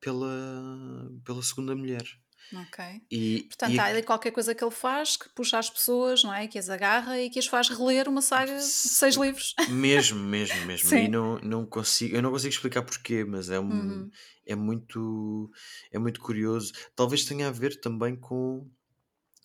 pela, 0.00 1.10
pela 1.24 1.42
segunda 1.42 1.74
mulher. 1.74 2.04
Ok. 2.52 2.84
E, 3.10 3.42
Portanto, 3.44 3.72
e 3.72 3.78
há 3.78 3.84
ali 3.86 4.02
qualquer 4.02 4.32
coisa 4.32 4.54
que 4.54 4.64
ele 4.64 4.70
faz 4.72 5.16
que 5.16 5.28
puxa 5.30 5.58
as 5.58 5.70
pessoas, 5.70 6.24
não 6.24 6.34
é? 6.34 6.48
Que 6.48 6.58
as 6.58 6.68
agarra 6.68 7.20
e 7.20 7.30
que 7.30 7.38
as 7.38 7.46
faz 7.46 7.68
reler 7.68 8.08
uma 8.08 8.20
saga 8.22 8.56
de 8.56 8.64
seis 8.64 9.14
livros. 9.14 9.54
Mesmo, 9.68 10.18
mesmo, 10.18 10.66
mesmo. 10.66 10.88
Sim. 10.88 11.04
E 11.04 11.08
não, 11.08 11.38
não 11.38 11.64
consigo, 11.64 12.16
eu 12.16 12.22
não 12.22 12.30
consigo 12.32 12.52
explicar 12.52 12.82
porquê, 12.82 13.24
mas 13.24 13.50
é, 13.50 13.60
um, 13.60 13.68
Uhum. 13.70 14.10
é, 14.46 14.54
muito, 14.56 15.50
é 15.92 15.98
muito 15.98 16.20
curioso. 16.20 16.72
Talvez 16.96 17.24
tenha 17.24 17.48
a 17.48 17.52
ver 17.52 17.80
também 17.80 18.16
com. 18.16 18.68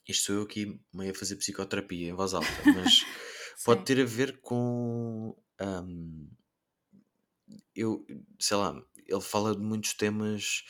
Isto 0.08 0.26
sou 0.26 0.36
eu 0.36 0.42
aqui 0.44 0.80
meio 0.94 1.12
a 1.12 1.16
fazer 1.16 1.36
psicoterapia 1.36 2.10
em 2.10 2.14
voz 2.14 2.34
alta, 2.34 2.48
mas 2.76 3.06
pode 3.66 3.84
ter 3.86 4.02
a 4.02 4.06
ver 4.06 4.40
com. 4.42 5.36
hum, 5.62 6.28
eu, 7.76 8.06
sei 8.40 8.58
lá, 8.58 8.76
ele 9.08 9.22
fala 9.22 9.56
de 9.56 9.62
muitos 9.62 9.94
temas. 9.94 10.64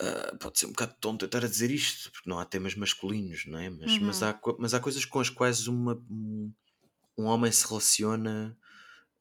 Ah, 0.00 0.36
pode 0.40 0.58
ser 0.58 0.66
um 0.66 0.70
bocado 0.70 0.94
tonto 1.00 1.24
eu 1.24 1.26
estar 1.26 1.44
a 1.44 1.48
dizer 1.48 1.70
isto, 1.70 2.10
porque 2.12 2.28
não 2.30 2.38
há 2.38 2.44
temas 2.44 2.74
masculinos, 2.74 3.46
não 3.46 3.58
é? 3.58 3.70
Mas, 3.70 3.98
mas, 4.00 4.22
Uhum. 4.22 4.22
há, 4.22 4.34
co- 4.34 4.56
mas 4.60 4.74
há 4.74 4.80
coisas 4.80 5.04
com 5.04 5.20
as 5.20 5.30
quais 5.30 5.66
uma, 5.68 5.94
um, 6.10 6.52
homem 7.24 7.50
se 7.52 7.66
relaciona. 7.68 8.56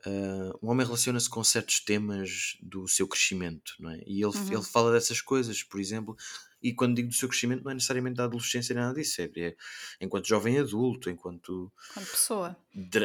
ah, 0.06 0.54
um 0.64 0.70
homem 0.70 0.86
relaciona-se 0.86 1.30
com 1.30 1.44
certos 1.44 1.80
temas 1.82 2.58
do 2.62 2.88
seu 2.88 3.08
crescimento, 3.08 3.74
não 3.80 3.92
é? 3.92 4.02
E 4.08 4.24
ele, 4.24 4.34
Uhum. 4.34 4.52
ele 4.52 4.64
fala 4.64 4.92
dessas 4.94 5.22
coisas, 5.22 5.64
por 5.64 5.80
exemplo, 5.80 6.16
e 6.62 6.74
quando 6.74 6.96
digo 6.96 7.10
do 7.10 7.16
seu 7.16 7.30
crescimento, 7.30 7.64
não 7.64 7.72
é 7.72 7.76
necessariamente 7.76 8.18
da 8.18 8.26
adolescência, 8.26 8.74
nem 8.76 8.84
nada 8.84 8.96
disso, 9.00 9.22
é, 9.22 9.30
é 9.38 9.56
enquanto 10.02 10.28
jovem 10.28 10.60
adulto, 10.60 11.10
enquanto 11.10 11.72
Quando 11.88 12.08
pessoa. 12.10 12.56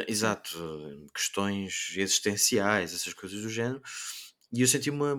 exato, 0.07 0.57
questões 1.13 1.93
existenciais, 1.97 2.93
essas 2.93 3.13
coisas 3.13 3.41
do 3.41 3.49
género. 3.49 3.81
E 4.53 4.61
eu 4.61 4.67
senti 4.67 4.89
uma, 4.89 5.15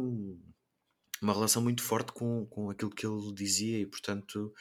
uma 1.23 1.33
relação 1.33 1.63
muito 1.63 1.83
forte 1.83 2.13
com, 2.13 2.47
com 2.47 2.71
aquilo 2.71 2.91
que 2.91 3.07
ele 3.07 3.33
dizia, 3.33 3.79
e 3.79 3.87
portanto, 3.87 4.53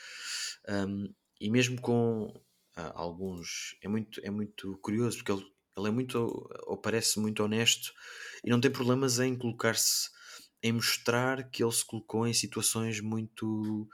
hum, 0.70 1.14
e 1.40 1.50
mesmo 1.50 1.80
com 1.82 2.34
ah, 2.76 2.92
alguns, 2.96 3.76
é 3.82 3.88
muito, 3.88 4.20
é 4.24 4.30
muito 4.30 4.78
curioso, 4.82 5.18
porque 5.18 5.32
ele, 5.32 5.46
ele 5.78 5.88
é 5.88 5.92
muito, 5.92 6.18
ou 6.66 6.78
parece 6.78 7.20
muito 7.20 7.44
honesto, 7.44 7.94
e 8.44 8.50
não 8.50 8.62
tem 8.62 8.72
problemas 8.72 9.20
em 9.20 9.36
colocar-se 9.38 10.10
em 10.64 10.72
mostrar 10.72 11.50
que 11.50 11.62
ele 11.62 11.72
se 11.74 11.86
colocou 11.86 12.26
em 12.26 12.34
situações 12.34 13.02
muito 13.02 13.88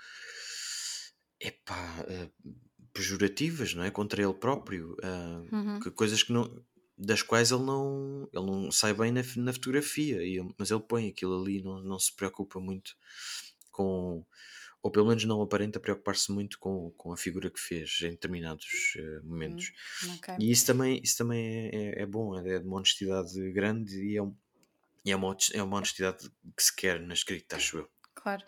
epá, 1.40 2.06
uh, 2.08 2.54
pejorativas, 2.94 3.74
não 3.74 3.84
é? 3.84 3.90
Contra 3.90 4.22
ele 4.22 4.34
próprio, 4.34 4.96
uh, 5.04 5.56
uhum. 5.56 5.80
que 5.80 5.90
coisas 5.90 6.22
que 6.22 6.32
não, 6.32 6.64
das 7.00 7.22
quais 7.22 7.52
ele 7.52 7.64
não, 7.64 8.30
ele 8.34 8.46
não 8.46 8.72
sai 8.72 8.94
bem 8.94 9.12
na, 9.12 9.22
na 9.38 9.54
fotografia, 9.54 10.20
mas 10.58 10.70
ele 10.70 10.82
põe 10.82 11.08
aquilo 11.08 11.42
ali, 11.42 11.62
não, 11.64 11.82
não 11.82 11.98
se 11.98 12.14
preocupa 12.14 12.60
muito 12.60 12.92
com, 13.72 14.26
ou 14.84 14.92
pelo 14.92 15.08
menos 15.08 15.24
não 15.24 15.42
aparenta 15.42 15.80
preocupar-se 15.80 16.30
muito 16.30 16.60
com, 16.60 16.92
com 16.98 17.14
a 17.14 17.18
figura 17.18 17.50
que 17.50 17.60
fez 17.60 18.00
em 18.02 18.12
determinados 18.12 18.68
uh, 18.98 19.26
momentos. 19.26 19.72
Hum, 20.04 20.16
okay. 20.16 20.36
E 20.40 20.52
isso 20.52 20.66
também, 20.66 21.00
isso 21.02 21.18
também 21.18 21.40
é, 21.40 21.70
é, 21.76 22.02
é, 22.02 22.06
bom, 22.06 22.38
é 22.38 22.60
de 22.60 22.66
uma 22.66 22.78
honestidade 22.78 23.52
grande 23.54 23.96
e 23.96 24.18
é, 24.18 24.22
um, 24.22 24.36
é, 25.06 25.16
uma, 25.16 25.38
é 25.54 25.64
uma 25.64 25.78
honestidade 25.78 26.30
que 26.56 26.64
se 26.64 26.76
quer 26.76 27.00
na 27.00 27.14
escrita, 27.14 27.56
acho 27.56 27.78
eu. 27.78 27.90
Claro. 28.16 28.44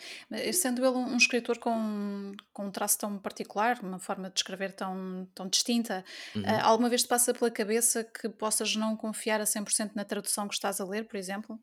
Sendo 0.54 0.86
ele 0.86 0.98
um 0.98 1.16
escritor 1.16 1.58
com, 1.58 2.34
com 2.52 2.66
um 2.66 2.72
traço 2.72 2.98
tão 3.00 3.18
particular, 3.18 3.80
uma 3.82 4.00
forma 4.00 4.30
de 4.30 4.40
escrever 4.40 4.74
tão, 4.74 5.28
tão 5.34 5.48
distinta, 5.48 6.04
uhum. 6.36 6.42
uh, 6.42 6.64
alguma 6.64 6.90
vez 6.90 7.04
te 7.04 7.08
passa 7.08 7.34
pela 7.34 7.50
cabeça 7.50 8.04
que 8.04 8.28
possas 8.28 8.76
não 8.76 8.98
confiar 8.98 9.40
a 9.40 9.46
100% 9.46 9.92
na 9.96 10.04
tradução 10.04 10.48
que 10.48 10.56
estás 10.56 10.82
a 10.82 10.86
ler, 10.86 11.06
por 11.08 11.16
exemplo? 11.16 11.58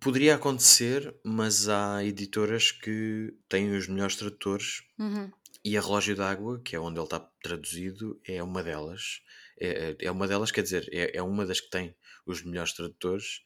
Poderia 0.00 0.36
acontecer, 0.36 1.14
mas 1.22 1.68
há 1.68 2.02
editoras 2.02 2.70
que 2.70 3.34
têm 3.48 3.76
os 3.76 3.86
melhores 3.86 4.16
tradutores 4.16 4.82
uhum. 4.98 5.30
e 5.64 5.76
a 5.76 5.80
Relógio 5.80 6.16
d'Água, 6.16 6.60
que 6.64 6.74
é 6.74 6.80
onde 6.80 6.98
ele 6.98 7.04
está 7.04 7.20
traduzido, 7.42 8.18
é 8.26 8.42
uma 8.42 8.62
delas. 8.62 9.20
É, 9.60 9.90
é, 9.90 9.96
é 10.06 10.10
uma 10.10 10.26
delas, 10.26 10.50
quer 10.50 10.62
dizer, 10.62 10.88
é, 10.90 11.16
é 11.16 11.22
uma 11.22 11.44
das 11.44 11.60
que 11.60 11.68
tem 11.68 11.94
os 12.24 12.42
melhores 12.42 12.72
tradutores. 12.72 13.42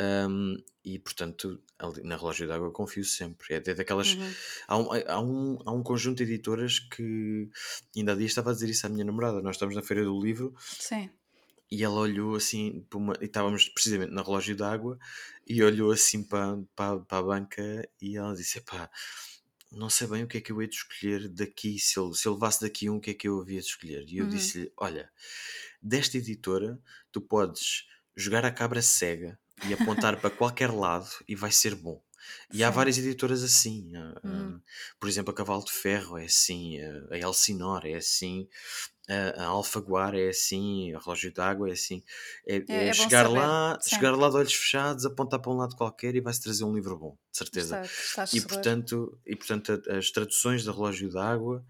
Um, 0.00 0.56
e 0.84 0.98
portanto, 0.98 1.60
ali, 1.78 2.02
na 2.02 2.16
relógio 2.16 2.48
d'água 2.48 2.72
confio 2.72 3.04
sempre. 3.04 3.54
É, 3.54 3.56
é 3.56 3.74
daquelas. 3.74 4.14
Uhum. 4.14 4.32
Há, 4.66 4.78
um, 4.78 4.88
há, 4.92 5.20
um, 5.20 5.58
há 5.66 5.72
um 5.72 5.82
conjunto 5.82 6.18
de 6.18 6.24
editoras 6.24 6.78
que 6.78 7.48
ainda 7.96 8.12
há 8.12 8.16
dias 8.16 8.30
estava 8.30 8.50
a 8.50 8.54
dizer 8.54 8.70
isso 8.70 8.86
à 8.86 8.88
minha 8.88 9.04
namorada. 9.04 9.42
Nós 9.42 9.56
estamos 9.56 9.74
na 9.74 9.82
Feira 9.82 10.04
do 10.04 10.20
Livro 10.20 10.54
Sim. 10.58 11.10
e 11.70 11.84
ela 11.84 12.00
olhou 12.00 12.34
assim, 12.34 12.84
uma, 12.94 13.14
e 13.20 13.26
estávamos 13.26 13.68
precisamente 13.68 14.12
na 14.12 14.22
relógio 14.22 14.56
d'água 14.56 14.98
e 15.46 15.62
olhou 15.62 15.92
assim 15.92 16.22
para, 16.22 16.58
para, 16.74 16.98
para 17.00 17.18
a 17.18 17.22
banca 17.22 17.88
e 18.00 18.16
ela 18.16 18.34
disse: 18.34 18.60
pá. 18.60 18.90
Não 19.74 19.88
sei 19.88 20.06
bem 20.06 20.22
o 20.22 20.26
que 20.26 20.36
é 20.36 20.40
que 20.42 20.52
eu 20.52 20.60
hei 20.60 20.68
de 20.68 20.74
escolher 20.74 21.28
daqui. 21.30 21.78
Se 21.78 21.98
eu, 21.98 22.12
se 22.12 22.28
eu 22.28 22.34
levasse 22.34 22.60
daqui 22.60 22.90
um, 22.90 22.96
o 22.96 23.00
que 23.00 23.12
é 23.12 23.14
que 23.14 23.26
eu 23.26 23.40
havia 23.40 23.58
de 23.58 23.64
escolher? 23.64 24.04
E 24.06 24.18
eu 24.18 24.24
uhum. 24.24 24.30
disse-lhe: 24.30 24.70
Olha, 24.76 25.10
desta 25.82 26.18
editora, 26.18 26.78
tu 27.10 27.22
podes 27.22 27.86
jogar 28.14 28.44
a 28.44 28.50
cabra 28.50 28.82
cega 28.82 29.38
e 29.68 29.74
apontar 29.74 30.20
para 30.20 30.30
qualquer 30.30 30.70
lado 30.70 31.08
e 31.28 31.34
vai 31.34 31.50
ser 31.50 31.74
bom. 31.74 32.02
E 32.52 32.58
Sim. 32.58 32.62
há 32.62 32.70
várias 32.70 32.98
editoras 32.98 33.42
assim. 33.42 33.92
Hum. 34.24 34.56
Uh, 34.56 34.62
por 35.00 35.08
exemplo, 35.08 35.32
a 35.32 35.34
Cavalo 35.34 35.64
de 35.64 35.72
Ferro 35.72 36.18
é 36.18 36.24
assim, 36.24 36.80
uh, 36.80 37.08
a 37.12 37.18
Elsinor 37.18 37.84
é 37.84 37.94
assim, 37.94 38.48
a 39.36 39.46
Alfaguara 39.46 40.18
é 40.18 40.28
assim, 40.28 40.94
a 40.94 40.98
Relógio 40.98 41.32
d'Água 41.32 41.68
é 41.68 41.72
assim. 41.72 42.02
É, 42.46 42.56
é, 42.56 42.64
é, 42.68 42.88
é 42.88 42.92
chegar 42.92 43.28
lá, 43.28 43.78
Sim. 43.80 43.96
chegar 43.96 44.16
lá 44.16 44.28
de 44.28 44.36
olhos 44.36 44.54
fechados, 44.54 45.04
apontar 45.04 45.40
para 45.40 45.50
um 45.50 45.56
lado 45.56 45.76
qualquer 45.76 46.14
e 46.14 46.20
vai-se 46.20 46.40
trazer 46.40 46.64
um 46.64 46.74
livro 46.74 46.96
bom, 46.96 47.18
de 47.30 47.38
certeza. 47.38 47.82
Está, 47.82 48.24
e, 48.32 48.40
portanto, 48.40 49.18
e 49.26 49.34
portanto, 49.34 49.82
as 49.90 50.10
traduções 50.10 50.64
da 50.64 50.72
Relógio 50.72 51.10
d'Água, 51.10 51.64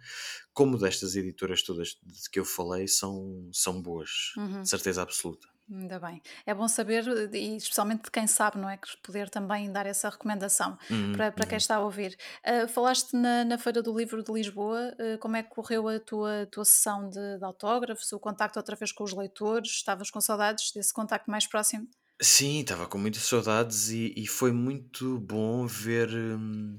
como 0.53 0.77
destas 0.77 1.17
editoras 1.17 1.63
todas 1.63 1.97
de 2.03 2.31
que 2.31 2.39
eu 2.39 2.45
falei, 2.45 2.87
são, 2.87 3.49
são 3.53 3.81
boas, 3.81 4.33
uhum. 4.37 4.63
de 4.63 4.69
certeza 4.69 5.03
absoluta. 5.03 5.49
Ainda 5.73 5.99
bem. 5.99 6.21
É 6.45 6.53
bom 6.53 6.69
saber, 6.69 7.05
e 7.33 7.57
especialmente 7.57 8.05
de 8.05 8.11
quem 8.11 8.27
sabe, 8.27 8.59
não 8.59 8.69
é? 8.69 8.77
Que 8.77 8.89
poder 9.03 9.31
também 9.31 9.73
dar 9.73 9.87
essa 9.87 10.11
recomendação 10.11 10.79
uhum, 10.91 11.13
para, 11.13 11.33
para 11.33 11.47
quem 11.47 11.55
uhum. 11.55 11.59
está 11.59 11.77
a 11.77 11.81
ouvir. 11.81 12.17
Uh, 12.47 12.69
falaste 12.69 13.15
na, 13.15 13.43
na 13.45 13.57
Feira 13.57 13.83
do 13.83 13.97
Livro 13.97 14.23
de 14.23 14.31
Lisboa, 14.31 14.95
uh, 14.99 15.19
como 15.19 15.37
é 15.37 15.43
que 15.43 15.49
correu 15.49 15.89
a 15.89 15.99
tua, 15.99 16.47
tua 16.51 16.65
sessão 16.65 17.09
de, 17.09 17.39
de 17.39 17.45
autógrafos, 17.45 18.13
o 18.13 18.21
contacto 18.21 18.59
outra 18.59 18.77
vez 18.77 18.93
com 18.93 19.03
os 19.03 19.15
leitores? 19.15 19.71
Estavas 19.71 20.11
com 20.11 20.21
saudades 20.21 20.73
desse 20.73 20.93
contacto 20.93 21.31
mais 21.31 21.47
próximo? 21.47 21.89
Sim, 22.21 22.61
estava 22.61 22.87
com 22.87 22.99
muitas 22.99 23.23
saudades 23.23 23.89
e, 23.89 24.13
e 24.15 24.27
foi 24.27 24.53
muito 24.53 25.19
bom 25.21 25.67
ver. 25.67 26.11
Hum 26.11 26.79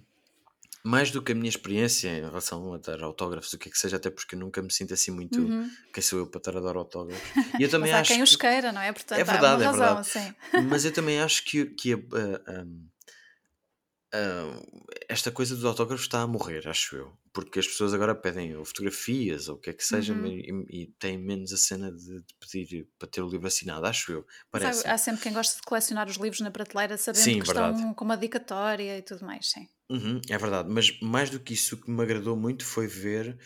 mais 0.83 1.11
do 1.11 1.21
que 1.21 1.31
a 1.31 1.35
minha 1.35 1.49
experiência 1.49 2.09
em 2.09 2.21
relação 2.21 2.73
a 2.73 2.77
dar 2.77 3.01
autógrafos, 3.01 3.53
o 3.53 3.57
que 3.57 3.69
é 3.69 3.71
que 3.71 3.77
seja, 3.77 3.95
até 3.95 4.09
porque 4.09 4.35
eu 4.35 4.39
nunca 4.39 4.61
me 4.61 4.71
sinto 4.71 4.93
assim 4.93 5.11
muito 5.11 5.39
uhum. 5.39 5.69
quem 5.93 6.03
sou 6.03 6.19
eu 6.19 6.27
para 6.27 6.39
estar 6.39 6.57
a 6.57 6.59
dar 6.59 6.75
autógrafos. 6.75 7.23
E 7.59 7.63
eu 7.63 7.69
também 7.69 7.91
Mas 7.91 7.99
há 7.99 8.01
acho 8.01 8.13
quem 8.13 8.23
os 8.23 8.35
queira, 8.35 8.71
não 8.71 8.81
é? 8.81 8.91
Portanto, 8.91 9.19
é 9.19 9.23
verdade, 9.23 9.63
é 9.63 9.71
verdade. 9.71 10.07
Sim. 10.07 10.35
Mas 10.67 10.83
eu 10.83 10.91
também 10.91 11.21
acho 11.21 11.45
que, 11.45 11.65
que 11.67 11.93
esta 15.09 15.31
coisa 15.31 15.55
dos 15.55 15.65
autógrafos 15.65 16.05
está 16.05 16.21
a 16.21 16.27
morrer, 16.27 16.67
acho 16.67 16.95
eu. 16.95 17.17
Porque 17.31 17.59
as 17.59 17.67
pessoas 17.67 17.93
agora 17.95 18.13
pedem 18.13 18.55
ou 18.55 18.63
fotografias 18.63 19.49
ou 19.49 19.55
o 19.55 19.57
que 19.59 19.71
é 19.71 19.73
que 19.73 19.83
seja 19.83 20.13
uhum. 20.13 20.27
e, 20.27 20.83
e, 20.83 20.87
têm 20.99 21.17
menos 21.17 21.51
a 21.51 21.57
cena 21.57 21.91
de, 21.91 22.21
de, 22.21 22.35
pedir 22.39 22.87
para 22.99 23.07
ter 23.07 23.21
o 23.21 23.27
livro 23.27 23.47
assinado, 23.47 23.85
acho 23.87 24.11
eu. 24.11 24.27
Parece. 24.51 24.87
Há, 24.87 24.93
há 24.93 24.97
sempre 24.97 25.23
quem 25.23 25.33
gosta 25.33 25.55
de 25.55 25.63
colecionar 25.63 26.07
os 26.07 26.17
livros 26.17 26.41
na 26.41 26.51
prateleira 26.51 26.95
sabendo 26.97 27.23
sim, 27.23 27.39
que 27.39 27.47
verdade. 27.47 27.77
estão 27.77 27.93
com 27.93 28.05
uma 28.05 28.15
dedicatória 28.15 28.97
e 28.97 29.01
tudo 29.01 29.25
mais, 29.25 29.49
sim. 29.49 29.67
Uhum, 29.89 30.21
é 30.29 30.37
verdade, 30.37 30.69
mas 30.69 30.99
mais 31.01 31.29
do 31.29 31.39
que 31.39 31.53
isso, 31.53 31.75
o 31.75 31.77
que 31.77 31.91
me 31.91 32.01
agradou 32.01 32.35
muito 32.35 32.65
foi 32.65 32.87
ver. 32.87 33.37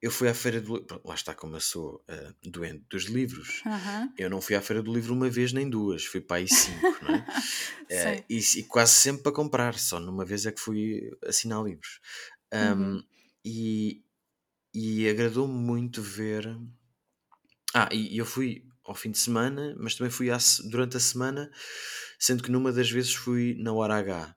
Eu 0.00 0.10
fui 0.10 0.28
à 0.28 0.34
Feira 0.34 0.60
do 0.60 0.76
Livro, 0.76 1.00
lá 1.04 1.14
está 1.14 1.32
como 1.32 1.54
eu 1.54 1.60
sou 1.60 2.04
uh, 2.10 2.50
doente 2.50 2.84
dos 2.90 3.04
livros. 3.04 3.62
Eu 4.18 4.28
não 4.28 4.40
fui 4.40 4.56
à 4.56 4.60
Feira 4.60 4.82
do 4.82 4.92
Livro 4.92 5.14
uma 5.14 5.30
vez 5.30 5.52
nem 5.52 5.70
duas, 5.70 6.04
fui 6.04 6.20
para 6.20 6.38
aí 6.38 6.48
cinco, 6.48 6.98
não 7.02 7.14
é? 7.14 7.18
uh, 8.18 8.24
e, 8.28 8.38
e, 8.38 8.62
quase 8.64 8.92
sempre 8.94 9.22
para 9.22 9.30
comprar, 9.30 9.78
só 9.78 10.00
numa 10.00 10.24
vez 10.24 10.44
é 10.44 10.50
que 10.50 10.60
fui 10.60 11.08
assinar 11.24 11.62
livros. 11.62 12.00
Um, 12.52 12.56
uhum. 12.58 13.04
e, 13.44 14.02
e 14.74 15.08
agradou-me 15.08 15.54
muito 15.54 16.02
ver. 16.02 16.58
Ah, 17.72 17.88
e 17.92 18.18
eu 18.18 18.26
fui 18.26 18.66
ao 18.84 18.94
fim 18.94 19.12
de 19.12 19.18
semana, 19.18 19.74
mas 19.78 19.94
também 19.94 20.10
fui 20.10 20.30
à, 20.30 20.38
durante 20.68 20.96
a 20.96 21.00
semana, 21.00 21.50
sendo 22.18 22.42
que 22.42 22.50
numa 22.50 22.72
das 22.72 22.90
vezes 22.90 23.14
fui 23.14 23.54
na 23.58 23.72
hora 23.72 23.96
H. 23.96 24.36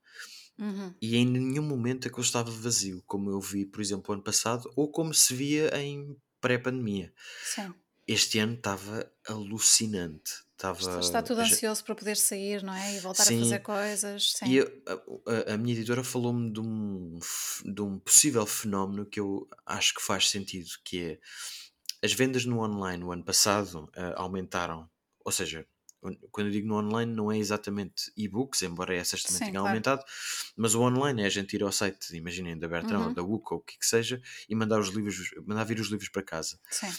Uhum. 0.58 0.94
E 1.02 1.18
em 1.18 1.26
nenhum 1.26 1.64
momento 1.64 2.08
aquilo 2.08 2.24
estava 2.24 2.50
vazio, 2.50 3.04
como 3.06 3.30
eu 3.30 3.40
vi, 3.40 3.66
por 3.66 3.82
exemplo, 3.82 4.14
ano 4.14 4.24
passado, 4.24 4.72
ou 4.76 4.90
como 4.90 5.14
se 5.14 5.34
via 5.34 5.70
em 5.80 6.16
pré-pandemia. 6.40 7.14
Sim. 7.44 7.74
Este 8.08 8.40
ano 8.40 8.54
estava 8.54 9.12
alucinante. 9.28 10.46
Estava... 10.54 11.00
Está 11.00 11.22
tudo 11.22 11.42
ansioso 11.42 11.84
para 11.84 11.96
poder 11.96 12.16
sair, 12.16 12.64
não 12.64 12.74
é? 12.74 12.96
E 12.96 13.00
voltar 13.00 13.26
Sim. 13.26 13.38
a 13.38 13.44
fazer 13.44 13.60
coisas. 13.60 14.32
Sim. 14.32 14.46
E 14.46 14.60
a, 14.62 15.52
a, 15.52 15.54
a 15.54 15.58
minha 15.58 15.76
editora 15.76 16.04
falou-me 16.04 16.52
de 16.52 16.62
um, 16.62 17.20
de 17.66 17.82
um 17.82 18.00
possível 18.00 18.46
fenómeno 18.46 19.06
que 19.06 19.20
eu 19.20 19.48
acho 19.66 19.94
que 19.96 20.02
faz 20.02 20.30
sentido, 20.30 20.70
que 20.84 21.02
é 21.02 21.20
as 22.02 22.14
vendas 22.14 22.46
no 22.46 22.60
online 22.60 23.04
no 23.04 23.12
ano 23.12 23.24
passado 23.24 23.90
uh, 23.98 24.14
aumentaram. 24.16 24.90
Ou 25.26 25.32
seja, 25.32 25.68
quando 26.32 26.48
eu 26.48 26.52
digo 26.52 26.68
no 26.68 26.78
online, 26.78 27.14
não 27.14 27.32
é 27.32 27.38
exatamente 27.38 28.12
e-books, 28.16 28.62
embora 28.64 28.96
essas 28.96 29.24
também 29.24 29.40
Sim, 29.40 29.46
tenham 29.46 29.64
claro. 29.64 29.68
aumentado, 29.70 30.04
mas 30.56 30.76
o 30.76 30.82
online 30.82 31.24
é 31.24 31.26
a 31.26 31.30
gente 31.30 31.56
ir 31.56 31.64
ao 31.64 31.72
site, 31.72 32.16
imaginem, 32.16 32.58
da 32.58 32.68
Bertrand 32.68 33.00
uhum. 33.00 33.08
ou 33.08 33.14
da 33.14 33.24
WUC 33.24 33.54
ou 33.54 33.60
o 33.60 33.62
que 33.62 33.78
que 33.78 33.86
seja, 33.86 34.22
e 34.48 34.56
mandar 34.56 34.80
os 34.80 34.90
livros, 34.90 35.32
mandar 35.46 35.64
vir 35.64 35.80
os 35.80 35.88
livros 35.88 36.10
para 36.10 36.24
casa. 36.24 36.60
Sim. 36.70 36.92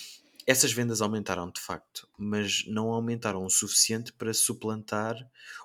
Essas 0.47 0.73
vendas 0.73 1.01
aumentaram 1.01 1.51
de 1.51 1.61
facto, 1.61 2.09
mas 2.17 2.65
não 2.67 2.89
aumentaram 2.89 3.45
o 3.45 3.51
suficiente 3.51 4.13
para 4.13 4.33
suplantar 4.33 5.17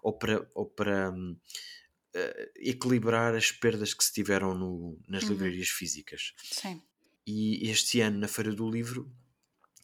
ou 0.02 0.18
para, 0.18 0.50
ou 0.56 0.66
para 0.66 1.12
uh, 1.12 2.52
equilibrar 2.58 3.36
as 3.36 3.52
perdas 3.52 3.94
que 3.94 4.04
se 4.04 4.12
tiveram 4.12 4.56
no, 4.56 5.00
nas 5.08 5.24
uhum. 5.24 5.30
livrarias 5.30 5.70
físicas. 5.70 6.34
Sim. 6.42 6.82
E 7.26 7.70
este 7.70 8.02
ano, 8.02 8.18
na 8.18 8.28
Feira 8.28 8.52
do 8.52 8.70
Livro, 8.70 9.12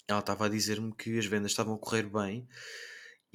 ela 0.08 0.20
estava 0.20 0.46
a 0.46 0.50
dizer-me 0.50 0.94
que 0.94 1.18
as 1.20 1.26
vendas 1.26 1.52
estavam 1.52 1.76
a 1.76 1.78
correr 1.78 2.10
bem, 2.10 2.48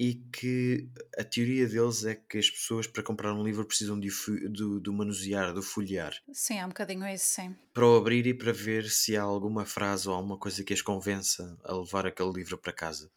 e 0.03 0.15
que 0.33 0.89
a 1.17 1.23
teoria 1.23 1.65
deles 1.65 2.03
é 2.03 2.13
que 2.13 2.37
as 2.37 2.49
pessoas 2.49 2.85
para 2.85 3.01
comprar 3.01 3.33
um 3.33 3.41
livro 3.41 3.65
precisam 3.65 3.97
de, 3.97 4.09
de 4.09 4.91
manusear, 4.91 5.53
de 5.53 5.61
folhear. 5.61 6.13
Sim, 6.33 6.59
é 6.59 6.65
um 6.65 6.67
bocadinho 6.67 7.07
isso, 7.07 7.27
sim. 7.27 7.55
Para 7.73 7.87
o 7.87 7.95
abrir 7.95 8.27
e 8.27 8.33
para 8.33 8.51
ver 8.51 8.89
se 8.89 9.15
há 9.15 9.21
alguma 9.21 9.65
frase 9.65 10.09
ou 10.09 10.13
alguma 10.13 10.37
coisa 10.37 10.61
que 10.61 10.73
as 10.73 10.81
convença 10.81 11.57
a 11.63 11.73
levar 11.73 12.05
aquele 12.05 12.33
livro 12.33 12.57
para 12.57 12.73
casa. 12.73 13.09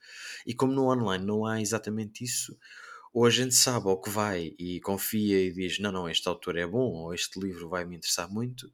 E 0.46 0.54
como 0.54 0.72
no 0.72 0.88
online 0.88 1.26
não 1.26 1.44
há 1.44 1.60
exatamente 1.60 2.22
isso, 2.22 2.56
ou 3.12 3.26
a 3.26 3.30
gente 3.30 3.56
sabe 3.56 3.88
ao 3.88 4.00
que 4.00 4.08
vai 4.08 4.54
e 4.56 4.80
confia 4.80 5.42
e 5.44 5.52
diz: 5.52 5.80
não, 5.80 5.90
não, 5.90 6.08
este 6.08 6.28
autor 6.28 6.56
é 6.56 6.68
bom, 6.68 6.92
ou 6.92 7.12
este 7.12 7.40
livro 7.40 7.68
vai 7.68 7.84
me 7.84 7.96
interessar 7.96 8.30
muito, 8.30 8.72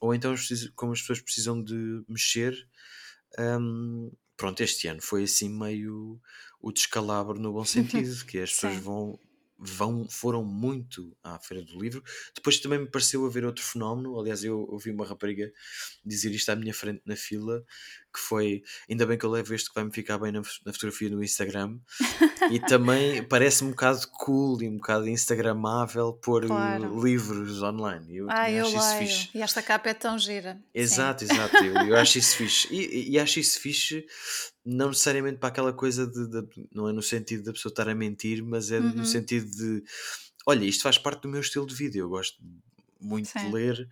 ou 0.00 0.12
então, 0.12 0.34
como 0.74 0.92
as 0.92 1.00
pessoas 1.00 1.20
precisam 1.20 1.62
de 1.62 2.02
mexer. 2.08 2.68
Um, 3.38 4.10
pronto, 4.36 4.62
este 4.62 4.88
ano 4.88 5.00
foi 5.02 5.24
assim 5.24 5.48
meio 5.48 6.20
o 6.60 6.72
descalabro 6.72 7.38
no 7.38 7.52
bom 7.52 7.64
sentido, 7.64 8.24
que 8.26 8.38
as 8.38 8.52
pessoas 8.52 8.76
vão, 8.76 9.18
vão, 9.58 10.08
foram 10.08 10.44
muito 10.44 11.16
à 11.22 11.38
Feira 11.38 11.64
do 11.64 11.80
Livro. 11.80 12.02
Depois 12.34 12.58
também 12.60 12.80
me 12.80 12.90
pareceu 12.90 13.24
haver 13.26 13.44
outro 13.44 13.64
fenómeno, 13.64 14.18
aliás, 14.18 14.44
eu 14.44 14.60
ouvi 14.70 14.90
uma 14.90 15.06
rapariga 15.06 15.52
dizer 16.04 16.30
isto 16.32 16.50
à 16.50 16.56
minha 16.56 16.74
frente 16.74 17.02
na 17.06 17.16
fila, 17.16 17.64
que 18.16 18.22
foi 18.22 18.62
ainda 18.88 19.04
bem 19.06 19.18
que 19.18 19.26
eu 19.26 19.30
levo 19.30 19.54
este 19.54 19.68
que 19.68 19.74
vai-me 19.74 19.92
ficar 19.92 20.16
bem 20.18 20.32
na, 20.32 20.40
na 20.64 20.72
fotografia 20.72 21.10
no 21.10 21.22
Instagram 21.22 21.78
e 22.50 22.58
também 22.58 23.22
parece 23.22 23.62
um 23.62 23.70
bocado 23.70 24.00
cool 24.12 24.62
e 24.62 24.68
um 24.68 24.76
bocado 24.78 25.06
instagramável 25.08 26.14
pôr 26.14 26.46
Claro. 26.46 27.04
livros 27.04 27.62
online. 27.62 28.16
Eu 28.16 28.26
Ah, 28.30 28.50
eu 28.50 28.66
acho 28.66 28.76
isso 28.76 28.88
leio. 28.88 28.98
fixe. 29.08 29.28
E 29.34 29.42
esta 29.42 29.62
capa 29.62 29.90
é 29.90 29.94
tão 29.94 30.18
gira. 30.18 30.54
Sim. 30.54 30.62
Exato, 30.74 31.24
exato. 31.24 31.56
Eu, 31.58 31.74
eu 31.88 31.96
acho 31.96 32.18
isso 32.18 32.36
fixe. 32.38 32.68
E, 32.74 33.10
e 33.10 33.18
acho 33.18 33.38
isso 33.38 33.60
fixe, 33.60 34.06
não 34.64 34.88
necessariamente 34.88 35.38
para 35.38 35.48
aquela 35.50 35.72
coisa 35.72 36.06
de, 36.06 36.26
de- 36.28 36.68
Não 36.72 36.88
é 36.88 36.92
no 36.92 37.02
sentido 37.02 37.44
da 37.44 37.52
pessoa 37.52 37.70
estar 37.70 37.88
a 37.88 37.94
mentir, 37.94 38.42
mas 38.42 38.70
é 38.70 38.80
no 38.80 38.98
Uhum. 38.98 39.04
sentido 39.04 39.50
de. 39.50 39.82
Olha, 40.46 40.64
isto 40.64 40.82
faz 40.82 40.96
parte 40.96 41.22
do 41.22 41.28
meu 41.28 41.40
estilo 41.40 41.66
de 41.66 41.74
vida. 41.74 41.98
Eu 41.98 42.08
gosto 42.08 42.36
muito 43.00 43.26
de 43.26 43.40
Sim. 43.40 43.52
ler 43.52 43.88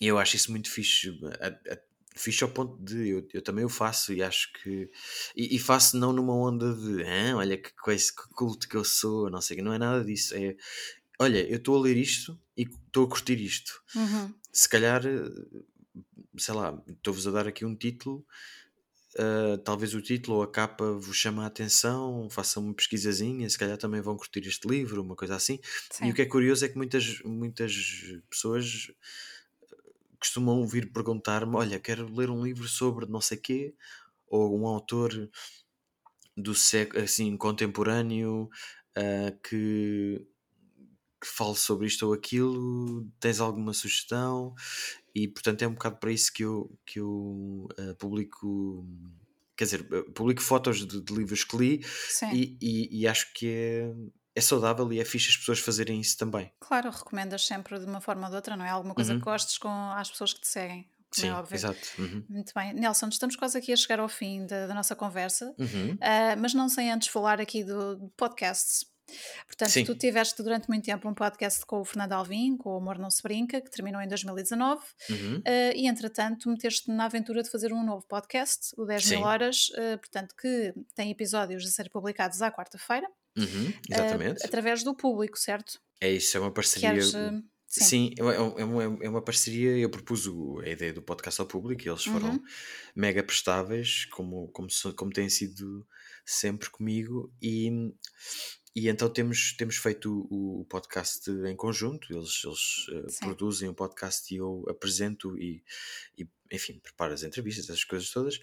e 0.00 0.06
eu 0.06 0.18
acho 0.18 0.36
isso 0.36 0.50
muito 0.50 0.70
fixe. 0.70 1.10
A- 1.40 1.72
a- 1.74 1.78
Fixe 2.20 2.44
ao 2.44 2.50
ponto 2.50 2.76
de 2.82 3.08
eu, 3.08 3.28
eu 3.32 3.42
também 3.42 3.64
o 3.64 3.68
faço 3.68 4.12
e 4.12 4.22
acho 4.22 4.52
que. 4.52 4.90
E, 5.36 5.56
e 5.56 5.58
faço 5.58 5.96
não 5.96 6.12
numa 6.12 6.34
onda 6.34 6.74
de 6.74 7.02
ah, 7.04 7.36
olha 7.36 7.56
que 7.56 7.72
coisa, 7.76 8.06
que 8.12 8.28
culto 8.34 8.68
que 8.68 8.76
eu 8.76 8.84
sou, 8.84 9.30
não 9.30 9.40
sei 9.40 9.54
o 9.54 9.58
que, 9.58 9.64
não 9.64 9.72
é 9.72 9.78
nada 9.78 10.04
disso. 10.04 10.34
É 10.34 10.56
olha, 11.18 11.46
eu 11.48 11.58
estou 11.58 11.76
a 11.76 11.80
ler 11.82 11.96
isto 11.96 12.38
e 12.56 12.62
estou 12.62 13.04
a 13.06 13.08
curtir 13.08 13.40
isto 13.40 13.82
Uhum. 13.94 14.34
se 14.52 14.68
calhar, 14.68 15.02
sei 16.38 16.54
lá, 16.54 16.82
estou-vos 16.88 17.26
a 17.26 17.30
dar 17.30 17.46
aqui 17.46 17.64
um 17.64 17.74
título, 17.76 18.24
eh, 19.16 19.56
talvez 19.64 19.94
o 19.94 20.02
título 20.02 20.38
ou 20.38 20.42
a 20.42 20.50
capa 20.50 20.92
vos 20.92 21.16
chame 21.16 21.40
a 21.40 21.46
atenção, 21.46 22.28
façam 22.30 22.64
uma 22.64 22.74
pesquisazinha, 22.74 23.48
se 23.50 23.58
calhar 23.58 23.76
também 23.78 24.00
vão 24.00 24.16
curtir 24.16 24.40
este 24.46 24.68
livro, 24.68 25.02
uma 25.02 25.16
coisa 25.16 25.36
assim. 25.36 25.54
E 25.54 25.94
Sim. 25.94 26.10
o 26.10 26.14
que 26.14 26.22
é 26.22 26.26
curioso 26.26 26.64
é 26.64 26.68
que 26.68 26.76
muitas, 26.76 27.20
muitas 27.24 27.74
pessoas 28.30 28.90
costumam 30.20 30.66
vir 30.66 30.92
perguntar-me: 30.92 31.56
Olha, 31.56 31.80
quero 31.80 32.12
ler 32.14 32.30
um 32.30 32.44
livro 32.44 32.68
sobre 32.68 33.06
não 33.06 33.20
sei 33.20 33.38
quê, 33.38 33.74
ou 34.28 34.58
um 34.58 34.66
autor 34.66 35.12
do 36.36 36.54
século 36.54 37.02
assim, 37.02 37.36
contemporâneo 37.36 38.48
ah, 38.96 39.32
que, 39.42 40.26
que 41.20 41.26
fale 41.28 41.56
sobre 41.56 41.86
isto 41.86 42.06
ou 42.06 42.14
aquilo, 42.14 43.08
tens 43.20 43.40
alguma 43.40 43.72
sugestão? 43.74 44.54
E 45.14 45.28
portanto 45.28 45.62
é 45.62 45.68
um 45.68 45.74
bocado 45.74 45.98
para 45.98 46.12
isso 46.12 46.32
que 46.32 46.44
eu, 46.44 46.78
que 46.86 47.00
eu 47.00 47.68
ah, 47.78 47.94
publico, 47.98 48.86
quer 49.56 49.64
dizer, 49.64 49.88
ah, 49.92 50.12
publico 50.14 50.42
fotos 50.42 50.86
de, 50.86 51.02
de 51.02 51.14
livros 51.14 51.44
que 51.44 51.56
li 51.56 51.80
e, 52.30 52.56
e- 52.62 53.00
e 53.02 53.06
acho 53.08 53.32
que 53.34 53.46
é, 53.48 53.94
é 54.34 54.40
saudável 54.40 54.92
e 54.92 55.00
é 55.00 55.04
fixe 55.04 55.30
as 55.30 55.36
pessoas 55.36 55.58
fazerem 55.58 56.00
isso 56.00 56.16
também. 56.16 56.52
Claro, 56.60 56.90
recomendas 56.90 57.46
sempre 57.46 57.78
de 57.78 57.84
uma 57.86 58.00
forma 58.00 58.24
ou 58.24 58.30
de 58.30 58.36
outra, 58.36 58.56
não 58.56 58.64
é? 58.64 58.70
Alguma 58.70 58.94
coisa 58.94 59.12
que 59.12 59.18
Uhum. 59.18 59.24
gostes 59.24 59.58
com 59.58 59.68
as 59.68 60.10
pessoas 60.10 60.32
que 60.32 60.40
te 60.40 60.48
seguem, 60.48 60.82
como 61.14 61.26
é 61.26 61.30
Sim, 61.30 61.30
óbvio. 61.30 61.54
exato. 61.56 61.80
Uhum. 61.98 62.24
Muito 62.28 62.52
bem. 62.54 62.72
Nelson, 62.74 63.08
estamos 63.08 63.34
quase 63.36 63.58
aqui 63.58 63.72
a 63.72 63.76
chegar 63.76 63.98
ao 64.00 64.08
fim 64.08 64.46
da, 64.46 64.66
da 64.68 64.74
nossa 64.74 64.94
conversa, 64.94 65.54
Uhum. 65.58 65.98
ah, 66.00 66.36
mas 66.38 66.54
não 66.54 66.68
sem 66.68 66.90
antes 66.92 67.08
falar 67.08 67.40
aqui 67.40 67.64
do, 67.64 67.96
do 67.96 68.08
podcasts. 68.16 68.88
Portanto, 69.44 69.70
Sim. 69.70 69.84
tu 69.84 69.96
tiveste 69.96 70.40
durante 70.40 70.68
muito 70.68 70.84
tempo 70.84 71.08
um 71.08 71.12
podcast 71.14 71.66
com 71.66 71.80
o 71.80 71.84
Fernando 71.84 72.12
Alvim, 72.12 72.56
com 72.56 72.74
o 72.74 72.76
Amor 72.76 72.96
Não 72.96 73.10
Se 73.10 73.20
Brinca, 73.20 73.60
que 73.60 73.68
terminou 73.68 74.00
em 74.00 74.06
2019, 74.06 74.84
Uhum. 75.10 75.42
ah, 75.44 75.74
e 75.74 75.88
entretanto 75.88 76.48
meteste-te 76.48 76.92
na 76.92 77.06
aventura 77.06 77.42
de 77.42 77.50
fazer 77.50 77.72
um 77.72 77.82
novo 77.84 78.06
podcast, 78.06 78.72
o 78.78 78.84
10 78.86 79.06
mil 79.10 79.18
Sim. 79.18 79.24
horas, 79.24 79.72
ah, 79.76 79.98
portanto, 79.98 80.36
que 80.40 80.72
tem 80.94 81.10
episódios 81.10 81.66
a 81.66 81.70
ser 81.70 81.90
publicados 81.90 82.40
à 82.40 82.52
quarta-feira, 82.52 83.08
Uhum. 83.36 83.72
ah, 83.72 83.94
Exatamente. 83.94 84.44
através 84.46 84.82
do 84.82 84.94
público, 84.94 85.38
certo? 85.38 85.80
É 86.00 86.10
isso, 86.10 86.36
é 86.36 86.40
uma 86.40 86.52
parceria. 86.52 86.90
Queres. 86.90 87.14
ah, 87.14 87.30
sim. 87.66 87.84
Sim, 87.84 88.14
é 88.18 88.22
uma, 88.22 88.34
é 88.34 88.64
uma- 88.64 89.04
é 89.04 89.08
uma 89.08 89.22
parceria. 89.22 89.76
Eu 89.78 89.88
propus 89.90 90.26
a 90.64 90.68
ideia 90.68 90.92
do 90.92 91.02
podcast 91.02 91.40
ao 91.40 91.46
público 91.46 91.82
e 91.82 91.88
eles 91.88 92.04
foram 92.04 92.30
Uhum. 92.30 92.42
mega 92.96 93.22
prestáveis, 93.22 94.06
como, 94.06 94.48
como, 94.48 94.68
como 94.96 95.12
têm 95.12 95.28
sido 95.28 95.86
sempre 96.24 96.68
comigo. 96.70 97.32
E, 97.40 97.70
e 98.74 98.88
então 98.88 99.08
temos, 99.08 99.54
temos 99.56 99.76
feito 99.76 100.26
o, 100.30 100.62
o 100.62 100.64
podcast 100.64 101.30
em 101.30 101.54
conjunto. 101.54 102.12
Eles, 102.12 102.42
eles 102.44 102.86
eh, 102.92 103.18
produzem 103.20 103.68
o 103.68 103.74
podcast 103.74 104.32
e 104.34 104.38
eu 104.38 104.64
apresento 104.68 105.36
e, 105.38 105.62
e, 106.18 106.26
enfim, 106.50 106.80
preparo 106.80 107.12
as 107.12 107.22
entrevistas, 107.22 107.66
essas 107.66 107.84
coisas 107.84 108.10
todas. 108.10 108.40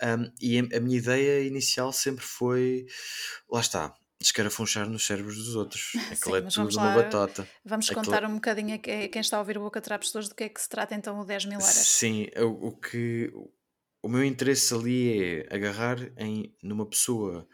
Ahm, 0.00 0.30
e 0.40 0.58
a, 0.58 0.76
a 0.76 0.80
minha 0.80 0.96
ideia 0.98 1.42
inicial 1.46 1.92
sempre 1.92 2.24
foi: 2.24 2.86
lá 3.50 3.60
está. 3.60 3.94
Descarafunchar 4.20 4.88
nos 4.88 5.06
cérebros 5.06 5.36
dos 5.36 5.54
outros. 5.56 5.92
Aquilo 6.12 6.36
é 6.36 6.42
tudo 6.42 6.76
uma 6.76 6.94
batota. 6.94 7.48
Vamos 7.64 7.86
Aquilo- 7.90 8.04
contar 8.04 8.24
um 8.24 8.34
bocadinho 8.34 8.74
a 8.74 8.78
que- 8.78 8.90
a 8.90 9.08
quem 9.08 9.20
está 9.20 9.36
a 9.36 9.40
ouvir 9.40 9.56
o 9.56 9.62
Boca 9.62 9.80
Trapos 9.80 10.08
pessoas 10.08 10.28
do 10.28 10.34
que 10.34 10.44
é 10.44 10.48
que 10.48 10.60
se 10.60 10.68
trata 10.68 10.94
então 10.94 11.18
o 11.18 11.24
10 11.24 11.46
mil 11.46 11.58
horas. 11.58 11.74
Sim, 11.74 12.26
o, 12.36 12.68
o 12.68 12.76
que 12.76 13.32
o 14.02 14.08
meu 14.08 14.22
interesse 14.24 14.74
ali 14.74 15.22
é 15.22 15.54
agarrar 15.54 15.98
em 16.18 16.54
numa 16.62 16.84
pessoa 16.86 17.48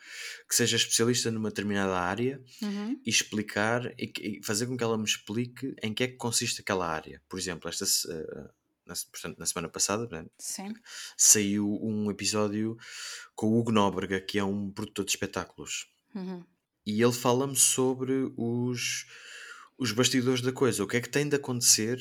que 0.48 0.56
seja 0.56 0.76
especialista 0.76 1.30
numa 1.30 1.50
determinada 1.50 1.96
área 1.98 2.42
Uhum. 2.62 3.00
e 3.04 3.10
explicar 3.10 3.86
e, 3.98 4.12
e 4.20 4.40
fazer 4.44 4.66
com 4.66 4.76
que 4.76 4.82
ela 4.82 4.98
me 4.98 5.04
explique 5.04 5.74
em 5.82 5.94
que 5.94 6.02
é 6.02 6.08
que 6.08 6.16
consiste 6.16 6.60
aquela 6.62 6.86
área. 6.88 7.22
Por 7.28 7.38
exemplo, 7.38 7.68
esta 7.68 7.86
se- 7.86 8.10
eh, 8.10 8.48
na, 8.86 8.94
portanto, 9.12 9.38
na 9.38 9.46
semana 9.46 9.68
passada 9.68 10.08
Sim. 10.38 10.72
saiu 11.16 11.78
um 11.82 12.10
episódio 12.10 12.76
com 13.36 13.46
o 13.48 13.58
Hugo 13.58 13.70
Nóbrega, 13.72 14.20
que 14.20 14.36
é 14.38 14.44
um 14.44 14.70
produtor 14.72 15.04
de 15.04 15.10
espetáculos. 15.12 15.86
Uhum. 16.14 16.44
E 16.86 17.02
ele 17.02 17.12
fala-me 17.12 17.56
sobre 17.56 18.32
os, 18.36 19.04
os 19.76 19.90
bastidores 19.90 20.40
da 20.40 20.52
coisa, 20.52 20.84
o 20.84 20.86
que 20.86 20.96
é 20.96 21.00
que 21.00 21.08
tem 21.08 21.28
de 21.28 21.34
acontecer 21.34 21.98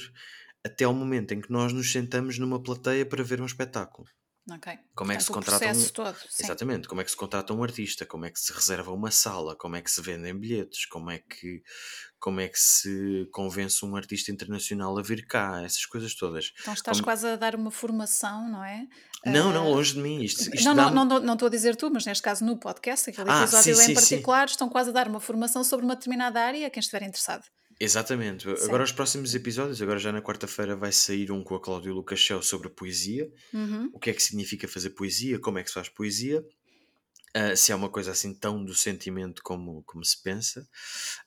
até 0.64 0.84
ao 0.84 0.94
momento 0.94 1.34
em 1.34 1.41
que 1.41 1.52
nós 1.52 1.74
nos 1.74 1.91
sentamos 1.91 2.38
numa 2.38 2.62
plateia 2.62 3.06
para 3.06 3.24
ver 3.24 3.41
um 3.41 3.45
espetáculo. 3.45 4.07
Ok. 4.52 4.78
Como 4.94 5.12
é 5.12 5.18
que 5.18 5.24
se 5.24 5.32
contrata 5.32 5.66
um- 5.72 5.88
todo. 5.90 6.16
Sim. 6.30 6.44
Exatamente, 6.44 6.88
como 6.88 7.02
é 7.02 7.04
que 7.04 7.10
se 7.10 7.18
contrata 7.18 7.52
um 7.52 7.64
artista, 7.64 8.06
como 8.06 8.26
é 8.26 8.30
que 8.30 8.40
se 8.40 8.54
reserva 8.54 8.92
uma 8.92 9.10
sala, 9.10 9.56
como 9.56 9.76
é 9.76 9.82
que 9.82 9.90
se 9.90 10.00
vendem 10.04 10.38
bilhetes, 10.40 10.86
como 10.86 11.10
é 11.10 11.18
que, 11.18 11.64
como 12.20 12.40
é 12.40 12.48
que 12.48 12.60
se 12.60 13.28
convence 13.32 13.84
um 13.84 13.96
artista 13.96 14.32
internacional 14.32 14.96
a 15.00 15.02
vir 15.02 15.26
cá, 15.26 15.64
essas 15.64 15.86
coisas 15.88 16.14
todas. 16.14 16.54
Então 16.62 16.74
estás 16.76 16.98
Como- 16.98 17.06
quase 17.06 17.26
a 17.28 17.36
dar 17.36 17.56
uma 17.56 17.72
formação, 17.72 18.48
não 18.48 18.64
é? 18.64 18.86
Não, 19.26 19.52
não, 19.52 19.66
Ah, 19.66 19.70
longe 19.70 19.94
de 19.94 20.00
mim. 20.00 20.22
Isto, 20.22 20.54
isto 20.54 20.64
não, 20.76 20.92
não, 20.92 21.06
não, 21.06 21.20
não, 21.20 21.34
estou 21.34 21.48
a 21.48 21.50
dizer 21.50 21.76
tu, 21.76 21.90
mas 21.92 22.06
neste 22.06 22.22
caso 22.22 22.46
no 22.46 22.56
podcast, 22.60 23.10
aquele 23.10 23.28
Ah, 23.32 23.42
episódio 23.42 23.64
sim, 23.76 23.82
em 23.82 23.84
sim, 23.84 23.88
sim. 23.88 23.94
particular, 23.96 24.46
estão 24.48 24.70
quase 24.70 24.92
a 24.92 24.94
dar 24.94 25.08
uma 25.08 25.20
formação 25.20 25.64
sobre 25.64 25.84
uma 25.86 25.96
determinada 25.96 26.40
área 26.40 26.68
a 26.68 26.70
quem 26.70 26.80
estiver 26.82 27.02
interessado. 27.02 27.44
Exatamente. 27.80 28.43
Sim. 28.43 28.65
Agora 28.65 28.84
os 28.84 28.91
próximos 28.91 29.35
episódios, 29.35 29.81
agora 29.81 29.99
já 29.99 30.11
na 30.11 30.22
quarta-feira 30.22 30.76
vai 30.76 30.91
sair 30.91 31.31
um 31.31 31.43
com 31.43 31.56
a 31.56 31.60
Cláudia 31.61 31.91
Lucachel 31.93 32.41
sobre 32.41 32.68
a 32.68 32.72
poesia. 32.72 33.30
Uhum. 33.53 33.89
O 33.93 33.99
que 33.99 34.10
é 34.10 34.14
que 34.14 34.23
significa 34.23 34.68
fazer 34.68 34.91
poesia, 34.91 35.39
como 35.39 35.60
é 35.60 35.64
que 35.64 35.69
se 35.69 35.73
faz 35.73 35.89
poesia, 35.89 36.45
ah, 37.34 37.53
se 37.53 37.73
é 37.73 37.76
uma 37.76 37.89
coisa 37.89 38.11
assim 38.11 38.34
tão 38.34 38.64
do 38.64 38.73
sentimento 38.73 39.43
como, 39.43 39.84
como 39.84 40.06
se 40.06 40.23
pensa. 40.23 40.65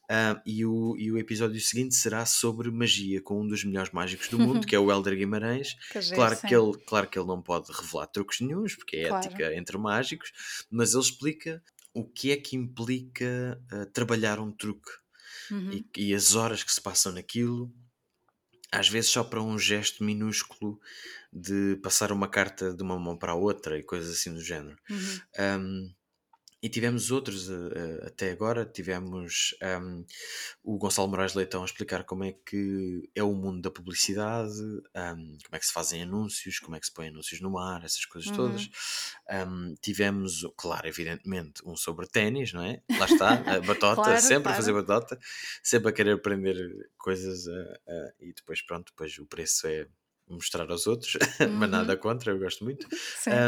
Ah, 0.09 0.41
e, 0.47 0.65
o, 0.65 0.97
e 0.97 1.13
o 1.13 1.19
episódio 1.19 1.61
seguinte 1.61 1.95
será 1.95 2.25
sobre 2.25 2.71
magia, 2.71 3.21
com 3.21 3.43
um 3.43 3.47
dos 3.47 3.63
melhores 3.63 3.93
mágicos 3.93 4.29
do 4.29 4.39
mundo, 4.39 4.67
que 4.67 4.75
é 4.75 4.79
o 4.79 4.89
Helder 4.91 5.17
Guimarães. 5.19 5.75
Que 5.93 6.15
Claro 6.15 6.35
sim. 6.35 6.47
que, 6.47 6.57
ele, 6.57 6.73
claro 6.87 7.09
que 7.11 7.19
ele 7.19 7.27
não 7.29 7.43
pode 7.43 7.71
revelar 7.71 8.07
truques 8.07 8.41
nenhuns, 8.41 8.75
porque 8.75 8.97
é 8.97 9.09
Claro. 9.09 9.27
ética 9.27 9.55
entre 9.55 9.77
mágicos, 9.77 10.33
mas 10.71 10.95
ele 10.95 11.03
explica 11.03 11.63
o 11.93 12.05
que 12.07 12.31
é 12.33 12.37
que 12.39 12.57
implica 12.57 13.61
ah, 13.71 13.85
trabalhar 13.93 14.41
um 14.41 14.51
truque 14.51 14.91
Uhum. 15.51 15.71
e, 15.73 15.91
e 15.97 16.15
as 16.15 16.35
horas 16.35 16.63
que 16.63 16.73
se 16.73 16.81
passam 16.81 17.13
naquilo, 17.13 17.73
às 18.71 18.89
vezes 18.89 19.11
só 19.11 19.25
para 19.25 19.43
um 19.43 19.59
gesto 19.59 20.05
minúsculo 20.05 20.79
de 21.33 21.77
passar 21.83 22.13
uma 22.13 22.29
carta 22.29 22.75
de 22.75 22.83
uma 22.83 22.99
mão 22.99 23.17
para 23.17 23.33
a 23.33 23.37
outra 23.37 23.79
e 23.79 23.83
coisas 23.83 24.11
assim 24.17 24.33
do 24.33 24.43
género. 24.43 24.77
Uhum. 24.91 25.21
Um, 25.61 25.95
e 26.63 26.69
tivemos 26.69 27.11
outros 27.13 27.49
uh, 27.49 27.53
uh, 27.69 28.07
até 28.07 28.31
agora. 28.33 28.65
Tivemos 28.67 29.55
um, 29.83 30.05
o 30.63 30.77
Gonçalo 30.79 31.09
Moraes 31.09 31.35
Leitão 31.35 31.63
a 31.63 31.65
explicar 31.65 32.05
como 32.05 32.25
é 32.25 32.33
que 32.33 33.09
é 33.15 33.23
o 33.23 33.33
mundo 33.35 33.63
da 33.63 33.71
publicidade, 33.71 34.61
um, 34.61 35.39
como 35.45 35.55
é 35.55 35.59
que 35.59 35.67
se 35.67 35.73
fazem 35.73 36.03
anúncios, 36.03 36.59
como 36.59 36.77
é 36.77 36.81
que 36.81 36.87
se 36.87 36.93
põem 36.93 37.09
anúncios 37.09 37.41
no 37.41 37.59
ar, 37.59 37.85
essas 37.85 38.05
coisas 38.05 38.31
Uhum. 38.31 38.37
todas. 38.37 38.69
Um, 39.31 39.75
tivemos, 39.81 40.47
claro, 40.57 40.87
evidentemente, 40.89 41.63
um 41.65 41.77
sobre 41.77 42.07
ténis, 42.07 42.53
não 42.53 42.63
é? 42.63 42.83
Lá 42.99 43.07
está, 43.07 43.35
a 43.47 43.61
batota, 43.61 44.03
Claro, 44.03 44.21
sempre 44.21 44.51
a 44.53 44.55
claro. 44.55 44.57
fazer 44.57 44.73
batota, 44.73 45.19
sempre 45.63 45.91
a 45.91 45.93
querer 45.93 46.13
aprender 46.15 46.57
coisas 46.97 47.47
uh, 47.47 47.51
uh, 47.51 48.13
e 48.21 48.33
depois, 48.33 48.63
pronto, 48.63 48.91
depois 48.93 49.17
o 49.19 49.27
preço 49.27 49.67
é 49.67 49.87
mostrar 50.29 50.71
aos 50.71 50.87
outros, 50.87 51.13
mas 51.41 51.69
Uhum. 51.69 51.69
nada 51.71 51.97
contra, 51.97 52.33
eu 52.33 52.39
gosto 52.39 52.65
muito. 52.65 52.87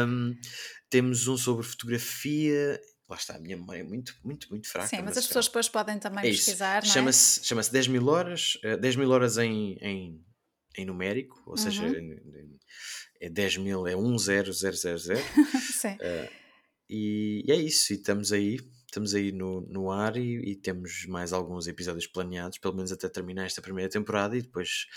Um, 0.07 0.35
temos 0.89 1.27
um 1.27 1.37
sobre 1.37 1.63
fotografia. 1.65 2.79
Lá 3.11 3.17
está, 3.17 3.35
a 3.35 3.39
minha 3.39 3.57
memória 3.57 3.81
é 3.81 3.83
muito, 3.83 4.15
muito, 4.23 4.49
muito 4.49 4.69
fraca. 4.69 4.87
Sim, 4.87 5.01
mas 5.03 5.17
as 5.17 5.27
pessoas 5.27 5.45
depois 5.47 5.67
podem 5.67 5.99
também 5.99 6.19
é 6.25 6.29
pesquisar, 6.31 6.81
é? 6.81 6.85
Chama-se 6.85 7.43
chama 7.45 7.61
10 7.61 7.87
mil 7.89 8.07
horas, 8.07 8.57
eh, 8.63 8.77
10 8.77 8.95
mil 8.95 9.09
horas 9.11 9.37
em, 9.37 9.73
em, 9.81 10.25
em 10.77 10.85
numérico, 10.85 11.43
ou 11.45 11.57
seja, 11.57 11.83
Uhum. 11.83 11.93
em- 11.93 12.57
é 13.19 13.29
10 13.29 13.57
mil, 13.57 13.85
é 13.85 13.93
10000. 13.97 14.53
Sim. 15.81 15.97
e, 16.89 17.43
e 17.45 17.51
é 17.51 17.55
isso, 17.57 17.91
e 17.91 17.97
estamos 17.97 18.31
aí. 18.31 18.57
Estamos 18.91 19.15
aí 19.15 19.31
no, 19.31 19.61
no 19.61 19.89
ar 19.89 20.17
e, 20.17 20.51
e, 20.51 20.55
temos 20.55 21.05
mais 21.07 21.31
alguns 21.31 21.65
episódios 21.65 22.05
planeados, 22.05 22.57
pelo 22.57 22.75
menos 22.75 22.91
até 22.91 23.07
terminar 23.07 23.45
esta 23.45 23.61
primeira 23.61 23.89
temporada 23.89 24.37
e 24.37 24.41
depois 24.41 24.87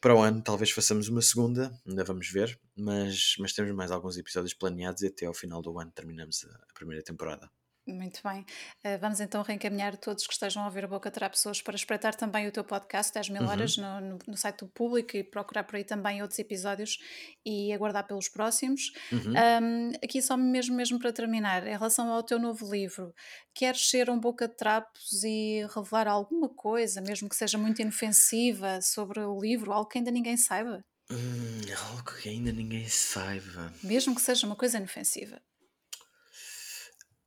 para 0.00 0.14
o 0.14 0.20
ano 0.20 0.40
talvez 0.40 0.70
façamos 0.70 1.08
uma 1.08 1.20
segunda, 1.20 1.72
ainda 1.84 2.04
vamos 2.04 2.30
ver, 2.30 2.58
mas, 2.76 3.34
mas 3.40 3.52
temos 3.52 3.72
mais 3.72 3.90
alguns 3.90 4.16
episódios 4.16 4.54
planeados 4.54 5.02
e 5.02 5.08
até 5.08 5.26
ao 5.26 5.34
final 5.34 5.60
do 5.60 5.76
ano 5.78 5.90
terminamos 5.90 6.44
a, 6.44 6.54
a 6.70 6.72
primeira 6.72 7.02
temporada. 7.02 7.50
Muito 7.86 8.20
bem. 8.22 8.46
Uh, 8.84 8.96
vamos 9.00 9.18
então 9.18 9.42
reencaminhar 9.42 9.96
todos 9.96 10.24
que 10.24 10.32
estejam 10.32 10.62
a 10.62 10.66
ouvir 10.66 10.84
a 10.84 10.88
Boca 10.88 11.10
Terá 11.10 11.28
Pessoas 11.28 11.60
para 11.60 11.74
espreitar 11.74 12.14
também 12.14 12.46
o 12.46 12.52
teu 12.52 12.62
podcast 12.62 13.12
10 13.12 13.30
mil 13.30 13.42
uhum. 13.42 13.48
horas 13.48 13.76
no, 13.76 14.00
no, 14.00 14.18
no, 14.28 14.36
site 14.36 14.60
do 14.60 14.68
público 14.68 15.16
e 15.16 15.24
procurar 15.24 15.64
por 15.64 15.74
aí 15.74 15.82
também 15.82 16.22
outros 16.22 16.38
episódios 16.38 16.98
e 17.44 17.72
aguardar 17.72 18.06
pelos 18.06 18.28
próximos. 18.28 18.92
Uhum. 19.10 19.32
Um, 19.32 19.92
aqui 20.02 20.22
só 20.22 20.36
mesmo, 20.36 20.76
mesmo 20.76 20.96
para 21.00 21.12
terminar, 21.12 21.66
em 21.66 21.72
relação 21.72 22.08
ao 22.08 22.22
teu 22.22 22.38
novo 22.38 22.72
livro, 22.72 23.12
queres 23.52 23.90
ser 23.90 24.08
um 24.08 24.18
boca 24.18 24.46
de 24.46 24.54
trapos 24.54 25.24
e 25.24 25.66
revelar 25.74 26.06
alguma 26.06 26.48
coisa, 26.48 27.00
mesmo 27.00 27.28
que 27.28 27.34
seja 27.34 27.58
muito 27.58 27.82
inofensiva, 27.82 28.80
sobre 28.80 29.18
o 29.20 29.40
livro, 29.40 29.72
algo 29.72 29.88
que 29.88 29.98
ainda 29.98 30.12
ninguém 30.12 30.36
saiba? 30.36 30.84
Hum, 31.10 31.60
algo 31.90 32.14
que 32.14 32.28
ainda 32.28 32.52
ninguém 32.52 32.86
saiba. 32.86 33.72
Mesmo 33.82 34.14
que 34.14 34.20
seja 34.20 34.46
uma 34.46 34.54
coisa 34.54 34.78
inofensiva. 34.78 35.42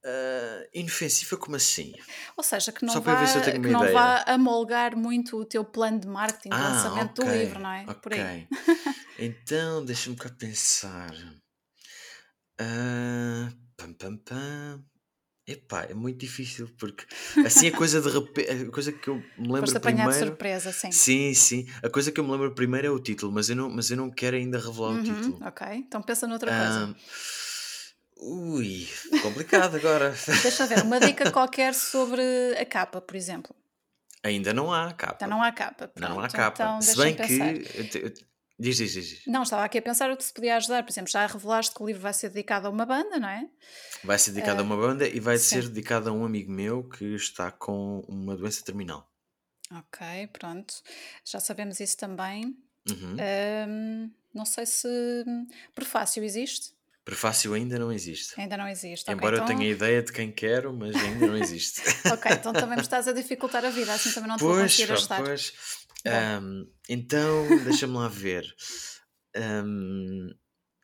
Uh, 0.06 0.69
inofensiva 0.72 1.36
como 1.36 1.56
assim? 1.56 1.91
Ou 2.38 2.44
seja, 2.44 2.72
que 2.72 2.86
não, 2.86 2.94
Só 2.94 2.99
vá, 2.99 3.15
que 3.41 3.57
não 3.57 3.91
vá 3.91 4.23
amolgar 4.27 4.95
muito 4.95 5.36
o 5.36 5.44
teu 5.44 5.65
plano 5.65 5.99
de 5.99 6.07
marketing, 6.07 6.49
ah, 6.52 6.69
lançamento 6.69 7.19
okay, 7.23 7.26
do 7.26 7.38
livro, 7.40 7.60
não 7.60 7.72
é? 7.72 7.86
Ok. 7.88 7.95
Por 8.02 8.14
aí. 8.14 8.48
então, 9.18 9.84
deixa-me 9.84 10.15
cá 10.15 10.30
pensar. 10.30 11.11
Uh, 12.61 13.49
pam, 13.76 13.94
pam, 13.94 14.18
pam. 14.18 14.86
Epá, 15.48 15.84
é 15.84 15.94
muito 15.94 16.19
difícil 16.19 16.68
porque 16.80 17.06
assim 17.45 17.68
a 17.68 17.72
coisa 17.72 18.02
de 18.02 18.10
repente, 18.10 18.49
a 18.49 18.72
coisa 18.72 18.91
que 18.91 19.07
eu 19.07 19.15
me 19.38 19.53
lembro 19.53 19.61
Foste 19.61 19.80
primeiro. 19.80 20.11
de 20.11 20.18
surpresa, 20.18 20.72
sim. 20.72 20.91
Sim, 20.91 21.34
sim. 21.36 21.68
A 21.84 21.90
coisa 21.90 22.11
que 22.11 22.19
eu 22.19 22.23
me 22.23 22.32
lembro 22.32 22.53
primeiro 22.56 22.88
é 22.88 22.90
o 22.90 22.99
título, 22.99 23.32
mas 23.32 23.49
eu 23.49 23.56
não, 23.56 23.69
mas 23.69 23.91
eu 23.91 23.98
não 23.98 24.10
quero 24.10 24.38
ainda 24.38 24.57
revelar 24.57 24.90
uhum, 24.90 24.99
o 24.99 25.03
título. 25.03 25.40
Ok, 25.45 25.68
então 25.76 26.02
pensa 26.02 26.27
noutra 26.27 26.52
coisa. 26.52 26.95
Ui, 28.18 28.88
complicado 29.22 29.76
agora. 29.76 30.16
Deixa 30.42 30.66
ver, 30.66 30.84
uma 30.84 31.00
dica 31.00 31.32
qualquer 31.32 31.74
sobre 31.74 32.22
a 32.58 32.66
capa, 32.66 33.02
por 33.02 33.16
exemplo. 33.16 33.56
Ainda 34.24 34.54
não 34.54 34.74
há 34.74 34.94
capa. 34.94 35.24
Ainda 35.24 35.36
não 35.36 35.44
há 35.44 35.52
capa. 35.52 35.88
Pronto, 35.88 36.10
não 36.10 36.20
há 36.20 36.30
capa. 36.30 36.64
Então, 36.64 36.82
se 36.82 36.98
bem 36.98 37.16
que. 37.16 38.26
Diz, 38.58 38.78
diz, 38.78 38.94
diz. 38.94 39.22
Não, 39.28 39.44
estava 39.44 39.66
aqui 39.66 39.78
a 39.78 39.82
pensar 39.82 40.10
o 40.10 40.16
que 40.16 40.24
se 40.24 40.34
podia 40.34 40.56
ajudar. 40.56 40.82
Por 40.84 40.90
exemplo, 40.90 41.12
já 41.12 41.28
revelaste 41.28 41.76
que 41.76 41.84
o 41.84 41.86
livro 41.86 42.02
vai 42.02 42.14
ser 42.14 42.30
dedicado 42.30 42.68
a 42.68 42.70
uma 42.70 42.86
banda, 42.86 43.20
não 43.20 43.28
é? 43.28 43.50
Vai 44.02 44.18
ser 44.18 44.32
dedicado 44.32 44.60
uh, 44.60 44.62
a 44.62 44.66
uma 44.66 44.78
banda 44.78 45.06
e 45.06 45.20
vai 45.20 45.38
sim. 45.38 45.56
ser 45.56 45.68
dedicado 45.68 46.10
a 46.10 46.14
um 46.14 46.24
amigo 46.24 46.50
meu 46.52 46.88
que 46.88 47.16
está 47.16 47.52
com 47.52 48.00
uma 48.08 48.36
doença 48.36 48.64
terminal. 48.64 49.12
Ok, 49.72 50.28
pronto. 50.32 50.74
Já 51.26 51.42
sabemos 51.42 51.82
isso 51.82 51.98
também. 51.98 52.58
Uhum. 52.90 53.18
Um, 53.68 54.12
não 54.34 54.46
sei 54.46 54.66
se 54.66 54.88
prefácio 55.74 56.24
existe. 56.24 56.74
Prefácio 57.06 57.53
ainda 57.53 57.77
não 57.77 57.91
existe. 57.91 58.34
Ainda 58.36 58.57
não 58.57 58.68
existe. 58.68 59.11
Embora 59.11 59.36
okay, 59.36 59.53
eu 59.53 59.57
tenha 59.57 59.72
ideia 59.72 60.02
de 60.02 60.11
quem 60.11 60.32
quero, 60.32 60.73
mas 60.73 60.95
ainda 60.95 61.27
não 61.27 61.38
existe. 61.38 61.82
ok, 62.11 62.32
então 62.32 62.52
também 62.52 62.77
me 62.77 62.82
estás 62.82 63.07
a 63.07 63.14
dificultar 63.14 63.64
a 63.64 63.69
vida, 63.69 63.94
assim 63.94 64.11
também 64.11 64.27
não 64.27 64.38
te 64.38 64.40
pois, 64.40 64.56
vou 64.56 64.64
conseguir 64.64 64.91
ajudar. 64.91 65.23
Pois, 65.23 65.53
um, 66.41 66.68
então, 66.90 67.64
deixa-me 67.64 67.94
lá 67.94 68.07
ver. 68.07 68.44
Um, 69.38 70.34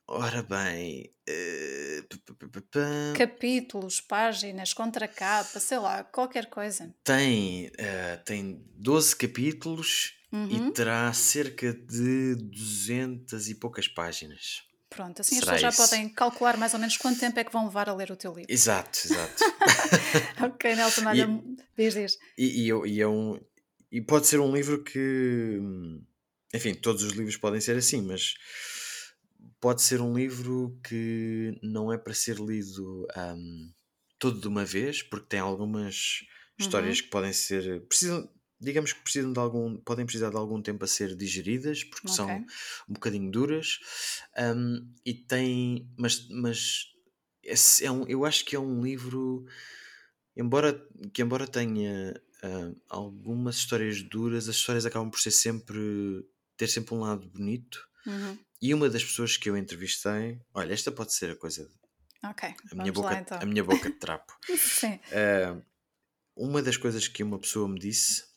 ora 0.07 0.43
bem. 0.43 1.11
Uh, 1.27 3.17
Capítulos, 3.17 3.99
páginas, 3.99 4.73
contracapa, 4.73 5.59
sei 5.59 5.79
lá, 5.79 6.03
qualquer 6.03 6.51
coisa. 6.51 6.93
Tem, 7.03 7.67
uh, 7.67 8.23
tem 8.23 8.63
12 8.75 9.15
capítulos 9.15 10.13
uhum. 10.31 10.67
e 10.67 10.71
terá 10.71 11.11
cerca 11.13 11.73
de 11.73 12.35
200 12.35 13.49
e 13.49 13.55
poucas 13.55 13.87
páginas. 13.87 14.69
Pronto, 14.91 15.21
assim 15.21 15.39
Será 15.39 15.53
as 15.53 15.61
pessoas 15.61 15.75
já 15.75 15.85
podem 15.85 16.09
calcular 16.09 16.57
mais 16.57 16.73
ou 16.73 16.79
menos 16.79 16.97
quanto 16.97 17.17
tempo 17.17 17.39
é 17.39 17.45
que 17.45 17.51
vão 17.51 17.63
levar 17.63 17.87
a 17.87 17.95
ler 17.95 18.11
o 18.11 18.15
teu 18.17 18.33
livro. 18.33 18.51
Exato, 18.51 18.99
exato. 19.05 19.43
ok, 20.43 20.75
Nelson, 20.75 21.07
olha, 21.07 21.43
diz, 21.77 21.93
diz. 21.93 22.19
E, 22.37 22.67
e, 22.67 22.89
e, 22.89 23.01
é 23.01 23.07
um, 23.07 23.39
e 23.89 24.01
pode 24.01 24.27
ser 24.27 24.41
um 24.41 24.53
livro 24.53 24.83
que. 24.83 25.61
Enfim, 26.53 26.73
todos 26.73 27.03
os 27.03 27.13
livros 27.13 27.37
podem 27.37 27.61
ser 27.61 27.77
assim, 27.77 28.01
mas 28.01 28.33
pode 29.61 29.81
ser 29.81 30.01
um 30.01 30.13
livro 30.13 30.77
que 30.83 31.57
não 31.63 31.93
é 31.93 31.97
para 31.97 32.13
ser 32.13 32.37
lido 32.37 33.07
um, 33.15 33.71
todo 34.19 34.41
de 34.41 34.47
uma 34.49 34.65
vez, 34.65 35.01
porque 35.01 35.27
tem 35.29 35.39
algumas 35.39 36.25
histórias 36.59 36.97
uhum. 36.97 37.03
que 37.05 37.09
podem 37.09 37.31
ser. 37.31 37.81
precisam 37.87 38.29
digamos 38.61 38.93
que 38.93 39.01
precisam 39.01 39.33
de 39.33 39.39
algum, 39.39 39.77
podem 39.77 40.05
precisar 40.05 40.29
de 40.29 40.37
algum 40.37 40.61
tempo 40.61 40.83
a 40.85 40.87
ser 40.87 41.15
digeridas, 41.15 41.83
porque 41.83 42.07
okay. 42.07 42.15
são 42.15 42.29
um 42.87 42.93
bocadinho 42.93 43.31
duras, 43.31 43.79
um, 44.37 44.87
e 45.03 45.13
tem, 45.13 45.89
mas, 45.97 46.27
mas 46.29 46.85
é 47.81 47.89
um, 47.89 48.07
eu 48.07 48.23
acho 48.23 48.45
que 48.45 48.55
é 48.55 48.59
um 48.59 48.81
livro, 48.81 49.45
embora, 50.37 50.79
que 51.11 51.23
embora 51.23 51.47
tenha 51.47 52.21
uh, 52.43 52.81
algumas 52.87 53.55
histórias 53.55 54.03
duras, 54.03 54.47
as 54.47 54.55
histórias 54.55 54.85
acabam 54.85 55.09
por 55.09 55.19
ser 55.19 55.31
sempre, 55.31 56.23
ter 56.55 56.67
sempre 56.67 56.93
um 56.93 56.99
lado 56.99 57.27
bonito, 57.27 57.83
uhum. 58.05 58.37
e 58.61 58.73
uma 58.75 58.89
das 58.89 59.03
pessoas 59.03 59.37
que 59.37 59.49
eu 59.49 59.57
entrevistei, 59.57 60.39
olha, 60.53 60.71
esta 60.71 60.91
pode 60.91 61.13
ser 61.15 61.31
a 61.31 61.35
coisa, 61.35 61.67
Ok, 62.23 62.53
a 62.71 62.75
minha 62.75 62.93
boca, 62.93 63.09
lá, 63.09 63.19
então. 63.19 63.39
a 63.41 63.45
minha 63.47 63.63
boca 63.63 63.89
de 63.89 63.95
trapo. 63.97 64.37
Sim. 64.55 64.99
Uh, 65.09 65.59
uma 66.35 66.61
das 66.61 66.77
coisas 66.77 67.07
que 67.07 67.23
uma 67.23 67.39
pessoa 67.39 67.67
me 67.67 67.79
disse 67.79 68.30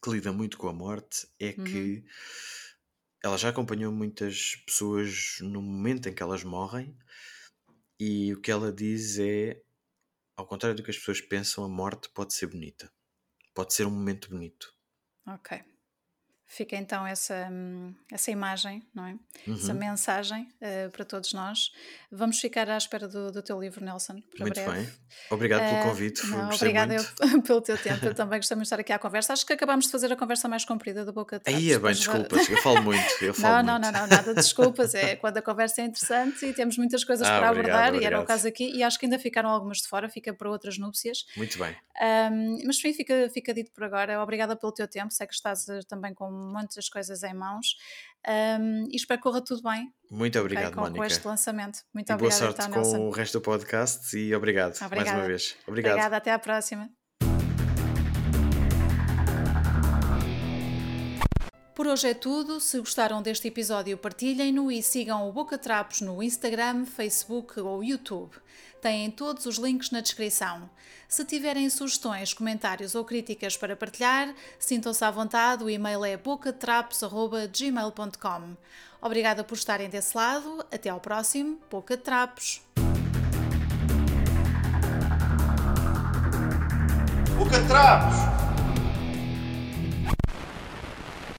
que 0.00 0.10
lida 0.10 0.32
muito 0.32 0.58
com 0.58 0.68
a 0.68 0.72
morte 0.72 1.28
é 1.38 1.54
uhum. 1.58 1.64
que 1.64 2.04
ela 3.22 3.36
já 3.36 3.48
acompanhou 3.48 3.92
muitas 3.92 4.56
pessoas 4.66 5.38
no 5.40 5.60
momento 5.60 6.08
em 6.08 6.14
que 6.14 6.22
elas 6.22 6.44
morrem 6.44 6.96
e 7.98 8.32
o 8.32 8.40
que 8.40 8.50
ela 8.50 8.72
diz 8.72 9.18
é 9.18 9.60
ao 10.38 10.46
contrário 10.46 10.76
do 10.76 10.84
que 10.84 10.90
as 10.90 10.96
pessoas 10.96 11.20
pensam, 11.20 11.64
a 11.64 11.68
morte 11.68 12.08
pode 12.10 12.32
ser 12.32 12.46
bonita. 12.46 12.92
Pode 13.52 13.74
ser 13.74 13.86
um 13.86 13.90
momento 13.90 14.30
bonito. 14.30 14.72
Ok. 15.26 15.60
Fica 16.50 16.76
então 16.76 17.06
essa, 17.06 17.46
hum, 17.52 17.92
essa 18.10 18.30
imagem, 18.30 18.82
não 18.94 19.04
é? 19.04 19.14
Uhum. 19.46 19.54
Essa 19.54 19.74
mensagem 19.74 20.48
uh, 20.62 20.90
para 20.90 21.04
todos 21.04 21.34
nós. 21.34 21.70
Vamos 22.10 22.40
ficar 22.40 22.70
à 22.70 22.76
espera 22.78 23.06
do, 23.06 23.30
do 23.30 23.42
teu 23.42 23.60
livro, 23.60 23.84
Nelson. 23.84 24.14
muito 24.38 24.54
breve. 24.54 24.70
bem. 24.70 24.88
Obrigado 25.30 25.60
uh, 25.60 25.68
pelo 25.68 25.76
eh, 25.76 25.82
convite. 25.82 26.26
Não, 26.26 26.48
obrigada 26.48 26.96
pelo 27.46 27.60
teu 27.60 27.76
tempo. 27.76 28.06
Eu 28.06 28.14
também 28.16 28.38
gostei 28.38 28.54
muito 28.54 28.64
de 28.64 28.68
estar 28.68 28.80
aqui 28.80 28.94
à 28.94 28.98
conversa. 28.98 29.34
Acho 29.34 29.44
que 29.44 29.52
acabámos 29.52 29.84
de 29.84 29.92
fazer 29.92 30.10
a 30.10 30.16
conversa 30.16 30.48
mais 30.48 30.64
comprida 30.64 31.04
da 31.04 31.12
boca 31.12 31.38
de 31.38 31.52
Aí 31.52 31.70
é 31.70 31.78
bem, 31.78 31.92
desculpas. 31.92 32.48
Eu 32.48 32.56
falo 32.62 32.82
muito. 32.82 33.04
Eu 33.20 33.34
falo 33.36 33.62
não, 33.62 33.74
muito. 33.74 33.84
não, 33.84 33.92
não, 33.92 34.00
não, 34.00 34.08
nada 34.08 34.30
de 34.30 34.40
desculpas. 34.40 34.94
É 34.94 35.16
quando 35.16 35.36
a 35.36 35.42
conversa 35.42 35.82
é 35.82 35.84
interessante 35.84 36.46
e 36.46 36.54
temos 36.54 36.78
muitas 36.78 37.04
coisas 37.04 37.28
ah, 37.28 37.40
para 37.40 37.50
obrigado, 37.50 37.76
abordar 37.76 37.88
obrigado. 37.88 38.10
e 38.10 38.14
era 38.14 38.22
o 38.22 38.24
caso 38.24 38.48
aqui. 38.48 38.74
E 38.74 38.82
acho 38.82 38.98
que 38.98 39.04
ainda 39.04 39.18
ficaram 39.18 39.50
algumas 39.50 39.78
de 39.78 39.88
fora, 39.88 40.08
fica 40.08 40.32
para 40.32 40.48
outras 40.48 40.78
núpcias. 40.78 41.26
Muito 41.36 41.58
bem. 41.58 41.76
Um, 42.00 42.58
mas 42.64 42.78
enfim, 42.78 42.94
fica, 42.94 43.28
fica 43.34 43.52
dito 43.52 43.70
por 43.72 43.84
agora. 43.84 44.22
Obrigada 44.22 44.56
pelo 44.56 44.72
teu 44.72 44.88
tempo. 44.88 45.12
Sei 45.12 45.26
que 45.26 45.34
estás 45.34 45.68
eh, 45.68 45.80
também 45.86 46.14
com 46.14 46.37
muitas 46.38 46.88
coisas 46.88 47.08
coisas 47.08 47.22
em 47.22 47.34
mãos 47.34 47.76
um, 48.28 48.84
e 48.90 48.96
espero 48.96 49.20
que 49.20 49.22
corra 49.22 49.42
tudo 49.42 49.62
bem. 49.62 49.92
Muito 50.10 50.38
obrigado, 50.38 50.64
okay, 50.64 50.74
com, 50.74 50.80
Mónica. 50.80 50.98
com 50.98 51.04
este 51.04 51.26
lançamento. 51.26 51.78
Muito 51.94 52.10
e 52.10 52.12
obrigada. 52.12 52.40
Boa 52.40 52.52
sorte 52.52 52.68
então, 52.68 52.82
com 52.82 53.08
o 53.08 53.10
resto 53.10 53.38
do 53.38 53.42
podcast 53.42 54.16
e 54.16 54.34
obrigado 54.34 54.74
Obrigada. 54.82 55.10
mais 55.10 55.12
uma 55.12 55.26
vez. 55.26 55.56
Obrigado. 55.66 55.92
Obrigada, 55.92 56.16
até 56.16 56.32
à 56.32 56.38
próxima. 56.38 56.90
Por 61.78 61.86
hoje 61.86 62.08
é 62.08 62.14
tudo. 62.14 62.58
Se 62.58 62.76
gostaram 62.80 63.22
deste 63.22 63.46
episódio, 63.46 63.96
partilhem-no 63.96 64.68
e 64.68 64.82
sigam 64.82 65.28
o 65.28 65.32
Boca 65.32 65.56
Trapos 65.56 66.00
no 66.00 66.20
Instagram, 66.20 66.84
Facebook 66.84 67.60
ou 67.60 67.84
YouTube. 67.84 68.32
Têm 68.82 69.08
todos 69.12 69.46
os 69.46 69.58
links 69.58 69.92
na 69.92 70.00
descrição. 70.00 70.68
Se 71.08 71.24
tiverem 71.24 71.70
sugestões, 71.70 72.34
comentários 72.34 72.96
ou 72.96 73.04
críticas 73.04 73.56
para 73.56 73.76
partilhar, 73.76 74.34
sintam-se 74.58 75.04
à 75.04 75.10
vontade. 75.12 75.62
O 75.62 75.70
e-mail 75.70 76.04
é 76.04 76.16
bocatrapos.gmail.com. 76.16 78.56
Obrigada 79.00 79.44
por 79.44 79.54
estarem 79.54 79.88
desse 79.88 80.16
lado. 80.16 80.66
Até 80.72 80.90
ao 80.90 80.98
próximo 80.98 81.60
Boca 81.70 81.96
Trapos. 81.96 82.60
Boca 87.36 87.64
Trapos! 87.68 88.37